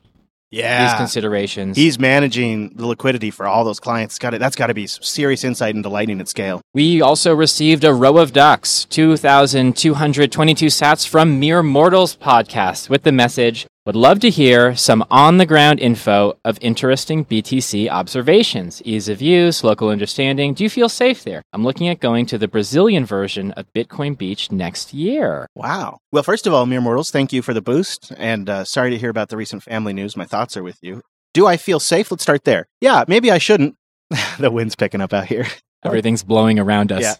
yeah, 0.50 0.88
these 0.88 0.96
considerations. 0.96 1.76
He's 1.76 1.98
managing 1.98 2.70
the 2.76 2.86
liquidity 2.86 3.30
for 3.30 3.46
all 3.46 3.64
those 3.64 3.80
clients. 3.80 4.18
Got 4.18 4.34
it. 4.34 4.38
That's 4.38 4.56
got 4.56 4.68
to 4.68 4.74
be 4.74 4.86
serious 4.86 5.44
insight 5.44 5.74
into 5.74 5.88
Lightning 5.88 6.20
at 6.20 6.28
scale. 6.28 6.60
We 6.74 7.02
also 7.02 7.34
received 7.34 7.84
a 7.84 7.92
row 7.92 8.18
of 8.18 8.32
ducks, 8.32 8.84
2,222 8.86 10.66
sats 10.66 11.06
from 11.06 11.38
Mere 11.40 11.62
Mortals 11.62 12.16
podcast 12.16 12.88
with 12.88 13.02
the 13.02 13.12
message 13.12 13.66
would 13.86 13.94
love 13.94 14.18
to 14.18 14.30
hear 14.30 14.74
some 14.74 15.04
on 15.12 15.38
the 15.38 15.46
ground 15.46 15.78
info 15.78 16.36
of 16.44 16.58
interesting 16.60 17.24
BTC 17.24 17.88
observations, 17.88 18.82
ease 18.84 19.08
of 19.08 19.22
use, 19.22 19.62
local 19.62 19.90
understanding. 19.90 20.54
Do 20.54 20.64
you 20.64 20.70
feel 20.70 20.88
safe 20.88 21.22
there? 21.22 21.40
I'm 21.52 21.62
looking 21.62 21.86
at 21.86 22.00
going 22.00 22.26
to 22.26 22.36
the 22.36 22.48
Brazilian 22.48 23.06
version 23.06 23.52
of 23.52 23.72
Bitcoin 23.72 24.18
Beach 24.18 24.50
next 24.50 24.92
year. 24.92 25.46
Wow. 25.54 25.98
Well, 26.10 26.24
first 26.24 26.48
of 26.48 26.52
all, 26.52 26.66
Mere 26.66 26.80
Mortals, 26.80 27.12
thank 27.12 27.32
you 27.32 27.42
for 27.42 27.54
the 27.54 27.62
boost. 27.62 28.12
And 28.18 28.50
uh, 28.50 28.64
sorry 28.64 28.90
to 28.90 28.98
hear 28.98 29.10
about 29.10 29.28
the 29.28 29.36
recent 29.36 29.62
family 29.62 29.92
news. 29.92 30.16
My 30.16 30.24
thoughts 30.24 30.56
are 30.56 30.64
with 30.64 30.78
you. 30.82 31.00
Do 31.32 31.46
I 31.46 31.56
feel 31.56 31.78
safe? 31.78 32.10
Let's 32.10 32.24
start 32.24 32.42
there. 32.42 32.66
Yeah, 32.80 33.04
maybe 33.06 33.30
I 33.30 33.38
shouldn't. 33.38 33.76
the 34.40 34.50
wind's 34.50 34.74
picking 34.74 35.00
up 35.00 35.12
out 35.12 35.26
here. 35.26 35.46
Everything's 35.84 36.24
blowing 36.24 36.58
around 36.58 36.90
us. 36.90 37.02
Yeah. 37.02 37.14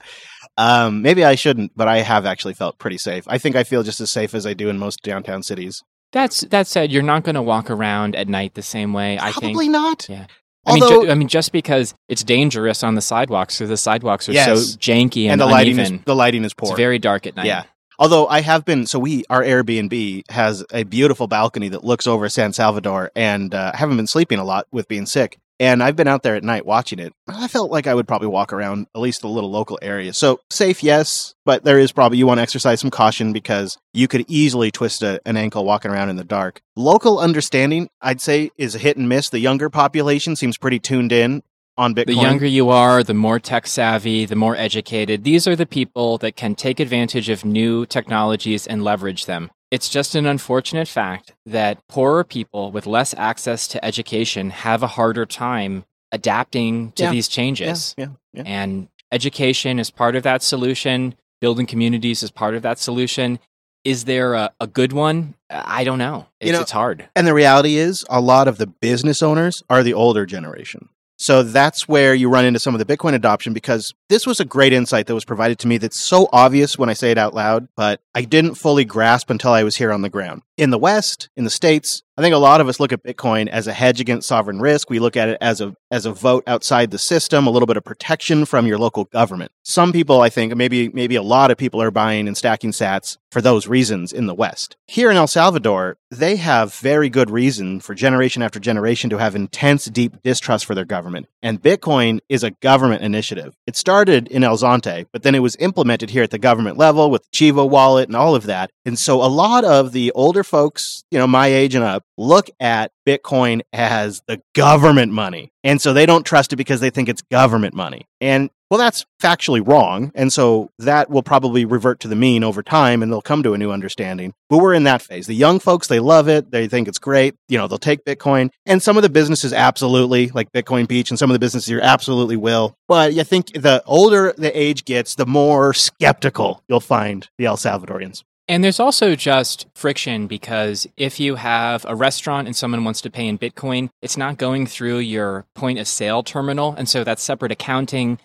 Um, 0.57 1.03
maybe 1.03 1.25
I 1.25 1.37
shouldn't, 1.37 1.77
but 1.77 1.87
I 1.87 1.99
have 1.99 2.27
actually 2.27 2.55
felt 2.55 2.79
pretty 2.79 2.99
safe. 2.99 3.23
I 3.29 3.39
think 3.39 3.55
I 3.55 3.63
feel 3.63 3.85
just 3.85 4.01
as 4.01 4.11
safe 4.11 4.35
as 4.35 4.47
I 4.47 4.55
do 4.55 4.69
in 4.69 4.79
most 4.79 5.03
downtown 5.05 5.45
cities. 5.45 5.85
That's 6.17 6.41
that 6.47 6.67
said, 6.67 6.91
you're 6.91 7.03
not 7.03 7.25
going 7.25 7.35
to 7.35 7.43
walk 7.43 7.69
around 7.69 8.17
at 8.17 8.27
night 8.27 8.55
the 8.55 8.63
same 8.63 8.95
way. 8.95 9.19
I 9.19 9.33
think 9.33 9.53
probably 9.53 9.69
not. 9.69 10.09
Yeah. 10.09 10.25
I 10.65 10.71
Although, 10.73 10.89
mean, 10.89 11.03
ju- 11.03 11.11
I 11.11 11.15
mean, 11.15 11.29
just 11.29 11.53
because 11.53 11.95
it's 12.09 12.25
dangerous 12.25 12.83
on 12.83 12.95
the 12.95 13.03
sidewalks, 13.03 13.59
because 13.59 13.69
the 13.69 13.77
sidewalks 13.77 14.27
are 14.31 14.33
yes. 14.33 14.47
so 14.47 14.79
janky 14.79 15.25
and, 15.25 15.33
and 15.33 15.41
the 15.43 15.47
lighting 15.47 15.79
is 15.79 15.93
the 16.07 16.17
lighting 16.17 16.43
is 16.43 16.55
poor. 16.55 16.71
It's 16.71 16.77
very 16.79 16.99
dark 16.99 17.27
at 17.27 17.37
night. 17.37 17.45
Yeah. 17.45 17.65
Although 17.99 18.27
I 18.29 18.41
have 18.41 18.65
been, 18.65 18.87
so 18.87 18.99
we, 18.99 19.25
our 19.29 19.43
Airbnb 19.43 20.31
has 20.31 20.65
a 20.73 20.85
beautiful 20.85 21.27
balcony 21.27 21.69
that 21.69 21.85
looks 21.85 22.07
over 22.07 22.31
San 22.31 22.55
Salvador, 22.55 23.11
and 23.15 23.55
uh, 23.55 23.73
I 23.75 23.77
haven't 23.77 23.99
been 23.99 24.07
sleeping 24.07 24.39
a 24.39 24.45
lot 24.45 24.67
with 24.73 24.89
being 24.89 25.05
sick. 25.05 25.39
And 25.59 25.83
I've 25.83 25.97
been 25.97 26.09
out 26.09 26.23
there 26.23 26.35
at 26.35 26.45
night 26.45 26.67
watching 26.67 26.99
it. 26.99 27.15
I 27.27 27.49
felt 27.49 27.71
like 27.71 27.87
I 27.87 27.95
would 27.95 28.07
probably 28.07 28.29
walk 28.29 28.53
around 28.53 28.89
at 28.95 29.01
least 29.01 29.25
a 29.25 29.29
little 29.29 29.51
local 29.51 29.79
area. 29.81 30.13
So 30.13 30.41
safe, 30.51 30.83
yes, 30.83 31.35
but 31.45 31.65
there 31.65 31.79
is 31.79 31.93
probably 31.93 32.19
you 32.19 32.27
want 32.27 32.39
to 32.39 32.43
exercise 32.43 32.81
some 32.81 32.91
caution 32.91 33.33
because 33.33 33.79
you 33.95 34.07
could 34.07 34.27
easily 34.29 34.71
twist 34.71 35.03
a, 35.03 35.21
an 35.25 35.37
ankle 35.37 35.65
walking 35.65 35.91
around 35.91 36.11
in 36.11 36.17
the 36.17 36.25
dark. 36.25 36.61
Local 36.77 37.19
understanding, 37.19 37.89
I'd 38.03 38.21
say, 38.21 38.51
is 38.59 38.75
a 38.75 38.79
hit 38.79 38.99
and 38.99 39.09
miss. 39.09 39.31
The 39.31 39.39
younger 39.39 39.71
population 39.71 40.37
seems 40.37 40.59
pretty 40.59 40.79
tuned 40.79 41.13
in 41.13 41.43
on 41.79 41.95
Bitcoin. 41.95 42.07
The 42.07 42.15
younger 42.15 42.47
you 42.47 42.69
are, 42.69 43.03
the 43.03 43.15
more 43.15 43.39
tech 43.39 43.67
savvy, 43.67 44.27
the 44.27 44.37
more 44.37 44.57
educated. 44.57 45.25
These 45.25 45.47
are 45.47 45.57
the 45.57 45.67
people 45.67 46.19
that 46.19 46.37
can 46.37 46.55
take 46.55 46.81
advantage 46.81 47.29
of 47.29 47.45
new 47.45 47.87
technologies 47.87 48.67
and 48.67 48.85
leverage 48.85 49.27
them. 49.27 49.51
It's 49.77 49.91
just 49.91 50.15
an 50.15 50.25
unfortunate 50.25 50.89
fact 50.89 51.35
that 51.45 51.87
poorer 51.87 52.25
people 52.25 52.73
with 52.73 52.87
less 52.87 53.13
access 53.13 53.69
to 53.69 53.85
education 53.85 54.49
have 54.49 54.83
a 54.83 54.87
harder 54.87 55.27
time 55.27 55.85
adapting 56.11 56.93
to 56.93 57.03
yeah. 57.03 57.11
these 57.11 57.29
changes. 57.29 57.95
Yeah, 57.99 58.07
yeah, 58.33 58.45
and 58.47 58.89
education 59.13 59.79
is 59.79 59.91
part 59.91 60.17
of 60.17 60.23
that 60.23 60.43
solution, 60.43 61.15
building 61.43 61.67
communities 61.67 62.23
is 62.23 62.31
part 62.31 62.55
of 62.55 62.63
that 62.63 62.79
solution. 62.79 63.39
Is 63.85 64.07
there 64.07 64.33
a, 64.33 64.51
a 64.59 64.67
good 64.67 64.95
one? 64.95 65.35
I 65.51 65.85
don't 65.85 65.99
know. 65.99 66.27
It's, 66.41 66.47
you 66.47 66.53
know. 66.55 66.63
it's 66.63 66.71
hard. 66.71 67.11
And 67.15 67.27
the 67.27 67.35
reality 67.35 67.77
is, 67.77 68.03
a 68.09 68.23
lot 68.23 68.49
of 68.49 68.57
the 68.57 68.67
business 68.67 69.23
owners 69.23 69.63
are 69.69 69.83
the 69.83 69.93
older 69.93 70.25
generation. 70.25 70.89
So 71.19 71.43
that's 71.43 71.89
where 71.89 72.15
you 72.15 72.29
run 72.29 72.45
into 72.45 72.61
some 72.61 72.75
of 72.75 72.85
the 72.85 72.97
Bitcoin 72.97 73.15
adoption 73.15 73.53
because 73.53 73.95
this 74.09 74.27
was 74.27 74.39
a 74.39 74.45
great 74.45 74.73
insight 74.73 75.07
that 75.07 75.15
was 75.15 75.25
provided 75.25 75.59
to 75.61 75.69
me 75.69 75.79
that's 75.79 76.01
so 76.01 76.29
obvious 76.33 76.79
when 76.79 76.91
I 76.91 76.93
say 76.93 77.11
it 77.11 77.19
out 77.19 77.35
loud, 77.35 77.69
but 77.75 78.01
I 78.15 78.23
didn't 78.23 78.57
fully 78.57 78.85
grasp 78.85 79.31
until 79.31 79.53
I 79.53 79.63
was 79.63 79.77
here 79.77 79.93
on 79.93 80.03
the 80.03 80.11
ground. 80.11 80.43
In 80.57 80.71
the 80.71 80.79
West, 80.79 81.31
in 81.37 81.45
the 81.45 81.51
States, 81.51 82.03
I 82.19 82.23
think 82.23 82.35
a 82.35 82.39
lot 82.39 82.63
of 82.63 82.69
us 82.69 82.81
look 82.81 82.93
at 82.93 83.03
Bitcoin 83.03 83.47
as 83.47 83.67
a 83.67 83.75
hedge 83.75 84.01
against 84.01 84.27
sovereign 84.27 84.59
risk. 84.59 84.89
We 84.89 85.01
look 85.01 85.19
at 85.19 85.29
it 85.29 85.37
as 85.43 85.61
a 85.61 85.75
as 85.91 86.07
a 86.07 86.13
vote 86.13 86.45
outside 86.47 86.91
the 86.91 86.99
system, 86.99 87.47
a 87.47 87.51
little 87.51 87.67
bit 87.67 87.77
of 87.77 87.85
protection 87.85 88.47
from 88.47 88.67
your 88.67 88.79
local 88.79 89.05
government. 89.05 89.53
Some 89.65 89.93
people, 89.93 90.23
I 90.23 90.31
think, 90.31 90.57
maybe 90.57 90.89
maybe 90.89 91.17
a 91.17 91.23
lot 91.23 91.51
of 91.51 91.59
people 91.59 91.83
are 91.83 91.91
buying 91.91 92.27
and 92.27 92.35
stacking 92.35 92.73
sats 92.73 93.19
for 93.31 93.43
those 93.43 93.69
reasons 93.69 94.15
in 94.15 94.25
the 94.25 94.35
West. 94.35 94.79
Here 94.87 95.11
in 95.11 95.19
El 95.19 95.27
Salvador, 95.27 95.99
they 96.11 96.37
have 96.37 96.73
very 96.75 97.11
good 97.11 97.29
reason 97.29 97.81
for 97.81 97.95
generation 97.95 98.43
after 98.43 98.59
generation 98.59 99.11
to 99.11 99.19
have 99.19 99.35
intense 99.35 99.85
deep 99.85 100.23
distrust 100.23 100.65
for 100.65 100.75
their 100.75 100.87
government. 100.87 101.27
And 101.43 101.61
Bitcoin 101.61 102.21
is 102.31 102.43
a 102.43 102.53
government 102.53 103.03
initiative. 103.03 103.55
It 103.67 103.77
started 103.77 104.29
in 104.29 104.43
El 104.43 104.57
Zonte, 104.57 105.05
but 105.13 105.23
then 105.23 105.35
it 105.35 105.41
was 105.41 105.57
implemented 105.57 106.11
here 106.11 106.23
at 106.23 106.31
the 106.31 106.39
government 106.39 106.79
level 106.79 107.11
with 107.11 107.31
Chivo 107.31 107.69
wallet 107.69 108.09
and 108.09 108.17
all 108.17 108.35
of 108.35 108.45
that. 108.45 108.71
And 108.87 108.99
so 108.99 109.23
a 109.23 109.29
lot 109.29 109.65
of 109.65 109.93
the 109.93 110.13
older 110.13 110.43
folks, 110.43 111.05
you 111.11 111.19
know, 111.19 111.27
my 111.27 111.49
age 111.49 111.75
and 111.75 111.85
up, 111.85 112.05
look 112.17 112.49
at 112.61 112.93
Bitcoin 113.07 113.63
as 113.73 114.23
the 114.27 114.41
government 114.55 115.13
money. 115.13 115.51
And 115.65 115.81
so 115.81 115.93
they 115.93 116.07
don't 116.07 116.25
trust 116.25 116.53
it 116.53 116.57
because 116.57 116.81
they 116.81 116.91
think 116.91 117.09
it's 117.09 117.23
government 117.23 117.75
money. 117.75 118.07
And 118.21 118.51
well, 118.71 118.79
that's 118.79 119.07
factually 119.23 119.67
wrong. 119.67 120.11
And 120.17 120.33
so 120.33 120.71
that 120.81 121.09
will 121.09 121.23
probably 121.23 121.65
revert 121.65 122.01
to 122.01 122.09
the 122.09 122.17
mean 122.17 122.43
over 122.43 122.65
time 122.65 123.01
and 123.03 123.13
they'll 123.13 123.23
come 123.23 123.45
to 123.45 123.55
a 123.55 123.59
new 123.59 123.71
understanding. 123.71 124.33
But 124.51 124.59
we're 124.59 124.75
in 124.75 124.85
that 124.85 125.03
phase. 125.03 125.29
The 125.29 125.35
young 125.35 125.61
folks, 125.61 125.87
they 125.87 126.01
love 126.01 126.29
it. 126.29 126.51
They 126.51 126.67
think 126.67 126.89
it's 126.89 126.99
great. 126.99 127.37
You 127.49 127.59
know, 127.59 127.69
they'll 127.69 127.79
take 127.79 128.05
Bitcoin. 128.05 128.51
And 128.65 128.83
some 128.83 128.97
of 128.97 129.05
the 129.05 129.09
businesses 129.09 129.53
absolutely, 129.53 130.29
like 130.29 130.51
Bitcoin 130.51 130.89
Beach, 130.89 131.11
and 131.11 131.19
some 131.19 131.31
of 131.31 131.35
the 131.35 131.39
businesses 131.39 131.69
here 131.69 131.81
absolutely 131.81 132.37
will. 132.37 132.75
But 132.89 133.17
I 133.17 133.23
think 133.23 133.53
the 133.53 133.85
older 133.87 134.35
the 134.37 134.57
age 134.59 134.85
gets, 134.85 135.15
the 135.15 135.27
more 135.27 135.73
skeptical 135.73 136.63
you'll 136.69 136.81
find 136.81 137.29
the 137.39 137.47
El 137.47 137.57
Salvadorians. 137.57 138.25
And 138.49 138.63
there's 138.63 138.79
also 138.79 139.17
just 139.17 139.67
friction 139.75 140.29
because 140.29 140.87
if 140.97 141.19
you 141.19 141.35
have 141.35 141.85
a 141.89 141.97
restaurant 141.97 142.47
and 142.47 142.55
someone 142.55 142.85
wants 142.85 143.01
to 143.01 143.11
pay 143.11 143.27
in 143.27 143.39
Bitcoin, 143.39 143.91
it's 144.03 144.17
not 144.17 144.39
going 144.39 144.67
through 144.67 144.99
your 144.99 145.45
point 145.55 145.79
of 145.81 145.89
sale 145.89 146.23
terminal. 146.23 146.75
And 146.79 146.89
so 146.89 147.03
that's 147.03 147.23
separate 147.23 147.51
accounting. 147.51 148.21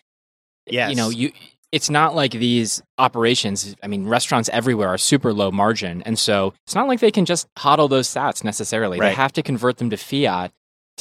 Yes. 0.68 0.92
You 0.92 0.96
know, 0.96 1.10
you 1.10 1.32
it's 1.72 1.90
not 1.90 2.16
like 2.16 2.32
these 2.32 2.84
operations, 2.98 3.76
I 3.82 3.88
mean, 3.88 4.06
restaurants 4.06 4.50
everywhere 4.50 4.90
are 4.90 4.98
super 4.98 5.32
low 5.34 5.52
margin. 5.52 6.02
And 6.04 6.20
so 6.20 6.54
it's 6.66 6.76
not 6.76 6.88
like 6.88 7.00
they 7.00 7.12
can 7.12 7.26
just 7.26 7.48
hodl 7.58 7.90
those 7.90 8.08
sats 8.10 8.44
necessarily. 8.44 9.00
Right. 9.00 9.10
They 9.10 9.16
have 9.16 9.32
to 9.34 9.42
convert 9.42 9.78
them 9.78 9.90
to 9.90 9.98
fiat 9.98 10.52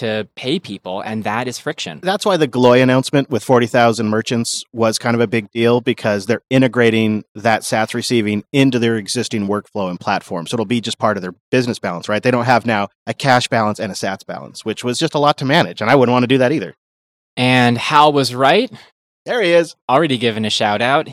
to 0.00 0.28
pay 0.34 0.58
people, 0.58 1.00
and 1.00 1.24
that 1.24 1.48
is 1.48 1.58
friction. 1.58 2.00
That's 2.02 2.26
why 2.26 2.36
the 2.36 2.48
Galoy 2.48 2.82
announcement 2.82 3.30
with 3.30 3.44
40,000 3.44 4.08
merchants 4.08 4.64
was 4.72 4.98
kind 4.98 5.14
of 5.14 5.20
a 5.20 5.26
big 5.26 5.50
deal 5.50 5.80
because 5.80 6.26
they're 6.26 6.42
integrating 6.50 7.24
that 7.34 7.62
SATS 7.62 7.94
receiving 7.94 8.44
into 8.52 8.78
their 8.78 8.96
existing 8.96 9.46
workflow 9.46 9.88
and 9.88 10.00
platform. 10.00 10.46
So 10.46 10.54
it'll 10.54 10.64
be 10.64 10.80
just 10.80 10.98
part 10.98 11.16
of 11.16 11.22
their 11.22 11.34
business 11.50 11.78
balance, 11.78 12.08
right? 12.08 12.22
They 12.22 12.30
don't 12.30 12.44
have 12.44 12.66
now 12.66 12.88
a 13.06 13.14
cash 13.14 13.48
balance 13.48 13.78
and 13.78 13.92
a 13.92 13.94
SATS 13.94 14.26
balance, 14.26 14.64
which 14.64 14.82
was 14.82 14.98
just 14.98 15.14
a 15.14 15.18
lot 15.18 15.38
to 15.38 15.44
manage. 15.44 15.80
And 15.80 15.90
I 15.90 15.94
wouldn't 15.94 16.12
want 16.12 16.24
to 16.24 16.28
do 16.28 16.38
that 16.38 16.52
either. 16.52 16.74
And 17.36 17.78
Hal 17.78 18.12
was 18.12 18.34
right. 18.34 18.70
There 19.26 19.42
he 19.42 19.52
is. 19.52 19.76
Already 19.88 20.18
given 20.18 20.44
a 20.44 20.50
shout 20.50 20.82
out. 20.82 21.08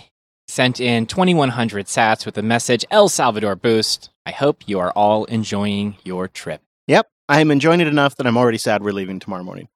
Sent 0.47 0.79
in 0.79 1.07
2100 1.07 1.87
sats 1.87 2.25
with 2.25 2.35
the 2.35 2.41
message 2.41 2.85
El 2.89 3.09
Salvador 3.09 3.55
Boost. 3.55 4.09
I 4.25 4.31
hope 4.31 4.67
you 4.67 4.79
are 4.79 4.91
all 4.91 5.25
enjoying 5.25 5.97
your 6.03 6.27
trip. 6.27 6.61
Yep. 6.87 7.09
I 7.29 7.41
am 7.41 7.51
enjoying 7.51 7.81
it 7.81 7.87
enough 7.87 8.15
that 8.15 8.27
I'm 8.27 8.37
already 8.37 8.57
sad 8.57 8.83
we're 8.83 8.91
leaving 8.91 9.19
tomorrow 9.19 9.43
morning. 9.43 9.67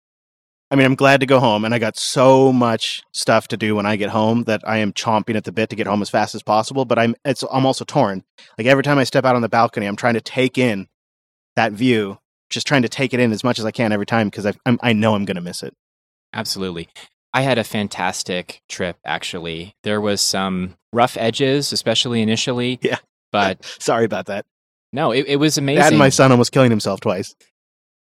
I 0.69 0.75
mean, 0.75 0.85
I'm 0.85 0.95
glad 0.95 1.19
to 1.19 1.25
go 1.25 1.41
home, 1.41 1.65
and 1.65 1.73
I 1.73 1.79
got 1.79 1.97
so 1.97 2.53
much 2.53 3.03
stuff 3.11 3.49
to 3.49 3.57
do 3.57 3.75
when 3.75 3.85
I 3.85 3.97
get 3.97 4.09
home 4.09 4.43
that 4.43 4.61
I 4.65 4.77
am 4.77 4.93
chomping 4.93 5.35
at 5.35 5.43
the 5.43 5.51
bit 5.51 5.69
to 5.69 5.75
get 5.75 5.85
home 5.85 6.01
as 6.01 6.09
fast 6.09 6.33
as 6.33 6.43
possible. 6.43 6.85
But 6.85 6.97
I'm 6.97 7.15
it's 7.25 7.43
I'm 7.51 7.65
also 7.65 7.83
torn. 7.83 8.23
Like 8.57 8.67
every 8.67 8.83
time 8.83 8.97
I 8.97 9.03
step 9.03 9.25
out 9.25 9.35
on 9.35 9.41
the 9.41 9.49
balcony, 9.49 9.85
I'm 9.85 9.97
trying 9.97 10.13
to 10.13 10.21
take 10.21 10.57
in 10.57 10.87
that 11.57 11.73
view, 11.73 12.19
just 12.49 12.67
trying 12.67 12.83
to 12.83 12.89
take 12.89 13.13
it 13.13 13.19
in 13.19 13.33
as 13.33 13.43
much 13.43 13.59
as 13.59 13.65
I 13.65 13.71
can 13.71 13.91
every 13.91 14.05
time 14.05 14.29
because 14.29 14.45
I 14.65 14.93
know 14.93 15.15
I'm 15.15 15.25
going 15.25 15.35
to 15.35 15.41
miss 15.41 15.61
it. 15.61 15.75
Absolutely. 16.33 16.87
I 17.33 17.41
had 17.41 17.57
a 17.57 17.63
fantastic 17.63 18.61
trip, 18.69 18.97
actually. 19.05 19.75
There 19.83 20.01
was 20.01 20.21
some 20.21 20.75
rough 20.93 21.17
edges, 21.17 21.73
especially 21.73 22.21
initially. 22.21 22.79
Yeah. 22.81 22.97
But 23.31 23.65
Sorry 23.79 24.05
about 24.05 24.27
that. 24.27 24.45
No, 24.93 25.11
it, 25.11 25.25
it 25.27 25.35
was 25.37 25.57
amazing. 25.57 25.81
Dad 25.81 25.91
and 25.93 25.99
my 25.99 26.09
son 26.09 26.31
almost 26.31 26.51
killing 26.51 26.69
himself 26.71 26.99
twice. 26.99 27.35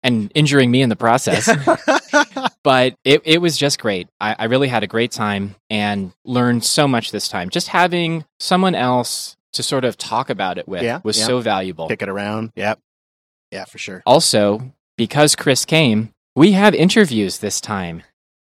and 0.02 0.30
injuring 0.34 0.70
me 0.70 0.82
in 0.82 0.88
the 0.88 0.96
process. 0.96 1.48
but 2.62 2.94
it, 3.04 3.22
it 3.24 3.38
was 3.40 3.56
just 3.56 3.80
great. 3.80 4.08
I, 4.20 4.36
I 4.38 4.44
really 4.44 4.68
had 4.68 4.82
a 4.82 4.86
great 4.86 5.10
time 5.12 5.54
and 5.70 6.12
learned 6.24 6.64
so 6.64 6.86
much 6.86 7.10
this 7.10 7.28
time. 7.28 7.50
Just 7.50 7.68
having 7.68 8.24
someone 8.38 8.74
else 8.74 9.36
to 9.54 9.62
sort 9.62 9.84
of 9.84 9.96
talk 9.96 10.30
about 10.30 10.58
it 10.58 10.68
with 10.68 10.82
Yeah, 10.82 11.00
was 11.02 11.18
yeah. 11.18 11.26
so 11.26 11.40
valuable. 11.40 11.88
Kick 11.88 12.02
it 12.02 12.08
around. 12.08 12.52
Yep. 12.56 12.78
Yeah, 13.50 13.64
for 13.64 13.78
sure. 13.78 14.02
Also, 14.06 14.72
because 14.96 15.34
Chris 15.36 15.64
came, 15.64 16.10
we 16.34 16.52
have 16.52 16.74
interviews 16.74 17.38
this 17.38 17.60
time. 17.60 18.02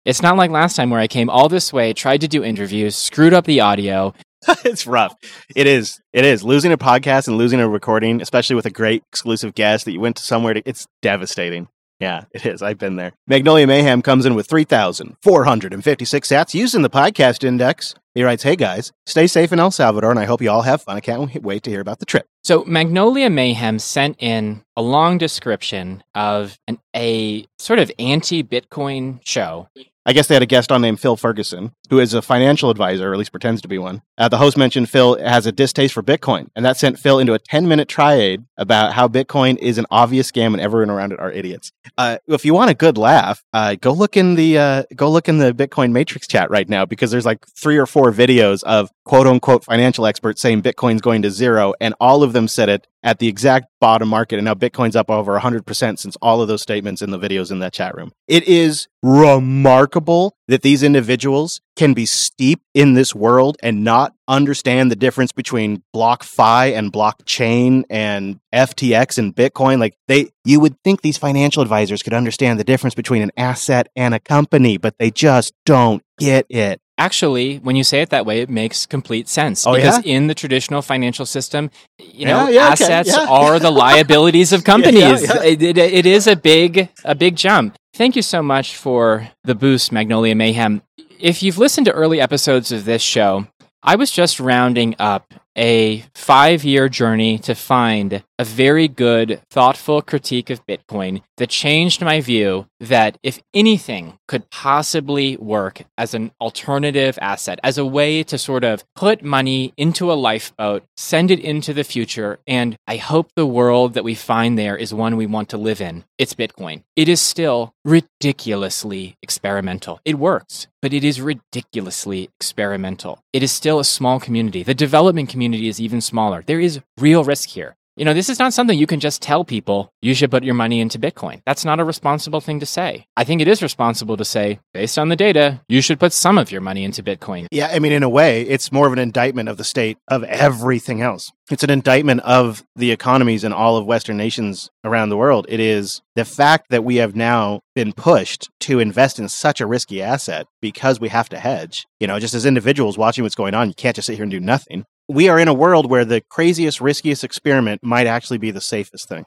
It's 0.05 0.21
not 0.21 0.35
like 0.37 0.51
last 0.51 0.75
time 0.75 0.89
where 0.89 0.99
I 0.99 1.07
came 1.07 1.29
all 1.29 1.49
this 1.49 1.71
way, 1.71 1.93
tried 1.93 2.21
to 2.21 2.27
do 2.27 2.43
interviews, 2.43 2.95
screwed 2.95 3.33
up 3.33 3.45
the 3.45 3.61
audio. 3.61 4.13
it's 4.65 4.87
rough. 4.87 5.15
It 5.55 5.67
is. 5.67 5.99
It 6.13 6.25
is. 6.25 6.43
Losing 6.43 6.71
a 6.71 6.77
podcast 6.77 7.27
and 7.27 7.37
losing 7.37 7.59
a 7.59 7.67
recording, 7.67 8.21
especially 8.21 8.55
with 8.55 8.65
a 8.65 8.71
great 8.71 9.03
exclusive 9.11 9.53
guest 9.53 9.85
that 9.85 9.91
you 9.91 9.99
went 9.99 10.17
to 10.17 10.23
somewhere 10.23 10.53
to, 10.53 10.61
it's 10.65 10.87
devastating. 11.01 11.67
Yeah, 11.99 12.23
it 12.31 12.47
is. 12.47 12.63
I've 12.63 12.79
been 12.79 12.95
there. 12.95 13.11
Magnolia 13.27 13.67
Mayhem 13.67 14.01
comes 14.01 14.25
in 14.25 14.33
with 14.33 14.47
3,456 14.47 16.27
sats 16.27 16.55
using 16.55 16.81
the 16.81 16.89
podcast 16.89 17.43
index. 17.43 17.93
He 18.15 18.23
writes, 18.23 18.41
Hey 18.41 18.55
guys, 18.55 18.91
stay 19.05 19.27
safe 19.27 19.53
in 19.53 19.59
El 19.59 19.69
Salvador, 19.69 20.09
and 20.09 20.19
I 20.19 20.25
hope 20.25 20.41
you 20.41 20.49
all 20.49 20.63
have 20.63 20.81
fun. 20.81 20.97
I 20.97 20.99
can't 20.99 21.43
wait 21.43 21.61
to 21.63 21.69
hear 21.69 21.79
about 21.79 21.99
the 21.99 22.07
trip. 22.07 22.25
So, 22.43 22.65
Magnolia 22.65 23.29
Mayhem 23.29 23.77
sent 23.77 24.15
in 24.19 24.63
a 24.75 24.81
long 24.81 25.19
description 25.19 26.03
of 26.15 26.57
an, 26.67 26.79
a 26.95 27.45
sort 27.59 27.77
of 27.77 27.91
anti 27.99 28.41
Bitcoin 28.41 29.19
show. 29.23 29.69
I 30.05 30.13
guess 30.13 30.27
they 30.27 30.35
had 30.35 30.41
a 30.41 30.47
guest 30.47 30.71
on 30.71 30.81
named 30.81 30.99
Phil 30.99 31.15
Ferguson, 31.15 31.73
who 31.89 31.99
is 31.99 32.13
a 32.13 32.21
financial 32.23 32.71
advisor, 32.71 33.09
or 33.09 33.13
at 33.13 33.19
least 33.19 33.31
pretends 33.31 33.61
to 33.61 33.67
be 33.67 33.77
one. 33.77 34.01
Uh, 34.17 34.27
the 34.27 34.37
host 34.37 34.57
mentioned 34.57 34.89
Phil 34.89 35.19
has 35.19 35.45
a 35.45 35.51
distaste 35.51 35.93
for 35.93 36.01
Bitcoin, 36.01 36.47
and 36.55 36.65
that 36.65 36.77
sent 36.77 36.97
Phil 36.97 37.19
into 37.19 37.33
a 37.33 37.39
10 37.39 37.67
minute 37.67 37.87
triade 37.87 38.43
about 38.57 38.93
how 38.93 39.07
Bitcoin 39.07 39.57
is 39.57 39.77
an 39.77 39.85
obvious 39.91 40.31
scam 40.31 40.53
and 40.53 40.59
everyone 40.59 40.89
around 40.89 41.11
it 41.11 41.19
are 41.19 41.31
idiots. 41.31 41.71
Uh, 41.97 42.17
if 42.27 42.45
you 42.45 42.53
want 42.53 42.71
a 42.71 42.73
good 42.73 42.97
laugh, 42.97 43.43
uh, 43.53 43.75
go 43.75 43.91
look 43.91 44.17
in 44.17 44.35
the 44.35 44.57
uh, 44.57 44.83
go 44.95 45.09
look 45.09 45.29
in 45.29 45.37
the 45.37 45.53
Bitcoin 45.53 45.91
Matrix 45.91 46.27
chat 46.27 46.49
right 46.49 46.67
now 46.67 46.85
because 46.85 47.11
there's 47.11 47.25
like 47.25 47.45
three 47.47 47.77
or 47.77 47.85
four 47.85 48.11
videos 48.11 48.63
of 48.63 48.89
quote 49.05 49.27
unquote 49.27 49.63
financial 49.63 50.05
experts 50.05 50.41
saying 50.41 50.61
Bitcoin's 50.61 51.01
going 51.01 51.21
to 51.21 51.31
zero, 51.31 51.73
and 51.79 51.93
all 51.99 52.23
of 52.23 52.33
them 52.33 52.47
said 52.47 52.69
it 52.69 52.87
at 53.03 53.19
the 53.19 53.27
exact 53.27 53.67
bottom 53.79 54.07
market, 54.07 54.37
and 54.37 54.45
now 54.45 54.53
Bitcoin's 54.53 54.95
up 54.95 55.09
over 55.09 55.39
100% 55.39 55.97
since 55.97 56.15
all 56.21 56.41
of 56.41 56.47
those 56.47 56.61
statements 56.61 57.01
in 57.01 57.09
the 57.09 57.17
videos 57.17 57.51
in 57.51 57.59
that 57.59 57.73
chat 57.73 57.95
room. 57.95 58.11
It 58.27 58.47
is 58.47 58.87
remarkable 59.01 60.35
that 60.47 60.61
these 60.61 60.83
individuals 60.83 61.61
can 61.75 61.93
be 61.93 62.05
steep 62.05 62.61
in 62.75 62.93
this 62.93 63.15
world 63.15 63.57
and 63.63 63.83
not 63.83 64.13
understand 64.27 64.91
the 64.91 64.95
difference 64.95 65.31
between 65.31 65.81
BlockFi 65.95 66.77
and 66.77 66.93
blockchain 66.93 67.83
and 67.89 68.39
FTX 68.53 69.17
and 69.17 69.35
Bitcoin. 69.35 69.79
Like 69.79 69.95
they, 70.07 70.29
you 70.45 70.59
would 70.59 70.75
think 70.83 71.01
these 71.01 71.17
financial 71.17 71.63
advisors 71.63 72.03
could 72.03 72.13
understand 72.13 72.59
the 72.59 72.63
difference 72.63 72.93
between 72.93 73.23
an 73.23 73.31
asset 73.35 73.87
and 73.95 74.13
a 74.13 74.19
company, 74.19 74.77
but 74.77 74.99
they 74.99 75.09
just 75.09 75.53
don't 75.65 76.03
get 76.19 76.45
it. 76.49 76.81
Actually, 77.05 77.57
when 77.57 77.75
you 77.75 77.83
say 77.83 78.01
it 78.01 78.09
that 78.11 78.25
way, 78.27 78.41
it 78.41 78.49
makes 78.49 78.85
complete 78.85 79.27
sense. 79.27 79.65
Oh, 79.65 79.73
because 79.75 79.99
in 80.05 80.27
the 80.27 80.35
traditional 80.35 80.81
financial 80.83 81.25
system, 81.25 81.71
you 81.97 82.25
know, 82.25 82.47
Yeah, 82.47 82.49
yeah, 82.67 82.73
okay, 82.73 82.83
assets 82.85 83.09
yeah. 83.09 83.25
are 83.27 83.57
the 83.59 83.71
liabilities 83.71 84.53
of 84.53 84.63
companies. 84.73 85.23
yeah. 85.27 85.43
It, 85.43 85.61
it- 85.63 85.77
it 85.77 86.05
is 86.05 86.27
a 86.27 86.35
big, 86.35 86.89
a 87.03 87.15
big 87.15 87.35
jump. 87.35 87.75
Thank 87.93 88.15
you 88.15 88.21
so 88.21 88.41
much 88.43 88.75
for 88.77 89.29
the 89.43 89.55
boost, 89.55 89.91
Magnolia 89.91 90.35
Mayhem. 90.35 90.81
If 91.19 91.41
you've 91.43 91.57
listened 91.57 91.85
to 91.85 91.91
early 91.91 92.21
episodes 92.21 92.71
of 92.71 92.85
this 92.85 93.01
show, 93.01 93.47
I 93.83 93.95
was 93.95 94.11
just 94.11 94.39
rounding 94.39 94.95
up 94.99 95.33
a 95.57 96.05
five 96.15 96.63
year 96.63 96.89
journey 96.89 97.37
to 97.39 97.55
find 97.55 98.23
a 98.39 98.43
very 98.43 98.87
good, 98.87 99.39
thoughtful 99.51 100.01
critique 100.01 100.49
of 100.49 100.65
Bitcoin 100.65 101.21
that 101.37 101.49
changed 101.49 102.01
my 102.01 102.19
view 102.19 102.65
that 102.79 103.17
if 103.21 103.39
anything 103.53 104.17
could 104.27 104.49
possibly 104.49 105.37
work 105.37 105.83
as 105.97 106.15
an 106.15 106.31
alternative 106.41 107.19
asset, 107.21 107.59
as 107.63 107.77
a 107.77 107.85
way 107.85 108.23
to 108.23 108.37
sort 108.39 108.63
of 108.63 108.83
put 108.95 109.23
money 109.23 109.73
into 109.77 110.11
a 110.11 110.13
lifeboat, 110.13 110.83
send 110.97 111.29
it 111.29 111.39
into 111.39 111.71
the 111.73 111.83
future, 111.83 112.39
and 112.47 112.75
I 112.87 112.97
hope 112.97 113.31
the 113.35 113.45
world 113.45 113.93
that 113.93 114.03
we 114.03 114.15
find 114.15 114.57
there 114.57 114.77
is 114.77 114.91
one 114.91 115.17
we 115.17 115.27
want 115.27 115.49
to 115.49 115.57
live 115.57 115.81
in, 115.81 116.03
it's 116.17 116.33
Bitcoin. 116.33 116.81
It 116.95 117.07
is 117.07 117.21
still 117.21 117.73
ridiculously 117.85 119.17
experimental. 119.21 119.99
It 120.03 120.17
works, 120.17 120.67
but 120.81 120.93
it 120.93 121.03
is 121.03 121.21
ridiculously 121.21 122.29
experimental. 122.39 123.19
It 123.33 123.43
is 123.43 123.51
still 123.51 123.79
a 123.79 123.85
small 123.85 124.19
community. 124.19 124.63
The 124.63 124.73
development 124.73 125.29
community 125.29 125.40
is 125.41 125.81
even 125.81 126.01
smaller. 126.01 126.43
There 126.45 126.59
is 126.59 126.81
real 126.97 127.23
risk 127.23 127.49
here. 127.49 127.75
You 127.97 128.05
know, 128.05 128.13
this 128.13 128.29
is 128.29 128.39
not 128.39 128.53
something 128.53 128.79
you 128.79 128.87
can 128.87 129.01
just 129.01 129.21
tell 129.21 129.43
people 129.43 129.91
you 130.01 130.13
should 130.13 130.31
put 130.31 130.45
your 130.45 130.53
money 130.53 130.79
into 130.79 130.97
Bitcoin. 130.97 131.41
That's 131.45 131.65
not 131.65 131.81
a 131.81 131.83
responsible 131.83 132.39
thing 132.39 132.61
to 132.61 132.65
say. 132.65 133.05
I 133.17 133.25
think 133.25 133.41
it 133.41 133.49
is 133.49 133.61
responsible 133.61 134.15
to 134.15 134.23
say, 134.23 134.59
based 134.73 134.97
on 134.97 135.09
the 135.09 135.15
data, 135.17 135.61
you 135.67 135.81
should 135.81 135.99
put 135.99 136.13
some 136.13 136.37
of 136.37 136.53
your 136.53 136.61
money 136.61 136.85
into 136.85 137.03
Bitcoin. 137.03 137.47
Yeah, 137.51 137.67
I 137.67 137.79
mean, 137.79 137.91
in 137.91 138.01
a 138.01 138.09
way, 138.09 138.43
it's 138.43 138.71
more 138.71 138.87
of 138.87 138.93
an 138.93 138.99
indictment 138.99 139.49
of 139.49 139.57
the 139.57 139.65
state 139.65 139.97
of 140.07 140.23
everything 140.23 141.01
else. 141.01 141.33
It's 141.51 141.63
an 141.63 141.69
indictment 141.69 142.21
of 142.21 142.63
the 142.77 142.91
economies 142.91 143.43
in 143.43 143.51
all 143.51 143.75
of 143.75 143.85
Western 143.85 144.15
nations 144.15 144.69
around 144.85 145.09
the 145.09 145.17
world. 145.17 145.45
It 145.49 145.59
is 145.59 146.01
the 146.15 146.23
fact 146.23 146.67
that 146.69 146.85
we 146.85 146.95
have 146.95 147.13
now 147.13 147.59
been 147.75 147.91
pushed 147.91 148.49
to 148.61 148.79
invest 148.79 149.19
in 149.19 149.27
such 149.27 149.59
a 149.59 149.67
risky 149.67 150.01
asset 150.01 150.47
because 150.61 151.01
we 151.01 151.09
have 151.09 151.27
to 151.27 151.39
hedge. 151.39 151.85
You 151.99 152.07
know, 152.07 152.19
just 152.19 152.33
as 152.33 152.45
individuals 152.45 152.97
watching 152.97 153.23
what's 153.23 153.35
going 153.35 153.53
on, 153.53 153.67
you 153.67 153.73
can't 153.75 153.97
just 153.97 154.05
sit 154.05 154.15
here 154.15 154.23
and 154.23 154.31
do 154.31 154.39
nothing. 154.39 154.85
We 155.11 155.27
are 155.27 155.37
in 155.37 155.49
a 155.49 155.53
world 155.53 155.89
where 155.89 156.05
the 156.05 156.21
craziest, 156.21 156.79
riskiest 156.79 157.25
experiment 157.25 157.83
might 157.83 158.07
actually 158.07 158.37
be 158.37 158.49
the 158.51 158.61
safest 158.61 159.09
thing. 159.09 159.25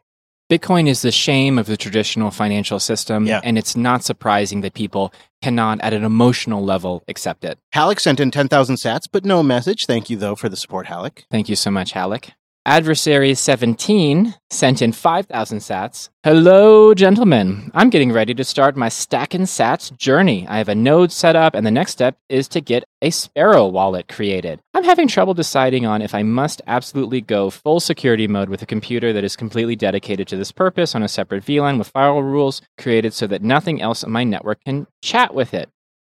Bitcoin 0.51 0.89
is 0.89 1.03
the 1.03 1.13
shame 1.13 1.59
of 1.59 1.67
the 1.67 1.77
traditional 1.77 2.31
financial 2.31 2.81
system, 2.81 3.27
Yeah. 3.27 3.41
and 3.45 3.59
it's 3.59 3.77
not 3.77 4.03
surprising 4.03 4.63
that 4.63 4.73
people 4.73 5.13
cannot, 5.43 5.81
at 5.83 5.93
an 5.93 6.03
emotional 6.03 6.65
level, 6.65 7.03
accept 7.07 7.45
it. 7.45 7.59
Halleck 7.73 8.01
sent 8.01 8.19
in 8.19 8.31
10,000 8.31 8.77
sats, 8.77 9.07
but 9.13 9.27
no 9.27 9.43
message. 9.43 9.85
Thank 9.85 10.09
you, 10.09 10.17
though, 10.17 10.35
for 10.35 10.49
the 10.49 10.57
support, 10.57 10.87
Halleck. 10.87 11.25
Thank 11.31 11.51
you 11.51 11.57
so 11.57 11.71
much, 11.71 11.93
Halleck. 11.93 12.33
Adversary 12.67 13.35
17 13.35 14.35
sent 14.49 14.81
in 14.81 14.91
5,000 14.93 15.59
sats. 15.59 16.09
Hello, 16.23 16.95
gentlemen. 16.95 17.71
I'm 17.75 17.91
getting 17.91 18.11
ready 18.11 18.33
to 18.33 18.43
start 18.43 18.75
my 18.75 18.89
stacking 18.89 19.43
sats 19.43 19.95
journey. 19.99 20.47
I 20.49 20.57
have 20.57 20.71
a 20.71 20.75
node 20.75 21.13
set 21.13 21.37
up, 21.37 21.55
and 21.55 21.67
the 21.67 21.71
next 21.71 21.93
step 21.93 22.17
is 22.31 22.49
to 22.49 22.63
get 22.63 22.85
a 23.03 23.11
Sparrow 23.11 23.67
wallet 23.67 24.09
created. 24.09 24.61
I'm 24.73 24.85
having 24.85 25.09
trouble 25.09 25.35
deciding 25.35 25.85
on 25.85 26.01
if 26.01 26.15
I 26.15 26.23
must 26.23 26.63
absolutely 26.67 27.21
go 27.21 27.51
full 27.51 27.81
security 27.81 28.27
mode 28.27 28.49
with 28.49 28.63
a 28.63 28.67
computer 28.67 29.13
that 29.13 29.25
is 29.25 29.37
completely 29.37 29.77
dedicated 29.77 30.27
to 30.29 30.37
this 30.37 30.51
purpose 30.51 30.95
on 30.95 31.03
a 31.03 31.09
separate 31.09 31.45
VLAN 31.45 31.77
with 31.77 31.89
firewall 31.89 32.23
rules 32.23 32.63
created 32.79 33.13
so 33.13 33.27
that 33.27 33.43
nothing 33.43 33.83
else 33.83 34.03
on 34.03 34.11
my 34.11 34.25
network 34.25 34.65
can 34.65 34.87
chat 35.03 35.35
with 35.35 35.53
it. 35.53 35.69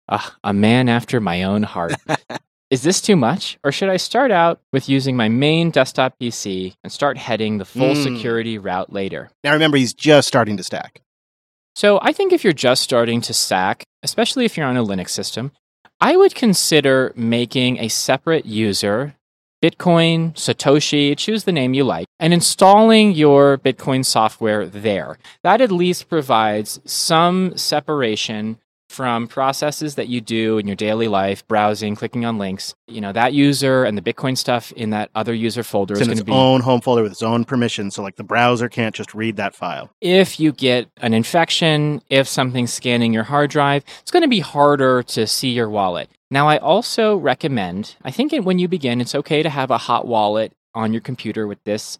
Ah, 0.08 0.36
a 0.44 0.52
man 0.52 0.88
after 0.88 1.20
my 1.20 1.42
own 1.42 1.64
heart. 1.64 1.94
Is 2.70 2.82
this 2.82 3.00
too 3.00 3.16
much? 3.16 3.58
Or 3.62 3.70
should 3.70 3.88
I 3.88 3.96
start 3.98 4.30
out 4.30 4.60
with 4.72 4.88
using 4.88 5.16
my 5.16 5.28
main 5.28 5.70
desktop 5.70 6.18
PC 6.18 6.74
and 6.82 6.92
start 6.92 7.18
heading 7.18 7.58
the 7.58 7.64
full 7.64 7.94
Mm. 7.94 8.02
security 8.02 8.58
route 8.58 8.92
later? 8.92 9.30
Now, 9.44 9.52
remember, 9.52 9.76
he's 9.76 9.94
just 9.94 10.26
starting 10.26 10.56
to 10.56 10.64
stack. 10.64 11.02
So 11.76 11.98
I 12.02 12.12
think 12.12 12.32
if 12.32 12.42
you're 12.44 12.52
just 12.52 12.82
starting 12.82 13.20
to 13.22 13.34
stack, 13.34 13.84
especially 14.02 14.44
if 14.44 14.56
you're 14.56 14.66
on 14.66 14.76
a 14.76 14.84
Linux 14.84 15.10
system, 15.10 15.52
I 16.00 16.16
would 16.16 16.34
consider 16.34 17.12
making 17.16 17.78
a 17.78 17.88
separate 17.88 18.46
user 18.46 19.14
Bitcoin, 19.62 20.34
Satoshi, 20.34 21.16
choose 21.16 21.44
the 21.44 21.52
name 21.52 21.72
you 21.72 21.84
like, 21.84 22.06
and 22.20 22.34
installing 22.34 23.12
your 23.12 23.56
Bitcoin 23.56 24.04
software 24.04 24.66
there. 24.66 25.16
That 25.42 25.62
at 25.62 25.72
least 25.72 26.10
provides 26.10 26.80
some 26.84 27.56
separation 27.56 28.58
from 28.94 29.26
processes 29.26 29.96
that 29.96 30.08
you 30.08 30.20
do 30.20 30.56
in 30.58 30.66
your 30.68 30.76
daily 30.76 31.08
life, 31.08 31.46
browsing, 31.48 31.96
clicking 31.96 32.24
on 32.24 32.38
links. 32.38 32.74
You 32.86 33.00
know, 33.00 33.12
that 33.12 33.34
user 33.34 33.84
and 33.84 33.98
the 33.98 34.02
Bitcoin 34.02 34.38
stuff 34.38 34.70
in 34.72 34.90
that 34.90 35.10
other 35.14 35.34
user 35.34 35.64
folder 35.64 35.94
It's 35.94 36.02
is 36.02 36.06
in 36.06 36.10
going 36.10 36.18
its 36.18 36.20
to 36.20 36.24
be. 36.24 36.32
Its 36.32 36.36
own 36.36 36.60
home 36.60 36.80
folder 36.80 37.02
with 37.02 37.12
its 37.12 37.22
own 37.22 37.44
permission. 37.44 37.90
So, 37.90 38.02
like, 38.02 38.16
the 38.16 38.24
browser 38.24 38.68
can't 38.68 38.94
just 38.94 39.12
read 39.14 39.36
that 39.36 39.54
file. 39.54 39.90
if 40.00 40.38
you 40.38 40.52
get 40.52 40.88
an 40.98 41.12
infection, 41.12 42.00
if 42.08 42.28
something's 42.28 42.72
scanning 42.72 43.12
your 43.12 43.24
hard 43.24 43.50
drive, 43.50 43.84
it's 44.00 44.10
going 44.10 44.22
to 44.22 44.28
be 44.28 44.40
harder 44.40 45.02
to 45.02 45.26
see 45.26 45.50
your 45.50 45.68
wallet. 45.68 46.08
Now, 46.30 46.48
I 46.48 46.58
also 46.58 47.16
recommend, 47.16 47.96
I 48.04 48.10
think 48.10 48.32
when 48.32 48.58
you 48.58 48.68
begin, 48.68 49.00
it's 49.00 49.14
okay 49.14 49.42
to 49.42 49.50
have 49.50 49.70
a 49.70 49.78
hot 49.78 50.06
wallet 50.06 50.52
on 50.74 50.92
your 50.92 51.02
computer 51.02 51.46
with 51.46 51.62
this 51.64 51.98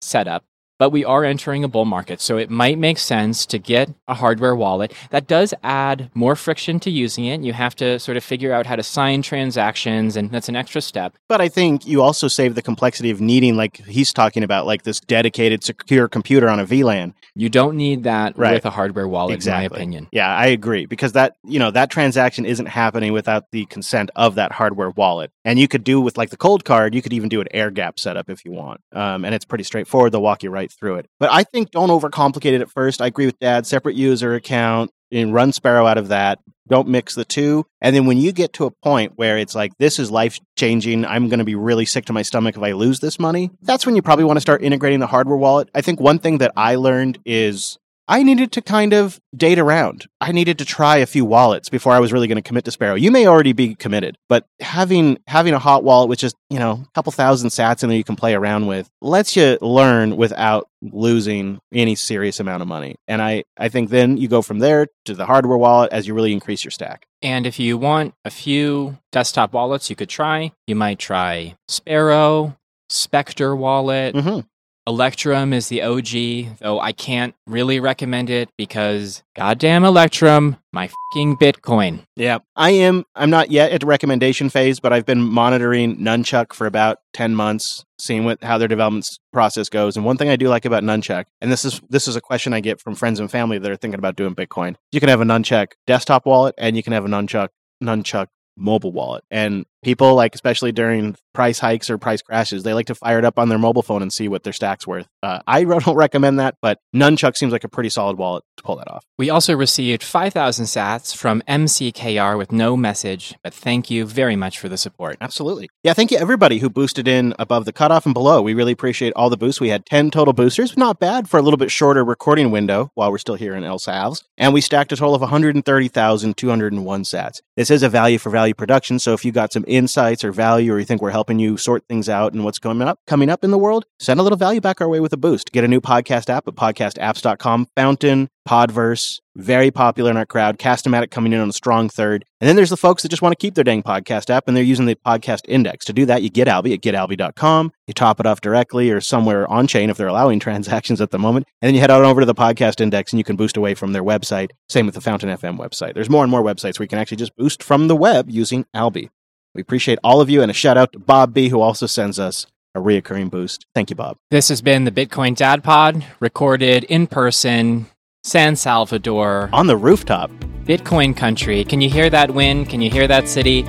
setup. 0.00 0.44
But 0.78 0.90
we 0.90 1.04
are 1.04 1.24
entering 1.24 1.62
a 1.62 1.68
bull 1.68 1.84
market, 1.84 2.20
so 2.20 2.36
it 2.36 2.50
might 2.50 2.78
make 2.78 2.98
sense 2.98 3.46
to 3.46 3.58
get 3.60 3.90
a 4.08 4.14
hardware 4.14 4.56
wallet. 4.56 4.92
That 5.10 5.28
does 5.28 5.54
add 5.62 6.10
more 6.14 6.34
friction 6.34 6.80
to 6.80 6.90
using 6.90 7.26
it. 7.26 7.42
You 7.42 7.52
have 7.52 7.76
to 7.76 8.00
sort 8.00 8.16
of 8.16 8.24
figure 8.24 8.52
out 8.52 8.66
how 8.66 8.74
to 8.74 8.82
sign 8.82 9.22
transactions, 9.22 10.16
and 10.16 10.30
that's 10.32 10.48
an 10.48 10.56
extra 10.56 10.80
step. 10.80 11.14
But 11.28 11.40
I 11.40 11.48
think 11.48 11.86
you 11.86 12.02
also 12.02 12.26
save 12.26 12.56
the 12.56 12.62
complexity 12.62 13.10
of 13.10 13.20
needing, 13.20 13.56
like 13.56 13.76
he's 13.86 14.12
talking 14.12 14.42
about, 14.42 14.66
like 14.66 14.82
this 14.82 14.98
dedicated, 14.98 15.62
secure 15.62 16.08
computer 16.08 16.48
on 16.48 16.58
a 16.58 16.66
VLAN. 16.66 17.14
You 17.36 17.48
don't 17.48 17.76
need 17.76 18.02
that 18.04 18.36
Right. 18.36 18.54
with 18.54 18.64
a 18.66 18.70
hardware 18.70 19.06
wallet, 19.06 19.30
in 19.32 19.36
Exactly. 19.36 19.68
my 19.68 19.76
opinion. 19.76 20.08
Yeah, 20.12 20.34
I 20.34 20.46
agree 20.46 20.86
because 20.86 21.12
that 21.12 21.36
you 21.44 21.58
know 21.60 21.70
that 21.70 21.90
transaction 21.90 22.46
isn't 22.46 22.66
happening 22.66 23.12
without 23.12 23.50
the 23.52 23.64
consent 23.66 24.10
of 24.16 24.34
that 24.36 24.52
hardware 24.52 24.90
wallet. 24.90 25.30
And 25.44 25.58
you 25.58 25.68
could 25.68 25.84
do 25.84 26.00
with 26.00 26.16
like 26.18 26.30
the 26.30 26.36
Coldcard, 26.36 26.94
you 26.94 27.02
could 27.02 27.12
even 27.12 27.28
do 27.28 27.40
an 27.40 27.48
air 27.52 27.70
gap 27.70 27.98
setup 28.00 28.28
if 28.30 28.44
you 28.44 28.50
want. 28.52 28.80
Um, 28.92 29.24
and 29.24 29.34
it's 29.34 29.44
pretty 29.44 29.64
straightforward. 29.64 30.12
They'll 30.12 30.22
walk 30.22 30.42
you 30.42 30.50
right 30.50 30.63
through 30.72 30.96
it. 30.96 31.06
But 31.18 31.30
I 31.32 31.44
think 31.44 31.70
don't 31.70 31.90
overcomplicate 31.90 32.52
it 32.52 32.60
at 32.60 32.70
first. 32.70 33.00
I 33.00 33.06
agree 33.06 33.26
with 33.26 33.38
Dad. 33.38 33.66
Separate 33.66 33.96
user 33.96 34.34
account 34.34 34.90
and 35.12 35.32
run 35.32 35.52
Sparrow 35.52 35.86
out 35.86 35.98
of 35.98 36.08
that. 36.08 36.40
Don't 36.68 36.88
mix 36.88 37.14
the 37.14 37.26
two. 37.26 37.66
And 37.82 37.94
then 37.94 38.06
when 38.06 38.16
you 38.16 38.32
get 38.32 38.54
to 38.54 38.64
a 38.64 38.70
point 38.70 39.12
where 39.16 39.36
it's 39.36 39.54
like 39.54 39.76
this 39.78 39.98
is 39.98 40.10
life 40.10 40.40
changing, 40.56 41.04
I'm 41.04 41.28
going 41.28 41.38
to 41.38 41.44
be 41.44 41.54
really 41.54 41.84
sick 41.84 42.06
to 42.06 42.14
my 42.14 42.22
stomach 42.22 42.56
if 42.56 42.62
I 42.62 42.72
lose 42.72 43.00
this 43.00 43.18
money. 43.18 43.50
That's 43.62 43.84
when 43.84 43.96
you 43.96 44.02
probably 44.02 44.24
want 44.24 44.38
to 44.38 44.40
start 44.40 44.62
integrating 44.62 45.00
the 45.00 45.06
hardware 45.06 45.36
wallet. 45.36 45.68
I 45.74 45.82
think 45.82 46.00
one 46.00 46.18
thing 46.18 46.38
that 46.38 46.52
I 46.56 46.76
learned 46.76 47.18
is 47.26 47.78
I 48.06 48.22
needed 48.22 48.52
to 48.52 48.62
kind 48.62 48.92
of 48.92 49.18
date 49.34 49.58
around. 49.58 50.06
I 50.20 50.32
needed 50.32 50.58
to 50.58 50.64
try 50.64 50.98
a 50.98 51.06
few 51.06 51.24
wallets 51.24 51.68
before 51.68 51.92
I 51.92 52.00
was 52.00 52.12
really 52.12 52.28
going 52.28 52.36
to 52.36 52.42
commit 52.42 52.64
to 52.66 52.70
Sparrow. 52.70 52.94
You 52.94 53.10
may 53.10 53.26
already 53.26 53.52
be 53.52 53.74
committed, 53.74 54.16
but 54.28 54.46
having 54.60 55.18
having 55.26 55.54
a 55.54 55.58
hot 55.58 55.84
wallet 55.84 56.08
with 56.08 56.18
just, 56.18 56.36
you 56.50 56.58
know, 56.58 56.84
a 56.86 56.90
couple 56.94 57.12
thousand 57.12 57.48
sats 57.48 57.82
in 57.82 57.88
there 57.88 57.96
you 57.96 58.04
can 58.04 58.16
play 58.16 58.34
around 58.34 58.66
with 58.66 58.90
lets 59.00 59.36
you 59.36 59.56
learn 59.62 60.16
without 60.16 60.68
losing 60.82 61.60
any 61.72 61.94
serious 61.94 62.40
amount 62.40 62.60
of 62.60 62.68
money. 62.68 62.96
And 63.08 63.22
I, 63.22 63.44
I 63.56 63.70
think 63.70 63.88
then 63.88 64.18
you 64.18 64.28
go 64.28 64.42
from 64.42 64.58
there 64.58 64.88
to 65.06 65.14
the 65.14 65.24
hardware 65.24 65.56
wallet 65.56 65.92
as 65.92 66.06
you 66.06 66.12
really 66.12 66.32
increase 66.32 66.62
your 66.62 66.72
stack. 66.72 67.06
And 67.22 67.46
if 67.46 67.58
you 67.58 67.78
want 67.78 68.12
a 68.24 68.30
few 68.30 68.98
desktop 69.12 69.54
wallets 69.54 69.88
you 69.88 69.96
could 69.96 70.10
try, 70.10 70.52
you 70.66 70.74
might 70.74 70.98
try 70.98 71.56
Sparrow, 71.68 72.56
Specter 72.90 73.56
Wallet. 73.56 74.14
hmm 74.14 74.40
Electrum 74.86 75.54
is 75.54 75.68
the 75.68 75.82
OG, 75.82 76.58
though 76.58 76.78
I 76.78 76.92
can't 76.92 77.34
really 77.46 77.80
recommend 77.80 78.28
it 78.28 78.50
because 78.58 79.22
goddamn 79.34 79.82
Electrum, 79.82 80.58
my 80.72 80.88
fucking 80.88 81.38
Bitcoin. 81.38 82.04
Yeah. 82.16 82.40
I 82.54 82.70
am 82.70 83.04
I'm 83.14 83.30
not 83.30 83.50
yet 83.50 83.72
at 83.72 83.80
the 83.80 83.86
recommendation 83.86 84.50
phase, 84.50 84.80
but 84.80 84.92
I've 84.92 85.06
been 85.06 85.22
monitoring 85.22 85.96
Nunchuck 85.96 86.52
for 86.52 86.66
about 86.66 86.98
10 87.14 87.34
months, 87.34 87.86
seeing 87.98 88.24
what 88.24 88.44
how 88.44 88.58
their 88.58 88.68
development 88.68 89.06
process 89.32 89.70
goes. 89.70 89.96
And 89.96 90.04
one 90.04 90.18
thing 90.18 90.28
I 90.28 90.36
do 90.36 90.48
like 90.48 90.66
about 90.66 90.82
Nunchuck, 90.82 91.24
and 91.40 91.50
this 91.50 91.64
is 91.64 91.80
this 91.88 92.06
is 92.06 92.14
a 92.14 92.20
question 92.20 92.52
I 92.52 92.60
get 92.60 92.78
from 92.78 92.94
friends 92.94 93.20
and 93.20 93.30
family 93.30 93.58
that 93.58 93.70
are 93.70 93.76
thinking 93.76 93.98
about 93.98 94.16
doing 94.16 94.34
Bitcoin. 94.34 94.76
You 94.92 95.00
can 95.00 95.08
have 95.08 95.22
a 95.22 95.24
Nunchuck 95.24 95.68
desktop 95.86 96.26
wallet 96.26 96.54
and 96.58 96.76
you 96.76 96.82
can 96.82 96.92
have 96.92 97.06
a 97.06 97.08
Nunchuck 97.08 97.48
Nunchuck 97.82 98.26
mobile 98.56 98.92
wallet. 98.92 99.24
And 99.30 99.64
people 99.84 100.14
like 100.14 100.34
especially 100.34 100.72
during 100.72 101.16
price 101.34 101.58
hikes 101.58 101.90
or 101.90 101.98
price 101.98 102.22
crashes, 102.22 102.62
they 102.62 102.72
like 102.72 102.86
to 102.86 102.94
fire 102.94 103.18
it 103.18 103.24
up 103.24 103.38
on 103.38 103.48
their 103.48 103.58
mobile 103.58 103.82
phone 103.82 104.00
and 104.00 104.12
see 104.12 104.28
what 104.28 104.44
their 104.44 104.52
stack's 104.52 104.86
worth. 104.86 105.06
Uh, 105.22 105.40
I 105.46 105.64
don't 105.84 105.96
recommend 105.96 106.38
that, 106.38 106.56
but 106.62 106.78
Nunchuck 106.94 107.36
seems 107.36 107.52
like 107.52 107.64
a 107.64 107.68
pretty 107.68 107.90
solid 107.90 108.16
wallet 108.16 108.44
to 108.56 108.62
pull 108.62 108.76
that 108.76 108.90
off. 108.90 109.04
We 109.18 109.30
also 109.30 109.54
received 109.54 110.02
5,000 110.02 110.66
sats 110.66 111.14
from 111.14 111.42
MCKR 111.48 112.38
with 112.38 112.52
no 112.52 112.76
message, 112.76 113.34
but 113.42 113.52
thank 113.52 113.90
you 113.90 114.06
very 114.06 114.36
much 114.36 114.58
for 114.58 114.68
the 114.68 114.78
support. 114.78 115.18
Absolutely. 115.20 115.68
Yeah, 115.82 115.92
thank 115.92 116.10
you 116.10 116.18
everybody 116.18 116.58
who 116.58 116.70
boosted 116.70 117.06
in 117.06 117.34
above 117.38 117.64
the 117.64 117.72
cutoff 117.72 118.06
and 118.06 118.14
below. 118.14 118.40
We 118.40 118.54
really 118.54 118.72
appreciate 118.72 119.12
all 119.14 119.28
the 119.28 119.36
boosts. 119.36 119.60
We 119.60 119.68
had 119.68 119.84
10 119.86 120.10
total 120.10 120.32
boosters, 120.32 120.76
not 120.76 121.00
bad 121.00 121.28
for 121.28 121.38
a 121.38 121.42
little 121.42 121.58
bit 121.58 121.70
shorter 121.70 122.04
recording 122.04 122.50
window 122.50 122.90
while 122.94 123.10
we're 123.10 123.18
still 123.18 123.34
here 123.34 123.54
in 123.54 123.64
El 123.64 123.78
Salves. 123.78 124.24
And 124.38 124.54
we 124.54 124.60
stacked 124.60 124.92
a 124.92 124.96
total 124.96 125.14
of 125.14 125.20
130,201 125.20 127.02
sats. 127.02 127.40
This 127.56 127.70
is 127.70 127.82
a 127.82 127.88
value 127.88 128.18
for 128.18 128.30
value 128.30 128.54
production, 128.54 128.98
so 128.98 129.12
if 129.12 129.24
you 129.24 129.32
got 129.32 129.52
some 129.52 129.64
insights 129.76 130.24
or 130.24 130.32
value 130.32 130.72
or 130.72 130.78
you 130.78 130.84
think 130.84 131.02
we're 131.02 131.10
helping 131.10 131.38
you 131.38 131.56
sort 131.56 131.84
things 131.88 132.08
out 132.08 132.32
and 132.32 132.44
what's 132.44 132.58
coming 132.58 132.86
up 132.86 132.98
coming 133.06 133.30
up 133.30 133.44
in 133.44 133.50
the 133.50 133.58
world, 133.58 133.84
send 133.98 134.20
a 134.20 134.22
little 134.22 134.38
value 134.38 134.60
back 134.60 134.80
our 134.80 134.88
way 134.88 135.00
with 135.00 135.12
a 135.12 135.16
boost. 135.16 135.52
Get 135.52 135.64
a 135.64 135.68
new 135.68 135.80
podcast 135.80 136.28
app 136.28 136.48
at 136.48 136.54
podcastapps.com. 136.54 137.68
Fountain, 137.76 138.28
Podverse, 138.48 139.20
very 139.36 139.70
popular 139.70 140.10
in 140.10 140.16
our 140.16 140.26
crowd. 140.26 140.58
Castamatic 140.58 141.10
coming 141.10 141.32
in 141.32 141.40
on 141.40 141.48
a 141.48 141.52
strong 141.52 141.88
third. 141.88 142.24
And 142.40 142.48
then 142.48 142.56
there's 142.56 142.70
the 142.70 142.76
folks 142.76 143.02
that 143.02 143.08
just 143.08 143.22
want 143.22 143.32
to 143.32 143.36
keep 143.42 143.54
their 143.54 143.64
dang 143.64 143.82
podcast 143.82 144.28
app 144.28 144.46
and 144.46 144.56
they're 144.56 144.64
using 144.64 144.86
the 144.86 144.96
podcast 144.96 145.40
index. 145.48 145.84
To 145.86 145.92
do 145.92 146.04
that, 146.06 146.22
you 146.22 146.28
get 146.28 146.48
Alby 146.48 146.74
at 146.74 146.80
getalby.com. 146.80 147.72
You 147.86 147.94
top 147.94 148.20
it 148.20 148.26
off 148.26 148.40
directly 148.40 148.90
or 148.90 149.00
somewhere 149.00 149.50
on 149.50 149.66
chain 149.66 149.90
if 149.90 149.96
they're 149.96 150.08
allowing 150.08 150.40
transactions 150.40 151.00
at 151.00 151.10
the 151.10 151.18
moment. 151.18 151.46
And 151.62 151.68
then 151.68 151.74
you 151.74 151.80
head 151.80 151.90
on 151.90 152.04
over 152.04 152.20
to 152.20 152.26
the 152.26 152.34
podcast 152.34 152.80
index 152.80 153.12
and 153.12 153.18
you 153.18 153.24
can 153.24 153.36
boost 153.36 153.56
away 153.56 153.74
from 153.74 153.92
their 153.92 154.04
website. 154.04 154.50
Same 154.68 154.86
with 154.86 154.94
the 154.94 155.00
Fountain 155.00 155.30
FM 155.30 155.58
website. 155.58 155.94
There's 155.94 156.10
more 156.10 156.22
and 156.22 156.30
more 156.30 156.42
websites 156.42 156.78
where 156.78 156.84
you 156.84 156.88
can 156.88 156.98
actually 156.98 157.16
just 157.16 157.36
boost 157.36 157.62
from 157.62 157.88
the 157.88 157.96
web 157.96 158.30
using 158.30 158.66
Alby. 158.74 159.10
We 159.54 159.60
appreciate 159.62 159.98
all 160.02 160.20
of 160.20 160.28
you 160.28 160.42
and 160.42 160.50
a 160.50 160.54
shout 160.54 160.76
out 160.76 160.92
to 160.92 160.98
Bob 160.98 161.32
B, 161.32 161.48
who 161.48 161.60
also 161.60 161.86
sends 161.86 162.18
us 162.18 162.46
a 162.74 162.80
reoccurring 162.80 163.30
boost. 163.30 163.66
Thank 163.74 163.90
you, 163.90 163.96
Bob. 163.96 164.16
This 164.30 164.48
has 164.48 164.60
been 164.60 164.84
the 164.84 164.90
Bitcoin 164.90 165.36
Dad 165.36 165.62
Pod, 165.62 166.04
recorded 166.18 166.84
in 166.84 167.06
person, 167.06 167.86
San 168.24 168.56
Salvador, 168.56 169.50
On 169.52 169.66
the 169.68 169.76
rooftop, 169.76 170.30
Bitcoin 170.64 171.16
country. 171.16 171.62
Can 171.64 171.80
you 171.80 171.88
hear 171.88 172.10
that 172.10 172.32
wind? 172.32 172.68
Can 172.68 172.80
you 172.80 172.90
hear 172.90 173.06
that 173.06 173.28
city? 173.28 173.62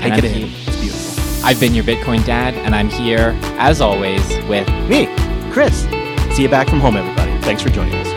take 0.00 0.16
it 0.16 0.24
in. 0.24 0.44
It's 0.44 0.80
beautiful. 0.80 1.44
I've 1.44 1.60
been 1.60 1.74
your 1.74 1.84
Bitcoin 1.84 2.24
Dad, 2.24 2.54
and 2.54 2.74
I'm 2.74 2.88
here, 2.88 3.36
as 3.58 3.80
always, 3.82 4.26
with 4.48 4.68
Me, 4.88 5.06
Chris. 5.52 5.82
See 6.34 6.42
you 6.42 6.48
back 6.48 6.68
from 6.68 6.80
home, 6.80 6.96
everybody. 6.96 7.36
Thanks 7.42 7.62
for 7.62 7.68
joining 7.68 7.94
us. 7.94 8.09